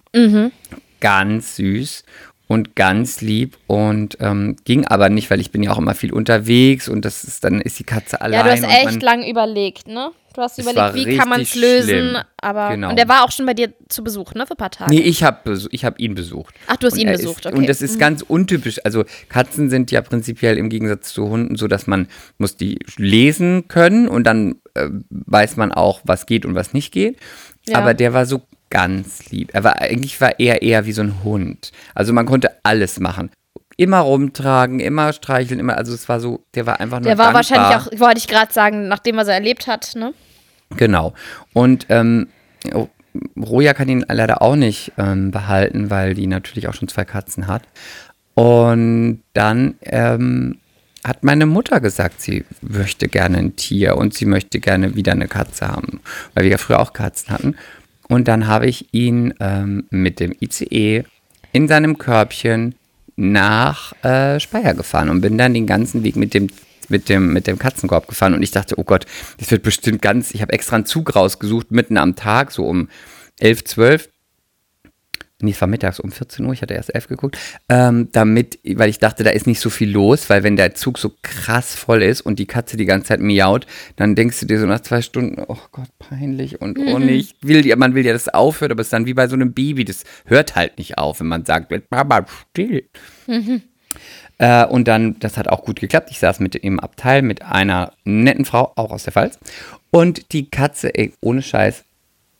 Ganz 0.98 1.54
süß 1.54 2.02
und 2.48 2.74
ganz 2.74 3.20
lieb 3.20 3.56
und 3.68 4.18
ähm, 4.20 4.56
ging 4.64 4.84
aber 4.84 5.10
nicht, 5.10 5.30
weil 5.30 5.40
ich 5.40 5.52
bin 5.52 5.62
ja 5.62 5.70
auch 5.72 5.78
immer 5.78 5.94
viel 5.94 6.12
unterwegs 6.12 6.88
und 6.88 7.04
das 7.04 7.22
ist 7.22 7.44
dann 7.44 7.60
ist 7.60 7.78
die 7.78 7.84
Katze 7.84 8.20
allein. 8.20 8.46
Ja, 8.46 8.56
du 8.56 8.62
hast 8.62 8.72
echt 8.72 8.84
man, 8.84 9.00
lang 9.00 9.24
überlegt, 9.24 9.86
ne? 9.86 10.10
Du 10.36 10.42
hast 10.42 10.58
überlegt, 10.58 10.94
wie 10.94 11.16
kann 11.16 11.28
man 11.28 11.40
es 11.40 11.54
lösen, 11.54 11.88
schlimm. 11.88 12.16
aber 12.40 12.70
Genau. 12.70 12.90
und 12.90 12.98
der 12.98 13.08
war 13.08 13.24
auch 13.24 13.32
schon 13.32 13.46
bei 13.46 13.54
dir 13.54 13.72
zu 13.88 14.04
Besuch, 14.04 14.34
ne, 14.34 14.46
für 14.46 14.54
ein 14.54 14.56
paar 14.58 14.70
Tage. 14.70 14.90
Nee, 14.90 15.00
ich 15.00 15.22
habe 15.24 15.58
ich 15.70 15.84
hab 15.84 15.98
ihn 15.98 16.14
besucht. 16.14 16.54
Ach, 16.66 16.76
du 16.76 16.86
hast 16.86 16.92
Und 16.94 17.00
ihn 17.00 17.08
er 17.08 17.16
besucht, 17.16 17.40
ist, 17.40 17.46
okay. 17.46 17.54
Mhm. 17.54 17.60
Und 17.62 17.68
das 17.68 17.82
ist 17.82 17.98
ganz 17.98 18.22
untypisch. 18.22 18.78
Also 18.84 19.04
Katzen 19.28 19.70
sind 19.70 19.90
ja 19.90 20.02
prinzipiell 20.02 20.58
im 20.58 20.68
Gegensatz 20.68 21.12
zu 21.12 21.28
Hunden 21.28 21.56
so, 21.56 21.66
dass 21.68 21.86
man 21.86 22.06
muss 22.38 22.56
die 22.56 22.78
lesen 22.96 23.66
können 23.68 24.08
und 24.08 24.24
dann 24.24 24.56
äh, 24.74 24.88
weiß 25.10 25.56
man 25.56 25.72
auch, 25.72 26.00
was 26.04 26.26
geht 26.26 26.44
und 26.46 26.54
was 26.54 26.72
nicht 26.74 26.92
geht. 26.92 27.18
Ja. 27.66 27.78
Aber 27.78 27.94
der 27.94 28.12
war 28.12 28.26
so 28.26 28.42
ganz 28.68 29.30
lieb. 29.30 29.50
Er 29.54 29.64
war, 29.64 29.80
eigentlich 29.80 30.20
war 30.20 30.38
er 30.38 30.60
eher 30.62 30.86
wie 30.86 30.92
so 30.92 31.00
ein 31.02 31.24
Hund. 31.24 31.72
Also 31.94 32.12
man 32.12 32.26
konnte 32.26 32.50
alles 32.62 33.00
machen. 33.00 33.30
Immer 33.78 33.98
rumtragen, 34.00 34.80
immer 34.80 35.12
streicheln, 35.12 35.60
immer, 35.60 35.76
also 35.76 35.92
es 35.92 36.08
war 36.08 36.18
so, 36.18 36.44
der 36.54 36.64
war 36.66 36.80
einfach 36.80 36.98
nur 36.98 37.06
Der 37.08 37.18
war 37.18 37.32
dankbar. 37.32 37.58
wahrscheinlich 37.58 37.92
auch, 37.94 38.00
wollte 38.00 38.18
ich 38.18 38.26
gerade 38.26 38.50
sagen, 38.52 38.88
nachdem 38.88 39.16
was 39.16 39.28
er 39.28 39.34
erlebt 39.34 39.66
hat, 39.66 39.92
ne? 39.96 40.14
Genau. 40.70 41.14
Und 41.52 41.86
ähm, 41.88 42.28
Roja 43.38 43.74
kann 43.74 43.88
ihn 43.88 44.04
leider 44.08 44.42
auch 44.42 44.56
nicht 44.56 44.92
ähm, 44.98 45.30
behalten, 45.30 45.90
weil 45.90 46.14
die 46.14 46.26
natürlich 46.26 46.68
auch 46.68 46.74
schon 46.74 46.88
zwei 46.88 47.04
Katzen 47.04 47.46
hat. 47.46 47.62
Und 48.34 49.22
dann 49.32 49.76
ähm, 49.82 50.58
hat 51.04 51.24
meine 51.24 51.46
Mutter 51.46 51.80
gesagt, 51.80 52.20
sie 52.20 52.44
möchte 52.60 53.08
gerne 53.08 53.38
ein 53.38 53.56
Tier 53.56 53.96
und 53.96 54.12
sie 54.12 54.26
möchte 54.26 54.60
gerne 54.60 54.94
wieder 54.94 55.12
eine 55.12 55.28
Katze 55.28 55.68
haben, 55.68 56.00
weil 56.34 56.44
wir 56.44 56.50
ja 56.50 56.58
früher 56.58 56.80
auch 56.80 56.92
Katzen 56.92 57.30
hatten. 57.30 57.56
Und 58.08 58.28
dann 58.28 58.46
habe 58.46 58.66
ich 58.66 58.92
ihn 58.92 59.34
ähm, 59.40 59.84
mit 59.90 60.20
dem 60.20 60.34
ICE 60.40 61.04
in 61.52 61.68
seinem 61.68 61.98
Körbchen 61.98 62.74
nach 63.16 63.92
äh, 64.04 64.38
Speyer 64.38 64.74
gefahren 64.74 65.08
und 65.08 65.22
bin 65.22 65.38
dann 65.38 65.54
den 65.54 65.66
ganzen 65.66 66.04
Weg 66.04 66.16
mit 66.16 66.34
dem 66.34 66.48
mit 66.88 67.08
dem, 67.08 67.32
mit 67.32 67.46
dem 67.46 67.58
Katzenkorb 67.58 68.08
gefahren 68.08 68.34
und 68.34 68.42
ich 68.42 68.50
dachte, 68.50 68.78
oh 68.78 68.84
Gott, 68.84 69.06
das 69.38 69.50
wird 69.50 69.62
bestimmt 69.62 70.02
ganz, 70.02 70.32
ich 70.32 70.42
habe 70.42 70.52
extra 70.52 70.76
einen 70.76 70.86
Zug 70.86 71.14
rausgesucht, 71.14 71.70
mitten 71.70 71.96
am 71.96 72.16
Tag, 72.16 72.52
so 72.52 72.66
um 72.66 72.88
11, 73.38 73.64
12. 73.64 74.08
Nee, 75.42 75.50
es 75.50 75.60
war 75.60 75.68
mittags 75.68 76.00
um 76.00 76.10
14 76.10 76.46
Uhr, 76.46 76.54
ich 76.54 76.62
hatte 76.62 76.72
erst 76.72 76.94
11 76.94 77.08
geguckt, 77.08 77.36
ähm, 77.68 78.08
damit, 78.12 78.58
weil 78.64 78.88
ich 78.88 78.98
dachte, 78.98 79.22
da 79.22 79.28
ist 79.28 79.46
nicht 79.46 79.60
so 79.60 79.68
viel 79.68 79.90
los, 79.90 80.30
weil 80.30 80.42
wenn 80.42 80.56
der 80.56 80.74
Zug 80.74 80.96
so 80.96 81.12
krass 81.20 81.74
voll 81.74 82.02
ist 82.02 82.22
und 82.22 82.38
die 82.38 82.46
Katze 82.46 82.78
die 82.78 82.86
ganze 82.86 83.08
Zeit 83.08 83.20
miaut, 83.20 83.66
dann 83.96 84.14
denkst 84.14 84.40
du 84.40 84.46
dir 84.46 84.58
so 84.58 84.64
nach 84.64 84.80
zwei 84.80 85.02
Stunden, 85.02 85.44
oh 85.46 85.58
Gott, 85.72 85.90
peinlich 85.98 86.62
und 86.62 86.78
oh 86.78 86.98
nicht, 86.98 87.36
will, 87.42 87.76
man 87.76 87.94
will 87.94 88.06
ja, 88.06 88.14
dass 88.14 88.22
es 88.22 88.32
aufhört, 88.32 88.72
aber 88.72 88.80
es 88.80 88.86
ist 88.86 88.94
dann 88.94 89.04
wie 89.04 89.12
bei 89.12 89.28
so 89.28 89.34
einem 89.34 89.52
Baby, 89.52 89.84
das 89.84 90.04
hört 90.24 90.56
halt 90.56 90.78
nicht 90.78 90.96
auf, 90.96 91.20
wenn 91.20 91.26
man 91.26 91.44
sagt, 91.44 91.70
Mama, 91.90 92.24
still. 92.52 92.88
Äh, 94.38 94.66
und 94.66 94.86
dann, 94.88 95.18
das 95.18 95.36
hat 95.36 95.48
auch 95.48 95.62
gut 95.62 95.80
geklappt. 95.80 96.10
Ich 96.10 96.18
saß 96.18 96.40
mit 96.40 96.54
im 96.54 96.80
Abteil 96.80 97.22
mit 97.22 97.42
einer 97.42 97.92
netten 98.04 98.44
Frau, 98.44 98.72
auch 98.76 98.90
aus 98.90 99.04
der 99.04 99.12
Pfalz. 99.12 99.38
Und 99.90 100.32
die 100.32 100.50
Katze, 100.50 100.94
ey, 100.94 101.12
ohne 101.20 101.42
Scheiß, 101.42 101.84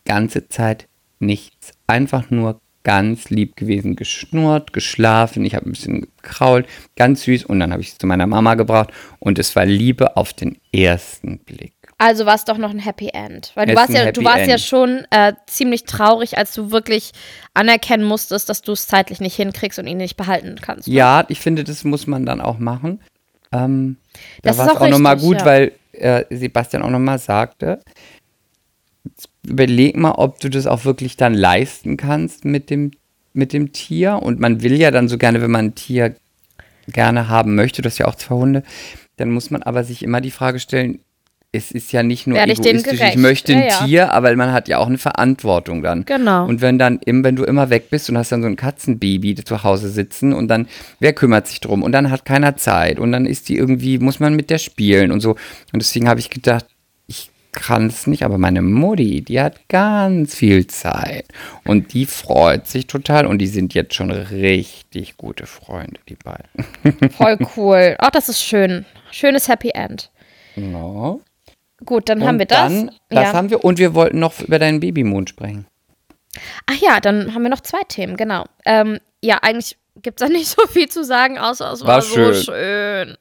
ganze 0.05 0.49
Zeit 0.49 0.89
nichts. 1.19 1.73
Einfach 1.87 2.31
nur 2.31 2.61
ganz 2.85 3.31
lieb 3.31 3.57
gewesen, 3.57 3.97
geschnurrt, 3.97 4.73
geschlafen. 4.73 5.45
Ich 5.45 5.55
habe 5.55 5.69
ein 5.69 5.73
bisschen 5.73 6.03
gekrault, 6.23 6.67
ganz 6.95 7.25
süß. 7.25 7.45
Und 7.45 7.61
dann 7.61 7.73
habe 7.73 7.83
ich 7.83 7.93
sie 7.93 7.99
zu 7.99 8.07
meiner 8.07 8.27
Mama 8.27 8.55
gebracht. 8.55 8.93
Und 9.19 9.39
es 9.39 9.57
war 9.57 9.65
Liebe 9.65 10.17
auf 10.17 10.33
den 10.33 10.59
ersten 10.73 11.39
Blick. 11.39 11.76
Also 11.99 12.27
war 12.27 12.35
es 12.35 12.45
doch 12.45 12.59
noch 12.59 12.71
ein 12.71 12.79
Happy 12.79 13.09
End. 13.13 13.53
Weil 13.55 13.67
du 13.67 13.73
Es 13.73 13.79
warst 13.79 13.93
ja, 13.93 14.13
du 14.13 14.23
warst 14.23 14.47
ja 14.47 14.55
End. 14.55 14.61
schon 14.61 15.07
äh, 15.11 15.33
ziemlich 15.47 15.85
traurig, 15.85 16.37
als 16.37 16.53
du 16.53 16.71
wirklich 16.71 17.13
anerkennen 17.55 18.05
musstest, 18.05 18.49
dass 18.51 18.61
du 18.63 18.73
es 18.73 18.87
zeitlich 18.87 19.21
nicht 19.21 19.37
hinkriegst 19.37 19.79
und 19.79 19.87
ihn 19.87 19.97
nicht 19.97 20.17
behalten 20.17 20.57
kannst. 20.61 20.89
ne? 20.89 20.95
Ja, 20.95 21.25
ich 21.29 21.41
finde, 21.41 21.65
das 21.65 21.85
muss 21.85 22.07
man 22.07 22.27
dann 22.27 22.43
auch 22.43 22.59
machen. 22.59 23.01
Ähm, 23.51 23.97
da 24.43 24.51
Das 24.51 24.59
war 24.59 24.67
es 24.67 24.77
auch 24.77 24.81
auch 24.83 24.89
nochmal 24.89 25.17
gut, 25.17 25.39
ja. 25.39 25.45
weil 25.47 25.73
äh, 25.93 26.25
Sebastian 26.31 26.83
auch 26.83 26.91
nochmal 26.91 27.19
sagte, 27.19 27.81
überleg 29.47 29.97
mal, 29.97 30.13
ob 30.13 30.41
du 30.41 30.51
das 30.51 30.67
auch 30.67 30.85
wirklich 30.85 31.17
dann 31.17 31.33
leisten 31.33 31.97
kannst 31.97 32.45
mit 32.45 32.69
dem, 32.69 32.91
mit 33.33 33.55
dem 33.55 33.73
Tier. 33.73 34.21
Und 34.23 34.39
man 34.39 34.63
will 34.63 34.75
ja 34.75 34.91
dann 34.91 35.09
so 35.09 35.17
gerne, 35.17 35.41
wenn 35.41 35.51
man 35.51 35.67
ein 35.67 35.75
Tier 35.75 36.15
gerne 36.89 37.29
haben 37.29 37.55
möchte, 37.55 37.81
das 37.81 37.97
ja 37.97 38.07
auch 38.07 38.15
zwei 38.17 38.35
Hunde, 38.35 38.63
dann 39.17 39.31
muss 39.31 39.51
man 39.51 39.63
aber 39.63 39.83
sich 39.83 40.03
immer 40.03 40.21
die 40.21 40.31
Frage 40.31 40.61
stellen, 40.61 41.01
es 41.57 41.71
ist 41.71 41.93
ja 41.93 42.03
nicht 42.03 42.27
nur 42.27 42.37
Werde 42.37 42.53
egoistisch, 42.53 43.01
ich 43.01 43.17
möchte 43.17 43.53
ein 43.53 43.61
Ja, 43.61 43.67
ja. 43.67 43.85
Tier, 43.85 44.13
aber 44.13 44.35
man 44.37 44.53
hat 44.53 44.69
ja 44.69 44.79
auch 44.79 44.87
eine 44.87 44.99
Verantwortung 44.99 45.83
dann. 45.83 46.05
Genau. 46.05 46.47
Und 46.47 46.61
wenn 46.61 46.79
dann, 46.79 47.01
wenn 47.05 47.37
du 47.37 47.45
immer 47.45 47.71
weg 47.71 47.91
bist 47.91 48.09
und 48.11 48.19
hast 48.19 48.33
dann 48.33 48.43
so 48.43 48.49
ein 48.49 48.57
Katzenbaby 48.57 49.35
zu 49.37 49.63
Hause 49.63 49.89
sitzen 49.89 50.33
und 50.33 50.49
dann, 50.49 50.69
wer 51.01 51.13
kümmert 51.13 51.47
sich 51.49 51.61
drum? 51.61 51.83
Und 51.83 51.93
dann 51.93 52.11
hat 52.11 52.25
keiner 52.25 52.57
Zeit 52.57 52.99
und 52.99 53.13
dann 53.13 53.27
ist 53.27 53.49
die 53.49 53.57
irgendwie, 53.57 53.99
muss 53.99 54.21
man 54.21 54.37
mit 54.37 54.51
der 54.51 54.59
spielen 54.59 55.11
und 55.13 55.21
so. 55.21 55.31
Und 55.31 55.83
deswegen 55.83 56.09
habe 56.09 56.21
ich 56.21 56.31
gedacht, 56.31 56.67
ich 57.07 57.31
kann 57.53 57.87
es 57.87 58.07
nicht, 58.07 58.23
aber 58.23 58.39
meine 58.39 58.63
Mutti, 58.63 59.23
die 59.23 59.41
hat 59.41 59.69
ganz 59.69 60.35
viel 60.35 60.67
Zeit 60.67 61.27
und 61.65 61.95
die 61.95 62.05
freut 62.05 62.67
sich 62.67 62.87
total 62.87 63.27
und 63.27 63.39
die 63.39 63.47
sind 63.47 63.75
jetzt 63.75 63.95
schon 63.95 64.11
richtig 64.11 65.17
gute 65.17 65.47
Freunde, 65.47 65.99
die 66.09 66.17
beiden. 66.17 67.11
Voll 67.11 67.39
cool. 67.57 67.97
Auch 67.99 68.11
das 68.11 68.29
ist 68.29 68.43
schön. 68.43 68.85
Schönes 69.11 69.49
Happy 69.49 69.71
End. 69.71 70.11
Genau. 70.55 71.21
Gut, 71.85 72.09
dann 72.09 72.23
Und 72.23 72.29
haben 72.29 72.39
wir 72.39 72.47
das. 72.47 72.73
Dann, 72.73 72.91
das 73.11 73.25
ja. 73.25 73.33
haben 73.33 73.51
wir 73.51 73.65
und 73.65 73.79
wir 73.79 73.95
wollten 73.95 74.19
noch 74.19 74.41
über 74.41 74.59
deinen 74.59 74.81
Babymond 74.81 75.29
sprechen. 75.29 75.67
Ach 76.67 76.77
ja, 76.77 77.01
dann 77.01 77.35
haben 77.35 77.43
wir 77.43 77.51
noch 77.51 77.61
zwei 77.61 77.83
Themen, 77.89 78.17
genau. 78.17 78.45
Ähm, 78.65 78.99
ja, 79.23 79.39
eigentlich 79.43 79.77
gibt 79.97 80.21
es 80.21 80.27
da 80.27 80.33
nicht 80.33 80.49
so 80.49 80.67
viel 80.67 80.89
zu 80.89 81.05
sagen, 81.05 81.39
außer 81.39 81.73
es 81.73 81.83
war, 81.83 81.97
War 81.97 82.03
so 82.03 82.15
schön. 82.15 82.35
schön. 82.35 83.17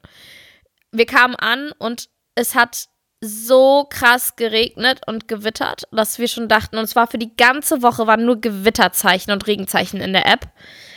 Wir 0.92 1.06
kamen 1.06 1.36
an 1.36 1.72
und 1.78 2.08
es 2.34 2.54
hat 2.54 2.88
so 3.20 3.86
krass 3.88 4.36
geregnet 4.36 5.00
und 5.06 5.26
gewittert, 5.26 5.84
dass 5.90 6.18
wir 6.18 6.28
schon 6.28 6.48
dachten, 6.48 6.76
und 6.76 6.84
es 6.84 6.96
war 6.96 7.06
für 7.06 7.18
die 7.18 7.34
ganze 7.34 7.82
Woche 7.82 8.06
waren 8.06 8.24
nur 8.24 8.40
Gewitterzeichen 8.40 9.32
und 9.32 9.46
Regenzeichen 9.46 10.00
in 10.00 10.12
der 10.12 10.26
App. 10.26 10.48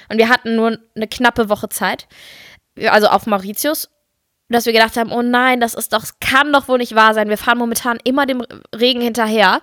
Und 0.10 0.18
wir 0.18 0.30
hatten 0.30 0.56
nur 0.56 0.78
eine 0.96 1.08
knappe 1.08 1.50
Woche 1.50 1.70
Zeit, 1.70 2.08
also 2.88 3.08
auf 3.08 3.26
Mauritius, 3.26 3.90
dass 4.50 4.66
wir 4.66 4.74
gedacht 4.74 4.98
haben, 4.98 5.12
oh 5.12 5.22
nein, 5.22 5.60
das 5.60 5.74
ist 5.74 5.94
doch, 5.94 6.02
das 6.02 6.20
kann 6.20 6.52
doch 6.52 6.68
wohl 6.68 6.80
nicht 6.80 6.96
wahr 6.96 7.14
sein. 7.14 7.30
Wir 7.30 7.38
fahren 7.38 7.58
momentan 7.58 8.00
immer 8.04 8.26
dem 8.26 8.44
Regen 8.76 9.02
hinterher. 9.02 9.62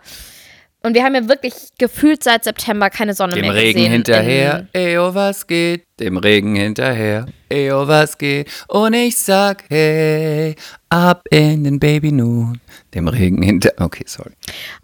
Und 0.83 0.95
wir 0.95 1.03
haben 1.03 1.17
ja 1.17 1.29
wirklich 1.29 1.55
gefühlt 1.79 2.23
seit 2.23 2.45
September 2.45 2.91
keine 2.91 3.13
Sonne 3.15 3.35
Dem 3.35 3.41
mehr 3.41 3.55
Regen 3.55 3.79
gesehen. 3.79 3.93
hinterher, 3.93 4.69
eyo, 4.73 5.13
was 5.17 5.49
geht? 5.49 5.85
Dem 5.99 6.17
Regen 6.17 6.55
hinterher, 6.55 7.27
eyo, 7.51 7.89
was 7.89 8.17
geht? 8.19 8.49
Und 8.69 8.95
ich 8.95 9.19
sag, 9.19 9.65
hey, 9.69 10.55
ab 10.89 11.25
in 11.31 11.65
den 11.65 11.81
Baby 11.81 12.13
nun. 12.13 12.61
Dem 12.95 13.09
Regen 13.09 13.43
hinter. 13.43 13.73
Okay, 13.81 14.05
sorry. 14.07 14.31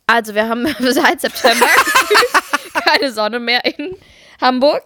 Also 0.09 0.35
wir 0.35 0.49
haben 0.49 0.67
seit 0.81 1.21
September 1.21 1.67
keine 2.85 3.13
Sonne 3.13 3.39
mehr 3.39 3.65
in 3.65 3.95
Hamburg. 4.41 4.83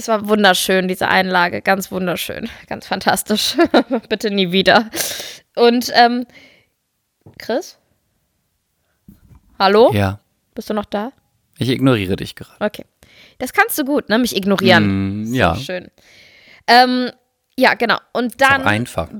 Es 0.00 0.08
war 0.08 0.26
wunderschön, 0.30 0.88
diese 0.88 1.08
Einlage. 1.08 1.60
Ganz 1.60 1.92
wunderschön. 1.92 2.48
Ganz 2.68 2.86
fantastisch. 2.86 3.54
Bitte 4.08 4.30
nie 4.30 4.50
wieder. 4.50 4.88
Und, 5.56 5.92
ähm, 5.94 6.24
Chris? 7.38 7.76
Hallo? 9.58 9.90
Ja, 9.92 10.20
Bist 10.54 10.70
du 10.70 10.74
noch 10.74 10.86
da? 10.86 11.12
ich 11.58 11.68
ignoriere 11.68 12.16
dich 12.16 12.34
gerade. 12.34 12.64
Okay. 12.64 12.86
Das 13.36 13.52
kannst 13.52 13.78
du 13.78 13.84
gut, 13.84 14.08
ne? 14.08 14.18
Mich 14.18 14.34
ignorieren. 14.34 15.24
Mm, 15.24 15.34
ja, 15.34 15.54
Schön. 15.54 15.90
Ähm, 16.66 17.10
ja, 17.58 17.74
genau. 17.74 17.98
Und 18.14 18.40
dann 18.40 18.62
einfach. 18.62 19.10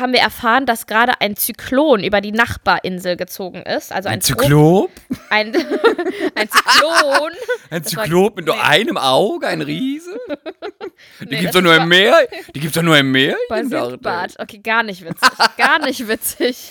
Haben 0.00 0.12
wir 0.12 0.20
erfahren, 0.20 0.66
dass 0.66 0.86
gerade 0.86 1.20
ein 1.20 1.36
Zyklon 1.36 2.02
über 2.02 2.20
die 2.20 2.32
Nachbarinsel 2.32 3.16
gezogen 3.16 3.62
ist. 3.62 3.92
Also 3.92 4.08
ein, 4.08 4.14
Ein 4.14 4.20
Zyklop? 4.20 4.90
Ein, 5.30 5.54
ein 6.34 6.48
Zyklon. 6.50 7.32
Ein 7.70 7.82
Das 7.82 7.92
Zyklop 7.92 8.36
mit 8.36 8.46
nur 8.46 8.56
nee. 8.56 8.62
einem 8.62 8.96
Auge, 8.96 9.46
ein 9.46 9.60
Riese? 9.60 10.18
Die 11.20 11.24
Nee, 11.24 11.30
gibt's 11.30 11.44
das 11.44 11.52
doch 11.54 11.62
nur 11.62 11.74
im 11.76 11.88
Meer? 11.88 12.16
Die 12.54 12.60
gibt's 12.60 12.74
doch 12.74 12.82
nur 12.82 12.96
im 12.96 13.12
Meer? 13.12 13.36
Bei. 13.48 13.62
Südbad. 13.62 14.34
Okay, 14.38 14.58
gar 14.58 14.82
nicht 14.82 15.04
witzig. 15.04 15.30
Gar 15.56 15.84
nicht 15.84 16.08
witzig. 16.08 16.70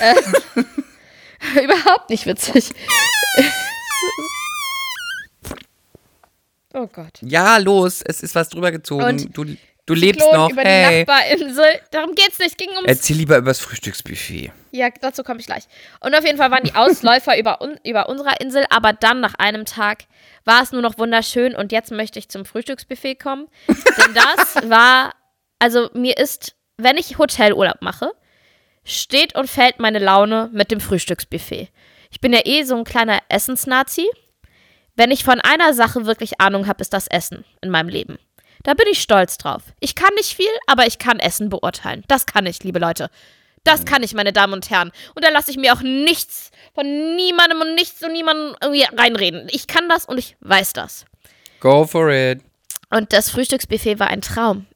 äh, 0.00 0.14
überhaupt 1.62 2.10
nicht 2.10 2.26
witzig. 2.26 2.70
oh 6.74 6.86
Gott. 6.86 7.18
Ja, 7.20 7.58
los, 7.58 8.02
es 8.02 8.22
ist 8.22 8.34
was 8.34 8.48
drüber 8.48 8.72
gezogen. 8.72 9.04
Und 9.04 9.36
du, 9.36 9.44
du 9.94 10.00
lebst 10.00 10.26
noch. 10.32 10.50
über 10.50 10.62
die 10.62 10.68
Hey. 10.70 11.04
Nachbarinsel. 11.04 11.80
Darum 11.90 12.14
geht's 12.14 12.38
nicht. 12.38 12.56
Ging 12.56 12.70
ums 12.70 12.86
Erzähl 12.86 13.16
lieber 13.16 13.36
über 13.38 13.50
das 13.50 13.60
Frühstücksbuffet. 13.60 14.52
Ja, 14.70 14.88
dazu 15.00 15.22
komme 15.22 15.40
ich 15.40 15.46
gleich. 15.46 15.64
Und 16.00 16.14
auf 16.14 16.24
jeden 16.24 16.38
Fall 16.38 16.50
waren 16.50 16.62
die 16.64 16.74
Ausläufer 16.74 17.38
über, 17.38 17.60
un 17.60 17.78
über 17.84 18.08
unserer 18.08 18.40
Insel, 18.40 18.64
aber 18.70 18.92
dann 18.92 19.20
nach 19.20 19.34
einem 19.34 19.64
Tag 19.64 20.04
war 20.44 20.62
es 20.62 20.72
nur 20.72 20.82
noch 20.82 20.98
wunderschön 20.98 21.54
und 21.54 21.72
jetzt 21.72 21.90
möchte 21.90 22.18
ich 22.18 22.28
zum 22.28 22.44
Frühstücksbuffet 22.44 23.16
kommen. 23.16 23.48
Denn 23.68 24.14
das 24.14 24.68
war, 24.70 25.12
also 25.58 25.90
mir 25.92 26.16
ist, 26.16 26.54
wenn 26.76 26.96
ich 26.96 27.18
Hotelurlaub 27.18 27.82
mache, 27.82 28.12
steht 28.84 29.34
und 29.34 29.50
fällt 29.50 29.78
meine 29.80 29.98
Laune 29.98 30.48
mit 30.52 30.70
dem 30.70 30.80
Frühstücksbuffet. 30.80 31.68
Ich 32.10 32.20
bin 32.20 32.32
ja 32.32 32.40
eh 32.44 32.62
so 32.64 32.76
ein 32.76 32.84
kleiner 32.84 33.20
Essensnazi. 33.28 34.08
Wenn 34.96 35.10
ich 35.10 35.24
von 35.24 35.40
einer 35.40 35.72
Sache 35.74 36.06
wirklich 36.06 36.40
Ahnung 36.40 36.66
habe, 36.66 36.80
ist 36.80 36.92
das 36.92 37.06
Essen 37.06 37.44
in 37.62 37.70
meinem 37.70 37.88
Leben. 37.88 38.18
Da 38.62 38.74
bin 38.74 38.86
ich 38.90 39.00
stolz 39.00 39.38
drauf. 39.38 39.62
Ich 39.80 39.94
kann 39.94 40.12
nicht 40.16 40.34
viel, 40.34 40.50
aber 40.66 40.86
ich 40.86 40.98
kann 40.98 41.18
Essen 41.18 41.48
beurteilen. 41.48 42.04
Das 42.08 42.26
kann 42.26 42.46
ich, 42.46 42.62
liebe 42.62 42.78
Leute. 42.78 43.10
Das 43.64 43.84
kann 43.84 44.02
ich, 44.02 44.14
meine 44.14 44.32
Damen 44.32 44.54
und 44.54 44.70
Herren. 44.70 44.90
Und 45.14 45.24
da 45.24 45.28
lasse 45.30 45.50
ich 45.50 45.58
mir 45.58 45.72
auch 45.74 45.82
nichts 45.82 46.50
von 46.74 46.86
niemandem 47.16 47.60
und 47.60 47.74
nichts 47.74 48.02
und 48.02 48.12
niemandem 48.12 48.56
irgendwie 48.62 48.84
reinreden. 48.96 49.48
Ich 49.50 49.66
kann 49.66 49.88
das 49.88 50.06
und 50.06 50.18
ich 50.18 50.36
weiß 50.40 50.72
das. 50.72 51.04
Go 51.60 51.86
for 51.86 52.10
it. 52.10 52.40
Und 52.90 53.12
das 53.12 53.30
Frühstücksbuffet 53.30 53.98
war 53.98 54.08
ein 54.08 54.22
Traum. 54.22 54.66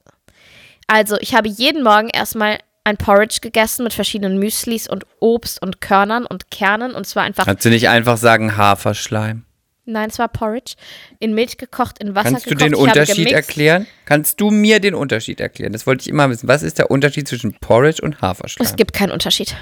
Also, 0.87 1.17
ich 1.21 1.35
habe 1.35 1.49
jeden 1.49 1.83
Morgen 1.83 2.09
erstmal 2.09 2.59
ein 2.85 2.99
Porridge 2.99 3.39
gegessen 3.41 3.85
mit 3.85 3.95
verschiedenen 3.95 4.39
Müslis 4.39 4.87
und 4.87 5.07
Obst 5.19 5.63
und 5.63 5.81
Körnern 5.81 6.27
und 6.27 6.51
Kernen. 6.51 6.93
Und 6.95 7.07
zwar 7.07 7.23
einfach 7.23 7.47
Kannst 7.47 7.65
du 7.65 7.71
nicht 7.71 7.89
einfach 7.89 8.19
sagen 8.19 8.57
Haferschleim? 8.57 9.45
Nein, 9.87 10.09
es 10.09 10.19
war 10.19 10.29
Porridge. 10.29 10.75
In 11.19 11.35
Milch 11.35 11.59
gekocht, 11.59 11.99
in 11.99 12.15
Wasser 12.15 12.31
Kannst 12.31 12.47
du 12.47 12.51
gekocht. 12.51 12.63
den 12.63 12.73
ich 12.73 12.79
habe 12.79 13.01
Unterschied 13.01 13.33
erklären? 13.33 13.87
Kannst 14.07 14.41
du 14.41 14.51
mir 14.51 14.81
den 14.81 14.95
Unterschied 14.95 15.41
erklären? 15.41 15.73
Das 15.73 15.87
wollte 15.87 16.03
ich 16.03 16.09
immer 16.09 16.31
wissen. 16.31 16.49
Was 16.49 16.63
ist 16.63 16.79
der 16.79 16.91
Unterschied 16.91 17.29
zwischen 17.29 17.55
Porridge 17.55 18.01
und 18.03 18.21
Haferschleim? 18.23 18.67
Es 18.67 18.77
gibt 18.77 18.93
keinen 18.95 19.13
Unterschied. 19.13 19.55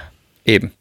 Eben. 0.44 0.72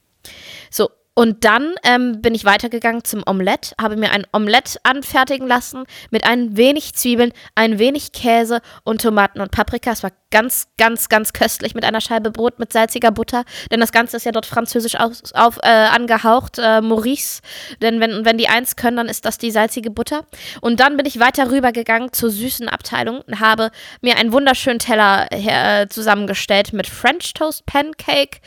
So, 0.70 0.90
und 1.14 1.44
dann 1.44 1.76
ähm, 1.84 2.22
bin 2.22 2.34
ich 2.34 2.46
weitergegangen 2.46 3.04
zum 3.04 3.22
Omelett, 3.26 3.74
habe 3.80 3.98
mir 3.98 4.12
ein 4.12 4.26
Omelett 4.32 4.80
anfertigen 4.84 5.46
lassen 5.46 5.84
mit 6.10 6.24
ein 6.24 6.56
wenig 6.56 6.94
Zwiebeln, 6.94 7.34
ein 7.54 7.80
wenig 7.80 8.14
Käse 8.14 8.62
und 8.84 9.02
Tomaten 9.02 9.42
und 9.42 9.52
Paprika. 9.52 9.92
Es 9.92 10.04
war 10.04 10.12
ganz, 10.32 10.70
ganz, 10.78 11.10
ganz 11.10 11.34
köstlich 11.34 11.76
mit 11.76 11.84
einer 11.84 12.00
Scheibe 12.00 12.32
Brot 12.32 12.60
mit 12.60 12.72
salziger 12.72 13.12
Butter, 13.12 13.44
denn 13.70 13.82
das 13.82 13.92
Ganze 13.92 14.16
ist 14.18 14.26
ja 14.26 14.32
dort 14.32 14.46
französisch 14.46 14.96
aus, 14.96 15.34
auf, 15.34 15.60
äh, 15.64 15.68
angehaucht, 15.68 16.58
äh, 16.58 16.80
Maurice. 16.80 17.42
Denn 17.82 18.00
wenn, 18.00 18.24
wenn 18.24 18.38
die 18.38 18.48
eins 18.48 18.78
können, 18.78 18.96
dann 18.96 19.10
ist 19.10 19.26
das 19.26 19.38
die 19.38 19.52
salzige 19.52 19.92
Butter. 19.92 20.26
Und 20.62 20.80
dann 20.80 20.96
bin 20.96 21.06
ich 21.06 21.20
weiter 21.20 21.52
rübergegangen 21.52 22.14
zur 22.14 22.32
süßen 22.32 22.70
Abteilung 22.70 23.20
und 23.22 23.42
habe 23.42 23.72
mir 24.02 24.18
einen 24.18 24.32
wunderschönen 24.32 24.80
Teller 24.80 25.28
äh, 25.32 25.88
zusammengestellt 25.90 26.72
mit 26.72 26.88
French 26.88 27.34
Toast 27.34 27.66
Pancake, 27.66 28.40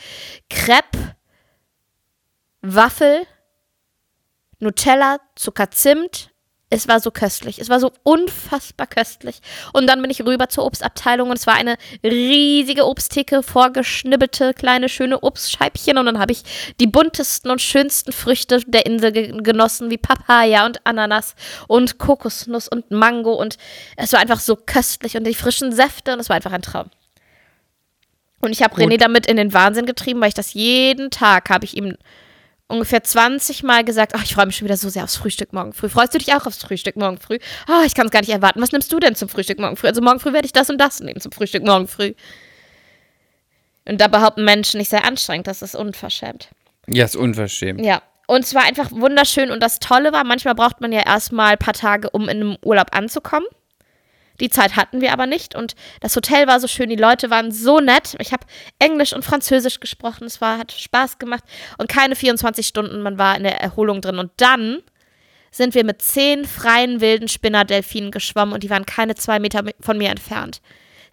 Crepe, 0.49 1.14
Waffel, 2.65 3.27
Nutella, 4.59 5.19
Zucker, 5.35 5.69
Zimt. 5.71 6.31
Es 6.71 6.87
war 6.87 6.99
so 6.99 7.11
köstlich. 7.11 7.59
Es 7.59 7.69
war 7.69 7.79
so 7.79 7.91
unfassbar 8.01 8.87
köstlich. 8.87 9.39
Und 9.71 9.85
dann 9.87 10.01
bin 10.01 10.09
ich 10.09 10.25
rüber 10.25 10.49
zur 10.49 10.65
Obstabteilung 10.65 11.29
und 11.29 11.37
es 11.37 11.45
war 11.45 11.53
eine 11.53 11.77
riesige 12.03 12.87
Obsttheke, 12.87 13.43
vorgeschnibbelte 13.43 14.55
kleine 14.55 14.89
schöne 14.89 15.21
Obstscheibchen. 15.21 15.99
Und 15.99 16.07
dann 16.07 16.17
habe 16.17 16.31
ich 16.31 16.41
die 16.79 16.87
buntesten 16.87 17.51
und 17.51 17.61
schönsten 17.61 18.11
Früchte 18.11 18.61
der 18.65 18.87
Insel 18.87 19.11
ge 19.11 19.41
genossen, 19.41 19.91
wie 19.91 19.99
Papaya 19.99 20.65
und 20.65 20.85
Ananas 20.85 21.35
und 21.67 21.99
Kokosnuss 21.99 22.67
und 22.67 22.89
Mango. 22.89 23.33
Und 23.33 23.57
es 23.95 24.11
war 24.11 24.19
einfach 24.19 24.39
so 24.39 24.55
köstlich 24.55 25.15
und 25.15 25.23
die 25.25 25.35
frischen 25.35 25.71
Säfte 25.71 26.13
und 26.13 26.19
es 26.19 26.29
war 26.29 26.35
einfach 26.35 26.51
ein 26.51 26.63
Traum. 26.63 26.89
Und 28.41 28.51
ich 28.51 28.63
habe 28.63 28.75
René 28.75 28.97
damit 28.97 29.27
in 29.27 29.37
den 29.37 29.53
Wahnsinn 29.53 29.85
getrieben, 29.85 30.19
weil 30.19 30.29
ich 30.29 30.33
das 30.33 30.53
jeden 30.53 31.11
Tag 31.11 31.49
habe 31.49 31.65
ich 31.65 31.77
ihm 31.77 31.95
ungefähr 32.67 33.03
20 33.03 33.63
Mal 33.63 33.83
gesagt, 33.83 34.13
ach, 34.15 34.23
ich 34.23 34.33
freue 34.33 34.47
mich 34.47 34.57
schon 34.57 34.65
wieder 34.65 34.77
so 34.77 34.89
sehr 34.89 35.03
aufs 35.03 35.15
Frühstück 35.15 35.53
morgen 35.53 35.73
früh. 35.73 35.89
Freust 35.89 36.13
du 36.13 36.17
dich 36.17 36.33
auch 36.33 36.45
aufs 36.45 36.63
Frühstück 36.63 36.95
morgen 36.95 37.17
früh? 37.17 37.37
Ah, 37.67 37.83
ich 37.85 37.93
kann 37.93 38.07
es 38.07 38.11
gar 38.11 38.21
nicht 38.21 38.31
erwarten. 38.31 38.61
Was 38.61 38.71
nimmst 38.71 38.91
du 38.91 38.99
denn 38.99 39.15
zum 39.15 39.29
Frühstück 39.29 39.59
morgen 39.59 39.75
früh? 39.75 39.87
Also 39.87 40.01
morgen 40.01 40.19
früh 40.19 40.33
werde 40.33 40.45
ich 40.45 40.53
das 40.53 40.69
und 40.69 40.79
das 40.79 40.99
nehmen 40.99 41.19
zum 41.19 41.31
Frühstück 41.31 41.63
morgen 41.63 41.87
früh. 41.87 42.13
Und 43.87 44.01
da 44.01 44.07
behaupten 44.07 44.43
Menschen, 44.43 44.79
ich 44.79 44.89
sei 44.89 44.99
anstrengend. 44.99 45.47
Das 45.47 45.61
ist 45.61 45.75
unverschämt. 45.75 46.49
Ja, 46.87 47.05
ist 47.05 47.15
unverschämt. 47.15 47.85
Ja. 47.85 48.01
Und 48.27 48.43
es 48.43 48.55
war 48.55 48.63
einfach 48.63 48.91
wunderschön. 48.91 49.51
Und 49.51 49.61
das 49.61 49.77
Tolle 49.77 50.11
war, 50.11 50.23
manchmal 50.23 50.55
braucht 50.55 50.81
man 50.81 50.91
ja 50.91 51.05
erstmal 51.05 51.53
ein 51.53 51.59
paar 51.59 51.75
Tage, 51.75 52.09
um 52.09 52.23
in 52.23 52.41
einem 52.41 52.57
Urlaub 52.63 52.95
anzukommen. 52.95 53.47
Die 54.39 54.49
Zeit 54.49 54.75
hatten 54.75 55.01
wir 55.01 55.13
aber 55.13 55.25
nicht 55.25 55.55
und 55.55 55.75
das 56.01 56.15
Hotel 56.15 56.47
war 56.47 56.59
so 56.59 56.67
schön, 56.67 56.89
die 56.89 56.95
Leute 56.95 57.29
waren 57.29 57.51
so 57.51 57.79
nett. 57.79 58.15
Ich 58.19 58.33
habe 58.33 58.45
Englisch 58.79 59.13
und 59.13 59.23
Französisch 59.23 59.79
gesprochen, 59.79 60.25
es 60.25 60.41
war, 60.41 60.57
hat 60.57 60.71
Spaß 60.71 61.19
gemacht 61.19 61.43
und 61.77 61.89
keine 61.89 62.15
24 62.15 62.67
Stunden, 62.67 63.01
man 63.01 63.17
war 63.17 63.37
in 63.37 63.43
der 63.43 63.61
Erholung 63.61 64.01
drin. 64.01 64.19
Und 64.19 64.31
dann 64.37 64.81
sind 65.51 65.73
wir 65.73 65.85
mit 65.85 66.01
zehn 66.01 66.45
freien 66.45 66.99
wilden 66.99 67.27
Spinnerdelfinen 67.27 68.11
geschwommen 68.11 68.53
und 68.53 68.63
die 68.63 68.69
waren 68.69 68.85
keine 68.85 69.15
zwei 69.15 69.39
Meter 69.39 69.63
von 69.79 69.97
mir 69.97 70.09
entfernt. 70.09 70.61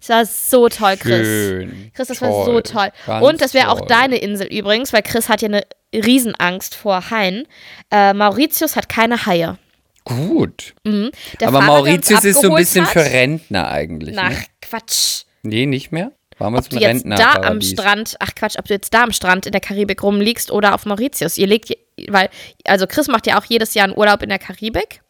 Es 0.01 0.09
war 0.09 0.25
so 0.25 0.67
toll, 0.67 0.97
Chris. 0.97 1.25
Schön. 1.25 1.91
Chris, 1.93 2.09
das 2.09 2.21
war 2.21 2.43
so 2.43 2.59
toll. 2.59 2.89
Und 3.21 3.39
das 3.39 3.53
wäre 3.53 3.69
auch 3.69 3.79
toll. 3.79 3.87
deine 3.87 4.17
Insel 4.17 4.47
übrigens, 4.47 4.91
weil 4.91 5.01
Chris 5.01 5.29
hat 5.29 5.41
ja 5.41 5.47
eine 5.47 5.63
Riesenangst 5.93 6.75
vor 6.75 7.09
Haien. 7.09 7.47
Äh, 7.89 8.13
Mauritius 8.13 8.75
hat 8.75 8.89
keine 8.89 9.25
Haie. 9.25 9.57
Gut. 10.05 10.73
Mhm. 10.83 11.11
Aber 11.41 11.59
Fahrer, 11.59 11.65
Mauritius 11.65 12.23
ist 12.23 12.41
so 12.41 12.49
ein 12.51 12.55
bisschen 12.57 12.85
hat, 12.85 12.91
für 12.93 13.03
Rentner 13.05 13.69
eigentlich. 13.69 14.15
Nach 14.15 14.29
Ne? 14.29 14.37
Quatsch. 14.61 15.23
Nee, 15.43 15.65
nicht 15.65 15.91
mehr? 15.91 16.11
Waren 16.39 16.53
wir 16.53 16.59
Ob 16.59 16.69
du 16.69 16.77
jetzt 16.77 17.05
da 17.07 17.33
am? 17.43 17.61
Strand, 17.61 18.15
ach 18.19 18.33
Quatsch, 18.35 18.57
ob 18.57 18.65
du 18.65 18.73
jetzt 18.73 18.93
da 18.93 19.03
am 19.03 19.11
Strand 19.11 19.45
in 19.45 19.51
der 19.51 19.61
Karibik 19.61 20.01
rumliegst 20.03 20.51
oder 20.51 20.73
auf 20.73 20.85
Mauritius. 20.85 21.37
Ihr 21.37 21.47
legt, 21.47 21.71
weil, 22.07 22.29
also 22.65 22.87
Chris 22.87 23.07
macht 23.07 23.27
ja 23.27 23.39
auch 23.39 23.45
jedes 23.45 23.73
Jahr 23.75 23.85
einen 23.85 23.97
Urlaub 23.97 24.23
in 24.23 24.29
der 24.29 24.39
Karibik. 24.39 25.01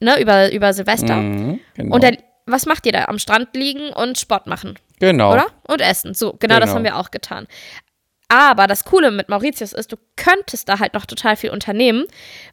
Ne, 0.00 0.18
über, 0.20 0.50
über 0.52 0.72
Silvester. 0.72 1.16
Mhm, 1.16 1.60
genau. 1.74 1.94
Und 1.94 2.04
dann, 2.04 2.16
was 2.46 2.64
macht 2.66 2.86
ihr 2.86 2.92
da? 2.92 3.04
Am 3.06 3.18
Strand 3.18 3.48
liegen 3.54 3.90
und 3.90 4.16
Sport 4.18 4.46
machen, 4.46 4.78
genau. 4.98 5.32
oder? 5.34 5.48
Und 5.66 5.82
essen. 5.82 6.14
So, 6.14 6.34
genau, 6.38 6.54
das 6.58 6.68
Genau. 6.70 6.76
haben 6.76 6.84
wir 6.84 6.96
auch 6.96 7.10
getan. 7.10 7.46
Aber 8.28 8.66
das 8.66 8.84
Coole 8.84 9.10
mit 9.10 9.28
Mauritius 9.28 9.72
ist, 9.72 9.92
du 9.92 9.96
könntest 10.16 10.68
da 10.68 10.78
halt 10.78 10.94
noch 10.94 11.04
total 11.04 11.36
viel 11.36 11.50
unternehmen, 11.50 12.04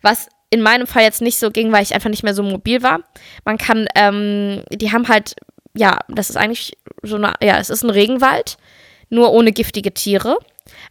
was 0.02 0.28
in 0.50 0.62
meinem 0.62 0.88
Fall 0.88 1.04
jetzt 1.04 1.22
nicht 1.22 1.40
so 1.40 1.52
ging, 1.52 1.72
weil 1.72 1.84
ich 1.84 1.94
einfach 1.94 2.10
nicht 2.10 2.24
mehr 2.24 2.34
so 2.34 2.44
mobil 2.44 2.84
war. 2.84 3.02
Man 3.46 3.58
kann, 3.58 3.88
ähm, 3.96 4.64
die 4.72 4.92
haben 4.92 5.08
halt, 5.08 5.36
ja, 5.74 6.00
das 6.08 6.30
ist 6.30 6.38
eigentlich 6.38 6.78
so 7.04 7.16
eine, 7.16 7.34
ja, 7.42 7.58
es 7.58 7.70
ist 7.70 7.84
ein 7.84 7.90
Regenwald, 7.90 8.58
nur 9.10 9.32
ohne 9.32 9.52
giftige 9.52 9.94
Tiere. 9.94 10.38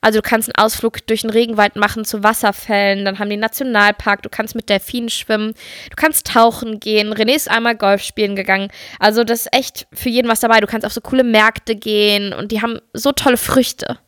Also 0.01 0.21
du 0.21 0.23
kannst 0.23 0.49
einen 0.49 0.65
Ausflug 0.65 1.07
durch 1.07 1.23
den 1.23 1.31
Regenwald 1.31 1.77
machen 1.77 2.05
zu 2.05 2.23
Wasserfällen, 2.23 3.05
dann 3.05 3.19
haben 3.19 3.29
die 3.29 3.35
einen 3.35 3.43
Nationalpark, 3.43 4.23
du 4.23 4.29
kannst 4.29 4.55
mit 4.55 4.69
Delfinen 4.69 5.11
schwimmen, 5.11 5.53
du 5.91 5.97
kannst 5.97 6.27
tauchen 6.27 6.81
gehen. 6.81 7.13
René 7.13 7.35
ist 7.35 7.51
einmal 7.51 7.77
Golf 7.77 8.03
spielen 8.03 8.37
gegangen. 8.37 8.69
Also 8.99 9.25
das 9.25 9.41
ist 9.41 9.53
echt 9.53 9.87
für 9.93 10.09
jeden 10.09 10.29
was 10.29 10.41
dabei. 10.41 10.61
Du 10.61 10.67
kannst 10.67 10.87
auf 10.87 10.93
so 10.93 11.01
coole 11.01 11.25
Märkte 11.25 11.77
gehen 11.77 12.33
und 12.33 12.53
die 12.53 12.63
haben 12.63 12.81
so 12.93 13.13
tolle 13.13 13.37
Früchte. 13.37 13.99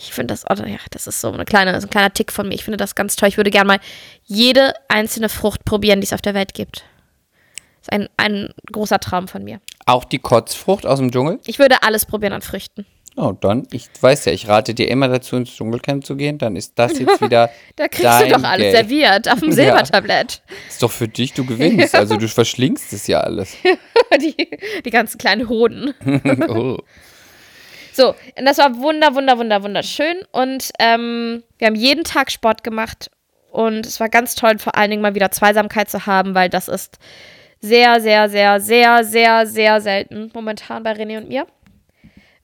Ich 0.00 0.12
finde 0.12 0.32
das, 0.32 0.44
oh, 0.48 0.54
ja, 0.64 0.78
das 0.92 1.06
ist 1.08 1.20
so 1.20 1.32
eine 1.32 1.44
kleine, 1.44 1.78
so 1.80 1.86
ein 1.86 1.90
kleiner 1.90 2.12
Tick 2.12 2.30
von 2.32 2.48
mir. 2.48 2.54
Ich 2.54 2.62
finde 2.64 2.76
das 2.76 2.94
ganz 2.94 3.16
toll. 3.16 3.28
Ich 3.28 3.36
würde 3.36 3.50
gerne 3.50 3.66
mal 3.66 3.80
jede 4.24 4.72
einzelne 4.88 5.28
Frucht 5.28 5.64
probieren, 5.64 6.00
die 6.00 6.06
es 6.06 6.12
auf 6.12 6.22
der 6.22 6.34
Welt 6.34 6.54
gibt. 6.54 6.84
Das 7.80 7.88
ist 7.88 7.92
ein, 7.92 8.08
ein 8.16 8.48
großer 8.72 9.00
Traum 9.00 9.26
von 9.26 9.42
mir. 9.42 9.60
Auch 9.86 10.04
die 10.04 10.18
Kotzfrucht 10.20 10.86
aus 10.86 10.98
dem 11.00 11.10
Dschungel? 11.10 11.40
Ich 11.46 11.58
würde 11.58 11.82
alles 11.82 12.06
probieren 12.06 12.32
an 12.32 12.42
Früchten. 12.42 12.86
Oh, 13.16 13.32
dann, 13.32 13.66
ich 13.72 13.88
weiß 14.00 14.26
ja, 14.26 14.32
ich 14.32 14.46
rate 14.46 14.74
dir 14.74 14.88
immer 14.88 15.08
dazu, 15.08 15.34
ins 15.34 15.50
Dschungelcamp 15.50 16.06
zu 16.06 16.14
gehen. 16.14 16.38
Dann 16.38 16.54
ist 16.54 16.78
das 16.78 16.96
jetzt 17.00 17.20
wieder. 17.20 17.50
Da 17.74 17.88
kriegst 17.88 18.04
dein 18.04 18.28
du 18.28 18.36
doch 18.36 18.44
alles 18.44 18.72
Geld. 18.72 18.76
serviert 18.76 19.28
auf 19.28 19.40
dem 19.40 19.48
Ja. 19.48 19.54
Silbertablett. 19.56 20.42
Ist 20.68 20.80
doch 20.80 20.92
für 20.92 21.08
dich, 21.08 21.32
du 21.32 21.44
gewinnst. 21.44 21.94
Also 21.96 22.16
du 22.16 22.28
verschlingst 22.28 22.92
es 22.92 23.08
ja 23.08 23.20
alles. 23.20 23.56
Die, 24.20 24.48
die 24.84 24.90
ganzen 24.90 25.18
kleinen 25.18 25.48
Hoden. 25.48 25.92
oh. 26.48 26.78
So, 27.98 28.14
und 28.38 28.44
das 28.44 28.58
war 28.58 28.76
wunder, 28.78 29.16
wunder, 29.16 29.38
wunder, 29.38 29.60
wunderschön. 29.64 30.18
Und 30.30 30.70
ähm, 30.78 31.42
wir 31.58 31.66
haben 31.66 31.74
jeden 31.74 32.04
Tag 32.04 32.30
Sport 32.30 32.62
gemacht. 32.62 33.10
Und 33.50 33.84
es 33.86 33.98
war 33.98 34.08
ganz 34.08 34.36
toll, 34.36 34.56
vor 34.60 34.76
allen 34.76 34.90
Dingen 34.90 35.02
mal 35.02 35.16
wieder 35.16 35.32
Zweisamkeit 35.32 35.90
zu 35.90 36.06
haben, 36.06 36.36
weil 36.36 36.48
das 36.48 36.68
ist 36.68 36.98
sehr, 37.60 38.00
sehr, 38.00 38.28
sehr, 38.28 38.60
sehr, 38.60 39.02
sehr, 39.02 39.46
sehr 39.46 39.80
selten 39.80 40.30
momentan 40.32 40.84
bei 40.84 40.92
René 40.92 41.18
und 41.18 41.28
mir. 41.28 41.44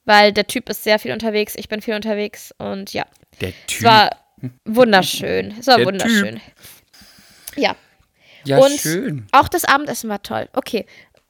Weil 0.03 0.33
der 0.33 0.45
Typ 0.45 0.69
ist 0.69 0.83
sehr 0.83 0.99
viel 0.99 1.13
unterwegs, 1.13 1.53
ich 1.55 1.69
bin 1.69 1.81
viel 1.81 1.95
unterwegs 1.95 2.53
und 2.57 2.91
ja, 2.93 3.05
Der 3.39 3.49
es 3.49 3.55
Typ. 3.67 3.83
war 3.85 4.09
wunderschön. 4.65 5.55
Es 5.57 5.67
war 5.67 5.77
Der 5.77 5.85
wunderschön. 5.85 6.41
Ja, 7.55 7.77
ja, 8.43 8.57
und 8.57 8.71
schön. 8.77 9.25
auch 9.31 9.47
das 9.47 9.63
Abendessen 9.63 10.09
war 10.09 10.21
toll. 10.21 10.49
Okay, 10.51 10.85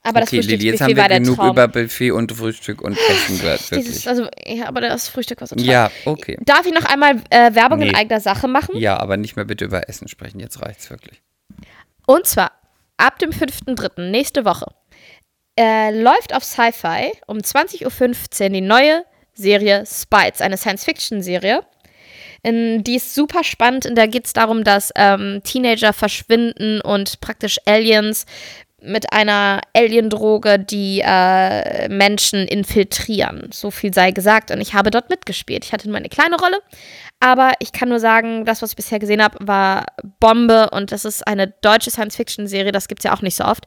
aber 0.05 0.21
das 0.21 0.29
Okay, 0.29 0.37
jetzt 0.37 0.47
Frühstücksbuffet 0.47 0.81
haben 0.81 0.95
wir 1.09 1.19
genug 1.19 1.35
Traum. 1.37 1.49
über 1.49 1.67
Buffet 1.67 2.11
und 2.11 2.31
Frühstück 2.31 2.81
und 2.81 2.97
Essen 2.97 3.39
gehört, 3.39 3.71
Dieses, 3.71 4.07
also, 4.07 4.27
ja, 4.45 4.67
aber 4.67 4.81
das 4.81 5.09
Frühstück 5.09 5.41
war 5.41 5.47
so 5.47 5.55
toll. 5.55 5.65
Ja, 5.65 5.91
okay. 6.05 6.37
Darf 6.45 6.65
ich 6.65 6.73
noch 6.73 6.85
einmal 6.85 7.15
äh, 7.29 7.53
Werbung 7.55 7.81
in 7.81 7.87
Nee. 7.89 7.95
eigener 7.95 8.19
Sache 8.19 8.47
machen? 8.47 8.77
Ja, 8.77 8.97
aber 8.97 9.17
nicht 9.17 9.35
mehr 9.35 9.45
bitte 9.45 9.65
über 9.65 9.89
Essen 9.89 10.07
sprechen, 10.07 10.39
jetzt 10.39 10.61
reicht's 10.61 10.89
wirklich. 10.89 11.21
Und 12.07 12.25
zwar 12.27 12.51
ab 12.97 13.19
dem 13.19 13.31
5.3. 13.31 14.09
nächste 14.09 14.45
Woche 14.45 14.67
äh, 15.59 15.91
läuft 16.01 16.33
auf 16.35 16.43
Sci-Fi 16.43 17.11
um 17.27 17.37
20.15 17.37 18.43
Uhr 18.43 18.49
die 18.49 18.61
neue 18.61 19.03
Serie 19.33 19.83
Spites, 19.85 20.41
eine 20.41 20.57
Science-Fiction-Serie. 20.57 21.61
In, 22.43 22.83
die 22.83 22.95
ist 22.97 23.15
super 23.15 23.43
spannend. 23.43 23.85
Und 23.87 23.95
da 23.97 24.05
geht 24.05 24.25
es 24.27 24.33
darum, 24.33 24.63
dass 24.63 24.91
ähm, 24.95 25.41
Teenager 25.43 25.93
verschwinden 25.93 26.79
und 26.81 27.19
praktisch 27.19 27.57
Aliens 27.65 28.25
mit 28.85 29.11
einer 29.11 29.61
Aliendroge 29.73 30.59
die 30.59 31.01
äh, 31.03 31.89
Menschen 31.89 32.47
infiltrieren. 32.47 33.49
So 33.51 33.71
viel 33.71 33.93
sei 33.93 34.11
gesagt. 34.11 34.51
Und 34.51 34.61
ich 34.61 34.73
habe 34.73 34.91
dort 34.91 35.09
mitgespielt. 35.09 35.65
Ich 35.65 35.73
hatte 35.73 35.87
nur 35.87 35.97
eine 35.97 36.09
kleine 36.09 36.37
Rolle. 36.37 36.59
Aber 37.19 37.53
ich 37.59 37.71
kann 37.71 37.89
nur 37.89 37.99
sagen, 37.99 38.45
das, 38.45 38.61
was 38.61 38.71
ich 38.71 38.75
bisher 38.75 38.99
gesehen 38.99 39.23
habe, 39.23 39.37
war 39.41 39.85
Bombe. 40.19 40.69
Und 40.71 40.91
das 40.91 41.05
ist 41.05 41.27
eine 41.27 41.47
deutsche 41.61 41.91
Science-Fiction-Serie. 41.91 42.71
Das 42.71 42.87
gibt 42.87 42.99
es 42.99 43.05
ja 43.05 43.15
auch 43.15 43.21
nicht 43.21 43.35
so 43.35 43.45
oft. 43.45 43.65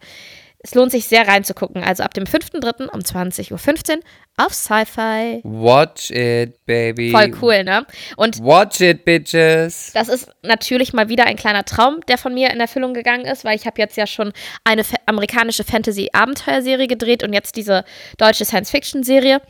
Es 0.61 0.75
lohnt 0.75 0.91
sich 0.91 1.07
sehr 1.07 1.29
reinzugucken. 1.29 1.85
Also 1.85 2.03
ab 2.03 2.15
dem 2.15 2.25
5.3. 2.25 2.89
um 2.89 3.01
20.15 3.01 3.53
Uhr 3.97 4.03
auf 4.37 4.53
Sci-Fi. 4.53 5.41
Watch 5.45 6.11
it, 6.11 6.65
baby. 6.67 7.13
Voll 7.13 7.33
cool, 7.41 7.63
ne? 7.63 7.87
Und 8.17 8.41
Watch 8.43 8.81
it, 8.81 9.05
bitches. 9.05 9.93
das 9.95 10.09
ist 10.09 10.29
natürlich 10.43 10.93
mal 10.93 11.09
wieder 11.09 11.27
ein 11.27 11.37
kleiner 11.37 11.65
Traum, 11.65 12.01
der 12.09 12.19
von 12.19 12.35
mir 12.35 12.51
in 12.51 12.59
Erfüllung 12.61 12.93
gegangen 12.93 13.25
ist, 13.25 13.45
weil 13.45 13.57
ich 13.57 13.67
habe 13.67 13.81
jetzt 13.81 13.97
ja 13.97 14.07
schon 14.09 14.33
eine 14.65 14.83
amerikanische 15.07 15.63
Fantasy-Abenteuerserie 15.63 16.89
gedreht 16.89 17.23
und 17.23 17.33
jetzt 17.33 17.55
diese 17.55 17.85
deutsche 18.17 18.45
Science-Fiction-Serie. 18.45 19.41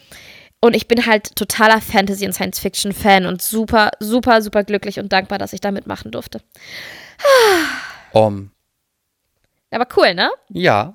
Und 0.60 0.74
ich 0.76 0.89
bin 0.89 1.06
halt 1.06 1.36
totaler 1.36 1.80
Fantasy- 1.80 2.26
und 2.26 2.32
Science-Fiction-Fan 2.32 3.24
und 3.26 3.40
super, 3.40 3.93
super, 4.01 4.43
super 4.43 4.64
glücklich 4.64 4.98
und 4.98 5.10
dankbar, 5.12 5.39
dass 5.39 5.52
ich 5.55 5.60
da 5.60 5.70
mitmachen 5.70 6.10
durfte. 6.10 6.43
Um, 8.12 8.51
Aber 9.70 9.86
cool, 9.97 10.14
ne? 10.14 10.30
ja, 10.51 10.94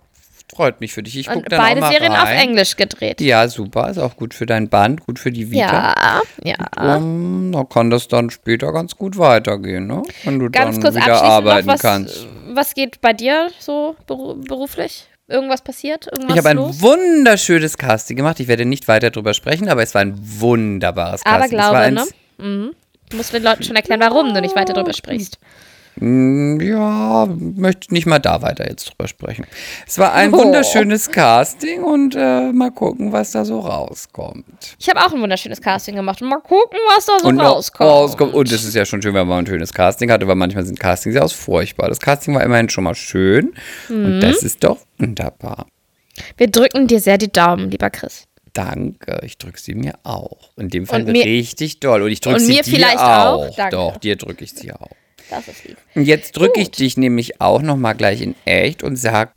freut 0.56 0.80
mich 0.82 0.94
für 0.94 1.04
dich. 1.04 1.18
Ich 1.18 1.28
gucke 1.28 1.40
Und 1.40 1.52
dann 1.52 1.60
beide 1.60 1.80
auch 1.80 1.86
mal 1.86 1.92
Serien 1.92 2.12
rein. 2.14 2.22
auf 2.38 2.44
Englisch 2.44 2.76
gedreht. 2.76 3.22
Ja, 3.22 3.48
super. 3.48 3.90
Ist 3.90 3.98
auch 3.98 4.16
gut 4.16 4.34
für 4.34 4.46
dein 4.46 4.70
Band, 4.70 5.06
gut 5.06 5.20
für 5.20 5.32
die 5.32 5.52
Vita. 5.52 6.22
Ja, 6.44 6.56
ja. 6.78 6.96
Um, 6.98 7.52
da 7.52 7.64
kann 7.64 7.90
das 7.90 8.08
dann 8.08 8.30
später 8.30 8.72
ganz 8.72 8.96
gut 8.96 9.18
weitergehen, 9.18 9.88
ne? 9.88 10.04
Wenn 10.24 10.40
du 10.40 10.50
Ganz 10.50 10.80
dann 10.80 10.96
wieder 10.96 11.22
arbeiten 11.22 11.68
was, 11.68 11.82
kannst. 11.82 12.28
was 12.54 12.74
geht 12.74 13.02
bei 13.02 13.14
dir 13.14 13.50
so 13.60 13.96
beru 14.08 14.36
beruflich? 14.36 15.08
Irgendwas 15.28 15.62
passiert? 15.62 16.08
Irgendwas 16.12 16.32
Ich 16.32 16.38
habe 16.38 16.50
ein 16.50 16.58
los? 16.58 16.82
wunderschönes 16.82 17.78
Casting 17.78 18.18
gemacht. 18.18 18.40
Ich 18.42 18.48
werde 18.48 18.66
nicht 18.66 18.88
weiter 18.88 19.10
drüber 19.10 19.34
sprechen, 19.34 19.70
aber 19.70 19.82
es 19.82 19.94
war 19.96 20.02
ein 20.02 20.14
wunderbares 20.18 21.22
Aber 21.26 21.40
Casting. 21.40 21.60
war 21.60 21.90
glaube, 21.90 21.92
ne? 22.40 22.46
Mhm. 22.46 22.72
Du 23.10 23.18
musst 23.18 23.34
den 23.34 23.44
Leuten 23.44 23.64
schon 23.64 23.76
erklären, 23.76 24.02
warum 24.02 24.34
du 24.34 24.42
nicht 24.42 24.56
weiter 24.56 24.74
drüber 24.74 24.92
sprichst. 24.94 25.38
Mm, 25.96 26.60
Ja, 26.62 27.28
möchte 27.28 27.94
nicht 27.94 28.06
mal 28.06 28.20
da 28.20 28.42
weiter 28.42 28.68
jetzt 28.68 28.86
drüber 28.90 29.08
sprechen. 29.08 29.46
Es 29.88 29.98
war 30.00 30.14
ein 30.14 30.34
Oh. 30.34 30.38
wunderschönes 30.40 31.12
Casting 31.12 31.84
und 31.84 32.16
äh, 32.16 32.52
mal 32.52 32.72
gucken, 32.72 33.12
was 33.12 33.32
da 33.32 33.46
so 33.46 33.60
rauskommt. 33.60 34.46
Ich 34.80 34.90
habe 34.90 35.00
auch 35.02 35.14
ein 35.14 35.22
wunderschönes 35.22 35.62
Casting 35.62 35.96
gemacht. 35.96 36.22
Und 36.22 36.30
mal 36.30 36.40
gucken, 36.42 36.80
was 36.96 37.06
da 37.06 37.20
so 37.22 37.28
und 37.28 37.40
rauskommt. 37.40 37.90
rauskommt. 37.90 38.34
Und 38.34 38.52
es 38.52 38.64
ist 38.64 38.74
ja 38.76 38.86
schon 38.86 39.02
schön, 39.02 39.14
wenn 39.14 39.28
man 39.28 39.40
ein 39.40 39.48
schönes 39.48 39.74
Casting 39.74 40.10
hat, 40.12 40.22
aber 40.24 40.36
manchmal 40.36 40.66
sind 40.66 40.80
Castings 40.80 41.16
ja 41.16 41.22
aus 41.22 41.34
furchtbar. 41.34 41.90
Das 41.90 42.00
Casting 42.00 42.34
war 42.36 42.44
immerhin 42.44 42.70
schon 42.70 42.84
mal 42.86 42.96
schön 42.96 43.54
und 43.90 44.22
das 44.22 44.42
Mhm. 44.42 44.48
ist 44.48 44.64
doch 44.64 44.78
wunderbar. 44.98 45.68
Wir 46.38 46.48
drücken 46.48 46.88
dir 46.88 47.00
sehr 47.00 47.18
die 47.18 47.32
Daumen, 47.32 47.70
lieber 47.72 47.90
Chris. 47.90 48.26
Danke, 48.54 49.20
ich 49.24 49.40
drücke 49.40 49.60
sie 49.60 49.74
mir 49.74 49.94
auch. 50.04 50.52
In 50.58 50.70
dem 50.70 50.86
Fall 50.86 51.04
mir- 51.06 51.26
richtig 51.26 51.80
doll. 51.80 52.04
Und 52.04 52.12
ich 52.12 52.22
drücke 52.22 52.40
sie 52.40 52.54
mir 52.54 52.62
dir 52.62 52.72
vielleicht 52.72 53.00
auch. 53.00 53.48
auch. 53.48 53.56
Danke. 53.56 53.76
Doch, 53.76 53.98
dir 53.98 54.16
drücke 54.16 54.44
ich 54.44 54.54
sie 54.54 54.72
auch. 54.72 54.90
Das 55.34 55.48
ist 55.48 55.64
lieb. 55.64 55.78
Und 55.96 56.06
jetzt 56.06 56.34
drücke 56.34 56.62
ich 56.62 56.70
dich 56.70 56.96
nämlich 56.96 57.42
auch 57.42 57.64
noch 57.64 57.76
mal 57.76 57.94
gleich 57.94 58.22
in 58.22 58.36
echt 58.46 58.84
und 58.84 58.98
sag 58.98 59.34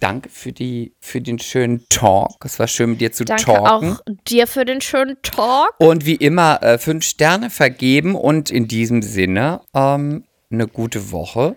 Danke 0.00 0.28
für, 0.28 0.52
die, 0.52 0.92
für 1.00 1.20
den 1.20 1.40
schönen 1.40 1.84
Talk. 1.88 2.44
Es 2.44 2.60
war 2.60 2.68
schön, 2.68 2.90
mit 2.90 3.00
dir 3.00 3.10
zu 3.10 3.24
Danke 3.24 3.44
talken. 3.46 3.94
auch 3.94 4.00
dir 4.28 4.46
für 4.46 4.64
den 4.64 4.80
schönen 4.80 5.16
Talk. 5.22 5.74
Und 5.78 6.06
wie 6.06 6.14
immer, 6.14 6.62
äh, 6.62 6.78
fünf 6.78 7.04
Sterne 7.04 7.50
vergeben 7.50 8.14
und 8.14 8.50
in 8.50 8.68
diesem 8.68 9.02
Sinne 9.02 9.60
ähm, 9.74 10.22
eine 10.52 10.68
gute 10.68 11.10
Woche. 11.10 11.56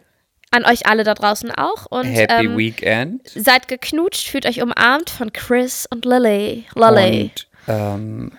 An 0.49 0.65
euch 0.65 0.87
alle 0.87 1.03
da 1.03 1.13
draußen 1.13 1.51
auch. 1.51 1.85
Und 1.85 2.05
Happy 2.05 2.45
ähm, 2.45 2.57
Weekend. 2.57 3.27
seid 3.27 3.67
geknutscht, 3.67 4.27
fühlt 4.27 4.47
euch 4.47 4.61
umarmt 4.63 5.11
von 5.11 5.31
Chris 5.31 5.85
und 5.91 6.05
Lily. 6.05 6.65
Lily. 6.73 7.23
Und 7.23 7.47
ähm, 7.67 8.31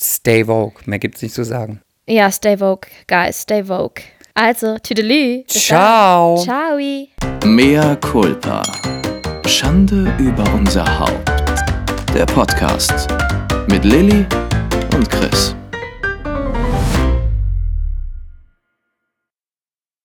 stay 0.00 0.46
woke. 0.46 0.88
Mehr 0.88 1.00
gibt's 1.00 1.20
nicht 1.20 1.34
zu 1.34 1.44
sagen. 1.44 1.80
Ja, 2.06 2.30
stay 2.30 2.60
woke, 2.60 2.88
guys, 3.08 3.42
stay 3.42 3.66
woke. 3.66 4.02
Also, 4.36 4.78
tüdelü. 4.82 5.44
Ciao. 5.46 6.36
Dann. 6.36 6.44
Ciao. 6.44 6.78
Mea 7.44 7.94
culpa. 8.00 8.62
Schande 9.46 10.12
über 10.18 10.44
unser 10.54 10.84
Haupt. 10.98 11.30
Der 12.12 12.26
Podcast 12.26 13.06
mit 13.68 13.84
Lilly 13.84 14.26
und 14.96 15.08
Chris. 15.08 15.54